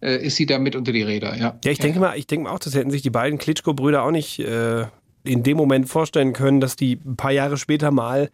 äh, 0.00 0.24
ist 0.24 0.36
sie 0.36 0.46
da 0.46 0.58
mit 0.58 0.74
unter 0.76 0.92
die 0.92 1.02
Räder, 1.02 1.36
ja. 1.36 1.58
Ja, 1.62 1.70
ich 1.70 1.78
denke 1.78 2.00
mal, 2.00 2.16
ich 2.16 2.26
denke 2.26 2.44
mal 2.44 2.54
auch, 2.54 2.58
das 2.58 2.74
hätten 2.74 2.90
sich 2.90 3.02
die 3.02 3.10
beiden 3.10 3.38
Klitschko-Brüder 3.38 4.02
auch 4.02 4.10
nicht 4.10 4.38
äh, 4.38 4.86
in 5.24 5.42
dem 5.42 5.56
Moment 5.56 5.88
vorstellen 5.88 6.32
können, 6.34 6.60
dass 6.60 6.76
die 6.76 7.00
ein 7.04 7.16
paar 7.16 7.32
Jahre 7.32 7.56
später 7.56 7.90
mal 7.90 8.30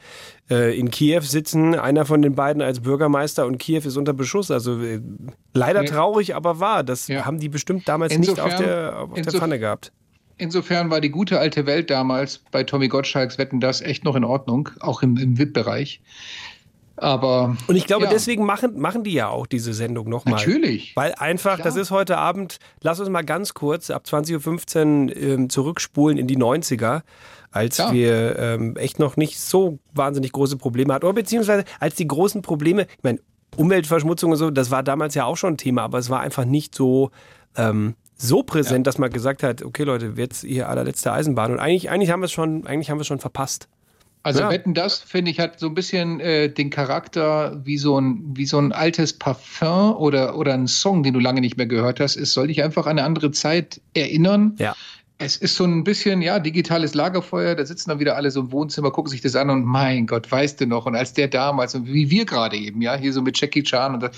äh, 0.51 0.77
in 0.79 0.91
Kiew 0.91 1.21
sitzen, 1.23 1.75
einer 1.77 2.05
von 2.05 2.21
den 2.21 2.35
beiden 2.35 2.61
als 2.63 2.81
Bürgermeister 2.81 3.47
und 3.47 3.59
Kiew 3.59 3.83
ist 3.85 3.97
unter 3.97 4.13
Beschuss. 4.13 4.51
Also 4.51 4.81
äh, 4.83 5.01
leider 5.55 5.85
traurig, 5.85 6.35
aber 6.35 6.59
wahr. 6.61 6.83
Das 6.83 7.09
haben 7.09 7.39
die 7.39 7.49
bestimmt 7.49 7.89
damals 7.89 8.19
nicht 8.19 8.29
auf 8.31 8.39
Insofern- 8.39 8.63
der, 8.65 9.01
auf 9.01 9.13
der 9.21 9.33
Pfanne 9.33 9.59
gehabt. 9.59 9.93
Insofern 10.37 10.89
war 10.89 11.03
die 11.03 11.11
gute 11.11 11.39
alte 11.39 11.67
Welt 11.67 11.91
damals 11.91 12.39
bei 12.51 12.65
Tommy 12.65 12.89
Gottschalks 12.89 13.37
Wetten 13.37 13.61
das 13.61 13.83
echt 13.83 14.05
noch 14.05 14.17
in 14.17 14.25
Ordnung, 14.25 14.71
auch 14.81 15.03
im, 15.03 15.19
im 15.19 15.39
VIP-Bereich. 15.39 16.01
Aber 17.01 17.57
Und 17.67 17.77
ich 17.77 17.87
glaube, 17.87 18.05
ja. 18.05 18.11
deswegen 18.11 18.45
machen, 18.45 18.79
machen 18.79 19.05
die 19.05 19.13
ja 19.13 19.29
auch 19.29 19.47
diese 19.47 19.73
Sendung 19.73 20.09
nochmal. 20.09 20.35
Natürlich. 20.35 20.95
Weil 20.97 21.15
einfach, 21.15 21.59
das 21.59 21.77
ist 21.77 21.91
heute 21.91 22.19
Abend, 22.19 22.59
lass 22.83 23.01
uns 23.01 23.09
mal 23.09 23.23
ganz 23.23 23.55
kurz 23.55 23.91
ab 23.91 24.05
20.15 24.07 25.09
Uhr 25.09 25.17
ähm, 25.17 25.49
zurückspulen 25.51 26.19
in 26.19 26.27
die 26.27 26.37
90er, 26.37 27.01
als 27.51 27.79
Ja. 27.79 27.93
wir 27.93 28.39
ähm, 28.39 28.77
echt 28.77 28.99
noch 28.99 29.17
nicht 29.17 29.41
so 29.41 29.79
wahnsinnig 29.95 30.33
große 30.33 30.59
Probleme 30.59 30.93
hatten. 30.93 31.07
Oder 31.07 31.15
beziehungsweise 31.15 31.65
als 31.81 31.95
die 31.95 32.07
großen 32.07 32.43
Probleme, 32.43 32.83
ich 32.83 33.03
meine, 33.03 33.21
Umweltverschmutzung 33.57 34.33
und 34.33 34.37
so, 34.37 34.51
das 34.51 34.71
war 34.71 34.83
damals 34.83 35.15
ja 35.15 35.25
auch 35.25 35.37
schon 35.37 35.55
ein 35.55 35.59
Thema, 35.59 35.83
aber 35.83 35.99
es 35.99 36.11
war 36.11 36.21
einfach 36.21 36.45
nicht 36.45 36.75
so, 36.75 37.11
ähm, 37.57 37.95
so 38.15 38.43
präsent, 38.43 38.87
dass 38.87 38.99
man 38.99 39.11
gesagt 39.11 39.43
hat, 39.43 39.63
okay 39.63 39.85
Leute, 39.85 40.13
jetzt 40.17 40.43
hier 40.43 40.69
allerletzte 40.69 41.13
Eisenbahn. 41.13 41.53
Und 41.53 41.59
eigentlich, 41.59 41.91
eigentlich 41.91 42.11
haben 42.11 42.21
wir 42.21 42.27
es 42.27 42.33
schon, 42.33 42.67
eigentlich 42.67 42.91
haben 42.91 42.99
wir 42.99 43.03
es 43.03 43.07
schon 43.07 43.19
verpasst. 43.21 43.69
Also 44.23 44.41
Ja. 44.41 44.51
Wetten, 44.51 44.75
das 44.75 44.99
finde 44.99 45.31
ich 45.31 45.41
hat 45.41 45.59
so 45.59 45.67
ein 45.69 45.75
bisschen 45.75 46.21
äh, 46.21 46.53
den 46.53 46.69
Charakter 46.69 47.61
wie 47.65 47.79
so 47.79 47.99
ein 47.99 48.23
wie 48.37 48.45
so 48.45 48.59
ein 48.59 48.73
altes 48.73 49.15
Parfum 49.15 49.97
oder 49.97 50.37
oder 50.37 50.53
ein 50.53 50.67
Song, 50.67 51.03
den 51.03 51.15
du 51.15 51.21
lange 51.21 51.41
nicht 51.41 51.57
mehr 51.57 51.67
gehört 51.67 52.01
hast. 52.01 52.17
Es 52.17 52.35
soll 52.35 52.49
dich 52.49 52.63
einfach 52.63 52.87
an 52.87 52.99
eine 52.99 53.05
andere 53.05 53.31
Zeit 53.31 53.81
erinnern. 53.95 54.57
Ja. 54.59 54.77
Es 55.23 55.37
ist 55.37 55.55
so 55.55 55.65
ein 55.65 55.85
bisschen 55.85 56.23
ja 56.23 56.39
digitales 56.39 56.95
Lagerfeuer. 56.95 57.55
Da 57.55 57.67
sitzen 57.67 57.91
dann 57.91 58.01
wieder 58.01 58.17
alle 58.17 58.31
so 58.31 58.41
im 58.41 58.53
Wohnzimmer, 58.53 58.91
gucken 58.91 59.11
sich 59.11 59.21
das 59.21 59.37
an 59.37 59.51
und 59.51 59.67
mein 59.67 60.07
Gott, 60.07 60.33
weißt 60.33 60.63
du 60.63 60.67
noch? 60.67 60.87
Und 60.87 60.97
als 60.97 61.13
der 61.13 61.29
damals 61.29 61.75
und 61.75 61.87
wie 61.87 62.11
wir 62.11 62.25
gerade 62.25 62.57
eben, 62.57 62.81
ja, 62.81 62.97
hier 62.97 63.13
so 63.13 63.21
mit 63.21 63.39
Jackie 63.39 63.63
Chan 63.63 63.93
und 63.93 64.03
da, 64.03 64.11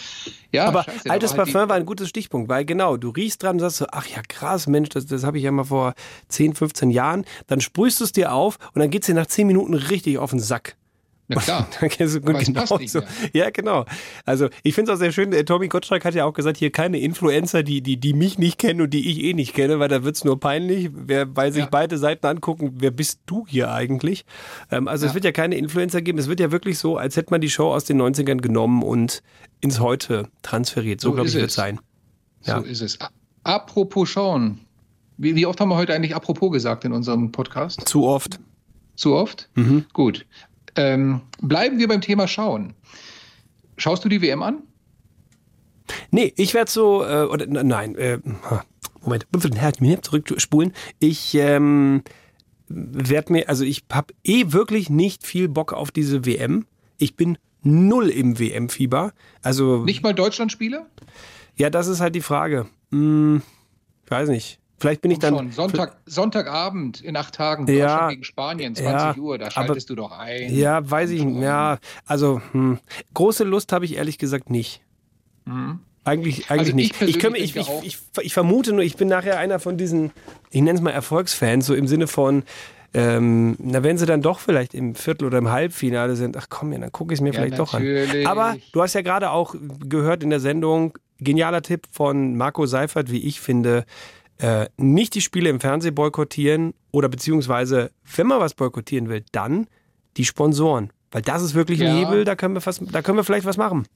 ja, 0.53 0.67
aber 0.67 0.85
scheiße, 0.85 1.11
altes 1.11 1.33
war 1.33 1.39
halt 1.39 1.53
Parfum 1.53 1.69
war 1.69 1.77
ein 1.77 1.87
gutes 1.87 2.09
Stichpunkt, 2.09 2.49
weil 2.49 2.65
genau, 2.65 2.97
du 2.97 3.09
riechst 3.11 3.43
dran 3.43 3.57
und 3.57 3.61
sagst 3.61 3.79
so, 3.79 3.87
ach 3.91 4.07
ja, 4.07 4.23
krass, 4.29 4.69
Mensch, 4.69 4.91
das, 4.91 5.07
das 5.07 5.25
habe 5.25 5.39
ich 5.39 5.45
ja 5.45 5.51
mal 5.51 5.65
vor 5.65 5.95
10, 6.29 6.55
15 6.55 6.91
Jahren. 6.91 7.25
Dann 7.49 7.61
sprühst 7.61 7.99
du 7.99 8.05
es 8.05 8.13
dir 8.13 8.33
auf 8.33 8.59
und 8.73 8.79
dann 8.79 8.91
geht 8.91 9.03
es 9.03 9.07
dir 9.07 9.15
nach 9.15 9.27
10 9.27 9.49
Minuten 9.49 9.75
richtig 9.75 10.19
auf 10.19 10.31
den 10.31 10.39
Sack. 10.39 10.77
Na 11.35 11.41
klar. 11.41 11.69
Aber 11.81 12.41
es 12.41 12.47
genau 12.47 12.65
so. 12.87 13.03
Ja, 13.33 13.51
genau. 13.51 13.85
Also 14.25 14.49
ich 14.63 14.75
finde 14.75 14.91
es 14.93 14.97
auch 14.97 15.01
sehr 15.01 15.13
schön, 15.13 15.33
äh, 15.33 15.45
Tommy 15.45 15.69
Gottschalk 15.69 16.05
hat 16.05 16.15
ja 16.15 16.25
auch 16.25 16.33
gesagt, 16.33 16.57
hier 16.59 16.71
keine 16.71 16.99
Influencer, 16.99 17.63
die, 17.63 17.81
die, 17.81 17.97
die 17.99 18.13
mich 18.15 18.39
nicht 18.39 18.59
kennen 18.59 18.81
und 18.81 18.91
die 18.91 19.11
ich 19.11 19.23
eh 19.25 19.35
nicht 19.35 19.55
kenne, 19.55 19.79
weil 19.79 19.89
da 19.89 20.05
wird's 20.05 20.25
nur 20.25 20.39
peinlich, 20.41 20.91
wer, 20.93 21.35
weil 21.37 21.53
sich 21.53 21.67
beide 21.67 21.99
Seiten 21.99 22.27
angucken, 22.27 22.75
wer 22.79 22.91
bist 22.91 23.21
du 23.27 23.47
hier 23.47 23.73
eigentlich? 23.73 24.25
Ähm, 24.71 24.89
also 24.89 25.07
es 25.07 25.15
wird 25.15 25.25
ja 25.25 25.33
keine 25.33 25.57
Influencer 25.57 26.03
geben, 26.03 26.19
es 26.19 26.29
wird 26.29 26.41
ja 26.41 26.51
wirklich 26.53 26.79
so, 26.79 26.97
als 26.97 27.17
hätte 27.17 27.31
man 27.31 27.41
die 27.41 27.51
Show 27.51 27.73
aus 27.73 27.85
den 27.85 28.01
90ern 28.01 28.39
genommen 28.41 28.83
und 28.83 29.23
ins 29.61 29.81
Heute 29.81 30.29
transferiert. 30.43 31.01
So, 31.01 31.09
So 31.09 31.15
glaube 31.15 31.29
ich, 31.29 31.35
wird 31.35 31.51
es. 31.51 31.55
sein. 31.55 31.81
So 32.41 32.59
ist 32.59 32.81
es. 32.83 32.99
Apropos 33.45 34.09
schauen. 34.09 34.61
Wie, 35.19 35.37
wie 35.37 35.47
oft 35.47 35.61
haben 35.61 35.69
wir 35.69 35.77
heute 35.77 35.95
eigentlich 35.95 36.17
apropos 36.17 36.51
gesagt 36.51 36.85
in 36.85 36.93
unserem 36.93 37.31
Podcast? 37.33 37.87
Zu 37.87 38.05
oft. 38.05 38.41
Zu 38.97 39.15
oft? 39.15 39.49
Mhm. 39.55 39.85
Gut. 39.93 40.27
Ähm, 40.77 41.21
bleiben 41.41 41.79
wir 41.79 41.89
beim 41.89 42.01
Thema 42.01 42.27
Schauen. 42.29 42.75
Schaust 43.77 44.05
du 44.05 44.09
die 44.09 44.23
WM 44.23 44.43
an? 44.43 44.63
Nee, 46.11 46.33
ich 46.37 46.55
werde 46.55 46.71
so, 46.71 47.05
äh, 47.05 47.25
oder 47.25 47.47
nein, 47.47 47.95
äh, 47.97 48.19
Moment, 49.03 49.27
zurückspulen. 50.05 50.73
Ich 51.01 51.35
ähm, 51.35 52.03
werde 52.69 53.33
mir, 53.33 53.49
also 53.49 53.65
ich 53.65 53.85
habe 53.93 54.15
eh 54.25 54.53
wirklich 54.53 54.89
nicht 54.89 55.27
viel 55.27 55.49
Bock 55.49 55.73
auf 55.73 55.91
diese 55.91 56.25
WM. 56.25 56.67
Ich 56.99 57.17
bin 57.17 57.37
null 57.63 58.09
im 58.09 58.39
WM-Fieber. 58.39 59.13
Also 59.43 59.85
Nicht 59.85 60.03
mal 60.03 60.15
Deutschland-Spiele? 60.15 60.87
ja, 61.57 61.71
das 61.71 61.87
ist 61.87 62.01
halt 62.01 62.15
die 62.15 62.21
Frage. 62.21 62.67
Hm, 62.91 63.43
ich 64.05 64.11
weiß 64.11 64.29
nicht. 64.29 64.59
Vielleicht 64.83 65.01
bin 65.01 65.13
ich 65.13 65.21
dann. 65.21 65.35
Schon. 65.37 65.53
Sonntag, 65.53 65.97
Sonntagabend 66.07 67.01
in 67.01 67.17
acht 67.17 67.35
Tagen. 67.37 67.67
Ja. 67.69 67.87
Deutschland 67.87 68.11
gegen 68.11 68.25
Spanien, 68.25 68.75
20 68.75 69.17
Ja, 69.17 69.23
Uhr. 69.23 69.39
Da 69.39 69.45
aber- 69.45 69.53
schaltest 69.53 69.89
du 69.91 69.95
doch 69.95 70.11
ein. 70.11 70.53
Ja, 70.55 70.91
weiß 70.91 71.11
ich 71.11 71.23
nicht. 71.25 71.41
Ja, 71.41 71.79
also 72.05 72.43
hm, 72.51 72.81
große 73.15 73.45
Lust 73.45 73.73
habe 73.73 73.85
ich 73.85 73.97
ehrlich 73.97 74.19
gesagt 74.19 74.51
nicht. 74.51 74.83
Mhm. 75.45 75.79
Eigentlich, 76.05 76.51
eigentlich 76.51 76.59
Also 76.59 76.71
ich 76.71 76.75
nicht. 76.75 77.01
Ich, 77.03 77.23
mir- 77.23 77.37
ich, 77.39 77.55
ich, 77.57 77.69
ich, 77.85 77.99
ich 78.23 78.35
vermute 78.35 78.73
nur, 78.73 78.83
ich 78.83 78.97
bin 78.97 79.07
nachher 79.07 79.39
einer 79.39 79.61
von 79.61 79.77
diesen, 79.77 80.11
ich 80.51 80.61
nenne 80.61 80.77
es 80.77 80.83
mal 80.83 80.91
Erfolgsfans, 80.91 81.65
so 81.65 81.75
im 81.77 81.87
Sinne 81.87 82.09
von, 82.09 82.43
ähm, 82.93 83.57
na, 83.61 83.85
wenn 83.85 83.97
sie 83.99 84.05
dann 84.07 84.21
doch 84.21 84.41
vielleicht 84.41 84.75
im 84.75 84.97
Viertel- 84.97 85.27
oder 85.27 85.39
im 85.39 85.51
Halbfinale 85.53 86.17
sind, 86.17 86.37
ach 86.37 86.47
komm, 86.51 86.73
ja, 86.73 86.79
dann 86.81 86.91
gucke 86.91 87.15
ich 87.15 87.19
es 87.19 87.23
mir 87.23 87.29
Ja, 87.33 87.41
vielleicht 87.41 87.59
doch 87.61 87.73
an. 87.75 87.83
natürlich. 87.85 88.27
Aber 88.27 88.57
du 88.73 88.83
hast 88.83 88.95
ja 88.95 89.03
gerade 89.03 89.31
auch 89.31 89.55
gehört 89.89 90.25
in 90.25 90.31
der 90.31 90.41
Sendung, 90.41 90.99
genialer 91.21 91.63
Tipp 91.63 91.87
von 91.93 92.37
Marco 92.37 92.67
Seifert, 92.67 93.11
wie 93.13 93.21
ich 93.23 93.41
finde, 93.41 93.85
äh, 94.43 94.69
nicht 94.77 95.15
die 95.15 95.21
Spiele 95.21 95.49
im 95.49 95.61
Fernsehen 95.61 95.95
boykottieren 95.95 96.75
oder 96.91 97.09
beziehungsweise, 97.09 97.93
wenn 98.17 98.27
man 98.27 98.41
was 98.41 98.55
boykottieren 98.55 99.09
will, 99.09 99.25
dann 99.31 99.69
die 100.17 100.25
Sponsoren. 100.25 100.93
Weil 101.13 101.23
das 101.23 101.43
ist 101.43 101.55
wirklich 101.55 101.81
ein 101.81 101.87
Ja. 101.97 102.09
Hebel, 102.09 102.25
da 102.25 102.35
können 102.35 102.55
wir, 102.55 102.61
fast, 102.61 102.83
da 102.91 103.03
können 103.03 103.19
wir 103.19 103.25
vielleicht 103.25 103.47
was 103.47 103.57
machen. 103.57 103.87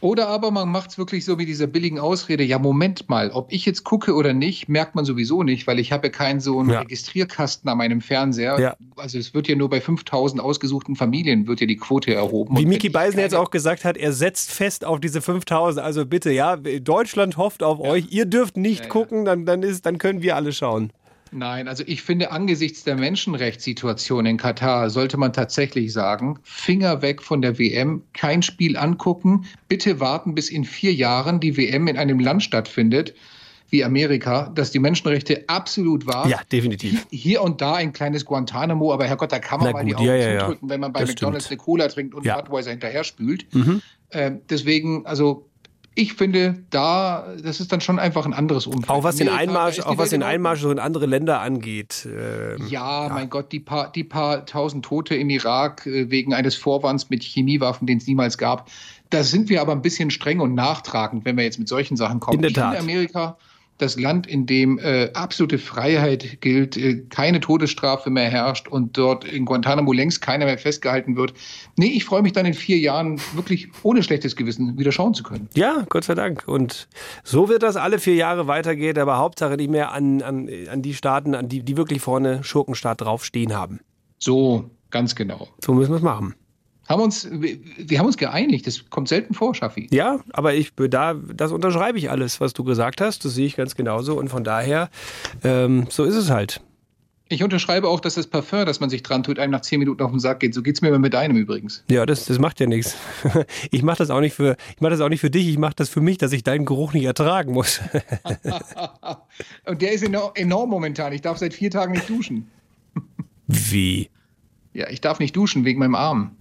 Oder 0.00 0.28
aber 0.28 0.50
man 0.50 0.68
macht 0.68 0.90
es 0.90 0.98
wirklich 0.98 1.24
so 1.24 1.36
mit 1.36 1.48
dieser 1.48 1.66
billigen 1.66 1.98
Ausrede, 1.98 2.42
ja 2.42 2.58
Moment 2.58 3.08
mal, 3.08 3.30
ob 3.30 3.52
ich 3.52 3.64
jetzt 3.64 3.84
gucke 3.84 4.14
oder 4.14 4.32
nicht, 4.32 4.68
merkt 4.68 4.94
man 4.94 5.04
sowieso 5.04 5.42
nicht, 5.42 5.66
weil 5.66 5.78
ich 5.78 5.92
habe 5.92 6.08
ja 6.08 6.12
keinen 6.12 6.40
so 6.40 6.58
einen 6.58 6.70
Ja. 6.70 6.80
Registrierkasten 6.80 7.68
an 7.70 7.78
meinem 7.78 8.00
Fernseher. 8.00 8.58
Ja. 8.58 8.76
Also 8.96 9.18
es 9.18 9.34
wird 9.34 9.48
ja 9.48 9.56
nur 9.56 9.70
bei 9.70 9.80
5000 9.80 10.42
ausgesuchten 10.42 10.96
Familien 10.96 11.46
wird 11.46 11.60
ja 11.60 11.66
die 11.66 11.76
Quote 11.76 12.14
erhoben. 12.14 12.56
Wie 12.56 12.68
wenn 12.68 12.92
Beisen 12.92 13.18
jetzt 13.18 13.34
auch 13.34 13.50
gesagt 13.50 13.84
hat, 13.84 13.96
er 13.96 14.12
setzt 14.12 14.50
fest 14.50 14.84
auf 14.84 15.00
diese 15.00 15.20
5000. 15.20 15.84
Also 15.84 16.06
bitte, 16.06 16.30
ja, 16.30 16.56
Deutschland 16.56 17.36
hofft 17.36 17.62
auf 17.62 17.80
euch. 17.80 18.06
Ihr 18.10 18.26
dürft 18.26 18.56
nicht 18.56 18.88
gucken, 18.88 19.24
dann, 19.24 19.46
dann, 19.46 19.62
ist, 19.62 19.86
dann 19.86 19.98
können 19.98 20.22
wir 20.22 20.36
alle 20.36 20.52
schauen. 20.52 20.92
Nein, 21.36 21.66
also 21.66 21.82
ich 21.86 22.02
finde, 22.02 22.30
angesichts 22.30 22.84
der 22.84 22.94
Menschenrechtssituation 22.94 24.24
in 24.24 24.36
Katar 24.36 24.88
sollte 24.88 25.16
man 25.16 25.32
tatsächlich 25.32 25.92
sagen, 25.92 26.38
Finger 26.44 27.02
weg 27.02 27.22
von 27.22 27.42
der 27.42 27.58
WM, 27.58 28.02
kein 28.12 28.40
Spiel 28.42 28.76
angucken, 28.76 29.44
bitte 29.68 29.98
warten, 29.98 30.36
bis 30.36 30.48
in 30.48 30.64
vier 30.64 30.94
Jahren 30.94 31.40
die 31.40 31.56
WM 31.56 31.88
in 31.88 31.96
einem 31.96 32.20
Land 32.20 32.44
stattfindet, 32.44 33.14
wie 33.70 33.82
Amerika, 33.82 34.52
dass 34.54 34.70
die 34.70 34.78
Menschenrechte 34.78 35.42
absolut 35.48 36.06
wahr. 36.06 36.28
Ja, 36.28 36.40
definitiv. 36.52 37.04
Hier 37.10 37.42
und 37.42 37.60
da 37.60 37.74
ein 37.74 37.92
kleines 37.92 38.24
Guantanamo, 38.24 38.92
aber 38.92 39.06
Herrgott, 39.06 39.32
da 39.32 39.40
kann 39.40 39.58
man 39.58 39.68
Na 39.68 39.72
mal 39.72 39.80
gut, 39.84 39.90
die 39.90 39.96
Augen 39.96 40.06
ja, 40.06 40.14
ja, 40.16 40.38
zudrücken, 40.40 40.68
wenn 40.70 40.80
man 40.80 40.92
bei 40.92 41.00
Das 41.00 41.08
McDonalds 41.10 41.46
stimmt. 41.46 41.60
eine 41.60 41.64
Cola 41.64 41.88
trinkt 41.88 42.14
und 42.14 42.24
Ja. 42.24 42.40
Budweiser 42.40 42.70
hinterher 42.70 43.02
spült. 43.02 43.52
Mhm. 43.52 43.82
Ähm, 44.12 44.40
deswegen, 44.48 45.04
also 45.06 45.48
ich 45.96 46.14
finde, 46.14 46.64
da, 46.70 47.34
das 47.42 47.60
ist 47.60 47.70
dann 47.70 47.80
schon 47.80 47.98
einfach 47.98 48.26
ein 48.26 48.32
anderes 48.32 48.66
Umfeld. 48.66 48.90
Auch 48.90 49.04
was 49.04 49.16
den 49.16 49.28
Amerika, 49.28 49.46
da 49.46 49.52
Einmarsch, 49.52 49.80
auch 49.80 49.98
was 49.98 50.10
Welt 50.10 50.12
den. 50.12 50.22
Einmarsch 50.24 50.60
so 50.60 50.70
in 50.70 50.78
andere 50.78 51.06
Länder 51.06 51.40
angeht. 51.40 52.06
ähm, 52.10 52.66
Ja, 52.68 53.08
mein 53.12 53.30
Gott, 53.30 53.52
die 53.52 53.60
paar, 53.60 53.92
die 53.92 54.02
paar 54.02 54.44
tausend 54.44 54.84
Tote 54.84 55.14
im 55.14 55.30
Irak 55.30 55.86
äh, 55.86 56.10
wegen 56.10 56.34
eines 56.34 56.56
Vorwands 56.56 57.10
mit 57.10 57.22
Chemiewaffen, 57.22 57.86
den 57.86 57.98
es 57.98 58.06
niemals 58.06 58.38
gab. 58.38 58.68
Da 59.10 59.22
sind 59.22 59.48
wir 59.48 59.60
aber 59.60 59.72
ein 59.72 59.82
bisschen 59.82 60.10
streng 60.10 60.40
und 60.40 60.54
nachtragend, 60.54 61.24
wenn 61.24 61.36
wir 61.36 61.44
jetzt 61.44 61.58
mit 61.58 61.68
solchen 61.68 61.96
Sachen 61.96 62.18
kommen. 62.18 62.36
In 62.36 62.42
der 62.42 62.50
ich 62.50 62.56
Tat. 62.56 62.76
finde 62.76 62.92
Amerika 62.92 63.36
das 63.78 63.98
Land, 63.98 64.26
in 64.26 64.46
dem 64.46 64.78
äh, 64.78 65.10
absolute 65.14 65.58
Freiheit 65.58 66.40
gilt, 66.40 66.76
äh, 66.76 67.02
keine 67.10 67.40
Todesstrafe 67.40 68.10
mehr 68.10 68.30
herrscht 68.30 68.68
und 68.68 68.96
dort 68.96 69.24
in 69.24 69.44
Guantanamo 69.44 69.92
längst 69.92 70.22
keiner 70.22 70.44
mehr 70.44 70.58
festgehalten 70.58 71.16
wird. 71.16 71.34
Nee, 71.76 71.88
ich 71.88 72.04
freue 72.04 72.22
mich 72.22 72.32
dann 72.32 72.46
in 72.46 72.54
vier 72.54 72.78
Jahren 72.78 73.20
wirklich 73.34 73.68
ohne 73.82 74.02
schlechtes 74.02 74.36
Gewissen 74.36 74.78
wieder 74.78 74.92
schauen 74.92 75.14
zu 75.14 75.22
können. 75.24 75.48
Ja, 75.54 75.84
Gott 75.88 76.04
sei 76.04 76.14
Dank. 76.14 76.44
Und 76.46 76.88
so 77.24 77.48
wird 77.48 77.62
das 77.62 77.76
alle 77.76 77.98
vier 77.98 78.14
Jahre 78.14 78.46
weitergehen, 78.46 78.98
aber 78.98 79.18
Hauptsache 79.18 79.56
nicht 79.56 79.70
mehr 79.70 79.92
an, 79.92 80.22
an, 80.22 80.48
an 80.70 80.82
die 80.82 80.94
Staaten, 80.94 81.34
an 81.34 81.48
die, 81.48 81.62
die 81.62 81.76
wirklich 81.76 82.00
vorne 82.00 82.44
Schurkenstaat 82.44 83.00
draufstehen 83.00 83.54
haben. 83.54 83.80
So, 84.18 84.70
ganz 84.90 85.16
genau. 85.16 85.48
So 85.64 85.74
müssen 85.74 85.90
wir 85.90 85.96
es 85.96 86.02
machen. 86.02 86.34
Haben 86.88 87.02
uns, 87.02 87.28
wir, 87.30 87.58
wir 87.78 87.98
haben 87.98 88.06
uns 88.06 88.16
geeinigt, 88.16 88.66
das 88.66 88.90
kommt 88.90 89.08
selten 89.08 89.34
vor, 89.34 89.54
Schaffi. 89.54 89.88
Ja, 89.90 90.20
aber 90.32 90.54
ich 90.54 90.72
da, 90.74 91.14
das 91.14 91.50
unterschreibe 91.50 91.98
ich 91.98 92.10
alles, 92.10 92.40
was 92.40 92.52
du 92.52 92.64
gesagt 92.64 93.00
hast. 93.00 93.24
Das 93.24 93.34
sehe 93.34 93.46
ich 93.46 93.56
ganz 93.56 93.74
genauso. 93.74 94.18
Und 94.18 94.28
von 94.28 94.44
daher, 94.44 94.90
ähm, 95.42 95.86
so 95.88 96.04
ist 96.04 96.14
es 96.14 96.30
halt. 96.30 96.60
Ich 97.30 97.42
unterschreibe 97.42 97.88
auch, 97.88 98.00
dass 98.00 98.14
das 98.14 98.26
Parfum, 98.26 98.66
das 98.66 98.80
man 98.80 98.90
sich 98.90 99.02
dran 99.02 99.22
tut, 99.22 99.38
einem 99.38 99.50
nach 99.50 99.62
zehn 99.62 99.78
Minuten 99.78 100.02
auf 100.02 100.10
den 100.10 100.20
Sack 100.20 100.40
geht. 100.40 100.52
So 100.52 100.62
geht's 100.62 100.82
mir 100.82 100.88
immer 100.88 100.98
mit 100.98 101.14
deinem 101.14 101.36
übrigens. 101.36 101.82
Ja, 101.90 102.04
das, 102.04 102.26
das 102.26 102.38
macht 102.38 102.60
ja 102.60 102.66
nichts. 102.66 102.96
Ich 103.70 103.82
mache 103.82 103.98
das 103.98 104.10
auch 104.10 104.20
nicht 104.20 104.34
für, 104.34 104.56
ich 104.74 104.80
mache 104.80 104.90
das 104.90 105.00
auch 105.00 105.08
nicht 105.08 105.20
für 105.20 105.30
dich. 105.30 105.48
Ich 105.48 105.58
mache 105.58 105.74
das 105.74 105.88
für 105.88 106.02
mich, 106.02 106.18
dass 106.18 106.32
ich 106.32 106.44
deinen 106.44 106.66
Geruch 106.66 106.92
nicht 106.92 107.04
ertragen 107.04 107.52
muss. 107.52 107.80
Und 109.64 109.80
der 109.80 109.92
ist 109.92 110.02
enorm, 110.02 110.32
enorm 110.34 110.68
momentan. 110.68 111.12
Ich 111.14 111.22
darf 111.22 111.38
seit 111.38 111.54
vier 111.54 111.70
Tagen 111.70 111.92
nicht 111.92 112.08
duschen. 112.08 112.50
Wie? 113.46 114.10
Ja, 114.74 114.88
ich 114.90 115.00
darf 115.00 115.18
nicht 115.18 115.34
duschen 115.34 115.64
wegen 115.64 115.78
meinem 115.78 115.94
Arm. 115.94 116.36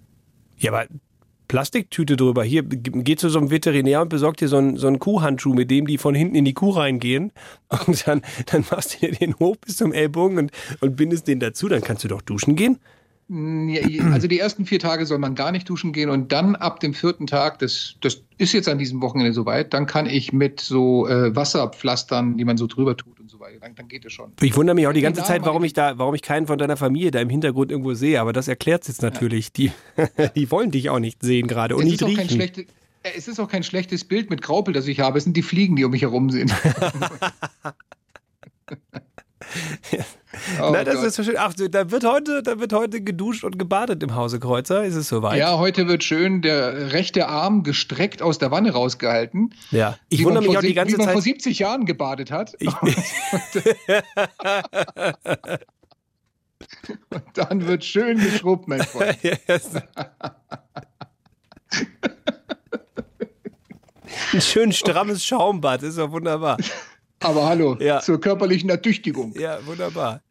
Ja, 0.63 0.71
aber 0.71 0.87
Plastiktüte 1.49 2.15
drüber. 2.15 2.43
Hier, 2.43 2.63
geh 2.63 3.15
zu 3.17 3.29
so 3.29 3.37
einem 3.37 3.51
Veterinär 3.51 4.01
und 4.01 4.09
besorg 4.09 4.37
dir 4.37 4.47
so 4.47 4.57
einen, 4.57 4.77
so 4.77 4.87
einen 4.87 4.97
Kuhhandschuh, 4.97 5.53
mit 5.53 5.69
dem 5.69 5.85
die 5.85 5.97
von 5.97 6.15
hinten 6.15 6.35
in 6.35 6.45
die 6.45 6.53
Kuh 6.53 6.71
reingehen. 6.71 7.31
Und 7.85 8.07
dann, 8.07 8.21
dann 8.45 8.65
machst 8.71 8.95
du 8.95 9.05
dir 9.05 9.13
den 9.13 9.35
hoch 9.39 9.57
bis 9.57 9.77
zum 9.77 9.91
Ellbogen 9.91 10.37
und, 10.37 10.51
und 10.79 10.95
bindest 10.95 11.27
den 11.27 11.39
dazu. 11.39 11.67
Dann 11.67 11.81
kannst 11.81 12.03
du 12.03 12.07
doch 12.07 12.21
duschen 12.21 12.55
gehen. 12.55 12.79
Ja, 13.33 14.11
Also 14.11 14.27
die 14.27 14.37
ersten 14.37 14.65
vier 14.65 14.77
Tage 14.77 15.07
soll 15.07 15.17
man 15.17 15.33
gar 15.33 15.51
nicht 15.51 15.67
duschen 15.67 15.91
gehen 15.91 16.09
und 16.09 16.31
dann 16.31 16.55
ab 16.55 16.79
dem 16.81 16.93
vierten 16.93 17.25
Tag, 17.25 17.57
das, 17.59 17.95
das 18.01 18.21
ist 18.37 18.53
jetzt 18.53 18.69
an 18.69 18.77
diesem 18.77 19.01
Wochenende 19.01 19.33
soweit, 19.33 19.73
dann 19.73 19.87
kann 19.87 20.05
ich 20.05 20.33
mit 20.33 20.59
so 20.59 21.07
äh, 21.07 21.35
Wasserpflastern, 21.35 22.37
die 22.37 22.45
man 22.45 22.57
so 22.57 22.67
drüber 22.67 22.95
tut 22.95 23.19
und 23.19 23.31
so 23.31 23.39
weiter, 23.39 23.57
dann, 23.61 23.73
dann 23.73 23.87
geht 23.87 24.05
es 24.05 24.13
schon. 24.13 24.33
Ich 24.39 24.55
wundere 24.55 24.75
mich 24.75 24.85
auch 24.85 24.93
die 24.93 25.01
ganze 25.01 25.23
Zeit, 25.23 25.43
warum 25.45 25.63
ich 25.63 25.73
da, 25.73 25.97
warum 25.97 26.13
ich 26.13 26.21
keinen 26.21 26.45
von 26.45 26.59
deiner 26.59 26.77
Familie 26.77 27.09
da 27.09 27.21
im 27.21 27.29
Hintergrund 27.29 27.71
irgendwo 27.71 27.95
sehe. 27.95 28.21
Aber 28.21 28.33
das 28.33 28.47
erklärt 28.47 28.83
es 28.83 28.89
jetzt 28.89 29.01
natürlich. 29.01 29.51
Die, 29.51 29.71
die 30.35 30.51
wollen 30.51 30.69
dich 30.69 30.91
auch 30.91 30.99
nicht 30.99 31.23
sehen 31.23 31.47
gerade 31.47 31.75
und 31.75 31.83
es, 31.83 31.89
nicht 31.89 32.01
ist 32.01 32.03
auch 32.03 32.15
kein 32.15 32.27
riechen. 32.27 32.67
äh, 33.01 33.09
es 33.17 33.27
ist 33.27 33.39
auch 33.39 33.49
kein 33.49 33.63
schlechtes 33.63 34.03
Bild 34.03 34.29
mit 34.29 34.43
Graupel, 34.43 34.75
das 34.75 34.87
ich 34.87 34.99
habe. 34.99 35.17
Es 35.17 35.23
sind 35.23 35.35
die 35.35 35.41
Fliegen, 35.41 35.75
die 35.75 35.85
um 35.85 35.91
mich 35.91 36.03
herum 36.03 36.29
sind. 36.29 36.53
Oh 40.61 40.71
Na, 40.71 40.83
das 40.83 40.95
Gott. 40.95 41.05
ist 41.05 41.15
so 41.15 41.23
schön. 41.23 41.35
Ach, 41.37 41.53
da 41.53 41.91
wird 41.91 42.03
heute, 42.05 42.41
da 42.43 42.59
wird 42.59 42.73
heute 42.73 43.01
geduscht 43.01 43.43
und 43.43 43.59
gebadet 43.59 44.01
im 44.03 44.15
Hause 44.15 44.39
Kreuzer. 44.39 44.83
Ist 44.83 44.95
es 44.95 45.07
soweit? 45.07 45.37
Ja, 45.37 45.57
heute 45.57 45.87
wird 45.87 46.03
schön 46.03 46.41
der 46.41 46.91
rechte 46.91 47.27
Arm 47.27 47.63
gestreckt 47.63 48.21
aus 48.21 48.39
der 48.39 48.51
Wanne 48.51 48.71
rausgehalten. 48.71 49.53
Ja. 49.71 49.97
Ich 50.09 50.23
wundere 50.25 50.43
mich 50.43 50.51
vor 50.51 50.59
auch 50.59 50.61
die 50.61 50.73
ganze 50.73 50.93
wie 50.93 50.97
man 50.97 51.05
Zeit. 51.05 51.13
vor 51.13 51.21
70 51.21 51.59
Jahren 51.59 51.85
gebadet 51.85 52.31
hat. 52.31 52.55
Und 57.09 57.23
dann 57.35 57.67
wird 57.67 57.83
schön 57.83 58.17
geschrubbt, 58.19 58.67
mein 58.67 58.81
Freund. 58.81 59.17
Ein 64.31 64.41
schön 64.41 64.71
strammes 64.71 65.25
Schaumbad, 65.25 65.83
ist 65.83 65.97
doch 65.97 66.11
wunderbar. 66.11 66.57
Aber 67.23 67.45
hallo, 67.45 67.77
Ja. 67.79 67.99
zur 67.99 68.19
körperlichen 68.19 68.69
Ertüchtigung. 68.69 69.33
Ja, 69.39 69.57
wunderbar. 69.65 70.21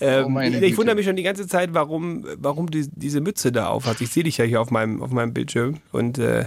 Ähm, 0.00 0.36
Oh, 0.36 0.40
ich 0.40 0.52
Güte. 0.60 0.76
wundere 0.76 0.96
mich 0.96 1.06
schon 1.06 1.16
die 1.16 1.22
ganze 1.22 1.46
Zeit, 1.46 1.70
warum, 1.72 2.24
warum 2.38 2.70
die, 2.70 2.86
diese 2.94 3.20
Mütze 3.20 3.50
da 3.50 3.68
auf 3.68 3.86
hat. 3.86 4.00
Ich 4.00 4.10
sehe 4.10 4.24
dich 4.24 4.36
ja 4.38 4.44
hier 4.44 4.60
auf 4.60 4.70
meinem, 4.70 5.02
auf 5.02 5.10
meinem 5.10 5.32
Bildschirm. 5.32 5.78
Und 5.92 6.18
äh, 6.18 6.44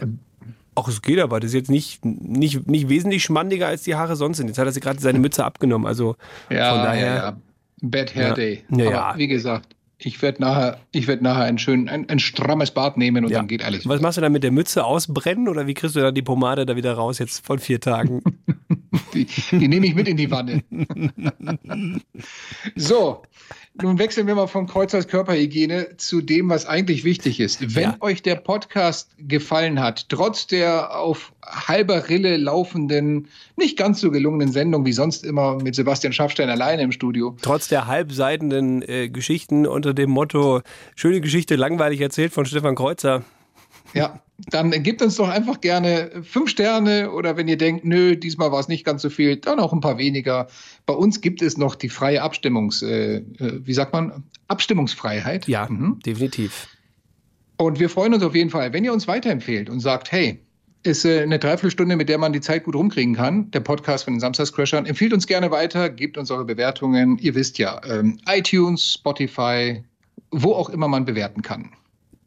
auch 0.75 0.87
es 0.87 1.01
geht 1.01 1.19
aber. 1.19 1.39
Das 1.39 1.49
ist 1.49 1.55
jetzt 1.55 1.69
nicht, 1.71 2.05
nicht, 2.05 2.67
nicht 2.67 2.89
wesentlich 2.89 3.23
schmandiger, 3.23 3.67
als 3.67 3.81
die 3.83 3.95
Haare 3.95 4.15
sonst 4.15 4.37
sind. 4.37 4.47
Jetzt 4.47 4.57
hat 4.59 4.65
er 4.67 4.71
sich 4.71 4.83
gerade 4.83 4.99
seine 4.99 5.19
Mütze 5.19 5.43
abgenommen. 5.43 5.87
Also 5.87 6.15
Ja, 6.49 6.73
von 6.75 6.83
daher. 6.83 7.05
ja, 7.07 7.15
ja. 7.15 7.37
Bad 7.81 8.13
Hair 8.15 8.27
Ja. 8.29 8.33
Day. 8.35 8.63
Ja, 8.69 8.85
Aber 8.85 8.91
ja. 8.91 9.13
wie 9.17 9.27
gesagt, 9.27 9.75
ich 9.97 10.21
werde 10.21 10.41
nachher, 10.41 10.77
ich 10.91 11.07
werd 11.07 11.21
nachher 11.21 11.43
ein 11.45 11.57
schön, 11.57 11.89
ein, 11.89 12.07
ein 12.07 12.19
strammes 12.19 12.71
Bad 12.71 12.97
nehmen 12.97 13.25
und 13.25 13.33
dann 13.33 13.47
geht 13.47 13.63
alles. 13.65 13.87
Was 13.87 13.99
machst 13.99 14.17
du 14.17 14.21
dann 14.21 14.31
mit 14.31 14.43
der 14.43 14.51
Mütze 14.51 14.85
ausbrennen 14.85 15.47
oder 15.49 15.65
wie 15.67 15.73
kriegst 15.73 15.95
du 15.95 15.99
dann 16.01 16.13
die 16.15 16.21
Pomade 16.21 16.65
da 16.65 16.75
wieder 16.75 16.93
raus 16.93 17.19
jetzt 17.19 17.45
von 17.45 17.57
vier 17.59 17.81
Tagen? 17.81 18.21
Die, 19.13 19.25
die 19.25 19.67
nehme 19.67 19.85
ich 19.85 19.95
mit 19.95 20.07
in 20.07 20.17
die 20.17 20.31
Wanne. 20.31 20.63
so, 22.75 23.21
nun 23.81 23.99
wechseln 23.99 24.27
wir 24.27 24.35
mal 24.35 24.47
vom 24.47 24.67
Kreuzers 24.67 25.07
Körperhygiene 25.07 25.97
zu 25.97 26.21
dem, 26.21 26.49
was 26.49 26.65
eigentlich 26.65 27.03
wichtig 27.03 27.39
ist. 27.39 27.75
Wenn 27.75 27.95
euch 28.01 28.21
der 28.21 28.35
Podcast 28.35 29.11
gefallen 29.19 29.79
hat, 29.79 30.09
trotz 30.09 30.47
der 30.47 30.97
auf 30.97 31.33
halber 31.45 32.09
Rille 32.09 32.37
laufenden, 32.37 33.27
nicht 33.55 33.77
ganz 33.77 34.01
so 34.01 34.11
gelungenen 34.11 34.51
Sendung 34.51 34.85
wie 34.85 34.93
sonst 34.93 35.23
immer 35.23 35.55
mit 35.61 35.75
Sebastian 35.75 36.13
Schaffstein 36.13 36.49
alleine 36.49 36.81
im 36.81 36.91
Studio, 36.91 37.35
Trotz 37.41 37.67
der 37.67 37.87
halbseitenden 37.87 38.81
äh, 38.81 39.09
Geschichten 39.09 39.65
unter 39.65 39.93
dem 39.93 40.09
Motto 40.09 40.61
Schöne 40.95 41.21
Geschichte, 41.21 41.55
langweilig 41.55 42.01
erzählt 42.01 42.33
von 42.33 42.45
Stefan 42.45 42.75
Kreuzer. 42.75 43.23
Ja, 43.93 44.21
dann 44.51 44.71
gebt 44.83 45.01
uns 45.01 45.15
doch 45.15 45.29
einfach 45.29 45.59
gerne 45.61 46.11
fünf 46.23 46.49
Sterne 46.49 47.11
oder 47.11 47.37
wenn 47.37 47.47
ihr 47.47 47.57
denkt, 47.57 47.85
nö, 47.85 48.15
diesmal 48.15 48.51
war 48.51 48.59
es 48.59 48.67
nicht 48.67 48.85
ganz 48.85 49.01
so 49.01 49.09
viel, 49.09 49.35
dann 49.37 49.59
auch 49.59 49.73
ein 49.73 49.81
paar 49.81 49.97
weniger. 49.97 50.47
Bei 50.85 50.93
uns 50.93 51.21
gibt 51.21 51.41
es 51.41 51.57
noch 51.57 51.75
die 51.75 51.89
freie 51.89 52.21
Abstimmungs, 52.21 52.81
äh, 52.81 53.17
äh, 53.17 53.23
wie 53.39 53.73
sagt 53.73 53.93
man, 53.93 54.23
Abstimmungsfreiheit. 54.47 55.47
Ja, 55.47 55.67
definitiv. 56.05 56.67
Und 57.57 57.79
wir 57.79 57.89
freuen 57.89 58.13
uns 58.13 58.23
auf 58.23 58.35
jeden 58.35 58.49
Fall, 58.49 58.71
wenn 58.71 58.85
ihr 58.85 58.93
uns 58.93 59.07
weiterempfehlt 59.07 59.69
und 59.69 59.81
sagt, 59.81 60.11
hey, 60.11 60.39
ist 60.83 61.03
äh, 61.03 61.21
eine 61.21 61.39
Dreiviertelstunde, 61.39 61.97
mit 61.97 62.07
der 62.07 62.17
man 62.17 62.31
die 62.31 62.39
Zeit 62.39 62.63
gut 62.63 62.75
rumkriegen 62.75 63.15
kann. 63.15 63.51
Der 63.51 63.59
Podcast 63.59 64.05
von 64.05 64.13
den 64.13 64.21
Samstagscrashern. 64.21 64.85
Empfiehlt 64.85 65.11
uns 65.13 65.27
gerne 65.27 65.51
weiter, 65.51 65.89
gebt 65.89 66.17
uns 66.17 66.31
eure 66.31 66.45
Bewertungen. 66.45 67.17
Ihr 67.17 67.35
wisst 67.35 67.57
ja, 67.57 67.81
ähm, 67.85 68.17
iTunes, 68.27 68.93
Spotify, 68.93 69.83
wo 70.31 70.53
auch 70.53 70.69
immer 70.69 70.87
man 70.87 71.03
bewerten 71.03 71.41
kann. 71.41 71.71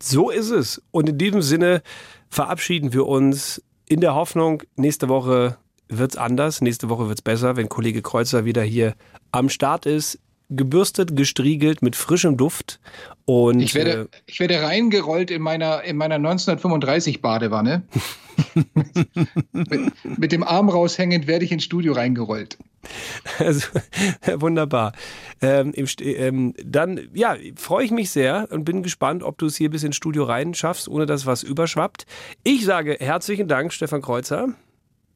So 0.05 0.31
ist 0.31 0.51
es. 0.51 0.83
Und 0.91 1.09
in 1.09 1.17
diesem 1.17 1.43
Sinne 1.43 1.81
verabschieden 2.29 2.93
wir 2.93 3.07
uns 3.07 3.63
in 3.89 4.01
der 4.01 4.17
Hoffnung, 4.17 4.65
nächste 4.75 5.09
Woche 5.09 5.59
wird's 5.89 6.17
anders, 6.17 6.61
nächste 6.61 6.89
Woche 6.89 7.07
wird's 7.07 7.23
besser, 7.23 7.55
wenn 7.55 7.69
Kollege 7.69 8.03
Kreuzer 8.03 8.45
wieder 8.45 8.63
hier 8.63 8.97
am 9.31 9.49
Start 9.49 9.87
ist, 9.87 10.19
gebürstet, 10.57 11.17
gestriegelt 11.17 11.83
mit 11.83 11.97
frischem 11.97 12.37
Duft 12.37 12.81
und 13.25 13.61
Ich 13.61 13.75
werde, 13.75 14.09
ich 14.27 14.41
werde 14.41 14.63
reingerollt 14.63 15.31
in 15.31 15.43
meiner, 15.43 15.83
in 15.85 15.97
meiner 15.97 16.17
1935 16.17 17.23
Badewanne. 17.23 17.83
mit, 19.53 20.19
mit 20.19 20.33
dem 20.33 20.43
Arm 20.43 20.69
raushängend 20.69 21.27
werde 21.27 21.45
ich 21.45 21.53
ins 21.53 21.65
Studio 21.65 21.93
reingerollt. 21.93 22.59
Also, 23.39 23.69
wunderbar. 24.41 24.93
Ähm, 25.41 25.73
im, 25.73 25.87
ähm, 26.01 26.55
dann, 26.65 27.01
ja, 27.15 27.37
freue 27.57 27.85
ich 27.85 27.91
mich 27.91 28.11
sehr 28.11 28.49
und 28.51 28.65
bin 28.65 28.83
gespannt, 28.83 29.23
ob 29.23 29.39
du 29.39 29.47
es 29.47 29.57
hier 29.57 29.71
bis 29.71 29.83
ins 29.83 29.97
Studio 29.97 30.25
rein 30.25 30.55
schaffst, 30.55 30.89
ohne 30.89 31.07
dass 31.07 31.27
was 31.27 31.43
überschwappt. 31.43 32.07
Ich 32.43 32.65
sage 32.65 32.97
herzlichen 32.99 33.49
Dank, 33.49 33.73
Stefan 33.73 34.03
Kreuzer. 34.03 34.55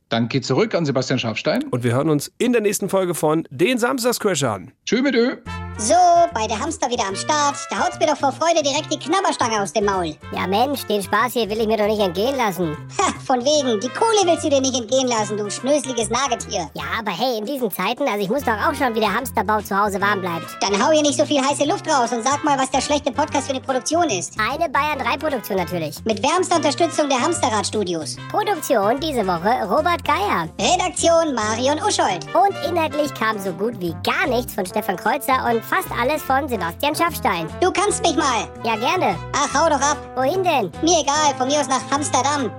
Dann 0.09 0.29
geht 0.29 0.45
zurück 0.45 0.75
an 0.75 0.87
Sebastian 0.87 1.19
Schafstein. 1.19 1.65
Und 1.65 1.83
wir 1.83 1.93
hören 1.93 2.09
uns 2.09 2.33
in 2.39 2.53
der 2.53 2.63
nächsten 2.63 2.89
Folge 2.89 3.15
von 3.15 3.47
Den 3.51 3.79
Samstagscrashern. 3.79 4.73
Tschö 4.85 5.03
mit 5.03 5.15
Ö. 5.15 5.37
So, 5.79 5.95
beide 6.33 6.59
Hamster 6.59 6.89
wieder 6.89 7.07
am 7.07 7.15
Start. 7.15 7.55
Da 7.69 7.85
haut's 7.85 7.99
mir 8.01 8.07
doch 8.07 8.17
vor 8.17 8.33
Freude 8.33 8.63
direkt 8.63 8.91
die 8.91 8.99
Knabberstange 8.99 9.61
aus 9.61 9.75
dem 9.75 9.85
Maul. 9.85 10.17
Ja 10.33 10.47
Mensch, 10.47 10.87
den 10.87 11.03
Spaß 11.03 11.35
hier 11.35 11.51
will 11.51 11.61
ich 11.61 11.67
mir 11.67 11.77
doch 11.77 11.87
nicht 11.87 12.01
entgehen 12.01 12.35
lassen. 12.35 12.75
Ha, 12.99 13.13
von 13.27 13.41
wegen. 13.45 13.79
Die 13.79 13.91
Kohle 13.91 14.25
willst 14.25 14.45
du 14.45 14.49
dir 14.49 14.63
nicht 14.63 14.75
entgehen 14.75 15.07
lassen, 15.07 15.37
du 15.37 15.51
schnöseliges 15.51 16.09
Nagetier. 16.09 16.71
Ja, 16.73 16.85
aber 16.99 17.11
hey, 17.11 17.37
in 17.37 17.45
diesen 17.45 17.71
Zeiten, 17.71 18.05
also 18.05 18.21
ich 18.21 18.31
muss 18.31 18.43
doch 18.43 18.57
auch 18.57 18.75
schon, 18.75 18.95
wie 18.95 19.01
der 19.01 19.13
Hamsterbau 19.13 19.61
zu 19.61 19.79
Hause 19.79 20.01
warm 20.01 20.23
bleibt. 20.23 20.47
Dann 20.63 20.83
hau 20.83 20.93
hier 20.93 21.03
nicht 21.03 21.19
so 21.19 21.27
viel 21.27 21.43
heiße 21.43 21.65
Luft 21.65 21.87
raus 21.87 22.11
und 22.11 22.25
sag 22.25 22.43
mal, 22.43 22.59
was 22.59 22.71
der 22.71 22.81
schlechte 22.81 23.13
Podcast 23.13 23.49
für 23.49 23.53
eine 23.53 23.61
Produktion 23.61 24.09
ist. 24.09 24.33
Eine 24.41 24.71
Bayern 24.71 24.99
3 24.99 25.19
Produktion 25.19 25.59
natürlich. 25.59 26.03
Mit 26.07 26.23
wärmster 26.23 26.57
Unterstützung 26.57 27.11
der 27.11 27.21
Hamsterrad-Studios. 27.21 28.17
Produktion 28.31 28.99
diese 28.99 29.27
Woche 29.27 29.69
Robert 29.69 30.03
Geier. 30.07 30.49
Redaktion 30.59 31.35
Marion 31.35 31.79
Uschold. 31.87 32.25
Und 32.35 32.57
inhaltlich 32.67 33.13
kam 33.13 33.39
so 33.39 33.53
gut 33.53 33.79
wie 33.79 33.95
gar 34.03 34.27
nichts 34.27 34.55
von 34.55 34.65
Stefan 34.65 34.97
Kreuzer 34.97 35.45
und 35.51 35.66
fast 35.69 35.91
alles 35.91 36.23
von 36.23 36.49
Sebastian 36.49 36.95
Schaffstein. 36.95 37.49
Du 37.61 37.73
kannst 37.73 38.03
mich 38.03 38.17
mal. 38.17 38.49
Ja, 38.65 38.77
gerne. 38.77 39.17
Ach, 39.33 39.53
hau 39.55 39.69
doch 39.69 39.81
ab. 39.81 39.99
Wohin 40.15 40.43
denn? 40.43 40.71
Mir 40.83 41.01
egal, 41.01 41.35
von 41.37 41.49
mir 41.49 41.61
aus 41.61 41.69
nach 41.69 41.83
Amsterdam. 41.91 42.51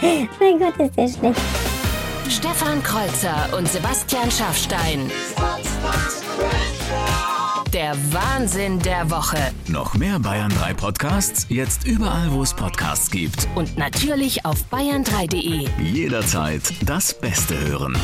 mein 0.40 0.58
Gott, 0.58 0.76
ist 0.78 0.96
der 0.96 1.08
schlecht. 1.08 1.40
Stefan 2.28 2.82
Kreuzer 2.82 3.56
und 3.56 3.68
Sebastian 3.68 4.30
Schaffstein. 4.30 5.10
Der 7.72 7.94
Wahnsinn 8.12 8.78
der 8.80 9.10
Woche. 9.10 9.38
Noch 9.68 9.94
mehr 9.94 10.18
Bayern 10.18 10.50
3 10.50 10.74
Podcasts, 10.74 11.46
jetzt 11.48 11.86
überall, 11.86 12.32
wo 12.32 12.42
es 12.42 12.54
Podcasts 12.54 13.10
gibt. 13.10 13.46
Und 13.54 13.76
natürlich 13.78 14.44
auf 14.44 14.56
bayern3.de. 14.72 15.68
Jederzeit 15.82 16.62
das 16.82 17.14
Beste 17.14 17.58
hören. 17.68 17.96